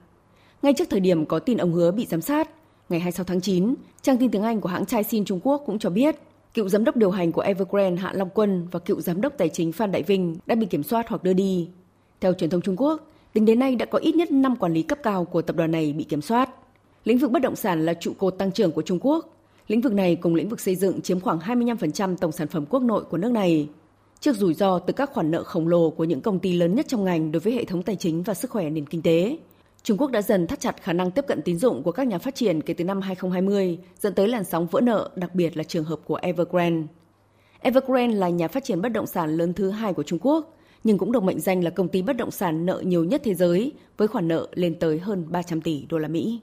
Ngay 0.62 0.74
trước 0.74 0.90
thời 0.90 1.00
điểm 1.00 1.26
có 1.26 1.38
tin 1.38 1.58
ông 1.58 1.72
Hứa 1.72 1.90
bị 1.90 2.06
giám 2.06 2.20
sát, 2.20 2.48
Ngày 2.88 3.00
26 3.00 3.24
tháng 3.24 3.40
9, 3.40 3.74
trang 4.02 4.18
tin 4.18 4.30
tiếng 4.30 4.42
Anh 4.42 4.60
của 4.60 4.68
hãng 4.68 4.84
Caixin 4.84 5.24
Trung 5.24 5.40
Quốc 5.42 5.62
cũng 5.66 5.78
cho 5.78 5.90
biết, 5.90 6.16
cựu 6.54 6.68
giám 6.68 6.84
đốc 6.84 6.96
điều 6.96 7.10
hành 7.10 7.32
của 7.32 7.40
Evergrande 7.40 8.02
Hạ 8.02 8.12
Long 8.14 8.28
Quân 8.34 8.68
và 8.70 8.78
cựu 8.78 9.00
giám 9.00 9.20
đốc 9.20 9.32
tài 9.38 9.48
chính 9.48 9.72
Phan 9.72 9.92
Đại 9.92 10.02
Vinh 10.02 10.36
đã 10.46 10.54
bị 10.54 10.66
kiểm 10.66 10.82
soát 10.82 11.08
hoặc 11.08 11.22
đưa 11.22 11.32
đi. 11.32 11.68
Theo 12.20 12.32
truyền 12.32 12.50
thông 12.50 12.60
Trung 12.60 12.76
Quốc, 12.76 13.06
tính 13.38 13.44
đến 13.44 13.58
nay 13.58 13.76
đã 13.76 13.86
có 13.86 13.98
ít 13.98 14.16
nhất 14.16 14.30
5 14.30 14.56
quản 14.56 14.72
lý 14.72 14.82
cấp 14.82 14.98
cao 15.02 15.24
của 15.24 15.42
tập 15.42 15.56
đoàn 15.56 15.70
này 15.70 15.92
bị 15.92 16.04
kiểm 16.04 16.22
soát. 16.22 16.50
Lĩnh 17.04 17.18
vực 17.18 17.30
bất 17.30 17.42
động 17.42 17.56
sản 17.56 17.86
là 17.86 17.94
trụ 17.94 18.12
cột 18.18 18.38
tăng 18.38 18.52
trưởng 18.52 18.72
của 18.72 18.82
Trung 18.82 18.98
Quốc. 19.00 19.36
Lĩnh 19.68 19.80
vực 19.80 19.92
này 19.92 20.16
cùng 20.16 20.34
lĩnh 20.34 20.48
vực 20.48 20.60
xây 20.60 20.76
dựng 20.76 21.00
chiếm 21.00 21.20
khoảng 21.20 21.38
25% 21.38 22.16
tổng 22.16 22.32
sản 22.32 22.48
phẩm 22.48 22.66
quốc 22.66 22.82
nội 22.82 23.04
của 23.04 23.16
nước 23.16 23.32
này. 23.32 23.68
Trước 24.20 24.36
rủi 24.36 24.54
ro 24.54 24.78
từ 24.78 24.92
các 24.92 25.10
khoản 25.12 25.30
nợ 25.30 25.42
khổng 25.42 25.68
lồ 25.68 25.90
của 25.90 26.04
những 26.04 26.20
công 26.20 26.38
ty 26.38 26.52
lớn 26.52 26.74
nhất 26.74 26.88
trong 26.88 27.04
ngành 27.04 27.32
đối 27.32 27.40
với 27.40 27.52
hệ 27.52 27.64
thống 27.64 27.82
tài 27.82 27.96
chính 27.96 28.22
và 28.22 28.34
sức 28.34 28.50
khỏe 28.50 28.70
nền 28.70 28.86
kinh 28.86 29.02
tế, 29.02 29.38
Trung 29.82 29.98
Quốc 29.98 30.10
đã 30.10 30.22
dần 30.22 30.46
thắt 30.46 30.60
chặt 30.60 30.82
khả 30.82 30.92
năng 30.92 31.10
tiếp 31.10 31.24
cận 31.28 31.42
tín 31.42 31.58
dụng 31.58 31.82
của 31.82 31.92
các 31.92 32.06
nhà 32.06 32.18
phát 32.18 32.34
triển 32.34 32.60
kể 32.60 32.74
từ 32.74 32.84
năm 32.84 33.00
2020, 33.00 33.78
dẫn 34.00 34.14
tới 34.14 34.28
làn 34.28 34.44
sóng 34.44 34.66
vỡ 34.66 34.80
nợ, 34.80 35.10
đặc 35.16 35.34
biệt 35.34 35.56
là 35.56 35.62
trường 35.62 35.84
hợp 35.84 35.98
của 36.04 36.16
Evergrande. 36.16 36.86
Evergrande 37.60 38.16
là 38.16 38.28
nhà 38.28 38.48
phát 38.48 38.64
triển 38.64 38.82
bất 38.82 38.88
động 38.88 39.06
sản 39.06 39.36
lớn 39.36 39.52
thứ 39.52 39.70
hai 39.70 39.94
của 39.94 40.02
Trung 40.02 40.18
Quốc, 40.22 40.57
nhưng 40.84 40.98
cũng 40.98 41.12
được 41.12 41.22
mệnh 41.22 41.40
danh 41.40 41.64
là 41.64 41.70
công 41.70 41.88
ty 41.88 42.02
bất 42.02 42.16
động 42.16 42.30
sản 42.30 42.66
nợ 42.66 42.82
nhiều 42.86 43.04
nhất 43.04 43.20
thế 43.24 43.34
giới 43.34 43.72
với 43.96 44.08
khoản 44.08 44.28
nợ 44.28 44.48
lên 44.54 44.78
tới 44.78 44.98
hơn 44.98 45.26
300 45.28 45.60
tỷ 45.60 45.86
đô 45.88 45.98
la 45.98 46.08
Mỹ. 46.08 46.40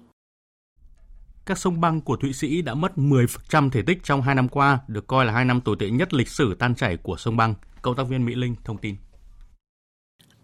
Các 1.46 1.58
sông 1.58 1.82
băng 1.82 2.02
của 2.02 2.16
Thụy 2.16 2.34
Sĩ 2.34 2.62
đã 2.62 2.74
mất 2.74 2.92
10% 2.96 3.70
thể 3.70 3.82
tích 3.82 4.04
trong 4.04 4.22
hai 4.22 4.36
năm 4.36 4.48
qua, 4.48 4.80
được 4.88 5.08
coi 5.08 5.26
là 5.26 5.34
hai 5.34 5.46
năm 5.46 5.62
tồi 5.62 5.76
tệ 5.80 5.90
nhất 5.90 6.14
lịch 6.14 6.28
sử 6.28 6.56
tan 6.60 6.76
chảy 6.76 6.98
của 6.98 7.18
sông 7.18 7.38
băng. 7.38 7.54
Cộng 7.82 7.96
tác 7.96 8.04
viên 8.04 8.26
Mỹ 8.26 8.36
Linh 8.36 8.56
thông 8.64 8.78
tin. 8.78 8.96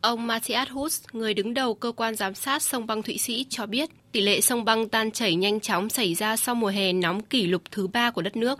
Ông 0.01 0.27
Matthias 0.27 0.69
Hus, 0.69 1.03
người 1.13 1.33
đứng 1.33 1.53
đầu 1.53 1.73
cơ 1.73 1.91
quan 1.91 2.15
giám 2.15 2.35
sát 2.35 2.63
sông 2.63 2.87
băng 2.87 3.03
Thụy 3.03 3.17
Sĩ 3.17 3.45
cho 3.49 3.65
biết 3.65 3.89
tỷ 4.11 4.21
lệ 4.21 4.41
sông 4.41 4.65
băng 4.65 4.89
tan 4.89 5.11
chảy 5.11 5.35
nhanh 5.35 5.59
chóng 5.59 5.89
xảy 5.89 6.13
ra 6.13 6.37
sau 6.37 6.55
mùa 6.55 6.67
hè 6.67 6.93
nóng 6.93 7.21
kỷ 7.21 7.47
lục 7.47 7.61
thứ 7.71 7.87
ba 7.87 8.11
của 8.11 8.21
đất 8.21 8.35
nước. 8.35 8.59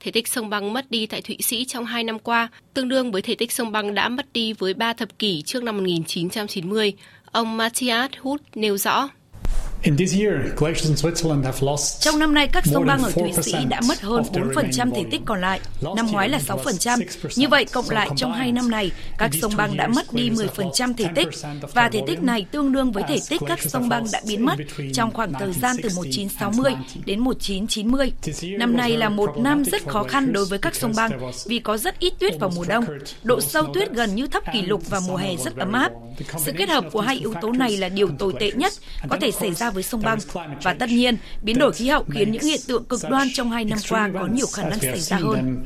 Thể 0.00 0.10
tích 0.10 0.28
sông 0.28 0.50
băng 0.50 0.72
mất 0.72 0.90
đi 0.90 1.06
tại 1.06 1.22
Thụy 1.22 1.36
Sĩ 1.40 1.64
trong 1.64 1.84
hai 1.84 2.04
năm 2.04 2.18
qua, 2.18 2.48
tương 2.74 2.88
đương 2.88 3.12
với 3.12 3.22
thể 3.22 3.34
tích 3.34 3.52
sông 3.52 3.72
băng 3.72 3.94
đã 3.94 4.08
mất 4.08 4.32
đi 4.32 4.52
với 4.52 4.74
ba 4.74 4.92
thập 4.92 5.18
kỷ 5.18 5.42
trước 5.42 5.62
năm 5.62 5.76
1990. 5.76 6.92
Ông 7.32 7.56
Matthias 7.56 8.10
Hut 8.20 8.42
nêu 8.54 8.76
rõ. 8.76 9.08
Trong 12.00 12.18
năm 12.18 12.34
nay, 12.34 12.48
các 12.52 12.66
sông 12.66 12.86
băng 12.86 13.02
ở 13.02 13.10
Thụy 13.10 13.32
Sĩ 13.42 13.52
đã 13.68 13.80
mất 13.88 14.00
hơn 14.00 14.22
4% 14.32 14.90
thể 14.94 15.04
tích 15.10 15.20
còn 15.24 15.40
lại, 15.40 15.60
năm 15.96 16.06
ngoái 16.06 16.28
là 16.28 16.38
6%. 16.38 16.98
Như 17.36 17.48
vậy, 17.48 17.64
cộng 17.64 17.90
lại 17.90 18.08
trong 18.16 18.32
hai 18.32 18.52
năm 18.52 18.70
này, 18.70 18.90
các 19.18 19.30
sông 19.42 19.52
băng 19.56 19.76
đã 19.76 19.88
mất 19.88 20.12
đi 20.12 20.30
10% 20.30 20.94
thể 20.94 21.06
tích, 21.14 21.28
và 21.74 21.88
thể 21.88 22.02
tích 22.06 22.22
này 22.22 22.46
tương 22.50 22.72
đương 22.72 22.92
với 22.92 23.04
thể 23.08 23.18
tích 23.28 23.40
các 23.46 23.62
sông 23.62 23.88
băng 23.88 24.06
đã 24.12 24.20
biến 24.26 24.46
mất 24.46 24.54
trong 24.94 25.10
khoảng 25.10 25.32
thời 25.32 25.52
gian 25.52 25.76
từ 25.82 25.88
1960 25.96 26.72
đến 27.04 27.20
1990. 27.20 28.12
Năm 28.42 28.76
nay 28.76 28.96
là 28.96 29.08
một 29.08 29.30
năm 29.38 29.64
rất 29.64 29.88
khó 29.88 30.02
khăn 30.02 30.32
đối 30.32 30.44
với 30.44 30.58
các 30.58 30.74
sông 30.74 30.92
băng 30.96 31.10
vì 31.46 31.58
có 31.58 31.76
rất 31.76 31.98
ít 31.98 32.12
tuyết 32.18 32.34
vào 32.40 32.50
mùa 32.56 32.64
đông. 32.68 32.84
Độ 33.22 33.40
sâu 33.40 33.64
tuyết 33.74 33.92
gần 33.92 34.14
như 34.14 34.26
thấp 34.26 34.42
kỷ 34.52 34.62
lục 34.62 34.82
và 34.90 35.00
mùa 35.08 35.16
hè 35.16 35.36
rất 35.36 35.56
ấm 35.56 35.72
áp. 35.72 35.92
Sự 36.38 36.52
kết 36.58 36.68
hợp 36.68 36.84
của 36.92 37.00
hai 37.00 37.16
yếu 37.16 37.34
tố 37.40 37.52
này 37.52 37.76
là 37.76 37.88
điều 37.88 38.08
tồi 38.18 38.32
tệ 38.40 38.50
nhất 38.50 38.72
có 39.08 39.16
thể 39.20 39.30
xảy 39.30 39.54
ra 39.54 39.67
với 39.70 39.82
sông 39.82 40.02
băng. 40.04 40.18
Và 40.62 40.74
tất 40.74 40.88
nhiên, 40.88 41.16
biến 41.42 41.58
đổi 41.58 41.72
khí 41.72 41.88
hậu 41.88 42.04
khiến 42.10 42.32
những 42.32 42.42
hiện 42.42 42.60
tượng 42.68 42.84
cực 42.84 43.00
đoan 43.10 43.28
trong 43.34 43.50
hai 43.50 43.64
năm 43.64 43.78
qua 43.90 44.10
có 44.14 44.26
nhiều 44.26 44.46
khả 44.46 44.68
năng 44.68 44.80
xảy 44.80 45.00
ra 45.00 45.16
hơn. 45.16 45.64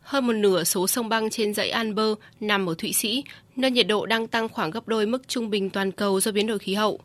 Hơn 0.00 0.26
một 0.26 0.32
nửa 0.32 0.64
số 0.64 0.86
sông 0.86 1.08
băng 1.08 1.30
trên 1.30 1.54
dãy 1.54 1.70
Alper 1.70 2.14
nằm 2.40 2.68
ở 2.68 2.74
Thụy 2.78 2.92
Sĩ, 2.92 3.24
nơi 3.56 3.70
nhiệt 3.70 3.86
độ 3.86 4.06
đang 4.06 4.26
tăng 4.26 4.48
khoảng 4.48 4.70
gấp 4.70 4.88
đôi 4.88 5.06
mức 5.06 5.28
trung 5.28 5.50
bình 5.50 5.70
toàn 5.70 5.92
cầu 5.92 6.20
do 6.20 6.32
biến 6.32 6.46
đổi 6.46 6.58
khí 6.58 6.74
hậu. 6.74 7.00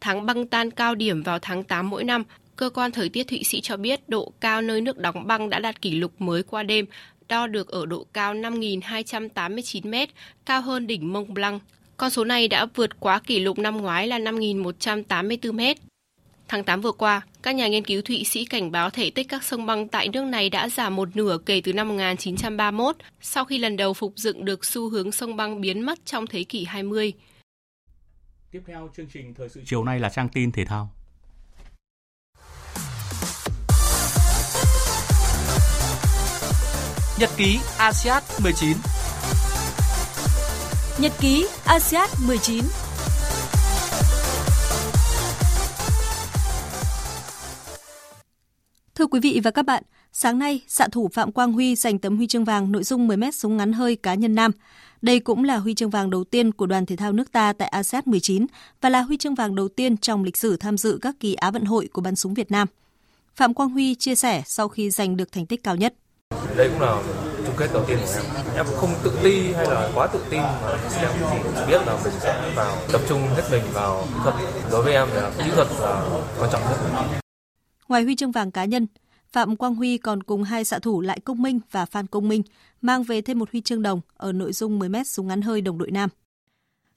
Tháng 0.00 0.26
băng 0.26 0.46
tan 0.46 0.70
cao 0.70 0.94
điểm 0.94 1.22
vào 1.22 1.38
tháng 1.38 1.64
8 1.64 1.90
mỗi 1.90 2.04
năm, 2.04 2.24
cơ 2.56 2.70
quan 2.70 2.92
thời 2.92 3.08
tiết 3.08 3.24
Thụy 3.28 3.44
Sĩ 3.44 3.60
cho 3.60 3.76
biết 3.76 4.08
độ 4.08 4.32
cao 4.40 4.62
nơi 4.62 4.80
nước 4.80 4.98
đóng 4.98 5.26
băng 5.26 5.50
đã 5.50 5.58
đạt 5.58 5.82
kỷ 5.82 5.90
lục 5.90 6.12
mới 6.18 6.42
qua 6.42 6.62
đêm, 6.62 6.86
đo 7.28 7.46
được 7.46 7.68
ở 7.68 7.86
độ 7.86 8.06
cao 8.12 8.34
5.289 8.34 10.06
m, 10.06 10.10
cao 10.46 10.62
hơn 10.62 10.86
đỉnh 10.86 11.12
Mont 11.12 11.28
Blanc. 11.28 11.62
Con 12.02 12.10
số 12.10 12.24
này 12.24 12.48
đã 12.48 12.66
vượt 12.74 13.00
quá 13.00 13.18
kỷ 13.18 13.38
lục 13.38 13.58
năm 13.58 13.76
ngoái 13.76 14.06
là 14.06 14.18
5.184 14.18 15.52
mét. 15.52 15.76
Tháng 16.48 16.64
8 16.64 16.80
vừa 16.80 16.92
qua, 16.92 17.20
các 17.42 17.54
nhà 17.54 17.68
nghiên 17.68 17.84
cứu 17.84 18.02
Thụy 18.02 18.24
Sĩ 18.24 18.44
cảnh 18.44 18.70
báo 18.70 18.90
thể 18.90 19.10
tích 19.10 19.28
các 19.28 19.44
sông 19.44 19.66
băng 19.66 19.88
tại 19.88 20.08
nước 20.08 20.24
này 20.24 20.50
đã 20.50 20.68
giảm 20.68 20.96
một 20.96 21.16
nửa 21.16 21.38
kể 21.46 21.60
từ 21.64 21.72
năm 21.72 21.88
1931, 21.88 22.96
sau 23.20 23.44
khi 23.44 23.58
lần 23.58 23.76
đầu 23.76 23.94
phục 23.94 24.12
dựng 24.16 24.44
được 24.44 24.64
xu 24.64 24.90
hướng 24.90 25.12
sông 25.12 25.36
băng 25.36 25.60
biến 25.60 25.80
mất 25.80 25.98
trong 26.04 26.26
thế 26.26 26.44
kỷ 26.44 26.64
20. 26.64 27.12
Tiếp 28.50 28.62
theo 28.66 28.90
chương 28.96 29.06
trình 29.12 29.34
thời 29.34 29.48
sự 29.48 29.60
chiều 29.66 29.84
nay 29.84 29.98
là 29.98 30.08
trang 30.08 30.28
tin 30.28 30.52
thể 30.52 30.64
thao. 30.64 30.90
Nhật 37.18 37.30
ký 37.36 37.58
ASEAN 37.78 38.22
19 38.42 38.76
Nhật 40.98 41.12
ký 41.20 41.46
ASEAN 41.64 42.08
19 42.26 42.64
Thưa 48.94 49.06
quý 49.06 49.20
vị 49.20 49.40
và 49.44 49.50
các 49.50 49.66
bạn, 49.66 49.82
sáng 50.12 50.38
nay, 50.38 50.60
xạ 50.68 50.88
thủ 50.92 51.08
Phạm 51.12 51.32
Quang 51.32 51.52
Huy 51.52 51.74
giành 51.74 51.98
tấm 51.98 52.16
huy 52.16 52.26
chương 52.26 52.44
vàng 52.44 52.72
nội 52.72 52.84
dung 52.84 53.08
10m 53.08 53.30
súng 53.30 53.56
ngắn 53.56 53.72
hơi 53.72 53.96
cá 53.96 54.14
nhân 54.14 54.34
nam. 54.34 54.50
Đây 55.02 55.20
cũng 55.20 55.44
là 55.44 55.56
huy 55.56 55.74
chương 55.74 55.90
vàng 55.90 56.10
đầu 56.10 56.24
tiên 56.24 56.52
của 56.52 56.66
đoàn 56.66 56.86
thể 56.86 56.96
thao 56.96 57.12
nước 57.12 57.32
ta 57.32 57.52
tại 57.52 57.68
ASEAN 57.68 58.02
19 58.06 58.46
và 58.80 58.88
là 58.88 59.00
huy 59.02 59.16
chương 59.16 59.34
vàng 59.34 59.54
đầu 59.54 59.68
tiên 59.68 59.96
trong 59.96 60.24
lịch 60.24 60.36
sử 60.36 60.56
tham 60.56 60.78
dự 60.78 60.98
các 61.02 61.14
kỳ 61.20 61.34
Á 61.34 61.50
vận 61.50 61.64
hội 61.64 61.88
của 61.92 62.02
bắn 62.02 62.16
súng 62.16 62.34
Việt 62.34 62.50
Nam. 62.50 62.68
Phạm 63.36 63.54
Quang 63.54 63.70
Huy 63.70 63.94
chia 63.94 64.14
sẻ 64.14 64.42
sau 64.46 64.68
khi 64.68 64.90
giành 64.90 65.16
được 65.16 65.32
thành 65.32 65.46
tích 65.46 65.62
cao 65.64 65.76
nhất. 65.76 65.94
Đây 66.56 66.68
cũng 66.68 66.80
là 66.80 67.02
chung 67.46 67.54
kết 67.56 67.68
đầu 67.72 67.84
tiên 67.88 67.98
của 68.06 68.12
em. 68.36 68.41
Em 68.56 68.66
không 68.76 68.94
tự 69.04 69.18
ti 69.22 69.52
hay 69.52 69.66
là 69.66 69.90
quá 69.94 70.06
tự 70.06 70.24
tin 70.30 70.40
mà 70.42 70.78
em 71.00 71.10
chỉ 71.30 71.60
biết 71.68 71.80
là 71.86 71.98
mình 72.04 72.12
sẽ 72.20 72.52
vào 72.56 72.76
tập 72.92 73.00
trung 73.08 73.20
hết 73.36 73.42
mình 73.50 73.62
vào 73.72 74.04
kỹ 74.08 74.14
thuật. 74.22 74.34
Đối 74.70 74.82
với 74.82 74.92
em 74.92 75.08
là 75.14 75.32
kỹ 75.38 75.50
thuật 75.54 75.68
là 75.80 76.02
quan 76.38 76.50
trọng 76.52 76.62
nhất. 76.62 76.78
Ngoài 77.88 78.02
huy 78.02 78.16
chương 78.16 78.32
vàng 78.32 78.50
cá 78.50 78.64
nhân, 78.64 78.86
Phạm 79.32 79.56
Quang 79.56 79.74
Huy 79.74 79.98
còn 79.98 80.22
cùng 80.22 80.42
hai 80.42 80.64
xạ 80.64 80.78
thủ 80.78 81.00
Lại 81.00 81.20
Công 81.20 81.42
Minh 81.42 81.60
và 81.70 81.84
Phan 81.84 82.06
Công 82.06 82.28
Minh 82.28 82.42
mang 82.80 83.02
về 83.02 83.22
thêm 83.22 83.38
một 83.38 83.50
huy 83.52 83.60
chương 83.60 83.82
đồng 83.82 84.00
ở 84.16 84.32
nội 84.32 84.52
dung 84.52 84.78
10m 84.78 85.04
súng 85.04 85.28
ngắn 85.28 85.42
hơi 85.42 85.60
đồng 85.60 85.78
đội 85.78 85.90
nam. 85.90 86.10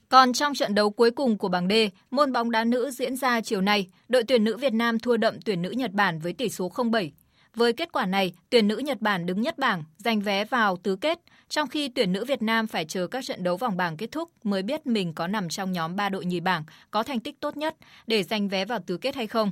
Còn 0.10 0.34
trong 0.34 0.54
trận 0.54 0.76
đấu 0.76 0.90
cuối 0.90 1.12
cùng 1.12 1.38
của 1.38 1.48
bảng 1.48 1.68
D, 1.68 1.72
môn 2.12 2.32
bóng 2.32 2.52
đá 2.52 2.64
nữ 2.64 2.92
diễn 2.92 3.16
ra 3.16 3.42
chiều 3.42 3.62
nay, 3.62 3.88
đội 4.10 4.24
tuyển 4.24 4.44
nữ 4.44 4.58
Việt 4.58 4.74
Nam 4.74 5.00
thua 5.00 5.18
đậm 5.18 5.42
tuyển 5.46 5.62
nữ 5.62 5.70
Nhật 5.70 5.92
Bản 5.92 6.20
với 6.20 6.34
tỷ 6.34 6.50
số 6.50 6.70
0-7. 6.70 7.10
Với 7.56 7.74
kết 7.74 7.92
quả 7.92 8.06
này, 8.06 8.34
tuyển 8.50 8.68
nữ 8.68 8.78
Nhật 8.78 9.02
Bản 9.02 9.26
đứng 9.26 9.42
nhất 9.42 9.58
bảng, 9.58 9.84
giành 9.98 10.22
vé 10.22 10.46
vào 10.46 10.78
tứ 10.78 10.96
kết, 10.96 11.20
trong 11.50 11.68
khi 11.68 11.90
tuyển 11.90 12.12
nữ 12.12 12.26
Việt 12.26 12.42
Nam 12.42 12.68
phải 12.68 12.86
chờ 12.86 13.08
các 13.08 13.26
trận 13.26 13.44
đấu 13.44 13.58
vòng 13.58 13.78
bảng 13.78 13.98
kết 13.98 14.12
thúc 14.12 14.32
mới 14.44 14.64
biết 14.64 14.88
mình 14.88 15.14
có 15.14 15.28
nằm 15.28 15.50
trong 15.50 15.72
nhóm 15.72 15.96
3 15.96 16.10
đội 16.10 16.26
nhì 16.26 16.40
bảng 16.40 16.64
có 16.92 17.04
thành 17.04 17.20
tích 17.20 17.40
tốt 17.40 17.58
nhất 17.58 17.76
để 18.08 18.24
giành 18.24 18.48
vé 18.48 18.66
vào 18.66 18.80
tứ 18.80 18.98
kết 18.98 19.16
hay 19.16 19.28
không. 19.28 19.52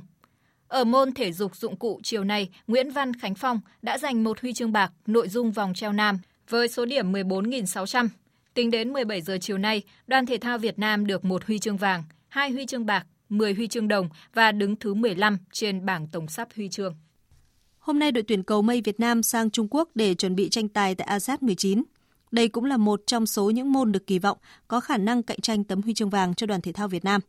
Ở 0.68 0.84
môn 0.84 1.12
thể 1.12 1.32
dục 1.32 1.56
dụng 1.56 1.76
cụ 1.76 2.00
chiều 2.02 2.24
nay, 2.24 2.48
Nguyễn 2.66 2.90
Văn 2.90 3.14
Khánh 3.14 3.34
Phong 3.34 3.60
đã 3.82 3.98
giành 3.98 4.24
một 4.24 4.40
huy 4.40 4.52
chương 4.52 4.72
bạc 4.72 4.92
nội 5.06 5.28
dung 5.28 5.52
vòng 5.52 5.74
treo 5.74 5.92
nam 5.92 6.18
với 6.48 6.68
số 6.68 6.84
điểm 6.84 7.12
14.600. 7.12 8.08
Tính 8.54 8.70
đến 8.70 8.92
17 8.92 9.20
giờ 9.20 9.38
chiều 9.40 9.58
nay, 9.58 9.82
đoàn 10.06 10.26
thể 10.26 10.38
thao 10.38 10.58
Việt 10.58 10.78
Nam 10.78 11.06
được 11.06 11.24
một 11.24 11.44
huy 11.44 11.58
chương 11.58 11.76
vàng, 11.76 12.02
hai 12.28 12.50
huy 12.50 12.66
chương 12.66 12.86
bạc, 12.86 13.06
10 13.28 13.54
huy 13.54 13.68
chương 13.68 13.88
đồng 13.88 14.08
và 14.34 14.52
đứng 14.52 14.76
thứ 14.76 14.94
15 14.94 15.38
trên 15.52 15.86
bảng 15.86 16.06
tổng 16.06 16.28
sắp 16.28 16.48
huy 16.56 16.68
chương. 16.68 16.94
Hôm 17.84 17.98
nay 17.98 18.12
đội 18.12 18.24
tuyển 18.28 18.42
cầu 18.42 18.62
mây 18.62 18.80
Việt 18.80 19.00
Nam 19.00 19.22
sang 19.22 19.50
Trung 19.50 19.68
Quốc 19.70 19.88
để 19.94 20.14
chuẩn 20.14 20.34
bị 20.34 20.48
tranh 20.48 20.68
tài 20.68 20.94
tại 20.94 21.06
ASEAN 21.06 21.38
19. 21.40 21.82
Đây 22.30 22.48
cũng 22.48 22.64
là 22.64 22.76
một 22.76 23.02
trong 23.06 23.26
số 23.26 23.50
những 23.50 23.72
môn 23.72 23.92
được 23.92 24.06
kỳ 24.06 24.18
vọng 24.18 24.38
có 24.68 24.80
khả 24.80 24.96
năng 24.96 25.22
cạnh 25.22 25.40
tranh 25.40 25.64
tấm 25.64 25.82
huy 25.82 25.94
chương 25.94 26.10
vàng 26.10 26.34
cho 26.34 26.46
đoàn 26.46 26.60
thể 26.60 26.72
thao 26.72 26.88
Việt 26.88 27.04
Nam. 27.04 27.20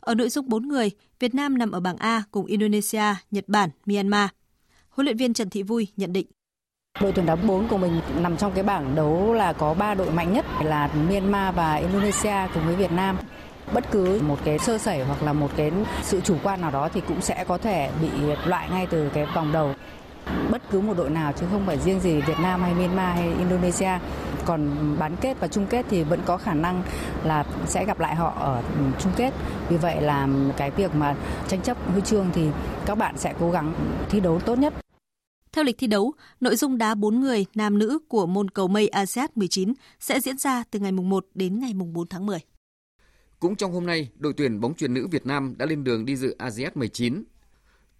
Ở 0.00 0.14
nội 0.14 0.28
dung 0.28 0.48
4 0.48 0.68
người, 0.68 0.90
Việt 1.20 1.34
Nam 1.34 1.58
nằm 1.58 1.70
ở 1.70 1.80
bảng 1.80 1.96
A 1.96 2.22
cùng 2.30 2.46
Indonesia, 2.46 3.14
Nhật 3.30 3.44
Bản, 3.48 3.70
Myanmar. 3.86 4.28
Huấn 4.90 5.04
luyện 5.04 5.16
viên 5.16 5.34
Trần 5.34 5.50
Thị 5.50 5.62
Vui 5.62 5.88
nhận 5.96 6.12
định. 6.12 6.26
Đội 7.00 7.12
tuyển 7.12 7.26
đá 7.26 7.36
4 7.36 7.68
của 7.68 7.78
mình 7.78 8.00
nằm 8.20 8.36
trong 8.36 8.52
cái 8.54 8.64
bảng 8.64 8.94
đấu 8.94 9.32
là 9.32 9.52
có 9.52 9.74
3 9.74 9.94
đội 9.94 10.10
mạnh 10.10 10.32
nhất 10.32 10.44
là 10.64 10.90
Myanmar 11.08 11.54
và 11.54 11.74
Indonesia 11.74 12.54
cùng 12.54 12.66
với 12.66 12.76
Việt 12.76 12.92
Nam. 12.92 13.18
Bất 13.74 13.90
cứ 13.90 14.20
một 14.22 14.38
cái 14.44 14.58
sơ 14.58 14.78
sẩy 14.78 15.04
hoặc 15.04 15.22
là 15.22 15.32
một 15.32 15.50
cái 15.56 15.72
sự 16.02 16.20
chủ 16.20 16.36
quan 16.42 16.60
nào 16.60 16.70
đó 16.70 16.88
thì 16.92 17.00
cũng 17.08 17.20
sẽ 17.20 17.44
có 17.48 17.58
thể 17.58 17.90
bị 18.02 18.08
loại 18.46 18.68
ngay 18.70 18.86
từ 18.86 19.08
cái 19.14 19.26
vòng 19.34 19.52
đầu 19.52 19.74
bất 20.50 20.62
cứ 20.70 20.80
một 20.80 20.94
đội 20.96 21.10
nào 21.10 21.32
chứ 21.32 21.46
không 21.50 21.66
phải 21.66 21.78
riêng 21.78 22.00
gì 22.00 22.20
Việt 22.20 22.38
Nam 22.42 22.62
hay 22.62 22.74
Myanmar 22.74 23.16
hay 23.16 23.34
Indonesia. 23.38 23.98
Còn 24.44 24.70
bán 24.98 25.16
kết 25.20 25.40
và 25.40 25.48
chung 25.48 25.66
kết 25.66 25.86
thì 25.90 26.02
vẫn 26.02 26.20
có 26.24 26.36
khả 26.36 26.54
năng 26.54 26.82
là 27.24 27.44
sẽ 27.66 27.84
gặp 27.84 28.00
lại 28.00 28.14
họ 28.14 28.34
ở 28.38 28.62
chung 28.98 29.12
kết. 29.16 29.34
Vì 29.68 29.76
vậy 29.76 30.00
là 30.00 30.28
cái 30.56 30.70
việc 30.70 30.94
mà 30.94 31.14
tranh 31.48 31.62
chấp 31.62 31.76
huy 31.92 32.00
chương 32.00 32.26
thì 32.32 32.48
các 32.86 32.98
bạn 32.98 33.18
sẽ 33.18 33.34
cố 33.40 33.50
gắng 33.50 33.74
thi 34.08 34.20
đấu 34.20 34.40
tốt 34.40 34.58
nhất. 34.58 34.74
Theo 35.52 35.64
lịch 35.64 35.78
thi 35.78 35.86
đấu, 35.86 36.12
nội 36.40 36.56
dung 36.56 36.78
đá 36.78 36.94
4 36.94 37.20
người 37.20 37.46
nam 37.54 37.78
nữ 37.78 37.98
của 38.08 38.26
môn 38.26 38.50
cầu 38.50 38.68
mây 38.68 38.88
ASEAN 38.88 39.30
19 39.34 39.72
sẽ 40.00 40.20
diễn 40.20 40.38
ra 40.38 40.64
từ 40.70 40.78
ngày 40.78 40.92
mùng 40.92 41.08
1 41.08 41.26
đến 41.34 41.60
ngày 41.60 41.74
mùng 41.74 41.92
4 41.92 42.06
tháng 42.08 42.26
10. 42.26 42.38
Cũng 43.40 43.56
trong 43.56 43.72
hôm 43.72 43.86
nay, 43.86 44.08
đội 44.18 44.32
tuyển 44.36 44.60
bóng 44.60 44.74
chuyền 44.74 44.94
nữ 44.94 45.06
Việt 45.10 45.26
Nam 45.26 45.54
đã 45.58 45.66
lên 45.66 45.84
đường 45.84 46.04
đi 46.04 46.16
dự 46.16 46.34
ASEAN 46.38 46.72
19 46.74 47.24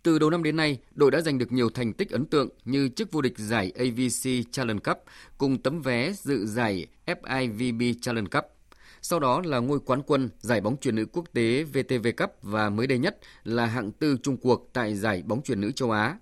Từ 0.02 0.18
đầu 0.18 0.30
năm 0.30 0.42
đến 0.42 0.56
nay, 0.56 0.78
đội 0.94 1.10
đã 1.10 1.20
giành 1.20 1.38
được 1.38 1.52
nhiều 1.52 1.70
thành 1.70 1.92
tích 1.92 2.10
ấn 2.10 2.26
tượng 2.26 2.48
như 2.64 2.88
chức 2.88 3.12
vô 3.12 3.20
địch 3.20 3.38
giải 3.38 3.72
AVC 3.78 4.52
Challenge 4.52 4.80
Cup 4.84 4.98
cùng 5.38 5.62
tấm 5.62 5.82
vé 5.82 6.12
dự 6.12 6.46
giải 6.46 6.86
FIVB 7.06 7.94
Challenge 8.00 8.28
Cup. 8.28 8.44
Sau 9.02 9.20
đó 9.20 9.42
là 9.44 9.58
ngôi 9.58 9.80
quán 9.80 10.02
quân 10.06 10.28
giải 10.40 10.60
bóng 10.60 10.76
chuyền 10.76 10.96
nữ 10.96 11.06
quốc 11.12 11.24
tế 11.32 11.62
VTV 11.64 12.06
Cup 12.16 12.30
và 12.42 12.70
mới 12.70 12.86
đây 12.86 12.98
nhất 12.98 13.18
là 13.44 13.66
hạng 13.66 13.92
tư 13.92 14.16
Trung 14.22 14.36
cuộc 14.36 14.70
tại 14.72 14.94
giải 14.94 15.22
bóng 15.26 15.42
chuyền 15.42 15.60
nữ 15.60 15.70
châu 15.72 15.90
Á. 15.90 16.18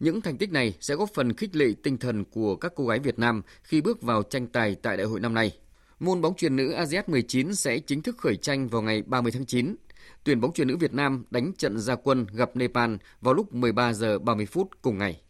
Những 0.00 0.20
thành 0.20 0.38
tích 0.38 0.52
này 0.52 0.74
sẽ 0.80 0.94
góp 0.94 1.10
phần 1.14 1.32
khích 1.32 1.56
lệ 1.56 1.66
tinh 1.82 1.98
thần 1.98 2.24
của 2.24 2.56
các 2.56 2.72
cô 2.76 2.86
gái 2.86 2.98
Việt 2.98 3.18
Nam 3.18 3.42
khi 3.62 3.80
bước 3.80 4.02
vào 4.02 4.22
tranh 4.22 4.46
tài 4.46 4.74
tại 4.74 4.96
đại 4.96 5.06
hội 5.06 5.20
năm 5.20 5.34
nay. 5.34 5.61
Môn 6.02 6.20
bóng 6.20 6.34
chuyền 6.34 6.56
nữ 6.56 6.72
ASEAN 6.72 7.04
19 7.06 7.54
sẽ 7.54 7.78
chính 7.78 8.02
thức 8.02 8.18
khởi 8.18 8.36
tranh 8.36 8.68
vào 8.68 8.82
ngày 8.82 9.02
30 9.06 9.32
tháng 9.32 9.46
9. 9.46 9.76
Tuyển 10.24 10.40
bóng 10.40 10.52
chuyền 10.52 10.68
nữ 10.68 10.76
Việt 10.76 10.94
Nam 10.94 11.24
đánh 11.30 11.52
trận 11.58 11.78
gia 11.78 11.94
quân 11.94 12.26
gặp 12.32 12.50
Nepal 12.54 12.94
vào 13.20 13.34
lúc 13.34 13.54
13 13.54 13.92
giờ 13.92 14.18
30 14.18 14.46
phút 14.46 14.68
cùng 14.82 14.98
ngày. 14.98 15.20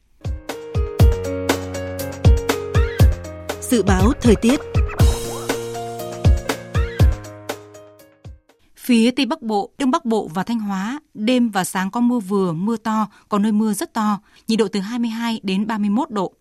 Dự 3.60 3.82
báo 3.82 4.12
thời 4.20 4.36
tiết 4.36 4.60
Phía 8.76 9.10
Tây 9.10 9.26
Bắc 9.26 9.42
Bộ, 9.42 9.70
Đông 9.78 9.90
Bắc 9.90 10.04
Bộ 10.04 10.30
và 10.34 10.42
Thanh 10.42 10.60
Hóa, 10.60 11.00
đêm 11.14 11.50
và 11.50 11.64
sáng 11.64 11.90
có 11.90 12.00
mưa 12.00 12.18
vừa, 12.18 12.52
mưa 12.52 12.76
to, 12.76 13.08
có 13.28 13.38
nơi 13.38 13.52
mưa 13.52 13.72
rất 13.72 13.94
to, 13.94 14.20
nhiệt 14.48 14.58
độ 14.58 14.68
từ 14.68 14.80
22 14.80 15.40
đến 15.42 15.66
31 15.66 16.10
độ. 16.10 16.32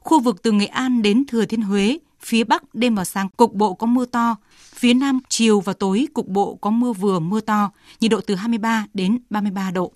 Khu 0.00 0.20
vực 0.20 0.42
từ 0.42 0.52
Nghệ 0.52 0.66
An 0.66 1.02
đến 1.02 1.24
Thừa 1.28 1.44
Thiên 1.44 1.62
Huế, 1.62 1.98
phía 2.24 2.44
Bắc 2.44 2.74
đêm 2.74 2.94
và 2.94 3.04
sáng 3.04 3.28
cục 3.36 3.54
bộ 3.54 3.74
có 3.74 3.86
mưa 3.86 4.04
to, 4.04 4.36
phía 4.74 4.94
Nam 4.94 5.18
chiều 5.28 5.60
và 5.60 5.72
tối 5.72 6.06
cục 6.14 6.28
bộ 6.28 6.54
có 6.54 6.70
mưa 6.70 6.92
vừa, 6.92 7.18
mưa 7.18 7.40
to, 7.40 7.70
nhiệt 8.00 8.10
độ 8.10 8.20
từ 8.26 8.34
23 8.34 8.86
đến 8.94 9.18
33 9.30 9.70
độ. 9.70 9.92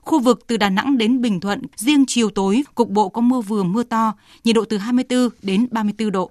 Khu 0.00 0.20
vực 0.20 0.46
từ 0.46 0.56
Đà 0.56 0.68
Nẵng 0.68 0.98
đến 0.98 1.20
Bình 1.20 1.40
Thuận, 1.40 1.62
riêng 1.76 2.04
chiều 2.08 2.30
tối 2.30 2.62
cục 2.74 2.90
bộ 2.90 3.08
có 3.08 3.20
mưa 3.20 3.40
vừa, 3.40 3.62
mưa 3.62 3.82
to, 3.82 4.14
nhiệt 4.44 4.54
độ 4.54 4.64
từ 4.64 4.78
24 4.78 5.28
đến 5.42 5.68
34 5.70 6.10
độ. 6.10 6.30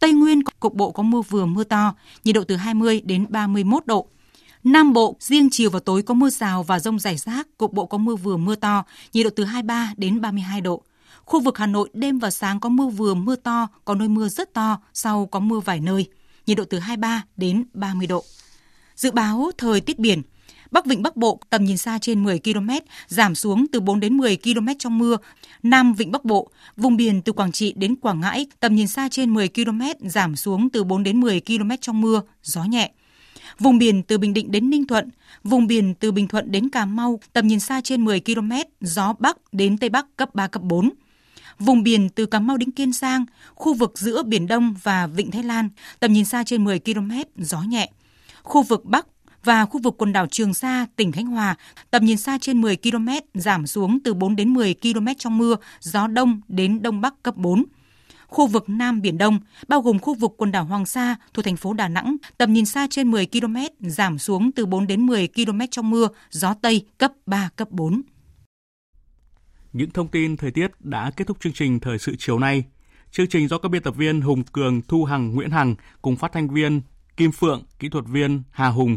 Tây 0.00 0.12
Nguyên 0.12 0.42
cục 0.42 0.74
bộ 0.74 0.90
có 0.90 1.02
mưa 1.02 1.22
vừa, 1.22 1.46
mưa 1.46 1.64
to, 1.64 1.94
nhiệt 2.24 2.34
độ 2.34 2.44
từ 2.44 2.56
20 2.56 3.00
đến 3.04 3.26
31 3.28 3.86
độ. 3.86 4.06
Nam 4.64 4.92
Bộ, 4.92 5.16
riêng 5.20 5.48
chiều 5.52 5.70
và 5.70 5.80
tối 5.80 6.02
có 6.02 6.14
mưa 6.14 6.30
rào 6.30 6.62
và 6.62 6.78
rông 6.78 6.98
rải 6.98 7.16
rác, 7.16 7.48
cục 7.58 7.72
bộ 7.72 7.86
có 7.86 7.98
mưa 7.98 8.16
vừa 8.16 8.36
mưa 8.36 8.54
to, 8.54 8.84
nhiệt 9.12 9.24
độ 9.24 9.30
từ 9.36 9.44
23 9.44 9.92
đến 9.96 10.20
32 10.20 10.60
độ. 10.60 10.82
Khu 11.26 11.40
vực 11.40 11.58
Hà 11.58 11.66
Nội 11.66 11.88
đêm 11.92 12.18
và 12.18 12.30
sáng 12.30 12.60
có 12.60 12.68
mưa 12.68 12.86
vừa 12.86 13.14
mưa 13.14 13.36
to, 13.36 13.68
có 13.84 13.94
nơi 13.94 14.08
mưa 14.08 14.28
rất 14.28 14.54
to, 14.54 14.80
sau 14.94 15.26
có 15.26 15.40
mưa 15.40 15.60
vài 15.60 15.80
nơi, 15.80 16.08
nhiệt 16.46 16.56
độ 16.56 16.64
từ 16.70 16.78
23 16.78 17.22
đến 17.36 17.64
30 17.74 18.06
độ. 18.06 18.24
Dự 18.96 19.10
báo 19.10 19.50
thời 19.58 19.80
tiết 19.80 19.98
biển, 19.98 20.22
Bắc 20.70 20.86
Vịnh 20.86 21.02
Bắc 21.02 21.16
Bộ 21.16 21.40
tầm 21.50 21.64
nhìn 21.64 21.76
xa 21.76 21.98
trên 21.98 22.24
10 22.24 22.38
km, 22.38 22.68
giảm 23.06 23.34
xuống 23.34 23.66
từ 23.72 23.80
4 23.80 24.00
đến 24.00 24.16
10 24.16 24.36
km 24.36 24.68
trong 24.78 24.98
mưa. 24.98 25.16
Nam 25.62 25.94
Vịnh 25.94 26.12
Bắc 26.12 26.24
Bộ, 26.24 26.50
vùng 26.76 26.96
biển 26.96 27.22
từ 27.22 27.32
Quảng 27.32 27.52
Trị 27.52 27.72
đến 27.76 27.96
Quảng 27.96 28.20
Ngãi 28.20 28.46
tầm 28.60 28.74
nhìn 28.74 28.86
xa 28.86 29.08
trên 29.10 29.34
10 29.34 29.48
km, 29.48 29.82
giảm 30.00 30.36
xuống 30.36 30.70
từ 30.70 30.84
4 30.84 31.02
đến 31.02 31.20
10 31.20 31.40
km 31.40 31.70
trong 31.80 32.00
mưa, 32.00 32.22
gió 32.42 32.64
nhẹ. 32.64 32.92
Vùng 33.58 33.78
biển 33.78 34.02
từ 34.02 34.18
Bình 34.18 34.34
Định 34.34 34.50
đến 34.50 34.70
Ninh 34.70 34.86
Thuận, 34.86 35.10
vùng 35.44 35.66
biển 35.66 35.94
từ 35.94 36.12
Bình 36.12 36.28
Thuận 36.28 36.52
đến 36.52 36.68
Cà 36.68 36.84
Mau, 36.84 37.20
tầm 37.32 37.46
nhìn 37.46 37.60
xa 37.60 37.80
trên 37.80 38.04
10 38.04 38.20
km, 38.20 38.52
gió 38.80 39.14
Bắc 39.18 39.36
đến 39.52 39.78
Tây 39.78 39.90
Bắc 39.90 40.16
cấp 40.16 40.34
3, 40.34 40.46
cấp 40.46 40.62
4. 40.62 40.90
Vùng 41.58 41.82
biển 41.82 42.08
từ 42.08 42.26
Cà 42.26 42.40
Mau 42.40 42.56
đến 42.56 42.70
Kiên 42.70 42.92
Giang, 42.92 43.24
khu 43.54 43.74
vực 43.74 43.92
giữa 43.98 44.22
Biển 44.22 44.46
Đông 44.46 44.74
và 44.82 45.06
Vịnh 45.06 45.30
Thái 45.30 45.42
Lan, 45.42 45.68
tầm 46.00 46.12
nhìn 46.12 46.24
xa 46.24 46.44
trên 46.44 46.64
10 46.64 46.78
km, 46.78 47.10
gió 47.36 47.62
nhẹ. 47.62 47.90
Khu 48.42 48.62
vực 48.62 48.84
Bắc 48.84 49.06
và 49.44 49.66
khu 49.66 49.80
vực 49.80 49.94
quần 49.98 50.12
đảo 50.12 50.26
Trường 50.26 50.54
Sa, 50.54 50.86
tỉnh 50.96 51.12
Khánh 51.12 51.26
Hòa, 51.26 51.54
tầm 51.90 52.04
nhìn 52.04 52.16
xa 52.16 52.38
trên 52.40 52.60
10 52.60 52.76
km, 52.76 53.08
giảm 53.34 53.66
xuống 53.66 53.98
từ 54.04 54.14
4 54.14 54.36
đến 54.36 54.54
10 54.54 54.74
km 54.82 55.06
trong 55.18 55.38
mưa, 55.38 55.56
gió 55.80 56.06
đông 56.06 56.40
đến 56.48 56.82
đông 56.82 57.00
bắc 57.00 57.22
cấp 57.22 57.36
4 57.36 57.64
khu 58.26 58.46
vực 58.46 58.64
Nam 58.68 59.02
Biển 59.02 59.18
Đông, 59.18 59.38
bao 59.68 59.80
gồm 59.80 59.98
khu 59.98 60.14
vực 60.14 60.34
quần 60.36 60.52
đảo 60.52 60.64
Hoàng 60.64 60.86
Sa 60.86 61.16
thuộc 61.34 61.44
thành 61.44 61.56
phố 61.56 61.72
Đà 61.72 61.88
Nẵng, 61.88 62.16
tầm 62.38 62.52
nhìn 62.52 62.66
xa 62.66 62.86
trên 62.90 63.10
10 63.10 63.26
km, 63.26 63.56
giảm 63.80 64.18
xuống 64.18 64.52
từ 64.52 64.66
4 64.66 64.86
đến 64.86 65.06
10 65.06 65.28
km 65.28 65.60
trong 65.70 65.90
mưa, 65.90 66.08
gió 66.30 66.54
Tây 66.54 66.86
cấp 66.98 67.12
3, 67.26 67.50
cấp 67.56 67.70
4. 67.70 68.02
Những 69.76 69.90
thông 69.90 70.08
tin 70.08 70.36
thời 70.36 70.50
tiết 70.50 70.70
đã 70.80 71.10
kết 71.10 71.26
thúc 71.26 71.36
chương 71.40 71.52
trình 71.52 71.80
Thời 71.80 71.98
sự 71.98 72.16
chiều 72.18 72.38
nay. 72.38 72.64
Chương 73.10 73.26
trình 73.26 73.48
do 73.48 73.58
các 73.58 73.68
biên 73.68 73.82
tập 73.82 73.96
viên 73.96 74.20
Hùng 74.20 74.42
Cường, 74.44 74.82
Thu 74.82 75.04
Hằng, 75.04 75.34
Nguyễn 75.34 75.50
Hằng 75.50 75.74
cùng 76.02 76.16
phát 76.16 76.32
thanh 76.32 76.48
viên 76.48 76.80
Kim 77.16 77.32
Phượng, 77.32 77.62
kỹ 77.78 77.88
thuật 77.88 78.04
viên 78.08 78.42
Hà 78.50 78.68
Hùng, 78.68 78.96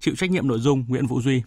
chịu 0.00 0.14
trách 0.16 0.30
nhiệm 0.30 0.48
nội 0.48 0.58
dung 0.58 0.84
Nguyễn 0.88 1.06
Vũ 1.06 1.20
Duy. 1.22 1.42